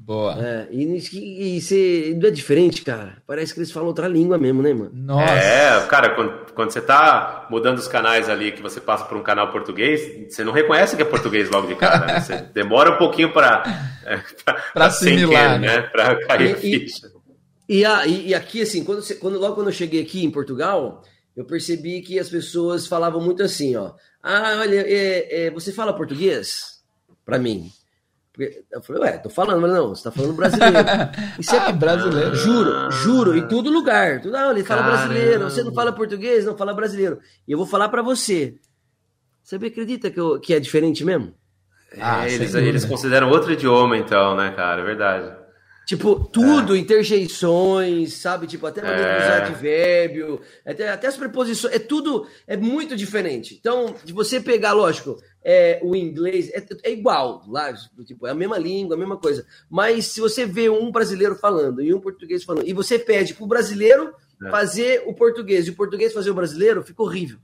Boa. 0.01 0.37
É, 0.41 0.69
e, 0.71 0.85
e, 0.85 1.57
e 1.57 1.61
você, 1.61 2.17
não 2.21 2.29
é 2.29 2.31
diferente, 2.31 2.83
cara. 2.83 3.21
Parece 3.27 3.53
que 3.53 3.59
eles 3.59 3.73
falam 3.73 3.89
outra 3.89 4.07
língua 4.07 4.39
mesmo, 4.39 4.63
né, 4.63 4.73
mano? 4.73 4.93
Nossa. 4.95 5.33
É, 5.33 5.87
cara, 5.87 6.15
quando, 6.15 6.53
quando 6.55 6.71
você 6.71 6.81
tá 6.81 7.49
mudando 7.51 7.79
os 7.79 7.89
canais 7.89 8.29
ali, 8.29 8.53
que 8.53 8.63
você 8.63 8.81
passa 8.81 9.05
por 9.05 9.19
um 9.19 9.25
canal 9.25 9.51
português, 9.51 10.31
você 10.33 10.45
não 10.45 10.53
reconhece 10.53 10.95
que 10.95 11.03
é 11.03 11.05
português 11.05 11.51
logo 11.51 11.67
de 11.67 11.75
cara, 11.75 12.07
né? 12.07 12.21
Você 12.21 12.37
demora 12.55 12.93
um 12.93 12.97
pouquinho 12.97 13.33
para 13.33 13.65
é, 14.05 14.21
pra, 14.73 14.87
assimilar, 14.87 15.59
né? 15.59 15.67
né? 15.67 15.83
Pra 15.83 16.15
cair 16.27 16.57
e, 16.63 16.87
ficha. 16.87 17.09
E, 17.69 17.83
e, 17.83 18.29
e, 18.29 18.35
aqui, 18.35 18.63
assim, 18.63 18.85
quando, 18.85 19.03
quando, 19.19 19.39
logo 19.39 19.57
quando 19.57 19.67
eu 19.67 19.73
cheguei 19.75 20.01
aqui 20.01 20.25
em 20.25 20.31
Portugal, 20.31 21.03
eu 21.39 21.45
percebi 21.45 22.03
que 22.03 22.19
as 22.19 22.29
pessoas 22.29 22.89
falavam 22.89 23.21
muito 23.21 23.45
assim, 23.45 23.77
ó. 23.77 23.93
Ah, 24.21 24.57
olha, 24.59 24.81
é, 24.81 25.47
é, 25.47 25.51
você 25.53 25.73
fala 25.73 25.95
português? 25.95 26.83
Para 27.25 27.39
mim. 27.39 27.71
Eu 28.73 28.83
falei, 28.83 29.03
ué, 29.03 29.19
tô 29.19 29.31
falando, 29.31 29.61
mas 29.61 29.71
não, 29.71 29.91
você 29.91 30.03
tá 30.03 30.11
falando 30.11 30.35
brasileiro. 30.35 30.77
Isso 31.39 31.55
é 31.55 31.59
ah, 31.59 31.71
brasileiro. 31.71 32.35
Juro, 32.35 32.91
juro, 32.91 33.37
em 33.37 33.47
todo 33.47 33.71
lugar. 33.71 34.21
Tudo, 34.21 34.37
ah, 34.37 34.51
ele 34.51 34.65
fala 34.65 34.83
Caramba. 34.83 34.97
brasileiro, 34.97 35.45
você 35.45 35.63
não 35.63 35.73
fala 35.73 35.93
português, 35.93 36.45
não 36.45 36.57
fala 36.57 36.75
brasileiro. 36.75 37.21
E 37.47 37.53
eu 37.53 37.59
vou 37.59 37.69
falar 37.69 37.89
para 37.89 38.03
você. 38.03 38.57
Você 39.41 39.55
acredita 39.55 40.11
que, 40.11 40.19
eu, 40.19 40.41
que 40.41 40.53
é 40.53 40.59
diferente 40.59 41.05
mesmo? 41.05 41.33
Ah, 42.01 42.29
é, 42.29 42.35
eles, 42.35 42.53
eles 42.53 42.85
consideram 42.85 43.31
outro 43.31 43.53
idioma, 43.53 43.97
então, 43.97 44.35
né, 44.35 44.51
cara? 44.57 44.83
É 44.83 44.85
verdade. 44.85 45.37
Tipo, 45.89 46.23
tudo, 46.23 46.77
é. 46.77 46.79
interjeições, 46.79 48.13
sabe? 48.13 48.47
Tipo, 48.47 48.67
até 48.67 48.83
maneira 48.83 49.11
é. 49.11 49.25
usar 49.25 49.47
advérbio, 49.47 50.39
até, 50.63 50.91
até 50.91 51.07
as 51.07 51.17
preposições, 51.17 51.75
é 51.75 51.79
tudo, 51.79 52.27
é 52.47 52.59
muito 52.59 52.95
diferente. 52.95 53.57
Então, 53.59 53.95
de 54.05 54.13
você 54.13 54.39
pegar, 54.39 54.75
lógico, 54.75 55.19
é, 55.43 55.81
o 55.83 55.97
inglês 55.97 56.51
é, 56.53 56.63
é, 56.83 56.93
igual, 56.93 57.43
lá, 57.49 57.73
tipo, 58.05 58.27
é 58.27 58.33
a 58.33 58.35
mesma 58.35 58.59
língua, 58.59 58.97
a 58.97 58.99
mesma 58.99 59.17
coisa. 59.17 59.47
Mas 59.71 60.09
se 60.09 60.21
você 60.21 60.45
vê 60.45 60.69
um 60.69 60.93
brasileiro 60.93 61.37
falando 61.37 61.81
e 61.81 61.95
um 61.95 62.01
português 62.01 62.45
falando, 62.45 62.69
e 62.69 62.75
você 62.75 62.99
pede 62.99 63.33
pro 63.33 63.47
brasileiro 63.47 64.13
é. 64.45 64.51
fazer 64.51 65.05
o 65.07 65.15
português 65.15 65.67
e 65.67 65.71
o 65.71 65.75
português 65.75 66.13
fazer 66.13 66.29
o 66.29 66.35
brasileiro, 66.35 66.83
fica 66.83 67.03
horrível. 67.03 67.39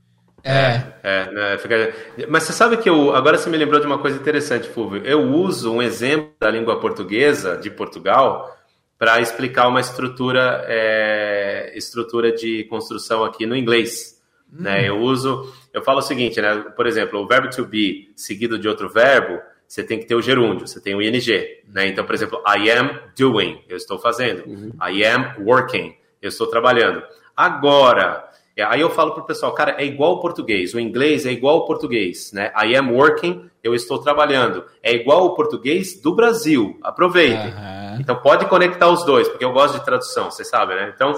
É. 0.45 0.83
é 1.01 1.31
né, 1.31 1.57
fica... 1.57 1.93
Mas 2.29 2.43
você 2.43 2.53
sabe 2.53 2.77
que 2.77 2.87
eu. 2.87 3.15
Agora 3.15 3.37
você 3.37 3.49
me 3.49 3.57
lembrou 3.57 3.79
de 3.79 3.87
uma 3.87 3.97
coisa 3.97 4.17
interessante, 4.17 4.69
Fulvio. 4.69 5.03
Eu 5.03 5.21
uso 5.21 5.73
um 5.73 5.81
exemplo 5.81 6.31
da 6.39 6.51
língua 6.51 6.79
portuguesa 6.79 7.57
de 7.57 7.71
Portugal 7.71 8.55
para 8.97 9.19
explicar 9.19 9.67
uma 9.67 9.79
estrutura, 9.79 10.63
é, 10.67 11.73
estrutura 11.75 12.31
de 12.31 12.63
construção 12.65 13.23
aqui 13.23 13.45
no 13.45 13.55
inglês. 13.55 14.21
Hum. 14.53 14.57
Né? 14.61 14.87
Eu 14.87 14.99
uso. 14.99 15.51
Eu 15.73 15.81
falo 15.81 15.99
o 15.99 16.03
seguinte, 16.03 16.39
né? 16.39 16.55
Por 16.75 16.85
exemplo, 16.85 17.19
o 17.19 17.27
verbo 17.27 17.49
to 17.49 17.65
be 17.65 18.11
seguido 18.15 18.59
de 18.59 18.67
outro 18.67 18.87
verbo, 18.87 19.41
você 19.67 19.83
tem 19.83 19.99
que 19.99 20.05
ter 20.05 20.15
o 20.15 20.21
gerúndio, 20.21 20.67
você 20.67 20.79
tem 20.79 20.95
o 20.95 21.01
ing. 21.01 21.19
Né? 21.67 21.87
Então, 21.87 22.05
por 22.05 22.13
exemplo, 22.13 22.41
I 22.47 22.69
am 22.71 22.99
doing, 23.17 23.63
eu 23.67 23.75
estou 23.75 23.97
fazendo. 23.97 24.47
Uhum. 24.47 24.71
I 24.81 25.03
am 25.05 25.33
working, 25.39 25.95
eu 26.21 26.29
estou 26.29 26.47
trabalhando. 26.47 27.03
Agora, 27.35 28.29
aí 28.61 28.79
eu 28.79 28.89
falo 28.89 29.11
para 29.11 29.23
o 29.23 29.25
pessoal, 29.25 29.53
cara, 29.53 29.75
é 29.77 29.85
igual 29.85 30.11
ao 30.11 30.19
português, 30.21 30.73
o 30.73 30.79
inglês 30.79 31.25
é 31.25 31.31
igual 31.31 31.55
ao 31.55 31.65
português, 31.65 32.31
né? 32.31 32.53
I 32.55 32.75
am 32.75 32.93
working, 32.93 33.49
eu 33.61 33.75
estou 33.75 33.97
trabalhando. 33.97 34.63
É 34.81 34.93
igual 34.93 35.23
ao 35.23 35.35
português 35.35 35.99
do 35.99 36.15
Brasil, 36.15 36.79
aproveitem. 36.81 37.47
Uhum. 37.47 37.97
Então 37.99 38.15
pode 38.15 38.45
conectar 38.45 38.87
os 38.89 39.03
dois, 39.03 39.27
porque 39.27 39.43
eu 39.43 39.51
gosto 39.51 39.79
de 39.79 39.85
tradução, 39.85 40.31
você 40.31 40.45
sabe, 40.45 40.73
né? 40.75 40.93
Então, 40.95 41.13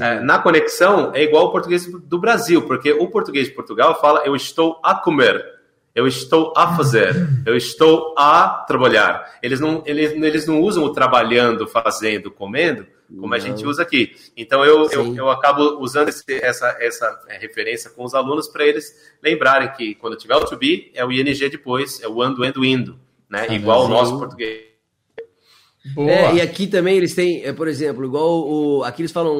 é, 0.00 0.20
na 0.20 0.38
conexão 0.38 1.10
é 1.12 1.22
igual 1.22 1.46
ao 1.46 1.52
português 1.52 1.86
do 1.86 2.18
Brasil, 2.18 2.62
porque 2.62 2.92
o 2.92 3.08
português 3.08 3.48
de 3.48 3.54
Portugal 3.54 3.98
fala 4.00 4.22
eu 4.24 4.36
estou 4.36 4.78
a 4.82 4.94
comer, 4.94 5.44
eu 5.92 6.06
estou 6.06 6.52
a 6.56 6.76
fazer, 6.76 7.16
eu 7.44 7.56
estou 7.56 8.14
a 8.16 8.64
trabalhar. 8.68 9.38
Eles 9.42 9.58
não, 9.58 9.82
eles, 9.86 10.12
eles 10.12 10.46
não 10.46 10.60
usam 10.60 10.84
o 10.84 10.92
trabalhando, 10.92 11.66
fazendo, 11.66 12.30
comendo, 12.30 12.86
como 13.14 13.34
a 13.34 13.38
gente 13.38 13.64
usa 13.64 13.82
aqui. 13.82 14.14
Então 14.36 14.64
eu, 14.64 14.88
eu, 14.90 15.14
eu, 15.14 15.30
acabo 15.30 15.80
usando 15.80 16.08
esse, 16.08 16.24
essa, 16.42 16.76
essa 16.80 17.24
é, 17.28 17.38
referência 17.38 17.90
com 17.90 18.04
os 18.04 18.14
alunos 18.14 18.48
para 18.48 18.66
eles 18.66 18.92
lembrarem 19.22 19.72
que 19.72 19.94
quando 19.94 20.16
tiver 20.16 20.36
o 20.36 20.44
to 20.44 20.56
be, 20.56 20.90
é 20.94 21.04
o 21.04 21.12
ing 21.12 21.48
depois, 21.48 22.00
é 22.02 22.08
o 22.08 22.22
ando, 22.22 22.44
endo, 22.44 22.64
indo, 22.64 22.98
né? 23.28 23.46
Ah, 23.48 23.54
igual 23.54 23.84
o 23.84 23.88
nosso 23.88 24.18
português. 24.18 24.66
É, 25.96 26.34
e 26.34 26.40
aqui 26.40 26.66
também 26.66 26.96
eles 26.96 27.14
têm, 27.14 27.44
é, 27.44 27.52
por 27.52 27.68
exemplo, 27.68 28.04
igual 28.04 28.48
o. 28.48 28.82
Aqui 28.82 29.02
eles 29.02 29.12
falam 29.12 29.38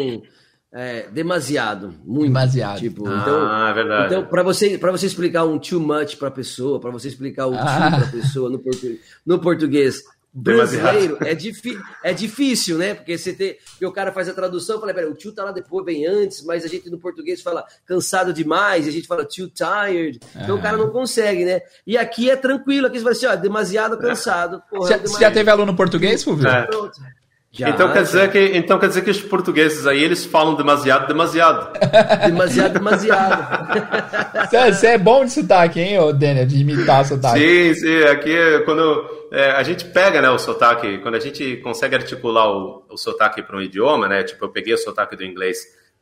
é, 0.73 1.09
demasiado, 1.11 1.95
muito. 2.05 2.29
Demasiado. 2.29 2.79
Tipo, 2.79 3.09
ah, 3.09 3.19
então, 3.23 3.67
é 3.69 3.73
verdade. 3.73 4.07
Então, 4.07 4.27
para 4.27 4.43
você, 4.43 4.79
você 4.93 5.07
explicar 5.07 5.45
um 5.45 5.59
too 5.59 5.81
much 5.81 6.17
para 6.17 6.29
a 6.29 6.31
pessoa, 6.31 6.79
para 6.79 6.91
você 6.91 7.09
explicar 7.09 7.47
o 7.47 7.55
ah. 7.55 7.91
too 7.91 7.91
para 7.99 8.13
pessoa 8.13 8.51
no, 8.51 8.59
portu 8.59 8.99
no 9.25 9.41
português 9.41 10.03
brasileiro, 10.39 11.17
é, 11.25 11.31
é 12.11 12.13
difícil, 12.13 12.77
né? 12.77 12.95
Porque 12.95 13.17
você 13.17 13.33
tem, 13.33 13.57
porque 13.71 13.87
o 13.87 13.93
cara 13.93 14.13
faz 14.13 14.29
a 14.29 14.35
tradução, 14.35 14.79
fala, 14.79 14.93
peraí, 14.93 15.09
o 15.09 15.15
too 15.15 15.33
tá 15.33 15.43
lá 15.45 15.51
depois, 15.51 15.85
vem 15.87 16.07
antes, 16.07 16.45
mas 16.45 16.63
a 16.63 16.69
gente 16.69 16.91
no 16.91 16.99
português 16.99 17.41
fala 17.41 17.65
cansado 17.87 18.35
demais, 18.35 18.87
a 18.87 18.91
gente 18.91 19.07
fala 19.07 19.25
too 19.25 19.49
tired, 19.49 20.21
então 20.37 20.57
o 20.57 20.63
cara 20.63 20.77
não 20.77 20.91
consegue, 20.91 21.47
né? 21.47 21.63
E 21.87 21.97
aqui 21.97 22.31
é 22.31 22.37
tranquilo, 22.37 22.87
aqui 22.87 22.99
você 22.99 23.05
vai 23.05 23.13
assim, 23.13 23.27
ó, 23.27 23.35
demasiado 23.35 23.97
cansado. 23.97 24.63
Porra, 24.69 24.89
você, 24.89 24.95
demasiado... 24.95 25.21
já 25.21 25.31
teve 25.31 25.51
aluno 25.51 25.75
português, 25.75 26.23
Fulvio? 26.23 26.49
É. 26.49 26.69
Já, 27.57 27.71
então, 27.71 27.91
quer 27.91 28.03
dizer 28.03 28.31
que, 28.31 28.39
então 28.55 28.79
quer 28.79 28.89
dizer 28.89 29.03
que 29.03 29.11
os 29.11 29.21
portugueses 29.23 29.87
aí, 29.87 30.05
eles 30.05 30.27
falam 30.27 30.55
demasiado, 30.55 31.07
demasiado. 31.07 31.73
demasiado, 32.27 32.73
demasiado. 32.75 34.49
Você 34.75 34.89
é 34.89 34.99
bom 34.99 35.25
de 35.25 35.33
sotaque, 35.33 35.81
hein, 35.81 35.97
Daniel, 36.15 36.45
de 36.45 36.61
imitar 36.61 37.03
sotaque. 37.07 37.39
Sim, 37.39 37.75
sim, 37.75 38.03
aqui 38.05 38.37
quando 38.67 39.29
é, 39.33 39.53
a 39.53 39.63
gente 39.63 39.87
pega 39.87 40.21
né, 40.21 40.29
o 40.29 40.39
sotaque, 40.39 40.99
quando 40.99 41.15
a 41.15 41.19
gente 41.21 41.57
consegue 41.57 41.95
articular 41.95 42.47
o, 42.51 42.85
o 42.91 42.97
sotaque 42.99 43.43
para 43.43 43.57
um 43.57 43.63
idioma, 43.63 44.07
né, 44.07 44.23
tipo 44.23 44.45
eu 44.45 44.51
peguei 44.51 44.75
o 44.75 44.79
sotaque 44.79 45.17
do 45.17 45.25
inglês 45.25 45.61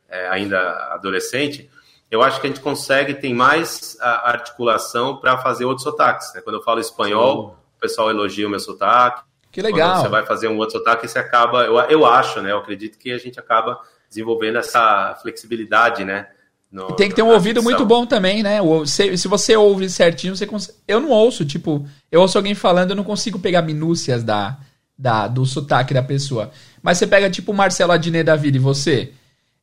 é, 0.09 0.27
ainda 0.27 0.59
adolescente, 0.91 1.69
eu 2.11 2.21
acho 2.21 2.41
que 2.41 2.47
a 2.47 2.49
gente 2.49 2.61
consegue, 2.61 3.13
tem 3.13 3.33
mais 3.33 3.97
a 4.01 4.29
articulação 4.29 5.15
para 5.15 5.37
fazer 5.37 5.63
outros 5.63 5.83
sotaques. 5.83 6.33
Né? 6.35 6.41
Quando 6.41 6.57
eu 6.57 6.61
falo 6.61 6.81
espanhol, 6.81 7.49
sim. 7.49 7.77
o 7.77 7.79
pessoal 7.79 8.09
elogia 8.09 8.45
o 8.45 8.49
meu 8.49 8.59
sotaque, 8.59 9.21
que 9.55 9.61
legal. 9.61 9.93
Quando 9.93 10.01
você 10.01 10.09
vai 10.09 10.25
fazer 10.25 10.49
um 10.49 10.57
outro 10.57 10.77
sotaque, 10.77 11.07
você 11.07 11.17
acaba, 11.17 11.63
eu, 11.63 11.77
eu 11.77 12.05
acho, 12.05 12.41
né? 12.41 12.51
Eu 12.51 12.57
acredito 12.57 12.97
que 12.97 13.09
a 13.09 13.17
gente 13.17 13.39
acaba 13.39 13.79
desenvolvendo 14.09 14.57
essa 14.57 15.17
flexibilidade, 15.21 16.03
né? 16.03 16.27
No, 16.69 16.87
tem 16.87 17.07
que 17.07 17.15
ter 17.15 17.21
um 17.21 17.29
ouvido 17.29 17.63
muito 17.63 17.85
bom 17.85 18.05
também, 18.05 18.43
né? 18.43 18.59
Se, 18.85 19.17
se 19.17 19.29
você 19.29 19.55
ouve 19.55 19.89
certinho, 19.89 20.35
você 20.35 20.45
consegue... 20.45 20.77
Eu 20.85 20.99
não 20.99 21.09
ouço, 21.09 21.45
tipo, 21.45 21.87
eu 22.11 22.19
ouço 22.19 22.37
alguém 22.37 22.53
falando, 22.53 22.89
eu 22.89 22.97
não 22.97 23.03
consigo 23.05 23.39
pegar 23.39 23.61
minúcias 23.61 24.25
da, 24.25 24.57
da, 24.97 25.25
do 25.25 25.45
sotaque 25.45 25.93
da 25.93 26.03
pessoa. 26.03 26.51
Mas 26.83 26.97
você 26.97 27.07
pega, 27.07 27.29
tipo, 27.29 27.53
o 27.53 27.55
Marcelo 27.55 27.93
Adnet 27.93 28.25
da 28.25 28.35
vida 28.35 28.57
e 28.57 28.59
você, 28.59 29.13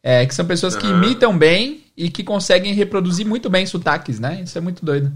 é, 0.02 0.24
que 0.24 0.34
são 0.34 0.46
pessoas 0.46 0.74
que 0.74 0.86
uhum. 0.86 1.02
imitam 1.02 1.36
bem 1.36 1.84
e 1.94 2.08
que 2.08 2.24
conseguem 2.24 2.72
reproduzir 2.72 3.26
muito 3.26 3.50
bem 3.50 3.66
sotaques, 3.66 4.18
né? 4.18 4.40
Isso 4.42 4.56
é 4.56 4.60
muito 4.62 4.82
doido. 4.82 5.12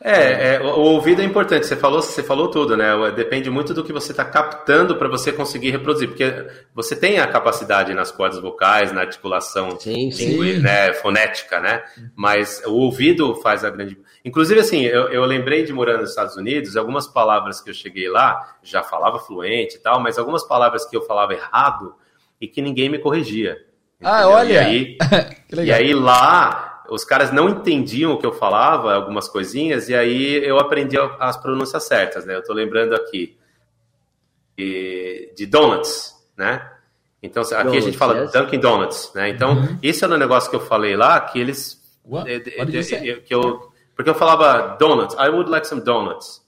É, 0.00 0.54
é, 0.54 0.60
o 0.60 0.78
ouvido 0.78 1.20
é 1.20 1.24
importante. 1.24 1.66
Você 1.66 1.74
falou, 1.74 2.00
você 2.00 2.22
falou 2.22 2.48
tudo, 2.48 2.76
né? 2.76 2.86
Depende 3.16 3.50
muito 3.50 3.74
do 3.74 3.82
que 3.82 3.92
você 3.92 4.12
está 4.12 4.24
captando 4.24 4.96
para 4.96 5.08
você 5.08 5.32
conseguir 5.32 5.70
reproduzir, 5.70 6.08
porque 6.08 6.46
você 6.72 6.94
tem 6.94 7.18
a 7.18 7.26
capacidade 7.26 7.92
nas 7.94 8.12
cordas 8.12 8.40
vocais, 8.40 8.92
na 8.92 9.00
articulação, 9.00 9.78
sim, 9.80 10.10
sim. 10.12 10.60
Né, 10.60 10.92
fonética, 10.92 11.58
né? 11.58 11.82
Mas 12.14 12.62
o 12.64 12.74
ouvido 12.74 13.34
faz 13.36 13.64
a 13.64 13.70
grande. 13.70 13.98
Inclusive, 14.24 14.60
assim, 14.60 14.82
eu, 14.82 15.08
eu 15.08 15.24
lembrei 15.24 15.64
de 15.64 15.72
morar 15.72 15.98
nos 15.98 16.10
Estados 16.10 16.36
Unidos, 16.36 16.76
algumas 16.76 17.08
palavras 17.08 17.60
que 17.60 17.70
eu 17.70 17.74
cheguei 17.74 18.08
lá 18.08 18.56
já 18.62 18.84
falava 18.84 19.18
fluente 19.18 19.76
e 19.76 19.80
tal, 19.80 20.00
mas 20.00 20.16
algumas 20.16 20.46
palavras 20.46 20.86
que 20.86 20.96
eu 20.96 21.02
falava 21.02 21.34
errado 21.34 21.94
e 22.40 22.46
que 22.46 22.62
ninguém 22.62 22.88
me 22.88 22.98
corrigia. 22.98 23.56
Ah, 24.00 24.28
olha! 24.28 24.52
E 24.52 24.58
aí, 24.58 24.98
e 25.64 25.72
aí 25.72 25.92
lá 25.92 26.67
os 26.90 27.04
caras 27.04 27.32
não 27.32 27.48
entendiam 27.48 28.12
o 28.12 28.18
que 28.18 28.26
eu 28.26 28.32
falava, 28.32 28.94
algumas 28.94 29.28
coisinhas, 29.28 29.88
e 29.88 29.94
aí 29.94 30.44
eu 30.44 30.58
aprendi 30.58 30.96
as 31.18 31.36
pronúncias 31.36 31.84
certas, 31.84 32.24
né? 32.24 32.34
Eu 32.34 32.42
tô 32.42 32.52
lembrando 32.52 32.94
aqui 32.94 33.36
de, 34.56 35.32
de 35.36 35.46
donuts, 35.46 36.14
né? 36.36 36.70
Então, 37.22 37.42
aqui 37.42 37.54
donuts, 37.54 37.76
a 37.76 37.80
gente 37.80 37.98
fala 37.98 38.20
yes. 38.20 38.32
Dunkin' 38.32 38.60
Donuts, 38.60 39.12
né? 39.14 39.28
Então, 39.28 39.56
uhum. 39.56 39.78
esse 39.82 40.04
era 40.04 40.14
um 40.14 40.18
negócio 40.18 40.48
que 40.48 40.56
eu 40.56 40.60
falei 40.60 40.96
lá, 40.96 41.20
que 41.20 41.38
eles... 41.38 41.78
De, 42.24 42.40
de, 42.40 43.20
que 43.20 43.34
eu, 43.34 43.70
porque 43.94 44.08
eu 44.08 44.14
falava 44.14 44.76
donuts, 44.78 45.14
I 45.16 45.28
would 45.28 45.50
like 45.50 45.66
some 45.66 45.82
donuts. 45.82 46.40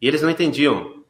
E 0.00 0.06
eles 0.06 0.22
não 0.22 0.30
entendiam. 0.30 1.02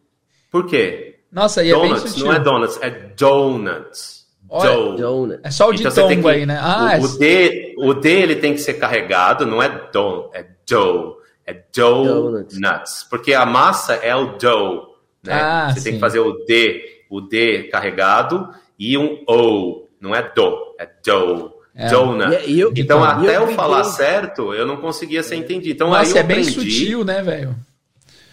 Por 0.51 0.67
quê? 0.67 1.21
Nossa, 1.31 1.65
e 1.65 1.71
donuts, 1.71 2.13
é 2.13 2.15
bem 2.15 2.25
não 2.25 2.33
é 2.33 2.39
donuts, 2.39 2.79
é 2.81 2.91
donuts. 2.91 4.22
Dough. 4.61 5.39
É 5.43 5.51
só 5.51 5.71
o 5.71 5.75
então, 5.75 5.91
ditongo 5.91 6.29
aí, 6.29 6.45
né? 6.45 6.59
Ah, 6.61 6.99
o, 7.01 7.05
o, 7.05 7.19
D, 7.19 7.75
o 7.79 7.95
D 7.95 8.11
ele 8.11 8.37
tem 8.37 8.53
que 8.53 8.61
ser 8.61 8.75
carregado, 8.75 9.47
não 9.47 9.63
é 9.63 9.69
dough, 9.93 10.31
é 10.35 10.45
dough. 10.69 11.17
É 11.45 11.61
dough 11.75 12.47
nuts. 12.53 13.07
Porque 13.11 13.35
a 13.35 13.45
massa 13.45 13.95
é 13.95 14.15
o 14.15 14.37
dough. 14.37 14.93
Né? 15.25 15.33
Ah, 15.33 15.71
você 15.71 15.81
sim. 15.81 15.85
tem 15.85 15.95
que 15.95 16.01
fazer 16.01 16.21
o 16.21 16.45
D, 16.45 17.05
o 17.11 17.21
D 17.21 17.65
carregado 17.65 18.49
e 18.79 18.97
um 18.99 19.23
O. 19.27 19.89
Não 20.01 20.15
é 20.15 20.23
do, 20.23 20.75
é 20.79 20.89
dough. 21.05 21.53
É. 21.75 21.89
Donut. 21.89 22.45
E, 22.45 22.53
e 22.53 22.61
eu, 22.61 22.71
então, 22.71 22.99
então, 22.99 23.05
até 23.05 23.37
eu, 23.37 23.49
eu 23.49 23.55
falar 23.55 23.85
certo, 23.85 24.53
eu 24.53 24.67
não 24.67 24.77
conseguia 24.77 25.23
ser 25.23 25.37
entendido. 25.37 25.75
Então, 25.75 25.91
Nossa, 25.91 26.19
aí 26.19 26.19
é 26.19 26.23
bem 26.23 26.45
sutil, 26.45 27.05
né, 27.05 27.23
velho? 27.23 27.55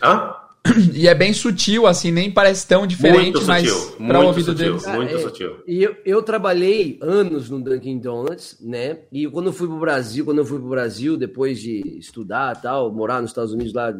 Hã? 0.01 0.35
E 0.93 1.07
é 1.07 1.15
bem 1.15 1.33
sutil, 1.33 1.87
assim, 1.87 2.11
nem 2.11 2.31
parece 2.31 2.67
tão 2.67 2.85
diferente, 2.85 3.33
muito 3.33 3.45
mas 3.45 3.71
para 3.95 4.19
o 4.19 4.25
ouvido 4.25 4.51
sutil, 4.51 4.77
deles. 4.77 4.87
Muito 4.87 5.15
é, 5.15 5.19
sutil. 5.19 5.63
E 5.67 5.83
eu, 5.83 5.95
eu, 6.05 6.21
trabalhei 6.21 6.97
anos 7.01 7.49
no 7.49 7.61
Dunkin' 7.61 7.99
Donuts, 7.99 8.57
né? 8.61 8.99
E 9.11 9.27
quando 9.27 9.47
eu 9.47 9.53
fui 9.53 9.67
pro 9.67 9.79
Brasil, 9.79 10.25
quando 10.25 10.39
eu 10.39 10.45
fui 10.45 10.59
pro 10.59 10.69
Brasil, 10.69 11.17
depois 11.17 11.59
de 11.59 11.81
estudar 11.97 12.59
tal, 12.61 12.91
morar 12.91 13.21
nos 13.21 13.31
Estados 13.31 13.53
Unidos 13.53 13.73
lá, 13.73 13.93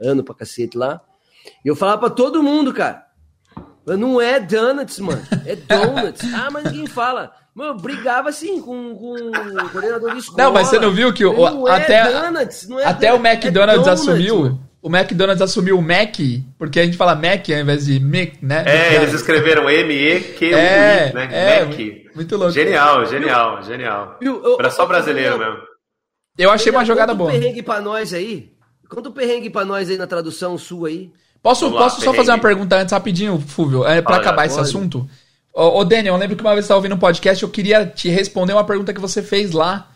ano 0.00 0.24
pra 0.24 0.34
cacete 0.34 0.76
lá, 0.76 1.00
eu 1.64 1.76
falava 1.76 1.98
pra 1.98 2.10
todo 2.10 2.42
mundo, 2.42 2.72
cara. 2.72 3.04
Não 3.84 4.20
é 4.20 4.38
donuts, 4.38 4.98
mano. 5.00 5.22
É 5.44 5.56
donuts. 5.56 6.22
ah, 6.32 6.48
mas 6.52 6.64
ninguém 6.64 6.86
fala. 6.86 7.32
Mano, 7.54 7.72
eu 7.72 7.76
brigava 7.76 8.28
assim 8.30 8.62
com, 8.62 8.94
com 8.94 9.14
o 9.14 9.70
coordenador 9.70 10.12
de 10.12 10.18
escola. 10.20 10.44
Não, 10.44 10.52
mas 10.52 10.68
você 10.68 10.78
não 10.78 10.92
viu 10.92 11.12
que 11.12 11.24
o, 11.24 11.32
não 11.32 11.66
até, 11.66 11.96
é 11.96 12.22
donuts, 12.22 12.68
não 12.68 12.80
é 12.80 12.84
até 12.84 13.10
donuts, 13.10 13.24
o 13.24 13.28
McDonald's 13.28 13.86
é 13.86 13.90
assumiu 13.90 14.60
o 14.82 14.88
McDonald's 14.88 15.40
assumiu 15.40 15.78
o 15.78 15.82
Mac, 15.82 16.16
porque 16.58 16.80
a 16.80 16.84
gente 16.84 16.96
fala 16.96 17.14
Mac 17.14 17.48
ao 17.48 17.60
invés 17.60 17.86
de 17.86 18.00
Mac, 18.00 18.32
né? 18.42 18.64
É, 18.66 18.96
eles 18.96 19.14
escreveram 19.14 19.70
M-E-Q-U-I, 19.70 20.52
é, 20.52 21.12
né? 21.14 21.28
É, 21.30 21.64
Mac. 21.64 21.78
Muito 22.16 22.36
louco. 22.36 22.52
Genial, 22.52 23.06
genial, 23.06 23.56
eu, 23.58 23.62
genial. 23.62 24.18
Era 24.58 24.70
só 24.70 24.84
brasileiro 24.84 25.38
mesmo. 25.38 25.58
Eu 26.36 26.50
achei 26.50 26.72
uma 26.72 26.84
jogada 26.84 27.14
boa. 27.14 27.30
Conta 27.30 27.38
um 27.38 27.40
perrengue 27.40 27.62
pra 27.62 27.80
nós 27.80 28.12
aí. 28.12 28.52
Conta 28.88 29.08
um 29.08 29.12
perrengue 29.12 29.50
pra 29.50 29.64
nós 29.64 29.88
aí 29.88 29.96
na 29.96 30.06
tradução 30.06 30.58
sua 30.58 30.88
aí. 30.88 31.12
Posso, 31.40 31.68
lá, 31.68 31.82
posso 31.82 32.00
só 32.00 32.12
fazer 32.12 32.32
uma 32.32 32.38
pergunta 32.38 32.76
antes, 32.76 32.92
rapidinho, 32.92 33.38
Fúvio, 33.38 33.86
é, 33.86 34.02
pra 34.02 34.16
acabar 34.16 34.46
esse 34.46 34.58
assunto? 34.58 35.08
Ô, 35.52 35.78
ô, 35.78 35.84
Daniel, 35.84 36.14
eu 36.14 36.20
lembro 36.20 36.36
que 36.36 36.42
uma 36.42 36.54
vez 36.54 36.64
você 36.64 36.66
estava 36.66 36.78
ouvindo 36.78 36.94
um 36.94 36.98
podcast, 36.98 37.42
eu 37.42 37.48
queria 37.48 37.86
te 37.86 38.08
responder 38.08 38.52
uma 38.52 38.64
pergunta 38.64 38.92
que 38.92 39.00
você 39.00 39.22
fez 39.22 39.52
lá. 39.52 39.88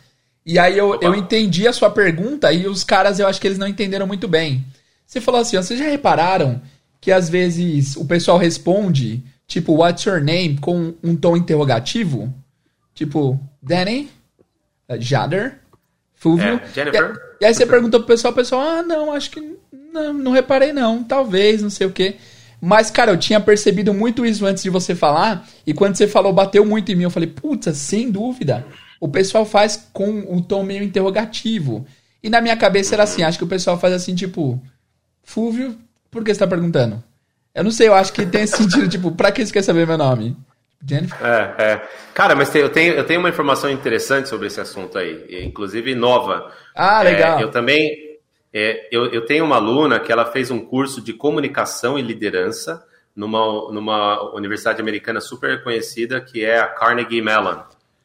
E 0.44 0.60
aí 0.60 0.78
eu, 0.78 0.96
eu 1.00 1.14
entendi 1.14 1.66
a 1.66 1.72
sua 1.72 1.90
pergunta 1.90 2.52
e 2.52 2.68
os 2.68 2.84
caras, 2.84 3.18
eu 3.18 3.26
acho 3.26 3.40
que 3.40 3.48
eles 3.48 3.58
não 3.58 3.66
entenderam 3.66 4.06
muito 4.06 4.28
bem. 4.28 4.64
Você 5.06 5.20
falou 5.20 5.40
assim, 5.40 5.56
ó, 5.56 5.62
vocês 5.62 5.78
já 5.78 5.86
repararam 5.86 6.60
que 7.00 7.12
às 7.12 7.28
vezes 7.28 7.96
o 7.96 8.04
pessoal 8.04 8.36
responde, 8.36 9.22
tipo, 9.46 9.74
what's 9.74 10.04
your 10.04 10.20
name, 10.20 10.58
com 10.58 10.94
um 11.02 11.14
tom 11.14 11.36
interrogativo? 11.36 12.34
Tipo, 12.94 13.38
Danny? 13.62 14.10
Uh, 14.88 15.00
Jader? 15.00 15.60
Fulvio? 16.14 16.60
É, 16.62 16.68
Jennifer? 16.74 17.14
E, 17.40 17.44
e, 17.44 17.46
aí 17.46 17.54
você 17.54 17.66
perguntou 17.66 18.00
pro 18.00 18.08
pessoal, 18.08 18.32
o 18.32 18.36
pessoal, 18.36 18.60
ah, 18.60 18.82
não, 18.82 19.12
acho 19.12 19.30
que 19.30 19.56
não, 19.92 20.12
não 20.12 20.32
reparei 20.32 20.72
não, 20.72 21.04
talvez, 21.04 21.62
não 21.62 21.70
sei 21.70 21.86
o 21.86 21.92
quê. 21.92 22.16
Mas, 22.60 22.90
cara, 22.90 23.12
eu 23.12 23.18
tinha 23.18 23.38
percebido 23.38 23.92
muito 23.92 24.24
isso 24.24 24.44
antes 24.46 24.62
de 24.62 24.70
você 24.70 24.94
falar, 24.94 25.46
e 25.66 25.74
quando 25.74 25.94
você 25.94 26.08
falou, 26.08 26.32
bateu 26.32 26.64
muito 26.64 26.90
em 26.90 26.96
mim. 26.96 27.04
Eu 27.04 27.10
falei, 27.10 27.28
puta, 27.28 27.72
sem 27.72 28.10
dúvida. 28.10 28.66
O 28.98 29.08
pessoal 29.08 29.44
faz 29.44 29.88
com 29.92 30.08
um 30.28 30.40
tom 30.40 30.62
meio 30.62 30.82
interrogativo. 30.82 31.86
E 32.22 32.30
na 32.30 32.40
minha 32.40 32.56
cabeça 32.56 32.94
era 32.94 33.04
assim, 33.04 33.22
acho 33.22 33.38
que 33.38 33.44
o 33.44 33.48
pessoal 33.48 33.78
faz 33.78 33.92
assim, 33.92 34.14
tipo, 34.14 34.60
Fúvio, 35.26 35.76
por 36.10 36.24
que 36.24 36.32
você 36.32 36.38
tá 36.38 36.46
perguntando? 36.46 37.02
Eu 37.52 37.64
não 37.64 37.70
sei, 37.70 37.88
eu 37.88 37.94
acho 37.94 38.12
que 38.12 38.24
tem 38.24 38.42
esse 38.42 38.56
sentido, 38.56 38.88
tipo, 38.88 39.10
pra 39.10 39.32
que 39.32 39.44
você 39.44 39.52
quer 39.52 39.62
saber 39.62 39.86
meu 39.86 39.98
nome? 39.98 40.36
Jennifer? 40.88 41.18
É, 41.20 41.54
é. 41.58 41.88
Cara, 42.14 42.36
mas 42.36 42.54
eu, 42.54 42.68
tenho, 42.70 42.94
eu 42.94 43.04
tenho 43.04 43.18
uma 43.18 43.28
informação 43.28 43.68
interessante 43.68 44.28
sobre 44.28 44.46
esse 44.46 44.60
assunto 44.60 44.96
aí, 44.96 45.44
inclusive 45.44 45.94
nova. 45.94 46.52
Ah, 46.74 47.02
legal. 47.02 47.40
É, 47.40 47.42
eu 47.42 47.50
também. 47.50 48.18
É, 48.54 48.88
eu, 48.90 49.06
eu 49.06 49.26
tenho 49.26 49.44
uma 49.44 49.56
aluna 49.56 49.98
que 49.98 50.12
ela 50.12 50.24
fez 50.24 50.50
um 50.50 50.60
curso 50.60 51.02
de 51.02 51.12
comunicação 51.12 51.98
e 51.98 52.02
liderança 52.02 52.86
numa, 53.14 53.72
numa 53.72 54.34
universidade 54.34 54.80
americana 54.80 55.20
super 55.20 55.62
conhecida 55.64 56.20
que 56.20 56.44
é 56.44 56.60
a 56.60 56.68
Carnegie 56.68 57.20
Mellon. 57.20 57.62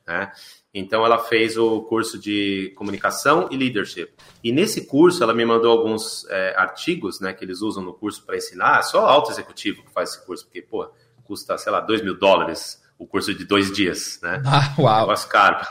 Né? 0.07 0.31
Então 0.73 1.05
ela 1.05 1.19
fez 1.19 1.57
o 1.57 1.81
curso 1.81 2.17
de 2.17 2.73
comunicação 2.77 3.49
e 3.51 3.57
leadership. 3.57 4.09
E 4.43 4.51
nesse 4.51 4.85
curso 4.85 5.21
ela 5.21 5.33
me 5.33 5.43
mandou 5.43 5.71
alguns 5.71 6.25
é, 6.29 6.55
artigos, 6.57 7.19
né, 7.19 7.33
que 7.33 7.43
eles 7.43 7.61
usam 7.61 7.83
no 7.83 7.93
curso 7.93 8.25
para 8.25 8.37
ensinar. 8.37 8.79
É 8.79 8.83
só 8.83 9.05
alto 9.05 9.31
executivo 9.31 9.83
que 9.83 9.91
faz 9.91 10.11
esse 10.11 10.25
curso, 10.25 10.45
porque 10.45 10.61
pô, 10.61 10.89
custa 11.25 11.57
sei 11.57 11.71
lá 11.71 11.81
dois 11.81 12.01
mil 12.01 12.17
dólares 12.17 12.81
o 13.01 13.07
curso 13.07 13.33
de 13.33 13.43
dois 13.43 13.71
dias, 13.71 14.19
né? 14.21 14.41
Ah, 14.45 14.75
uau! 14.77 15.01
Negócio 15.01 15.27
caro. 15.27 15.65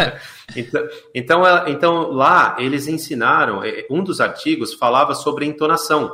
então, 0.56 0.88
então, 1.14 1.68
então, 1.68 2.10
lá 2.10 2.56
eles 2.58 2.88
ensinaram, 2.88 3.62
é, 3.62 3.86
um 3.90 4.02
dos 4.02 4.18
artigos 4.18 4.72
falava 4.72 5.14
sobre 5.14 5.44
entonação. 5.44 6.10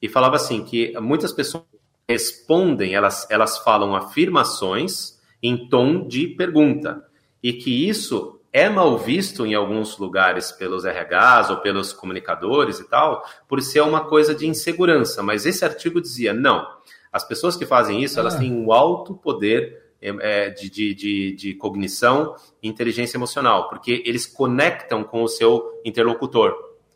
E 0.00 0.08
falava 0.08 0.36
assim, 0.36 0.64
que 0.64 0.96
muitas 1.00 1.32
pessoas 1.32 1.64
respondem, 2.08 2.94
elas, 2.94 3.26
elas 3.28 3.58
falam 3.58 3.96
afirmações 3.96 5.18
em 5.42 5.68
tom 5.68 6.06
de 6.06 6.28
pergunta. 6.28 7.07
E 7.42 7.52
que 7.52 7.88
isso 7.88 8.38
é 8.52 8.68
mal 8.68 8.96
visto 8.96 9.44
em 9.46 9.54
alguns 9.54 9.98
lugares 9.98 10.50
pelos 10.52 10.84
RHs 10.84 11.50
ou 11.50 11.58
pelos 11.58 11.92
comunicadores 11.92 12.80
e 12.80 12.88
tal, 12.88 13.24
por 13.46 13.60
ser 13.60 13.82
uma 13.82 14.04
coisa 14.04 14.34
de 14.34 14.46
insegurança. 14.46 15.22
Mas 15.22 15.46
esse 15.46 15.64
artigo 15.64 16.00
dizia, 16.00 16.32
não, 16.32 16.66
as 17.12 17.26
pessoas 17.26 17.56
que 17.56 17.66
fazem 17.66 18.02
isso, 18.02 18.18
ah. 18.18 18.22
elas 18.22 18.36
têm 18.36 18.52
um 18.52 18.72
alto 18.72 19.14
poder 19.14 19.88
é, 20.00 20.50
de, 20.50 20.70
de, 20.70 20.94
de, 20.94 21.32
de, 21.34 21.54
cognição 21.54 22.34
e 22.62 22.68
inteligência 22.68 23.16
emocional, 23.16 23.68
porque 23.68 24.02
eles 24.06 24.26
conectam 24.26 25.02
com 25.02 25.22
o 25.22 25.28
seu 25.28 25.80
interlocutor. 25.84 26.54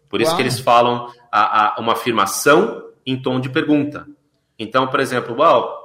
Por 0.08 0.20
isso 0.20 0.30
Uau. 0.30 0.36
que 0.36 0.42
eles 0.42 0.60
falam 0.60 1.12
a, 1.30 1.76
a, 1.76 1.80
uma 1.80 1.94
afirmação 1.94 2.90
em 3.04 3.20
tom 3.20 3.40
de 3.40 3.48
pergunta. 3.48 4.06
Então, 4.58 4.86
por 4.86 5.00
exemplo, 5.00 5.34
well, 5.36 5.81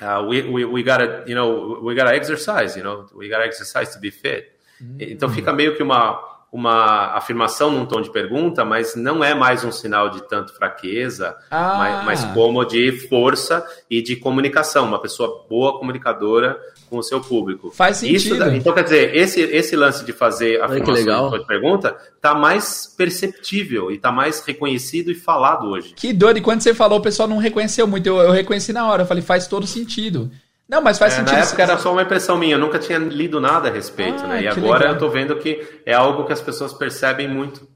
uh, 0.00 0.26
we, 0.28 0.42
we, 0.42 0.64
we 0.64 0.82
gotta, 0.82 1.24
you 1.26 1.34
know, 1.34 1.78
we 1.82 1.94
gotta 1.94 2.14
exercise, 2.14 2.76
you 2.76 2.82
know, 2.82 3.06
we 3.14 3.28
gotta 3.28 3.44
exercise 3.44 3.92
to 3.94 3.98
be 3.98 4.10
fit. 4.10 4.52
Hum. 4.80 4.96
Então 4.98 5.28
fica 5.30 5.52
meio 5.52 5.74
que 5.76 5.82
uma 5.82 6.35
uma 6.52 7.16
afirmação 7.16 7.70
num 7.70 7.84
tom 7.84 8.00
de 8.00 8.10
pergunta, 8.10 8.64
mas 8.64 8.94
não 8.94 9.22
é 9.22 9.34
mais 9.34 9.64
um 9.64 9.72
sinal 9.72 10.08
de 10.08 10.26
tanto 10.28 10.54
fraqueza, 10.54 11.36
ah. 11.50 12.04
mas, 12.04 12.04
mas, 12.04 12.34
como 12.34 12.64
de 12.64 12.92
força 13.08 13.66
e 13.90 14.00
de 14.00 14.16
comunicação, 14.16 14.86
uma 14.86 15.00
pessoa 15.00 15.44
boa 15.48 15.78
comunicadora 15.78 16.58
com 16.88 16.98
o 16.98 17.02
seu 17.02 17.20
público. 17.20 17.70
Faz 17.70 17.98
sentido. 17.98 18.16
Isso, 18.16 18.44
então, 18.54 18.72
quer 18.72 18.84
dizer, 18.84 19.14
esse, 19.14 19.40
esse 19.40 19.74
lance 19.74 20.04
de 20.04 20.12
fazer 20.12 20.62
afirmação 20.62 21.30
num 21.30 21.38
de 21.38 21.46
pergunta 21.46 21.96
está 22.14 22.34
mais 22.34 22.94
perceptível 22.96 23.90
e 23.90 23.96
está 23.96 24.12
mais 24.12 24.40
reconhecido 24.40 25.10
e 25.10 25.14
falado 25.14 25.66
hoje. 25.66 25.94
Que 25.94 26.12
doido, 26.12 26.38
e 26.38 26.40
quando 26.40 26.60
você 26.60 26.72
falou, 26.72 27.00
o 27.00 27.02
pessoal 27.02 27.28
não 27.28 27.38
reconheceu 27.38 27.86
muito, 27.86 28.06
eu, 28.06 28.18
eu 28.18 28.30
reconheci 28.30 28.72
na 28.72 28.88
hora, 28.88 29.02
eu 29.02 29.06
falei, 29.06 29.22
faz 29.22 29.46
todo 29.46 29.66
sentido. 29.66 30.30
Não, 30.68 30.82
mas 30.82 30.98
faz 30.98 31.12
é, 31.12 31.16
sentido. 31.16 31.34
Na 31.34 31.42
época 31.42 31.62
era 31.62 31.78
só 31.78 31.92
uma 31.92 32.02
impressão 32.02 32.36
minha, 32.36 32.54
eu 32.54 32.58
nunca 32.58 32.78
tinha 32.78 32.98
lido 32.98 33.40
nada 33.40 33.68
a 33.68 33.72
respeito, 33.72 34.24
ah, 34.24 34.28
né? 34.28 34.42
E 34.42 34.48
agora 34.48 34.80
legal. 34.80 34.94
eu 34.94 34.98
tô 34.98 35.08
vendo 35.08 35.36
que 35.36 35.60
é 35.84 35.94
algo 35.94 36.24
que 36.24 36.32
as 36.32 36.40
pessoas 36.40 36.72
percebem 36.72 37.28
muito. 37.28 37.68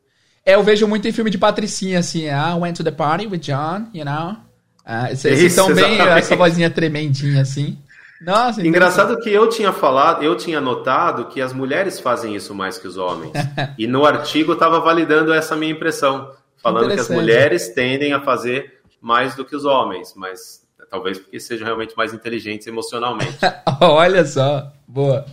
É, 0.44 0.54
eu 0.54 0.62
vejo 0.62 0.88
muito 0.88 1.06
em 1.06 1.12
filme 1.12 1.30
de 1.30 1.38
patricinha, 1.38 2.00
assim, 2.00 2.28
ah, 2.28 2.56
went 2.56 2.74
to 2.74 2.82
the 2.82 2.90
party 2.90 3.26
with 3.26 3.38
John, 3.38 3.86
you 3.94 4.04
know? 4.04 4.36
Ah, 4.84 5.12
Isso, 5.12 5.50
são 5.50 5.72
bem 5.72 6.00
essa 6.00 6.34
vozinha 6.34 6.68
tremendinha, 6.68 7.42
assim. 7.42 7.78
Nossa, 8.20 8.66
Engraçado 8.66 9.18
que 9.20 9.30
eu 9.30 9.48
tinha 9.48 9.72
falado, 9.72 10.22
eu 10.22 10.36
tinha 10.36 10.60
notado 10.60 11.26
que 11.26 11.40
as 11.40 11.54
mulheres 11.54 12.00
fazem 12.00 12.34
isso 12.34 12.54
mais 12.54 12.76
que 12.76 12.86
os 12.86 12.96
homens. 12.98 13.32
e 13.78 13.86
no 13.86 14.04
artigo 14.04 14.52
estava 14.52 14.80
validando 14.80 15.32
essa 15.32 15.56
minha 15.56 15.72
impressão, 15.72 16.30
falando 16.62 16.92
que 16.92 17.00
as 17.00 17.08
mulheres 17.08 17.68
tendem 17.68 18.12
a 18.12 18.20
fazer 18.20 18.80
mais 19.00 19.34
do 19.34 19.44
que 19.44 19.56
os 19.56 19.64
homens, 19.64 20.12
mas 20.14 20.60
talvez 20.90 21.18
porque 21.18 21.38
sejam 21.38 21.66
realmente 21.66 21.96
mais 21.96 22.12
inteligentes 22.12 22.66
emocionalmente. 22.66 23.38
Olha 23.80 24.24
só, 24.24 24.72
boa. 24.86 25.24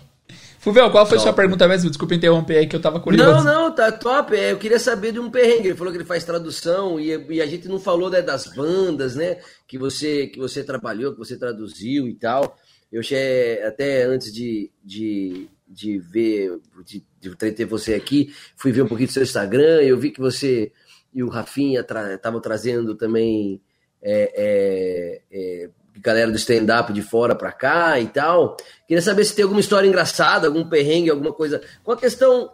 Fulvio, 0.60 0.92
qual 0.92 1.06
foi 1.06 1.18
top. 1.18 1.24
sua 1.24 1.34
pergunta 1.34 1.68
mesmo? 1.68 1.90
Desculpa 1.90 2.14
interromper 2.14 2.58
aí 2.58 2.68
que 2.68 2.76
eu 2.76 2.82
tava 2.82 3.00
curioso. 3.00 3.44
Não, 3.44 3.44
não, 3.44 3.76
tá 3.76 3.92
top. 3.92 4.36
É, 4.36 4.52
eu 4.52 4.58
queria 4.58 4.80
saber 4.80 5.14
de 5.14 5.20
um 5.20 5.32
perrengue. 5.32 5.70
Ele 5.70 5.78
falou 5.78 5.94
que 5.94 5.98
ele 5.98 6.06
faz 6.06 6.24
tradução 6.26 7.00
e, 7.00 7.08
e 7.30 7.42
a 7.42 7.46
gente 7.46 7.70
não 7.70 7.80
falou 7.80 8.10
né, 8.10 8.22
das 8.22 8.48
bandas, 8.48 9.16
né? 9.16 9.38
Que 9.66 9.78
você, 9.78 10.28
que 10.28 10.38
você 10.38 10.64
trabalhou, 10.64 11.14
que 11.14 11.20
você 11.20 11.38
traduziu 11.38 12.08
e 12.08 12.16
tal. 12.16 12.58
Eu 12.92 13.00
achei, 13.00 13.64
até 13.64 14.04
antes 14.04 14.34
de, 14.34 14.70
de, 14.84 15.48
de 15.68 16.00
ver, 16.00 16.60
de, 16.86 17.06
de 17.20 17.36
ter 17.36 17.66
você 17.66 17.94
aqui, 17.94 18.34
fui 18.58 18.72
ver 18.72 18.82
um 18.82 18.88
pouquinho 18.88 19.08
do 19.08 19.14
seu 19.14 19.24
Instagram. 19.24 19.82
Eu 19.82 19.98
vi 19.98 20.12
que 20.12 20.20
você 20.20 20.72
e 21.14 21.24
o 21.24 21.30
Rafinha 21.30 21.80
estavam 21.80 22.40
tra 22.40 22.40
trazendo 22.42 22.94
também 22.96 23.62
é, 24.02 24.32
é, 24.36 25.22
é, 25.32 25.70
galera 26.00 26.32
do 26.32 26.38
stand-up 26.38 26.92
de 26.94 27.02
fora 27.02 27.36
para 27.36 27.52
cá 27.52 28.00
e 28.00 28.08
tal. 28.08 28.58
Queria 28.88 29.02
saber 29.02 29.26
se 29.26 29.36
tem 29.36 29.44
alguma 29.44 29.60
história 29.60 29.88
engraçada, 29.88 30.48
algum 30.48 30.68
perrengue, 30.68 31.10
alguma 31.10 31.34
coisa. 31.34 31.62
Com 31.84 31.92
a 31.92 31.98
questão 31.98 32.52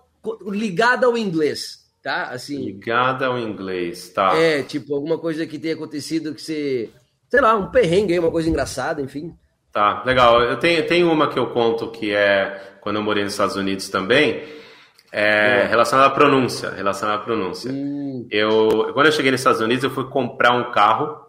ligada 0.48 1.06
ao 1.06 1.18
inglês, 1.18 1.80
tá? 2.02 2.26
Assim. 2.26 2.66
Ligada 2.66 3.28
ao 3.28 3.38
inglês, 3.38 4.10
tá? 4.10 4.36
É, 4.36 4.64
tipo, 4.64 4.96
alguma 4.96 5.18
coisa 5.18 5.46
que 5.46 5.60
tenha 5.60 5.76
acontecido 5.76 6.34
que 6.34 6.42
você. 6.42 6.90
Sei 7.30 7.42
lá, 7.42 7.56
um 7.56 7.72
perrengue 7.72 8.18
uma 8.20 8.32
coisa 8.32 8.50
engraçada, 8.50 9.02
enfim. 9.02 9.34
Tá, 9.72 10.04
legal. 10.06 10.42
Eu 10.42 10.58
tenho, 10.58 10.86
tenho 10.86 11.12
uma 11.12 11.28
que 11.28 11.40
eu 11.40 11.48
conto 11.48 11.90
que 11.90 12.14
é 12.14 12.78
quando 12.80 12.98
eu 12.98 13.02
morei 13.02 13.24
nos 13.24 13.34
Estados 13.34 13.56
Unidos 13.56 13.90
também. 13.90 14.44
É, 15.12 15.62
é. 15.62 15.68
relacionada 15.68 16.08
à 16.08 16.12
pronúncia, 16.12 16.72
relacionada 16.72 17.22
à 17.22 17.24
pronúncia. 17.24 17.72
Hum. 17.72 18.28
Eu, 18.32 18.92
quando 18.94 19.06
eu 19.08 19.12
cheguei 19.12 19.32
nos 19.32 19.42
Estados 19.42 19.62
Unidos, 19.62 19.84
eu 19.84 19.92
fui 19.92 20.06
comprar 20.06 20.54
um 20.54 20.72
carro 20.72 21.23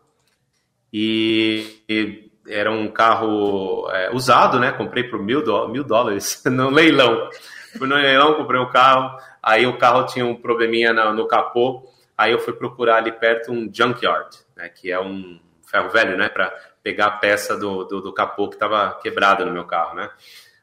e, 0.97 1.83
e 1.89 2.31
era 2.47 2.71
um 2.71 2.87
carro 2.87 3.91
é, 3.91 4.15
usado, 4.15 4.61
né? 4.61 4.71
Comprei 4.71 5.03
por 5.03 5.21
mil, 5.21 5.43
mil 5.69 5.83
dólares 5.83 6.41
no 6.47 6.71
leilão. 6.71 7.29
Fui 7.77 7.89
no 7.89 7.97
leilão, 7.97 8.35
comprei 8.35 8.61
um 8.61 8.71
carro, 8.71 9.19
aí 9.43 9.67
o 9.67 9.77
carro 9.77 10.07
tinha 10.07 10.25
um 10.25 10.37
probleminha 10.37 10.93
no, 10.93 11.13
no 11.13 11.27
capô, 11.27 11.83
aí 12.17 12.31
eu 12.31 12.39
fui 12.39 12.53
procurar 12.53 12.99
ali 12.99 13.11
perto 13.11 13.51
um 13.51 13.69
junkyard, 13.75 14.39
né? 14.57 14.69
Que 14.69 14.93
é 14.93 15.01
um 15.01 15.41
ferro 15.69 15.91
velho, 15.91 16.17
né? 16.17 16.29
Para 16.29 16.55
pegar 16.81 17.07
a 17.07 17.11
peça 17.11 17.59
do, 17.59 17.83
do, 17.83 18.01
do 18.01 18.13
capô 18.13 18.47
que 18.49 18.55
estava 18.55 18.97
quebrada 19.03 19.45
no 19.45 19.51
meu 19.51 19.65
carro, 19.65 19.97
né? 19.97 20.09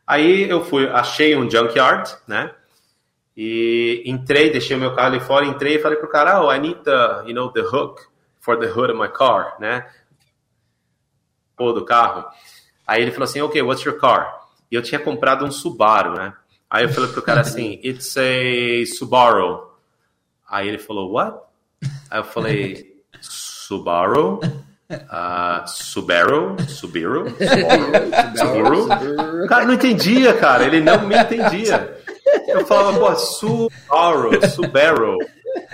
Aí 0.08 0.50
eu 0.50 0.64
fui, 0.64 0.88
achei 0.88 1.36
um 1.36 1.50
junkyard, 1.52 2.10
né? 2.26 2.52
E 3.36 4.02
entrei, 4.06 4.50
deixei 4.50 4.78
o 4.78 4.80
meu 4.80 4.96
carro 4.96 5.08
ali 5.08 5.20
fora, 5.20 5.46
entrei 5.46 5.76
e 5.76 5.80
falei 5.80 5.98
pro 5.98 6.08
cara, 6.08 6.42
oh, 6.42 6.50
I 6.50 6.58
need 6.58 6.80
the, 6.86 7.24
you 7.26 7.34
know, 7.34 7.52
the 7.52 7.62
hook 7.62 8.02
for 8.40 8.58
the 8.58 8.68
hood 8.68 8.92
of 8.92 9.00
my 9.00 9.10
car, 9.10 9.58
né? 9.60 9.86
Do 11.74 11.86
carro. 11.86 12.26
Aí 12.86 13.02
ele 13.02 13.12
falou 13.12 13.26
assim, 13.26 13.42
ok, 13.42 13.62
what's 13.62 13.84
your 13.84 13.98
car? 13.98 14.42
E 14.72 14.76
eu 14.76 14.82
tinha 14.82 15.00
comprado 15.00 15.46
um 15.46 15.52
Subaru, 15.52 16.14
né? 16.14 16.34
Aí 16.70 16.86
eu 16.86 16.90
falei 16.90 17.12
pro 17.12 17.22
cara 17.22 17.42
assim, 17.42 17.80
it's 17.84 18.16
a 18.18 18.96
Subaru. 18.98 19.70
Aí 20.50 20.68
ele 20.68 20.78
falou, 20.78 21.12
what? 21.12 21.38
Aí 22.10 22.20
eu 22.20 22.24
falei, 22.24 22.96
Subaru? 23.22 24.40
Uh, 24.92 25.68
Subaru? 25.68 26.58
Subaru? 26.68 27.26
Subaru? 28.36 29.44
O 29.44 29.48
cara 29.48 29.66
não 29.66 29.74
entendia, 29.74 30.34
cara. 30.34 30.66
Ele 30.66 30.82
não 30.82 31.08
me 31.08 31.16
entendia. 31.16 31.98
Eu 32.48 32.66
falava, 32.66 33.00
pô, 33.00 33.16
Subaru, 33.16 34.50
Subaru. 34.50 35.18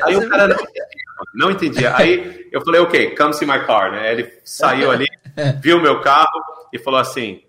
Aí 0.04 0.16
o 0.16 0.30
cara 0.30 0.48
não 0.48 0.56
entendia. 0.56 0.86
Não 1.34 1.52
entendia. 1.52 1.96
Aí 1.96 2.48
eu 2.52 2.64
falei, 2.64 2.82
ok, 2.82 3.16
come 3.16 3.34
see 3.34 3.48
my 3.48 3.66
car, 3.66 3.92
né? 3.92 4.12
Ele 4.12 4.34
saiu 4.44 4.90
ali, 4.92 5.08
viu 5.62 5.82
meu 5.82 6.02
carro 6.02 6.42
e 6.74 6.80
falou 6.80 7.00
assim: 7.00 7.42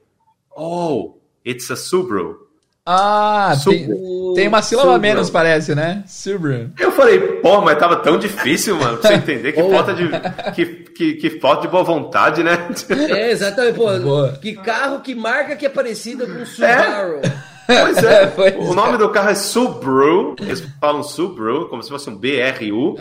Oh, 0.57 1.14
it's 1.45 1.70
a 1.70 1.76
Subaru. 1.76 2.47
Ah, 2.91 3.55
Tem, 3.62 3.86
tem 4.34 4.49
uma 4.49 4.62
sílaba 4.62 4.95
a 4.95 4.99
menos, 4.99 5.28
parece, 5.28 5.74
né? 5.74 6.03
Subaru. 6.07 6.70
Eu 6.78 6.91
falei, 6.93 7.20
pô, 7.20 7.61
mas 7.61 7.78
tava 7.78 7.97
tão 7.97 8.18
difícil, 8.18 8.76
mano, 8.76 8.97
pra 8.97 9.11
você 9.11 9.16
entender 9.16 9.53
que 9.53 9.62
falta 9.70 9.93
de. 9.93 10.09
Que, 10.55 10.66
que, 10.66 11.14
que, 11.14 11.30
falta 11.39 11.62
de 11.62 11.68
boa 11.68 11.84
vontade, 11.84 12.43
né? 12.43 12.68
É, 13.11 13.30
exatamente, 13.30 13.74
pô. 13.74 13.99
Boa. 13.99 14.32
Que 14.41 14.55
carro, 14.55 15.01
que 15.01 15.14
marca 15.14 15.55
que 15.55 15.66
é 15.66 15.68
parecida 15.68 16.26
com 16.26 16.47
Subaru. 16.47 17.20
É. 17.22 17.57
Pois 17.68 17.98
é, 18.02 18.26
pois 18.28 18.54
o 18.56 18.72
nome 18.74 18.94
é. 18.94 18.96
do 18.96 19.10
carro 19.10 19.28
é 19.28 19.34
Subaru, 19.34 20.34
eles 20.40 20.62
falam 20.80 21.02
Subaru, 21.02 21.68
como 21.68 21.82
se 21.82 21.90
fosse 21.90 22.08
um 22.08 22.16
B-R-U, 22.16 22.96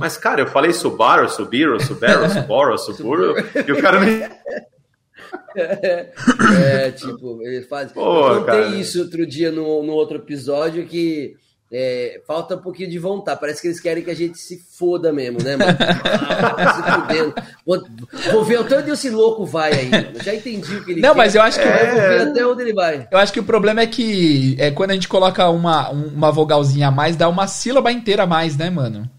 mas, 0.00 0.16
cara, 0.16 0.40
eu 0.40 0.46
falei 0.46 0.72
Subaru, 0.72 1.28
Subiru, 1.28 1.78
Subaru, 1.82 2.28
Subaru, 2.32 2.78
Subaru, 2.78 3.34
e 3.68 3.72
o 3.72 3.82
cara 3.82 4.00
nem... 4.00 4.26
É, 5.56 6.90
tipo, 6.90 7.40
ele 7.42 7.62
faz... 7.62 7.90
Pô, 7.90 8.28
eu 8.28 8.40
contei 8.40 8.62
cara. 8.62 8.76
isso 8.76 9.00
outro 9.00 9.26
dia 9.26 9.50
no, 9.50 9.82
no 9.82 9.94
outro 9.94 10.18
episódio 10.18 10.86
que 10.86 11.34
é, 11.70 12.20
falta 12.26 12.54
um 12.54 12.60
pouquinho 12.60 12.88
de 12.88 12.98
vontade. 12.98 13.40
Parece 13.40 13.60
que 13.60 13.68
eles 13.68 13.80
querem 13.80 14.04
que 14.04 14.10
a 14.10 14.14
gente 14.14 14.38
se 14.38 14.58
foda 14.78 15.12
mesmo, 15.12 15.42
né, 15.42 15.56
mano? 15.56 15.76
Ah. 15.78 17.36
Vou, 17.66 17.82
vou, 18.32 18.44
ver 18.44 18.60
até 18.60 18.78
onde 18.78 18.90
esse 18.90 19.10
louco 19.10 19.44
vai 19.44 19.72
aí. 19.72 19.90
Eu 20.14 20.22
já 20.22 20.34
entendi 20.34 20.76
o 20.76 20.84
que 20.84 20.92
ele 20.92 21.00
Não, 21.00 21.10
quer. 21.10 21.16
mas 21.16 21.34
eu 21.34 21.42
acho 21.42 21.58
que. 21.58 21.66
É... 21.66 21.90
Vou 21.90 22.00
ver 22.00 22.28
até 22.28 22.46
onde 22.46 22.62
ele 22.62 22.72
vai. 22.72 23.08
Eu 23.10 23.18
acho 23.18 23.32
que 23.32 23.40
o 23.40 23.44
problema 23.44 23.80
é 23.80 23.86
que 23.86 24.56
é, 24.58 24.70
quando 24.70 24.90
a 24.90 24.94
gente 24.94 25.08
coloca 25.08 25.48
uma, 25.48 25.90
uma 25.90 26.30
vogalzinha 26.30 26.88
a 26.88 26.90
mais, 26.90 27.16
dá 27.16 27.28
uma 27.28 27.46
sílaba 27.46 27.90
inteira 27.90 28.22
a 28.22 28.26
mais, 28.26 28.56
né, 28.56 28.70
mano? 28.70 29.10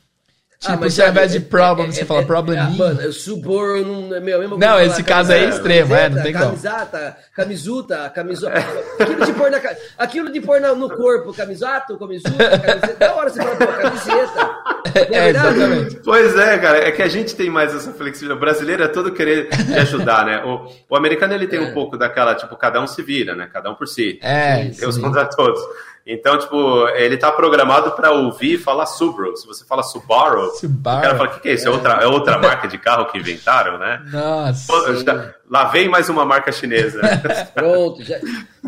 Tipo, 0.59 0.73
ah, 0.73 0.77
mas 0.81 0.93
se 0.95 1.03
ao 1.03 1.09
invés 1.09 1.31
de 1.31 1.39
problem, 1.39 1.87
é, 1.87 1.91
você 1.91 2.01
é, 2.01 2.05
fala 2.05 2.23
problem. 2.23 2.57
É, 2.57 2.63
mano, 2.63 2.99
eu 2.99 3.13
subor 3.13 3.79
não 3.85 4.15
é 4.15 4.19
meu 4.19 4.39
mesmo. 4.39 4.57
Não, 4.57 4.79
esse 4.79 5.03
caso 5.03 5.31
aí 5.31 5.45
é 5.45 5.49
extremo, 5.49 5.93
é, 5.93 6.09
não 6.09 6.23
tem 6.23 6.33
como. 6.33 6.45
Camisata, 6.45 7.17
camisuta, 7.35 8.09
camisota. 8.09 8.57
aquilo 8.99 9.23
de 9.23 9.33
pôr, 9.33 9.51
na, 9.51 9.61
aquilo 9.99 10.31
de 10.31 10.41
pôr 10.41 10.59
no 10.59 10.89
corpo, 10.89 11.31
camisato, 11.31 11.95
camisuta, 11.99 12.31
camiseta. 12.59 12.95
Da 12.97 13.15
hora 13.15 13.29
você 13.29 13.39
fala, 13.39 13.55
pô, 13.55 13.67
camiseta. 13.67 14.57
É, 15.11 15.29
exatamente. 15.29 15.97
Pois 15.97 16.35
é, 16.35 16.57
cara, 16.57 16.77
é 16.79 16.91
que 16.91 17.03
a 17.03 17.07
gente 17.07 17.35
tem 17.35 17.49
mais 17.51 17.75
essa 17.75 17.91
flexibilidade. 17.91 18.37
O 18.37 18.39
brasileiro 18.39 18.83
é 18.83 18.87
todo 18.87 19.11
querer 19.11 19.47
te 19.49 19.73
ajudar, 19.73 20.25
né? 20.25 20.43
O, 20.43 20.65
o 20.89 20.95
americano 20.95 21.33
ele 21.33 21.45
tem 21.45 21.59
é. 21.59 21.61
um 21.61 21.73
pouco 21.73 21.97
daquela, 21.97 22.33
tipo, 22.33 22.55
cada 22.55 22.81
um 22.81 22.87
se 22.87 23.03
vira, 23.03 23.35
né? 23.35 23.47
Cada 23.51 23.69
um 23.69 23.75
por 23.75 23.87
si. 23.87 24.17
É. 24.23 24.69
Tem 24.69 24.87
os 24.87 24.97
contra 24.97 25.25
todos. 25.25 25.61
Então, 26.07 26.39
tipo, 26.39 26.87
ele 26.95 27.17
tá 27.17 27.29
programado 27.29 27.91
para 27.91 28.11
ouvir 28.11 28.53
e 28.53 28.57
falar 28.57 28.85
Subaru. 28.85 29.35
Se 29.35 29.45
você 29.45 29.65
fala 29.65 29.83
Subaru, 29.83 30.49
Subaru. 30.51 30.99
o 30.99 31.01
cara 31.01 31.17
fala, 31.17 31.29
o 31.29 31.33
que, 31.33 31.41
que 31.41 31.49
é 31.49 31.53
isso? 31.53 31.67
É. 31.67 31.69
é. 31.69 31.73
outra, 31.73 31.93
é 31.95 32.07
outra 32.07 32.37
marca 32.37 32.65
de 32.65 32.77
carro 32.77 33.11
que 33.11 33.17
inventaram, 33.17 33.77
né? 33.77 34.01
Nossa. 34.09 35.03
Já, 35.03 35.35
lá 35.49 35.65
vem 35.65 35.89
mais 35.89 36.07
uma 36.07 36.23
marca 36.23 36.49
chinesa. 36.49 37.01
Pronto, 37.53 38.01
já, 38.01 38.19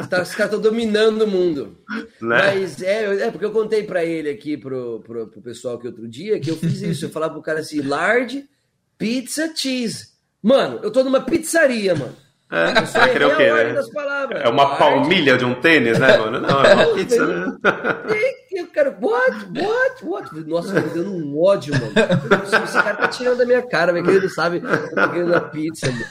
tá, 0.10 0.22
os 0.22 0.36
caras 0.36 0.53
estão 0.53 0.60
dominando 0.60 1.22
o 1.22 1.28
mundo. 1.28 1.78
Né? 2.22 2.38
Mas 2.56 2.82
é, 2.82 3.28
é 3.28 3.32
porque 3.32 3.45
eu 3.45 3.52
contei 3.52 3.84
para 3.84 4.03
ele 4.03 4.30
aqui, 4.30 4.57
pro, 4.57 4.99
pro, 4.99 5.28
pro 5.28 5.41
pessoal 5.41 5.80
que 5.80 5.88
outro 5.88 6.10
dia, 6.10 6.41
que 6.41 6.52
eu 6.52 6.57
fiz 6.57 6.82
isso. 6.82 7.06
Eu 7.06 7.10
falava 7.10 7.32
pro 7.34 7.41
cara 7.41 7.61
assim, 7.61 7.82
large, 7.82 8.44
pizza, 8.98 9.49
cheese. 9.56 10.10
Mano, 10.44 10.82
eu 10.84 10.91
tô 10.91 11.06
numa 11.06 11.22
pizzaria, 11.22 11.95
mano. 11.95 12.16
É, 12.51 12.81
vai 12.81 13.11
querer 13.11 13.26
o 13.26 13.38
quê, 13.38 13.51
né? 13.51 13.76
É 14.43 14.49
uma 14.49 14.76
palmilha 14.76 15.38
de 15.38 15.45
um 15.45 15.53
tênis, 15.53 15.99
né, 15.99 16.17
mano? 16.17 16.39
Não, 16.39 16.63
é 16.63 16.73
uma 16.73 16.95
pizza, 16.95 17.26
né? 17.26 17.57
Eu 18.51 18.67
quero, 18.67 18.95
what, 18.99 19.45
what, 19.55 20.05
what? 20.05 20.49
Nossa, 20.49 20.73
me 20.73 20.89
dando 20.89 21.11
um 21.11 21.39
ódio, 21.39 21.73
mano. 21.73 21.93
Esse 22.65 22.73
cara 22.73 22.97
tá 22.97 23.07
tirando 23.07 23.38
da 23.38 23.45
minha 23.45 23.61
cara, 23.61 23.93
velho, 23.93 24.03
que 24.03 24.11
ele 24.11 24.21
não 24.21 24.30
sabe, 24.30 24.59
tá 24.59 25.07
querendo 25.07 25.35
a 25.35 25.41
pizza, 25.41 25.91
mano. 25.91 26.05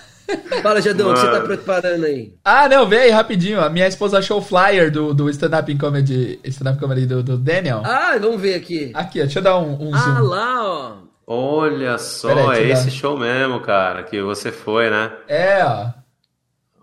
Fala, 0.62 0.80
Jadão, 0.80 1.10
o 1.10 1.14
que 1.14 1.20
você 1.20 1.30
tá 1.30 1.40
preparando 1.40 2.04
aí? 2.04 2.34
Ah, 2.44 2.68
não, 2.68 2.86
vem 2.86 2.98
aí 2.98 3.10
rapidinho. 3.10 3.60
A 3.60 3.70
minha 3.70 3.88
esposa 3.88 4.18
achou 4.18 4.38
o 4.38 4.42
flyer 4.42 4.90
do, 4.90 5.14
do 5.14 5.28
stand-up 5.30 5.74
comedy, 5.78 6.38
stand 6.44 6.76
comedy 6.76 7.06
do, 7.06 7.22
do, 7.22 7.38
Daniel. 7.38 7.82
Ah, 7.84 8.16
vamos 8.20 8.40
ver 8.40 8.54
aqui. 8.54 8.92
Aqui, 8.94 9.20
ó, 9.20 9.22
deixa 9.24 9.38
eu 9.38 9.42
dar 9.42 9.58
um, 9.58 9.88
um 9.88 9.94
ah, 9.94 9.98
zoom. 9.98 10.16
Ah, 10.16 10.20
lá, 10.20 10.64
ó. 10.64 10.96
Olha 11.26 11.98
só, 11.98 12.50
aí, 12.50 12.70
é 12.70 12.72
esse 12.72 12.86
dar... 12.86 12.90
show 12.90 13.18
mesmo, 13.18 13.60
cara, 13.60 14.02
que 14.02 14.20
você 14.22 14.52
foi, 14.52 14.90
né? 14.90 15.12
É, 15.26 15.64
ó. 15.64 15.86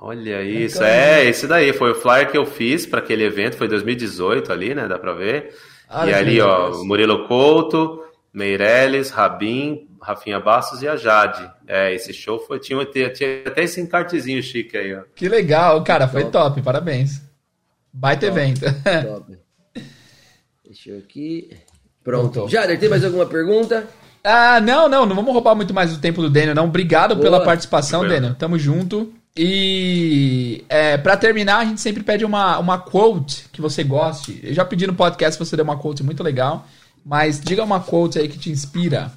Olha 0.07 0.43
isso, 0.43 0.83
é, 0.83 1.25
esse 1.25 1.47
daí 1.47 1.73
foi 1.73 1.89
o 1.89 1.95
flyer 1.95 2.29
que 2.29 2.37
eu 2.37 2.45
fiz 2.45 2.85
para 2.85 2.99
aquele 2.99 3.23
evento, 3.23 3.57
foi 3.57 3.67
2018 3.67 4.53
ali, 4.53 4.75
né, 4.75 4.87
dá 4.87 4.99
para 4.99 5.13
ver. 5.13 5.55
Ah, 5.89 6.05
e 6.05 6.13
ali, 6.13 6.39
ó, 6.39 6.83
Murilo 6.83 7.27
Couto, 7.27 8.03
Meirelles, 8.31 9.09
Rabin, 9.09 9.87
Rafinha 9.99 10.39
Bastos 10.39 10.83
e 10.83 10.87
a 10.87 10.95
Jade. 10.95 11.49
É, 11.67 11.91
esse 11.91 12.13
show 12.13 12.37
foi, 12.37 12.59
tinha, 12.59 12.85
tinha, 12.85 13.09
tinha 13.09 13.41
até 13.47 13.63
esse 13.63 13.81
encartezinho 13.81 14.43
chique 14.43 14.77
aí, 14.77 14.93
ó. 14.93 15.01
Que 15.15 15.27
legal, 15.27 15.83
cara, 15.83 16.07
foi 16.07 16.25
top, 16.25 16.33
top 16.33 16.61
parabéns. 16.61 17.19
Baita 17.91 18.27
top, 18.27 18.39
evento. 18.39 18.61
Top. 19.07 19.39
Deixa 20.63 20.91
eu 20.91 20.99
aqui. 20.99 21.49
Pronto. 22.03 22.47
Jader, 22.47 22.79
tem 22.79 22.89
mais 22.89 23.03
alguma 23.03 23.25
pergunta? 23.25 23.87
Ah, 24.23 24.61
não, 24.61 24.87
não, 24.87 25.07
não 25.07 25.15
vamos 25.15 25.33
roubar 25.33 25.55
muito 25.55 25.73
mais 25.73 25.91
o 25.91 25.99
tempo 25.99 26.21
do 26.21 26.29
Daniel, 26.29 26.53
não. 26.53 26.65
Obrigado 26.65 27.15
Boa. 27.15 27.23
pela 27.23 27.43
participação, 27.43 28.07
Daniel. 28.07 28.35
Tamo 28.35 28.59
junto. 28.59 29.11
E 29.37 30.63
é, 30.69 30.97
para 30.97 31.17
terminar, 31.17 31.57
a 31.57 31.65
gente 31.65 31.81
sempre 31.81 32.01
pede 32.03 32.23
uma, 32.23 32.57
uma 32.57 32.79
quote 32.79 33.49
que 33.51 33.61
você 33.61 33.83
goste. 33.83 34.39
Eu 34.41 34.53
já 34.53 34.63
pedi 34.63 34.87
no 34.87 34.95
podcast 34.95 35.37
você 35.37 35.57
deu 35.57 35.65
uma 35.65 35.77
quote 35.77 36.03
muito 36.03 36.23
legal, 36.23 36.65
mas 37.05 37.41
diga 37.41 37.61
uma 37.61 37.81
quote 37.81 38.17
aí 38.17 38.29
que 38.29 38.39
te 38.39 38.49
inspira. 38.49 39.11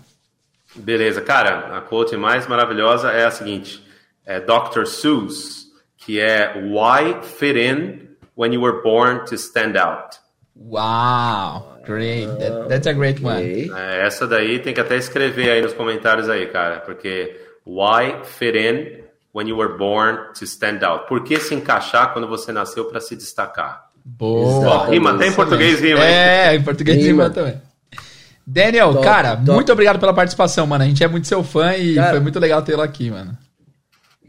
Beleza, 0.75 1.21
cara, 1.21 1.77
a 1.77 1.81
quote 1.81 2.17
mais 2.17 2.49
maravilhosa 2.49 3.13
é 3.13 3.27
a 3.27 3.31
seguinte: 3.31 3.81
é 4.27 4.41
Dr. 4.41 4.87
Seuss, 4.87 5.69
que 5.97 6.19
é 6.19 6.53
Why 6.55 7.23
fit 7.23 7.57
in 7.57 8.09
when 8.37 8.53
you 8.53 8.61
were 8.61 8.83
born 8.83 9.25
to 9.27 9.37
stand 9.37 9.77
out? 9.77 10.19
Wow, 10.57 11.79
great. 11.87 12.27
That, 12.41 12.69
that's 12.69 12.87
a 12.89 12.93
great 12.93 13.25
one. 13.25 13.71
É, 13.73 14.05
essa 14.05 14.27
daí 14.27 14.59
tem 14.59 14.75
que 14.75 14.81
até 14.81 14.97
escrever 14.97 15.51
aí 15.51 15.63
nos 15.63 15.75
comentários 15.75 16.29
aí, 16.29 16.47
cara, 16.47 16.81
porque 16.81 17.41
Why 17.65 18.25
fit 18.25 18.59
in 18.59 19.08
when 19.39 19.47
you 19.47 19.57
were 19.57 19.79
born 19.79 20.19
to 20.35 20.45
stand 20.45 20.83
out. 20.83 21.07
Por 21.07 21.23
que 21.23 21.39
se 21.39 21.55
encaixar 21.55 22.13
quando 22.13 22.27
você 22.27 22.51
nasceu 22.51 22.87
para 22.87 23.01
se 23.01 23.15
destacar? 23.15 23.89
Boa. 24.05 24.87
rima, 24.87 25.13
até 25.13 25.29
em 25.29 25.33
português 25.33 25.81
rima. 25.81 26.05
É, 26.05 26.57
em 26.57 26.63
português 26.63 26.97
rima, 26.97 27.25
rima 27.25 27.31
também. 27.31 27.63
Daniel, 28.45 28.95
top, 28.95 29.05
cara, 29.05 29.37
top. 29.37 29.51
muito 29.53 29.71
obrigado 29.71 30.01
pela 30.01 30.13
participação, 30.13 30.67
mano. 30.67 30.83
A 30.83 30.87
gente 30.89 31.05
é 31.05 31.07
muito 31.07 31.29
seu 31.29 31.45
fã 31.45 31.77
e 31.77 31.95
cara, 31.95 32.11
foi 32.11 32.21
muito 32.21 32.39
legal 32.41 32.63
tê-lo 32.63 32.83
aqui, 32.83 33.11
mano. 33.11 33.39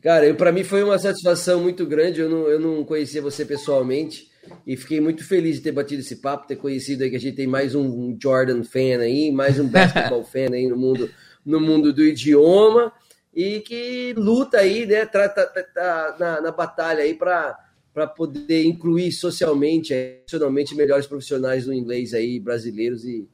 Cara, 0.03 0.31
para 0.35 0.51
mim 0.51 0.63
foi 0.63 0.83
uma 0.83 0.99
satisfação 0.99 1.61
muito 1.61 1.85
grande. 1.87 2.19
Eu 2.19 2.29
não, 2.29 2.47
eu 2.47 2.59
não 2.59 2.83
conhecia 2.83 3.21
você 3.21 3.43
pessoalmente 3.43 4.27
e 4.67 4.77
fiquei 4.77 5.01
muito 5.01 5.23
feliz 5.23 5.55
de 5.55 5.63
ter 5.63 5.71
batido 5.71 6.01
esse 6.01 6.17
papo, 6.17 6.47
ter 6.47 6.57
conhecido 6.57 7.03
aí 7.03 7.09
que 7.09 7.15
a 7.15 7.19
gente 7.19 7.35
tem 7.35 7.47
mais 7.47 7.73
um 7.73 8.15
Jordan 8.21 8.63
fan 8.63 8.99
aí, 8.99 9.31
mais 9.31 9.59
um 9.59 9.65
basketball 9.67 10.23
fan 10.23 10.53
aí 10.53 10.67
no 10.67 10.77
mundo, 10.77 11.09
no 11.43 11.59
mundo 11.59 11.91
do 11.91 12.03
idioma 12.03 12.91
e 13.33 13.59
que 13.61 14.13
luta 14.17 14.57
aí, 14.57 14.85
né, 14.85 15.05
tá, 15.05 15.29
tá, 15.29 15.45
tá 15.45 16.15
na, 16.19 16.41
na, 16.41 16.51
batalha 16.51 17.03
aí 17.03 17.13
para 17.13 17.57
para 17.93 18.05
poder 18.05 18.63
incluir 18.63 19.11
socialmente, 19.11 19.93
profissionalmente 20.19 20.75
melhores 20.75 21.07
profissionais 21.07 21.65
do 21.65 21.73
inglês 21.73 22.13
aí 22.13 22.39
brasileiros 22.39 23.03
e, 23.03 23.27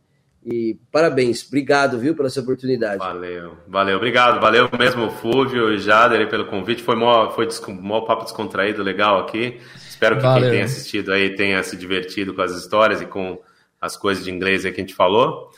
e 0.43 0.79
parabéns, 0.91 1.45
obrigado, 1.45 1.99
viu, 1.99 2.15
pela 2.15 2.29
sua 2.29 2.41
oportunidade. 2.41 2.99
Valeu, 2.99 3.57
valeu, 3.67 3.97
obrigado, 3.97 4.39
valeu 4.39 4.69
mesmo, 4.79 5.11
Fúvio 5.11 5.73
e 5.73 5.77
Jader 5.77 6.27
pelo 6.29 6.45
convite. 6.45 6.81
Foi 6.81 6.95
mó, 6.95 7.29
foi 7.31 7.47
mó 7.67 8.01
papo 8.01 8.23
descontraído, 8.23 8.81
legal 8.81 9.19
aqui. 9.19 9.59
Espero 9.75 10.15
que 10.15 10.23
valeu. 10.23 10.43
quem 10.43 10.51
tenha 10.51 10.65
assistido 10.65 11.11
aí 11.11 11.35
tenha 11.35 11.61
se 11.61 11.75
divertido 11.75 12.33
com 12.33 12.41
as 12.41 12.51
histórias 12.51 13.01
e 13.01 13.05
com 13.05 13.39
as 13.79 13.97
coisas 13.97 14.23
de 14.23 14.31
inglês 14.31 14.65
aí 14.65 14.71
que 14.71 14.81
a 14.81 14.83
gente 14.83 14.95
falou. 14.95 15.51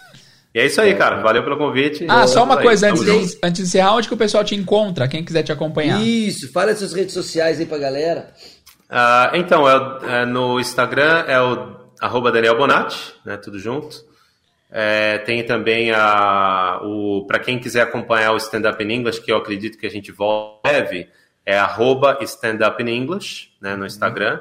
E 0.57 0.59
é 0.59 0.65
isso 0.65 0.81
aí, 0.81 0.95
cara. 0.95 1.21
Valeu 1.21 1.43
pelo 1.43 1.55
convite. 1.55 2.03
Ah, 2.09 2.25
só 2.25 2.43
uma 2.43 2.59
coisa 2.59 2.89
antes 2.89 3.05
de, 3.05 3.37
antes 3.43 3.61
de 3.61 3.61
encerrar, 3.61 3.93
onde 3.93 4.07
que 4.07 4.13
o 4.15 4.17
pessoal 4.17 4.43
te 4.43 4.55
encontra? 4.55 5.07
Quem 5.07 5.23
quiser 5.23 5.43
te 5.43 5.51
acompanhar. 5.51 6.01
Isso, 6.01 6.51
fala 6.51 6.71
as 6.71 6.79
suas 6.79 6.93
redes 6.93 7.13
sociais 7.13 7.59
aí 7.59 7.67
pra 7.67 7.77
galera. 7.77 8.33
Uh, 8.89 9.35
então, 9.35 9.69
é, 9.69 10.21
é, 10.21 10.25
no 10.25 10.59
Instagram 10.59 11.25
é 11.27 11.39
o 11.39 11.75
arroba 12.01 12.31
Daniel 12.31 12.57
Bonatti, 12.57 13.13
né? 13.23 13.37
Tudo 13.37 13.59
junto. 13.59 14.03
É, 14.71 15.19
tem 15.19 15.45
também 15.45 15.91
a, 15.91 16.79
o 16.81 17.27
para 17.27 17.37
quem 17.37 17.59
quiser 17.59 17.81
acompanhar 17.81 18.31
o 18.31 18.37
Stand 18.37 18.67
Up 18.67 18.83
in 18.83 18.91
English, 18.91 19.21
que 19.21 19.31
eu 19.31 19.37
acredito 19.37 19.77
que 19.77 19.85
a 19.85 19.91
gente 19.91 20.11
breve, 20.11 21.07
é 21.45 21.55
arroba 21.55 22.17
Stand 22.21 22.67
Up 22.67 22.81
in 22.81 22.89
English, 22.89 23.51
né, 23.61 23.75
no 23.75 23.85
Instagram, 23.85 24.39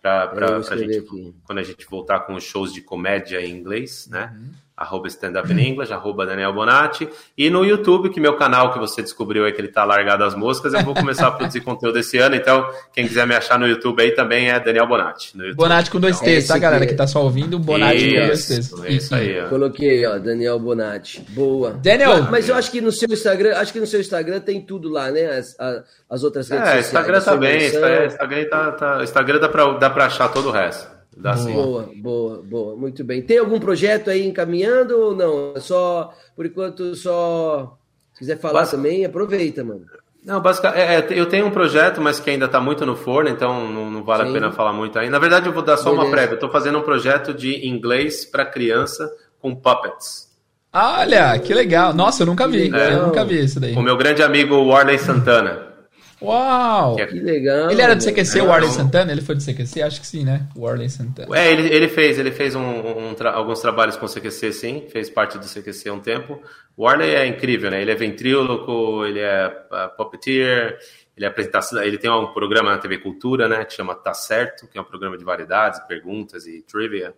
para 0.00 0.62
gente, 0.78 1.04
quando 1.44 1.58
a 1.58 1.62
gente 1.62 1.86
voltar 1.90 2.20
com 2.20 2.32
os 2.32 2.44
shows 2.44 2.72
de 2.72 2.80
comédia 2.80 3.38
em 3.42 3.50
inglês, 3.50 4.08
né? 4.10 4.32
Uhum 4.34 4.67
arroba 4.78 5.08
Stand 5.08 5.38
Up 5.40 5.52
in 5.52 5.58
English, 5.58 5.92
arroba 5.92 6.24
Daniel 6.24 6.52
Bonatti, 6.52 7.08
e 7.36 7.50
no 7.50 7.64
YouTube, 7.64 8.10
que 8.10 8.20
meu 8.20 8.36
canal 8.36 8.72
que 8.72 8.78
você 8.78 9.02
descobriu 9.02 9.44
aí 9.44 9.52
que 9.52 9.60
ele 9.60 9.68
tá 9.68 9.84
largado 9.84 10.22
as 10.22 10.36
moscas, 10.36 10.72
eu 10.72 10.82
vou 10.84 10.94
começar 10.94 11.26
a 11.26 11.30
produzir 11.32 11.60
conteúdo 11.62 11.98
esse 11.98 12.16
ano, 12.18 12.36
então 12.36 12.66
quem 12.92 13.06
quiser 13.06 13.26
me 13.26 13.34
achar 13.34 13.58
no 13.58 13.66
YouTube 13.66 14.00
aí 14.00 14.12
também 14.12 14.50
é 14.50 14.60
Daniel 14.60 14.86
Bonatti. 14.86 15.32
Bonatti 15.54 15.90
com 15.90 15.98
dois 15.98 16.20
T's, 16.20 16.46
tá 16.46 16.58
galera 16.58 16.86
que 16.86 16.94
tá 16.94 17.06
só 17.06 17.24
ouvindo, 17.24 17.58
Bonatti 17.58 18.06
isso, 18.06 18.20
com 18.20 18.26
dois 18.26 18.46
T's. 18.46 18.84
É 18.84 18.92
isso 18.92 19.14
aí, 19.14 19.40
ó. 19.40 19.48
Coloquei, 19.48 20.06
ó, 20.06 20.18
Daniel 20.18 20.58
Bonatti, 20.60 21.20
boa. 21.30 21.72
Daniel! 21.72 22.22
Mas, 22.22 22.30
mas, 22.30 22.48
eu 22.48 22.54
acho 22.54 22.70
que 22.70 22.80
no 22.80 22.92
seu 22.92 23.08
Instagram, 23.10 23.56
acho 23.56 23.72
que 23.72 23.80
no 23.80 23.86
seu 23.86 24.00
Instagram 24.00 24.40
tem 24.40 24.60
tudo 24.60 24.88
lá, 24.88 25.10
né, 25.10 25.26
as, 25.26 25.56
as 26.08 26.22
outras 26.22 26.48
redes 26.48 26.62
é, 26.62 26.66
sociais. 26.66 26.86
Instagram 26.86 27.20
também, 27.20 27.66
Instagram, 27.66 28.44
tá, 28.48 28.72
tá, 28.72 29.02
Instagram 29.02 29.38
dá 29.40 29.48
pra, 29.48 29.72
dá 29.72 29.90
pra 29.90 30.06
achar 30.06 30.28
todo 30.28 30.48
o 30.48 30.52
resto. 30.52 30.97
Dá 31.18 31.34
boa, 31.34 31.84
sim. 31.84 32.00
boa, 32.00 32.42
boa, 32.42 32.76
muito 32.76 33.02
bem. 33.02 33.20
Tem 33.20 33.38
algum 33.38 33.58
projeto 33.58 34.08
aí 34.08 34.26
encaminhando 34.26 34.96
ou 34.98 35.16
não? 35.16 35.52
É 35.56 35.60
só, 35.60 36.14
por 36.36 36.46
enquanto, 36.46 36.94
só. 36.94 37.76
Se 38.14 38.20
quiser 38.20 38.38
falar 38.38 38.66
também, 38.66 39.04
aproveita, 39.04 39.64
mano. 39.64 39.84
Não, 40.24 40.40
basicamente, 40.40 40.80
é, 40.80 40.94
é, 40.94 41.20
eu 41.20 41.26
tenho 41.26 41.46
um 41.46 41.50
projeto, 41.50 42.00
mas 42.00 42.20
que 42.20 42.30
ainda 42.30 42.46
está 42.46 42.60
muito 42.60 42.84
no 42.84 42.94
forno, 42.94 43.30
então 43.30 43.70
não, 43.70 43.90
não 43.90 44.04
vale 44.04 44.24
Sim. 44.24 44.30
a 44.30 44.32
pena 44.32 44.52
falar 44.52 44.72
muito 44.72 44.98
aí. 44.98 45.08
Na 45.08 45.18
verdade, 45.18 45.46
eu 45.46 45.52
vou 45.52 45.62
dar 45.62 45.76
só 45.76 45.90
Beleza. 45.90 46.02
uma 46.02 46.10
prévia. 46.10 46.32
Eu 46.32 46.34
estou 46.34 46.50
fazendo 46.50 46.78
um 46.78 46.82
projeto 46.82 47.34
de 47.34 47.66
inglês 47.66 48.24
para 48.24 48.44
criança 48.44 49.10
com 49.40 49.54
puppets. 49.54 50.28
Olha, 50.72 51.38
que 51.38 51.54
legal. 51.54 51.94
Nossa, 51.94 52.22
eu 52.22 52.26
nunca 52.26 52.46
vi. 52.46 52.70
É. 52.74 52.94
Eu 52.94 53.06
nunca 53.06 53.24
vi 53.24 53.44
isso 53.44 53.58
daí. 53.58 53.74
O 53.74 53.82
meu 53.82 53.96
grande 53.96 54.22
amigo 54.22 54.54
Warley 54.56 54.98
Santana. 54.98 55.67
Uau! 56.20 56.96
Que, 56.96 57.02
é... 57.02 57.06
que 57.06 57.20
legal! 57.20 57.70
Ele 57.70 57.80
era 57.80 57.94
do 57.94 58.04
CQC, 58.04 58.40
o 58.40 58.46
Warley 58.46 58.70
Santana? 58.70 59.12
Ele 59.12 59.20
foi 59.20 59.34
do 59.34 59.42
CQC? 59.42 59.82
Acho 59.82 60.00
que 60.00 60.06
sim, 60.06 60.24
né? 60.24 60.48
O 60.54 60.62
Warley 60.62 60.90
Santana. 60.90 61.38
É, 61.38 61.52
ele, 61.52 61.72
ele 61.72 61.88
fez, 61.88 62.18
ele 62.18 62.32
fez 62.32 62.54
um, 62.54 62.60
um 62.60 63.14
tra 63.14 63.32
alguns 63.32 63.60
trabalhos 63.60 63.96
com 63.96 64.06
o 64.06 64.08
CQC, 64.08 64.52
sim. 64.52 64.86
Fez 64.88 65.08
parte 65.08 65.38
do 65.38 65.46
CQC 65.46 65.88
há 65.88 65.92
um 65.92 66.00
tempo. 66.00 66.42
O 66.76 66.84
Warley 66.84 67.14
é 67.14 67.26
incrível, 67.26 67.70
né? 67.70 67.80
Ele 67.80 67.90
é 67.90 67.94
ventríloco, 67.94 69.04
ele 69.04 69.20
é 69.20 69.46
uh, 69.46 69.96
puppeteer, 69.96 70.78
ele 71.16 71.24
é 71.24 71.28
apresentação, 71.28 71.82
ele 71.82 71.98
tem 71.98 72.10
um 72.10 72.32
programa 72.32 72.70
na 72.70 72.78
TV 72.78 72.98
Cultura, 72.98 73.48
né? 73.48 73.64
Que 73.64 73.74
chama 73.74 73.94
Tá 73.94 74.12
Certo, 74.12 74.66
que 74.66 74.76
é 74.76 74.80
um 74.80 74.84
programa 74.84 75.16
de 75.16 75.24
variedades, 75.24 75.80
perguntas 75.86 76.46
e 76.46 76.62
trivia. 76.62 77.14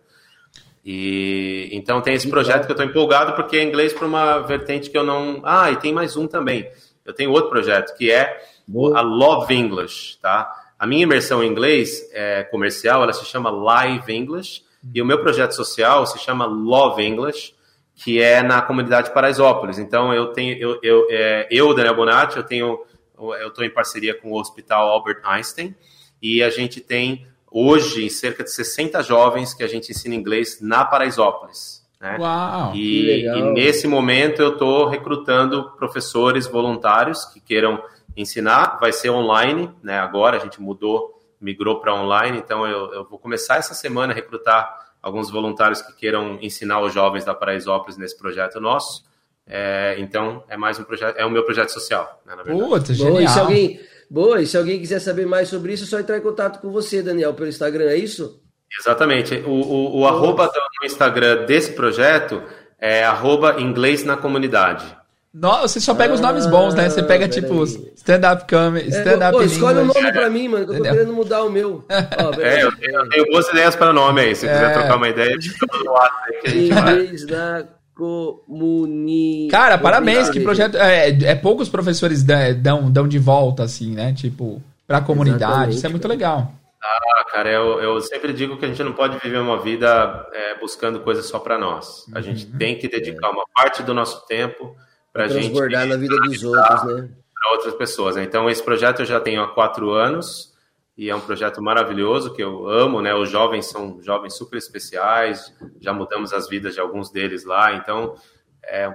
E 0.83 1.69
então 1.71 2.01
tem 2.01 2.15
esse 2.15 2.27
projeto 2.27 2.65
que 2.65 2.71
eu 2.71 2.75
estou 2.75 2.85
empolgado 2.85 3.33
porque 3.33 3.57
é 3.57 3.63
inglês 3.63 3.93
para 3.93 4.07
uma 4.07 4.39
vertente 4.39 4.89
que 4.89 4.97
eu 4.97 5.03
não. 5.03 5.41
Ah, 5.43 5.71
e 5.71 5.75
tem 5.77 5.93
mais 5.93 6.15
um 6.15 6.27
também. 6.27 6.69
Eu 7.05 7.13
tenho 7.13 7.31
outro 7.31 7.49
projeto 7.49 7.95
que 7.95 8.11
é 8.11 8.39
Boa. 8.71 8.97
a 8.97 9.01
Love 9.01 9.53
English, 9.53 10.17
tá? 10.21 10.49
A 10.79 10.87
minha 10.87 11.03
imersão 11.03 11.43
em 11.43 11.47
inglês 11.47 12.09
é, 12.11 12.43
comercial, 12.43 13.03
ela 13.03 13.13
se 13.13 13.25
chama 13.25 13.49
Live 13.49 14.11
English, 14.11 14.63
e 14.93 15.01
o 15.01 15.05
meu 15.05 15.21
projeto 15.21 15.51
social 15.51 16.07
se 16.07 16.17
chama 16.17 16.45
Love 16.45 17.05
English, 17.05 17.53
que 17.93 18.19
é 18.19 18.41
na 18.41 18.61
comunidade 18.61 19.13
Paraisópolis. 19.13 19.77
Então, 19.77 20.11
eu 20.11 20.27
tenho, 20.27 20.57
eu, 20.57 20.79
eu, 20.81 21.07
é, 21.11 21.47
eu 21.51 21.73
Daniel 21.75 21.95
Bonatti, 21.95 22.37
eu 22.37 22.43
tenho, 22.43 22.79
eu 23.19 23.49
estou 23.49 23.63
em 23.63 23.69
parceria 23.69 24.15
com 24.15 24.31
o 24.31 24.39
Hospital 24.39 24.89
Albert 24.89 25.21
Einstein, 25.23 25.75
e 26.19 26.41
a 26.41 26.49
gente 26.49 26.81
tem 26.81 27.27
hoje 27.51 28.09
cerca 28.09 28.43
de 28.43 28.51
60 28.51 29.03
jovens 29.03 29.53
que 29.53 29.63
a 29.63 29.67
gente 29.67 29.91
ensina 29.91 30.15
inglês 30.15 30.59
na 30.61 30.85
Paraisópolis. 30.85 31.85
Né? 31.99 32.17
Uau, 32.19 32.73
e, 32.73 33.25
e 33.27 33.41
nesse 33.53 33.87
momento 33.87 34.41
eu 34.41 34.53
estou 34.53 34.87
recrutando 34.87 35.71
professores 35.77 36.47
voluntários 36.47 37.25
que 37.25 37.39
queiram 37.39 37.79
ensinar, 38.15 38.77
vai 38.79 38.91
ser 38.91 39.09
online, 39.09 39.69
né? 39.81 39.99
Agora 39.99 40.37
a 40.37 40.39
gente 40.39 40.61
mudou, 40.61 41.19
migrou 41.39 41.79
para 41.79 41.93
online, 41.93 42.37
então 42.37 42.67
eu, 42.67 42.93
eu 42.93 43.05
vou 43.05 43.17
começar 43.17 43.57
essa 43.57 43.73
semana 43.73 44.13
a 44.13 44.15
recrutar 44.15 44.91
alguns 45.01 45.31
voluntários 45.31 45.81
que 45.81 45.93
queiram 45.93 46.37
ensinar 46.41 46.81
os 46.81 46.93
jovens 46.93 47.25
da 47.25 47.33
Paraisópolis 47.33 47.97
nesse 47.97 48.17
projeto 48.17 48.59
nosso. 48.59 49.03
É, 49.47 49.95
então, 49.97 50.43
é 50.47 50.55
mais 50.55 50.79
um 50.79 50.83
projeto, 50.83 51.17
é 51.17 51.25
o 51.25 51.29
meu 51.29 51.43
projeto 51.43 51.69
social, 51.69 52.21
né, 52.25 52.35
na 52.35 52.43
verdade. 52.43 52.69
Puta, 52.69 52.93
genial. 52.93 53.13
Boa, 53.13 53.23
e 53.23 53.27
se 53.27 53.39
alguém, 53.39 53.79
boa, 54.09 54.41
e 54.41 54.47
se 54.47 54.57
alguém 54.57 54.79
quiser 54.79 54.99
saber 54.99 55.25
mais 55.25 55.49
sobre 55.49 55.73
isso, 55.73 55.83
é 55.83 55.87
só 55.87 55.99
entrar 55.99 56.17
em 56.17 56.21
contato 56.21 56.61
com 56.61 56.71
você, 56.71 57.01
Daniel, 57.01 57.33
pelo 57.33 57.49
Instagram, 57.49 57.85
é 57.85 57.97
isso? 57.97 58.39
Exatamente. 58.79 59.35
O, 59.45 59.49
o, 59.49 59.99
o 59.99 60.07
arroba 60.07 60.47
do 60.47 60.85
Instagram 60.85 61.45
desse 61.45 61.73
projeto 61.73 62.41
é 62.79 63.03
arroba 63.03 63.59
inglês 63.59 64.03
na 64.05 64.15
comunidade. 64.15 64.97
No, 65.33 65.61
você 65.61 65.79
só 65.79 65.95
pega 65.95 66.11
ah, 66.11 66.15
os 66.15 66.19
nomes 66.19 66.45
bons, 66.45 66.73
né? 66.73 66.89
Você 66.89 67.01
pega, 67.01 67.25
tipo, 67.25 67.63
stand-up 67.63 68.45
comedy, 68.53 68.89
stand-up 68.89 69.37
é, 69.37 69.45
Escolhe 69.45 69.79
um 69.79 69.85
nome 69.85 70.11
pra 70.11 70.29
mim, 70.29 70.49
mano, 70.49 70.65
que 70.65 70.73
eu 70.73 70.77
tô 70.77 70.83
querendo 70.83 71.13
mudar 71.13 71.43
o 71.43 71.49
meu. 71.49 71.85
Oh, 72.21 72.41
é, 72.41 72.63
eu 72.63 72.75
tenho, 72.75 72.95
eu 72.95 73.09
tenho, 73.09 73.25
boas 73.27 73.47
ideias 73.49 73.75
para 73.75 73.93
nome 73.93 74.21
aí. 74.21 74.35
Se 74.35 74.45
é. 74.45 74.53
quiser 74.53 74.73
trocar 74.73 74.97
uma 74.97 75.07
ideia, 75.07 75.37
no 75.83 75.91
WhatsApp 75.91 77.25
da 77.27 77.65
comunidade. 77.95 79.47
Cara, 79.49 79.77
parabéns, 79.77 80.29
que 80.29 80.41
projeto. 80.41 80.75
É, 80.75 81.09
é 81.09 81.35
poucos 81.35 81.69
professores 81.69 82.23
dão, 82.23 82.91
dão 82.91 83.07
de 83.07 83.17
volta, 83.17 83.63
assim, 83.63 83.93
né? 83.95 84.13
Tipo, 84.13 84.61
pra 84.85 84.99
comunidade. 84.99 85.43
Exatamente, 85.45 85.77
Isso 85.77 85.85
é 85.85 85.89
muito 85.89 86.07
legal. 86.07 86.51
Ah, 86.83 87.23
cara, 87.31 87.49
eu, 87.49 87.79
eu 87.79 88.01
sempre 88.01 88.33
digo 88.33 88.57
que 88.57 88.65
a 88.65 88.67
gente 88.67 88.83
não 88.83 88.93
pode 88.93 89.17
viver 89.19 89.37
uma 89.37 89.61
vida 89.61 90.27
é, 90.33 90.59
buscando 90.59 90.99
coisas 90.99 91.25
só 91.27 91.39
para 91.39 91.57
nós. 91.57 92.05
A 92.13 92.19
gente 92.21 92.45
uhum. 92.45 92.57
tem 92.57 92.77
que 92.77 92.89
dedicar 92.89 93.29
uma 93.29 93.45
parte 93.55 93.81
do 93.83 93.93
nosso 93.93 94.25
tempo 94.25 94.75
para 95.11 95.25
a 95.25 95.27
gente 95.27 95.49
transbordar 95.49 95.87
na 95.87 95.95
vida 95.95 96.15
dos 96.15 96.43
outros, 96.43 96.83
né? 96.83 97.09
Para 97.33 97.51
outras 97.53 97.73
pessoas. 97.75 98.15
Né? 98.15 98.23
Então, 98.23 98.49
esse 98.49 98.63
projeto 98.63 99.01
eu 99.01 99.05
já 99.05 99.19
tenho 99.19 99.41
há 99.41 99.47
quatro 99.53 99.91
anos 99.91 100.53
e 100.97 101.09
é 101.09 101.15
um 101.15 101.19
projeto 101.19 101.61
maravilhoso 101.61 102.33
que 102.33 102.43
eu 102.43 102.67
amo, 102.69 103.01
né? 103.01 103.13
Os 103.13 103.29
jovens 103.29 103.65
são 103.65 104.01
jovens 104.01 104.35
super 104.35 104.57
especiais, 104.57 105.53
já 105.79 105.91
mudamos 105.93 106.33
as 106.33 106.47
vidas 106.47 106.73
de 106.73 106.79
alguns 106.79 107.09
deles 107.09 107.43
lá, 107.43 107.73
então 107.73 108.15
é 108.63 108.93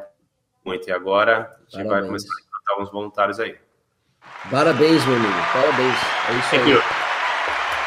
muito. 0.65 0.89
E 0.89 0.93
agora 0.93 1.33
a 1.33 1.77
gente 1.77 1.89
Parabéns. 1.89 1.89
vai 1.89 2.03
começar 2.07 2.29
a 2.33 2.37
recrutar 2.37 2.75
alguns 2.75 2.91
voluntários 2.93 3.41
aí. 3.41 3.57
Parabéns, 4.51 5.05
meu 5.05 5.17
amigo. 5.17 5.35
Parabéns. 5.53 5.97
É 6.29 6.39
isso 6.39 6.55
aí. 6.55 6.97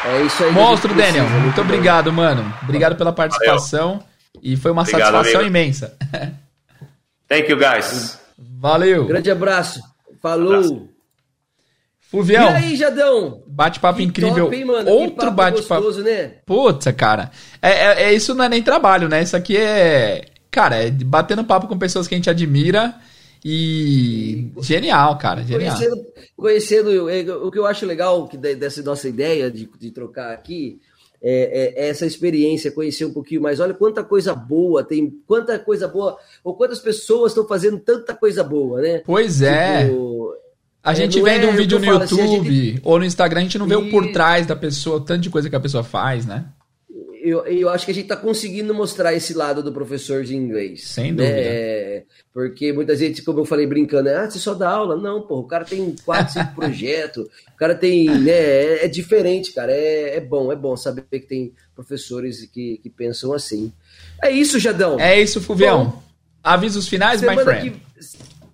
É 0.06 0.22
isso 0.22 0.44
aí. 0.44 0.52
Monstro, 0.52 0.94
Daniel. 0.94 1.26
Precisa, 1.26 1.44
muito 1.44 1.62
obrigado, 1.62 2.12
mano. 2.12 2.54
Obrigado 2.64 2.96
pela 2.96 3.12
participação. 3.12 4.00
Valeu. 4.00 4.06
E 4.42 4.56
foi 4.56 4.72
uma 4.72 4.82
obrigado, 4.82 5.12
satisfação 5.14 5.42
amigo. 5.42 5.58
imensa. 5.58 5.98
Thank 7.28 7.50
you, 7.50 7.58
guys. 7.58 8.19
Valeu. 8.60 9.06
Grande 9.06 9.32
abraço. 9.32 9.82
Falou. 10.22 10.90
Fuvião. 12.02 12.52
E 12.52 12.56
aí, 12.56 12.76
Jadão? 12.76 13.42
Bate-papo 13.48 14.02
incrível. 14.02 14.46
Top, 14.46 14.56
hein, 14.58 14.66
Outro 14.88 15.32
bate-papo. 15.32 15.92
Né? 16.02 16.34
Putz, 16.46 16.92
cara. 16.98 17.32
É, 17.62 17.70
é, 17.70 18.04
é, 18.04 18.14
isso 18.14 18.36
não 18.36 18.44
é 18.44 18.50
nem 18.50 18.62
trabalho, 18.62 19.08
né? 19.08 19.24
Isso 19.24 19.38
aqui 19.38 19.56
é. 19.56 20.26
Cara, 20.52 20.76
é 20.76 20.92
batendo 20.92 21.44
papo 21.46 21.68
com 21.68 21.78
pessoas 21.78 22.08
que 22.08 22.16
a 22.16 22.18
gente 22.18 22.30
admira. 22.30 22.96
E 23.46 24.52
genial, 24.62 25.18
cara, 25.18 25.44
genial. 25.44 25.78
Conhecendo, 25.78 26.06
conhecendo 26.36 27.48
o 27.48 27.50
que 27.50 27.58
eu 27.58 27.66
acho 27.66 27.86
legal 27.86 28.28
que 28.28 28.36
dessa 28.36 28.82
nossa 28.82 29.08
ideia 29.08 29.50
de, 29.50 29.70
de 29.80 29.92
trocar 29.92 30.34
aqui 30.34 30.82
é, 31.22 31.76
é, 31.82 31.86
é, 31.86 31.90
essa 31.90 32.06
experiência, 32.06 32.72
conhecer 32.72 33.06
um 33.06 33.14
pouquinho 33.14 33.42
mais. 33.42 33.60
Olha 33.60 33.74
quanta 33.74 34.04
coisa 34.04 34.34
boa 34.34 34.84
tem, 34.84 35.12
quanta 35.28 35.60
coisa 35.60 35.88
boa, 35.88 36.18
ou 36.44 36.56
quantas 36.56 36.80
pessoas 36.80 37.32
estão 37.32 37.48
fazendo 37.48 37.78
tanta 37.80 38.16
coisa 38.16 38.44
boa, 38.44 38.82
né? 38.82 39.02
Pois 39.06 39.42
é. 39.42 39.86
Tipo, 39.86 40.34
a 40.82 40.94
gente 40.94 41.20
é, 41.20 41.22
vendo 41.22 41.48
um 41.48 41.52
é 41.52 41.58
vídeo 41.58 41.78
no 41.78 41.86
YouTube 41.86 42.04
assim, 42.04 42.44
gente... 42.44 42.82
ou 42.84 43.00
no 43.00 43.06
Instagram, 43.06 43.42
a 43.42 43.44
gente 43.44 43.58
não 43.58 43.68
vê 43.68 43.76
e... 43.76 43.78
o 43.78 43.90
por 43.90 44.12
trás 44.12 44.48
da 44.48 44.56
pessoa, 44.56 44.98
o 44.98 45.02
tanto 45.02 45.22
de 45.22 45.30
coisa 45.30 45.50
que 45.50 45.56
a 45.56 45.60
pessoa 45.60 45.84
faz, 45.84 46.26
né? 46.26 46.46
Eu, 47.30 47.46
eu 47.46 47.70
acho 47.70 47.86
que 47.86 47.92
a 47.92 47.94
gente 47.94 48.04
está 48.04 48.16
conseguindo 48.16 48.74
mostrar 48.74 49.14
esse 49.14 49.34
lado 49.34 49.64
do 49.64 49.72
professor 49.72 50.24
de 50.24 50.36
inglês. 50.36 50.90
Sem 50.90 51.12
né? 51.12 51.24
dúvida. 51.24 51.38
É, 51.38 52.04
porque 52.34 52.74
muita 52.74 52.96
gente, 52.96 53.22
como 53.22 53.40
eu 53.40 53.46
falei 53.46 53.66
brincando, 53.66 54.10
é, 54.10 54.18
ah, 54.18 54.30
você 54.30 54.40
só 54.40 54.54
dá 54.54 54.70
aula. 54.70 54.96
Não, 54.96 55.22
pô, 55.22 55.40
o 55.40 55.48
cara 55.48 55.66
tem 55.66 55.96
quatro, 56.06 56.34
cinco 56.34 56.54
projetos, 56.56 57.26
o 57.54 57.58
cara 57.58 57.76
tem. 57.76 58.10
Né, 58.10 58.32
é, 58.32 58.86
é 58.86 58.88
diferente, 58.88 59.54
cara. 59.54 59.72
É, 59.72 60.18
é 60.18 60.20
bom, 60.20 60.52
é 60.52 60.56
bom 60.56 60.76
saber 60.76 61.04
que 61.10 61.20
tem 61.22 61.54
professores 61.76 62.46
que, 62.46 62.78
que 62.84 62.90
pensam 62.90 63.34
assim. 63.34 63.72
É 64.22 64.30
isso, 64.30 64.60
Jadão. 64.60 65.00
É 65.00 65.20
isso, 65.22 65.42
Fuvião. 65.42 65.86
Bom, 65.86 66.10
Avisos 66.44 66.88
finais, 66.88 67.22
my 67.22 67.38
friend. 67.44 67.72
Que, 67.72 67.82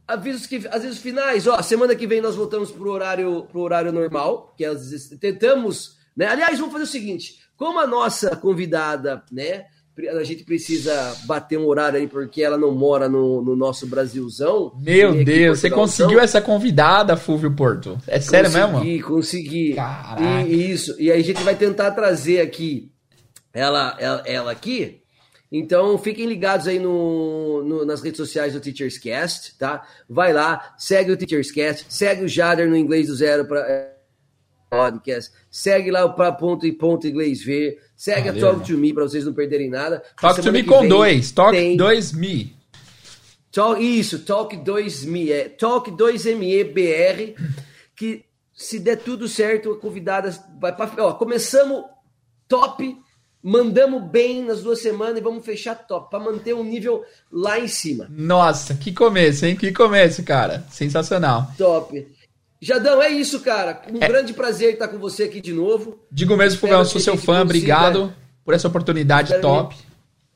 avisos, 0.07 0.47
que, 0.47 0.67
avisos 0.69 0.97
finais, 0.97 1.45
ó. 1.47 1.61
Semana 1.61 1.95
que 1.95 2.07
vem 2.07 2.21
nós 2.21 2.35
voltamos 2.35 2.71
pro 2.71 2.89
horário, 2.89 3.47
pro 3.51 3.61
horário 3.61 3.91
normal, 3.91 4.53
que 4.57 4.65
às 4.65 5.09
tentamos. 5.19 5.95
Né? 6.15 6.25
Aliás, 6.25 6.57
vamos 6.57 6.73
fazer 6.73 6.85
o 6.85 6.87
seguinte: 6.87 7.39
como 7.57 7.79
a 7.79 7.87
nossa 7.87 8.35
convidada, 8.35 9.23
né? 9.31 9.65
A 10.13 10.23
gente 10.25 10.43
precisa 10.43 11.15
bater 11.25 11.57
um 11.57 11.65
horário 11.65 11.97
aí 11.97 12.05
porque 12.05 12.43
ela 12.43 12.57
não 12.57 12.73
mora 12.73 13.07
no, 13.07 13.41
no 13.41 13.55
nosso 13.55 13.87
Brasilzão. 13.87 14.73
Meu 14.77 15.23
Deus, 15.23 15.59
você 15.59 15.69
conseguiu 15.69 16.19
essa 16.19 16.41
convidada, 16.41 17.15
Fúvio 17.15 17.49
Porto? 17.55 17.97
É 18.05 18.19
sério 18.19 18.51
consegui, 18.51 18.65
mesmo? 18.65 19.07
Consegui, 19.07 19.75
consegui. 19.75 19.75
E, 20.49 20.71
isso. 20.71 20.95
E 20.99 21.09
aí 21.09 21.21
a 21.21 21.23
gente 21.23 21.41
vai 21.43 21.55
tentar 21.55 21.91
trazer 21.91 22.41
aqui 22.41 22.91
ela, 23.53 23.95
ela, 23.97 24.23
ela 24.25 24.51
aqui. 24.51 25.01
Então 25.49 25.97
fiquem 25.97 26.25
ligados 26.25 26.67
aí 26.67 26.77
no, 26.77 27.63
no, 27.63 27.85
nas 27.85 28.01
redes 28.01 28.17
sociais 28.17 28.51
do 28.51 28.59
Teachers 28.59 28.97
Cast, 28.97 29.57
tá? 29.57 29.87
Vai 30.09 30.33
lá, 30.33 30.75
segue 30.77 31.13
o 31.13 31.17
Teachers 31.17 31.51
Cast, 31.51 31.85
segue 31.87 32.25
o 32.25 32.27
Jader 32.27 32.67
no 32.67 32.75
Inglês 32.75 33.07
do 33.07 33.15
Zero 33.15 33.45
para 33.45 33.94
podcast 34.75 35.31
Segue 35.49 35.89
lá 35.89 36.03
o 36.03 36.13
Pra 36.13 36.31
Ponto 36.31 36.65
e 36.65 36.71
Ponto 36.71 37.07
Inglês 37.07 37.41
Ver. 37.43 37.79
Segue 37.95 38.29
Valeu, 38.29 38.49
a 38.49 38.51
Talk 38.51 38.67
to 38.67 38.77
Me 38.77 38.93
para 38.93 39.03
vocês 39.03 39.25
não 39.25 39.33
perderem 39.33 39.69
nada. 39.69 40.03
Talk 40.19 40.41
to 40.41 40.51
Me 40.51 40.63
com 40.63 40.87
dois. 40.87 41.31
Talk 41.31 41.77
2 41.77 42.11
Me. 42.13 42.55
Talk, 43.51 43.81
isso, 43.81 44.19
Talk 44.19 44.57
2 44.57 45.05
Me. 45.05 45.31
É 45.31 45.47
Talk 45.47 45.89
2 45.89 46.25
ME 46.35 46.63
BR. 46.65 47.41
Que 47.95 48.25
se 48.53 48.79
der 48.79 48.97
tudo 48.97 49.29
certo, 49.29 49.71
a 49.71 49.79
convidada 49.79 50.29
vai 50.59 50.75
para. 50.75 51.05
Ó, 51.05 51.13
começamos 51.13 51.85
top. 52.47 52.97
Mandamos 53.41 54.09
bem 54.09 54.43
nas 54.43 54.63
duas 54.63 54.81
semanas 54.81 55.19
e 55.19 55.21
vamos 55.21 55.45
fechar 55.45 55.75
top, 55.75 56.09
para 56.09 56.19
manter 56.19 56.55
um 56.55 56.63
nível 56.63 57.05
lá 57.31 57.59
em 57.59 57.67
cima. 57.67 58.07
Nossa, 58.09 58.73
que 58.73 58.91
começo, 58.91 59.45
hein? 59.45 59.55
Que 59.55 59.71
começo, 59.71 60.23
cara. 60.23 60.65
Sensacional. 60.71 61.51
Top. 61.55 62.14
Jadão, 62.65 62.99
é 62.99 63.09
isso, 63.09 63.41
cara. 63.41 63.83
Um 63.93 64.03
é. 64.03 64.07
grande 64.07 64.33
prazer 64.33 64.73
estar 64.73 64.87
com 64.87 64.97
você 64.97 65.25
aqui 65.25 65.39
de 65.39 65.53
novo. 65.53 65.99
Digo 66.11 66.35
mesmo, 66.35 66.59
Fogão, 66.59 66.83
sou 66.83 66.99
seu 66.99 67.15
fã, 67.15 67.41
consiga... 67.41 67.41
obrigado 67.43 68.13
por 68.43 68.55
essa 68.55 68.67
oportunidade 68.67 69.27
espero 69.27 69.41
top. 69.43 69.75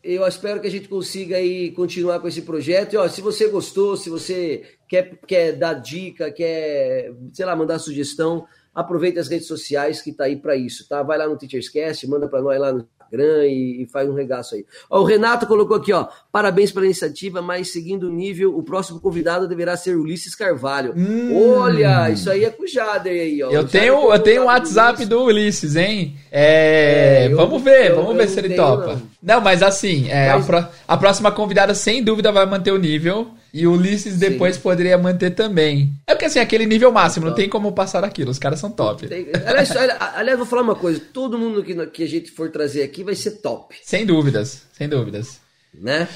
Eu 0.03 0.27
espero 0.27 0.61
que 0.61 0.67
a 0.67 0.71
gente 0.71 0.87
consiga 0.87 1.37
aí 1.37 1.71
continuar 1.71 2.19
com 2.19 2.27
esse 2.27 2.43
projeto. 2.43 2.93
E, 2.93 2.97
ó, 2.97 3.07
se 3.07 3.19
você 3.19 3.47
gostou, 3.47 3.97
se 3.97 4.11
você 4.11 4.61
quer, 4.87 5.17
quer 5.25 5.53
dar 5.53 5.73
dica, 5.73 6.31
quer, 6.31 7.11
sei 7.33 7.45
lá, 7.47 7.55
mandar 7.55 7.79
sugestão, 7.79 8.45
aproveite 8.75 9.17
as 9.17 9.27
redes 9.27 9.47
sociais 9.47 9.99
que 9.99 10.13
tá 10.13 10.25
aí 10.25 10.35
para 10.35 10.55
isso, 10.55 10.87
tá? 10.87 11.01
Vai 11.01 11.17
lá 11.17 11.27
no 11.27 11.35
Teachers 11.35 11.67
Cast, 11.67 12.07
manda 12.07 12.27
para 12.27 12.43
nós 12.43 12.59
lá 12.59 12.71
no 12.71 12.87
Instagram 13.09 13.45
e, 13.45 13.83
e, 13.83 13.87
faz 13.87 14.09
um 14.09 14.13
regaço 14.13 14.55
aí. 14.55 14.65
Ó, 14.89 15.01
o 15.01 15.03
Renato 15.03 15.47
colocou 15.47 15.77
aqui, 15.77 15.91
ó, 15.91 16.07
parabéns 16.31 16.71
pela 16.71 16.85
iniciativa, 16.85 17.41
mas 17.41 17.71
seguindo 17.71 18.07
o 18.07 18.11
nível, 18.11 18.55
o 18.55 18.63
próximo 18.63 18.99
convidado 18.99 19.47
deverá 19.47 19.75
ser 19.75 19.95
Ulisses 19.95 20.35
Carvalho. 20.35 20.93
Hum. 20.95 21.57
Olha, 21.57 22.09
isso 22.09 22.29
aí 22.29 22.45
é 22.45 22.49
com 22.49 22.63
o 22.63 22.67
Jader 22.67 23.11
aí, 23.11 23.43
ó. 23.43 23.49
Eu 23.49 23.67
tenho, 23.67 24.13
eu 24.13 24.19
tenho 24.19 24.43
o 24.43 24.45
WhatsApp 24.45 25.05
do 25.05 25.23
Ulisses, 25.23 25.75
hein? 25.75 26.15
É, 26.31 27.25
é 27.25 27.29
vamos 27.29 27.61
ver, 27.61 27.91
eu, 27.91 27.95
vamos 27.95 28.15
ver 28.15 28.27
se 28.27 28.39
ele 28.39 28.49
tenho, 28.49 28.61
topa. 28.61 29.01
Não. 29.21 29.35
não. 29.35 29.41
mas 29.41 29.63
assim, 29.63 30.07
é, 30.09 30.33
mas... 30.33 30.49
A, 30.49 30.69
a 30.87 30.97
próxima 30.97 31.31
convidada 31.31 31.73
sem 31.73 32.03
dúvida 32.03 32.31
vai 32.31 32.45
manter 32.45 32.71
o 32.71 32.77
nível. 32.77 33.31
E 33.53 33.65
o 33.65 33.73
Ulisses 33.73 34.17
depois 34.17 34.55
Sim. 34.55 34.61
poderia 34.61 34.97
manter 34.97 35.31
também. 35.31 35.93
É 36.05 36.13
porque 36.13 36.25
assim, 36.25 36.39
aquele 36.39 36.65
nível 36.65 36.91
máximo, 36.91 37.25
não 37.25 37.33
tem 37.33 37.49
como 37.49 37.71
passar 37.71 38.03
aquilo. 38.03 38.29
Os 38.29 38.39
caras 38.39 38.59
são 38.59 38.69
top. 38.69 39.07
Aliás, 39.45 39.71
aliás, 40.15 40.37
vou 40.37 40.47
falar 40.47 40.61
uma 40.61 40.75
coisa: 40.75 41.01
todo 41.13 41.37
mundo 41.37 41.63
que, 41.63 41.73
que 41.87 42.03
a 42.03 42.07
gente 42.07 42.31
for 42.31 42.49
trazer 42.51 42.83
aqui 42.83 43.03
vai 43.03 43.15
ser 43.15 43.31
top. 43.41 43.75
Sem 43.83 44.05
dúvidas, 44.05 44.63
sem 44.71 44.87
dúvidas. 44.87 45.39
Né? 45.73 46.07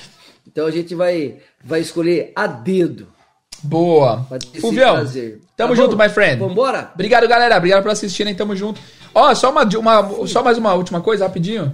Então 0.48 0.68
a 0.68 0.72
gente 0.72 0.94
vai, 0.94 1.38
vai 1.64 1.82
escolher 1.82 2.32
a 2.36 2.46
dedo. 2.48 3.08
Boa. 3.64 4.28
Fulvião, 4.60 5.06
tamo 5.56 5.74
tá 5.74 5.82
junto, 5.82 5.98
my 5.98 6.10
friend. 6.10 6.40
Vambora? 6.40 6.92
Obrigado, 6.94 7.28
galera. 7.28 7.58
Obrigado 7.58 7.82
por 7.82 7.92
assistirem. 7.92 8.36
Tamo 8.36 8.56
junto. 8.56 8.82
Ó, 9.16 9.34
só, 9.34 9.52
uma, 9.52 9.64
uma, 9.64 10.28
só 10.28 10.44
mais 10.44 10.58
uma 10.58 10.74
última 10.74 11.00
coisa, 11.00 11.26
rapidinho. 11.26 11.74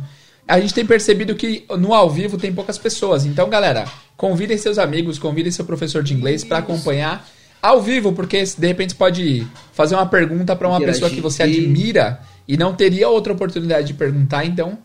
A 0.49 0.59
gente 0.59 0.73
tem 0.73 0.83
percebido 0.83 1.35
que 1.35 1.63
no 1.77 1.93
ao 1.93 2.09
vivo 2.09 2.35
tem 2.35 2.51
poucas 2.51 2.77
pessoas. 2.77 3.23
Então, 3.23 3.47
galera, 3.47 3.85
convidem 4.17 4.57
seus 4.57 4.79
amigos, 4.79 5.19
convidem 5.19 5.51
seu 5.51 5.63
professor 5.63 6.01
de 6.01 6.13
inglês 6.13 6.43
para 6.43 6.57
acompanhar 6.57 7.29
ao 7.61 7.79
vivo, 7.79 8.13
porque 8.13 8.43
de 8.43 8.67
repente 8.67 8.95
pode 8.95 9.45
fazer 9.73 9.93
uma 9.93 10.07
pergunta 10.07 10.55
para 10.55 10.67
uma 10.67 10.79
pessoa 10.79 11.11
que 11.11 11.21
você 11.21 11.43
admira 11.43 12.19
e 12.47 12.57
não 12.57 12.73
teria 12.73 13.07
outra 13.07 13.31
oportunidade 13.31 13.87
de 13.87 13.93
perguntar. 13.93 14.43
Então, 14.43 14.79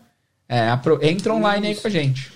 é, 0.47 0.67
entra 1.01 1.33
online 1.33 1.71
Isso. 1.71 1.77
aí 1.77 1.81
com 1.81 1.87
a 1.87 1.91
gente. 1.91 2.31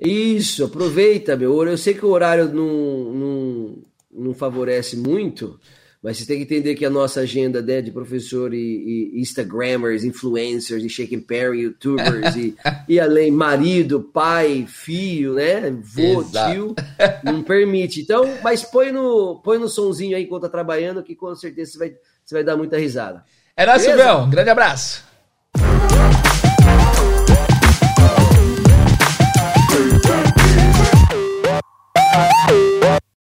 Isso, 0.00 0.64
aproveita, 0.64 1.36
meu. 1.36 1.64
Eu 1.64 1.78
sei 1.78 1.94
que 1.94 2.04
o 2.04 2.10
horário 2.10 2.52
não, 2.52 3.12
não, 3.14 3.76
não 4.12 4.34
favorece 4.34 4.96
muito, 4.96 5.58
mas 6.02 6.16
você 6.16 6.26
tem 6.26 6.36
que 6.38 6.44
entender 6.44 6.76
que 6.76 6.84
a 6.84 6.90
nossa 6.90 7.20
agenda 7.20 7.60
né, 7.60 7.82
de 7.82 7.90
professor 7.90 8.54
e, 8.54 9.12
e 9.14 9.20
Instagrammers, 9.20 10.04
influencers, 10.04 10.84
e 10.84 10.88
Shaking 10.88 11.20
Perry, 11.20 11.62
youtubers, 11.62 12.36
e, 12.36 12.56
e 12.88 13.00
além 13.00 13.32
marido, 13.32 14.00
pai, 14.00 14.64
filho, 14.68 15.34
né? 15.34 15.70
Vô, 15.82 16.20
Exato. 16.20 16.52
tio, 16.52 16.74
não 17.24 17.42
permite. 17.42 18.00
Então, 18.00 18.24
mas 18.42 18.62
põe 18.62 18.92
no, 18.92 19.40
põe 19.42 19.58
no 19.58 19.68
sonzinho 19.68 20.16
aí 20.16 20.22
enquanto 20.22 20.42
tá 20.42 20.48
trabalhando, 20.48 21.02
que 21.02 21.16
com 21.16 21.34
certeza 21.34 21.72
você 21.72 21.78
vai, 21.78 21.94
você 22.24 22.34
vai 22.34 22.44
dar 22.44 22.56
muita 22.56 22.78
risada. 22.78 23.24
É 23.56 23.66
nóis, 23.66 23.82
Silvão. 23.82 24.30
Grande 24.30 24.50
abraço. 24.50 25.08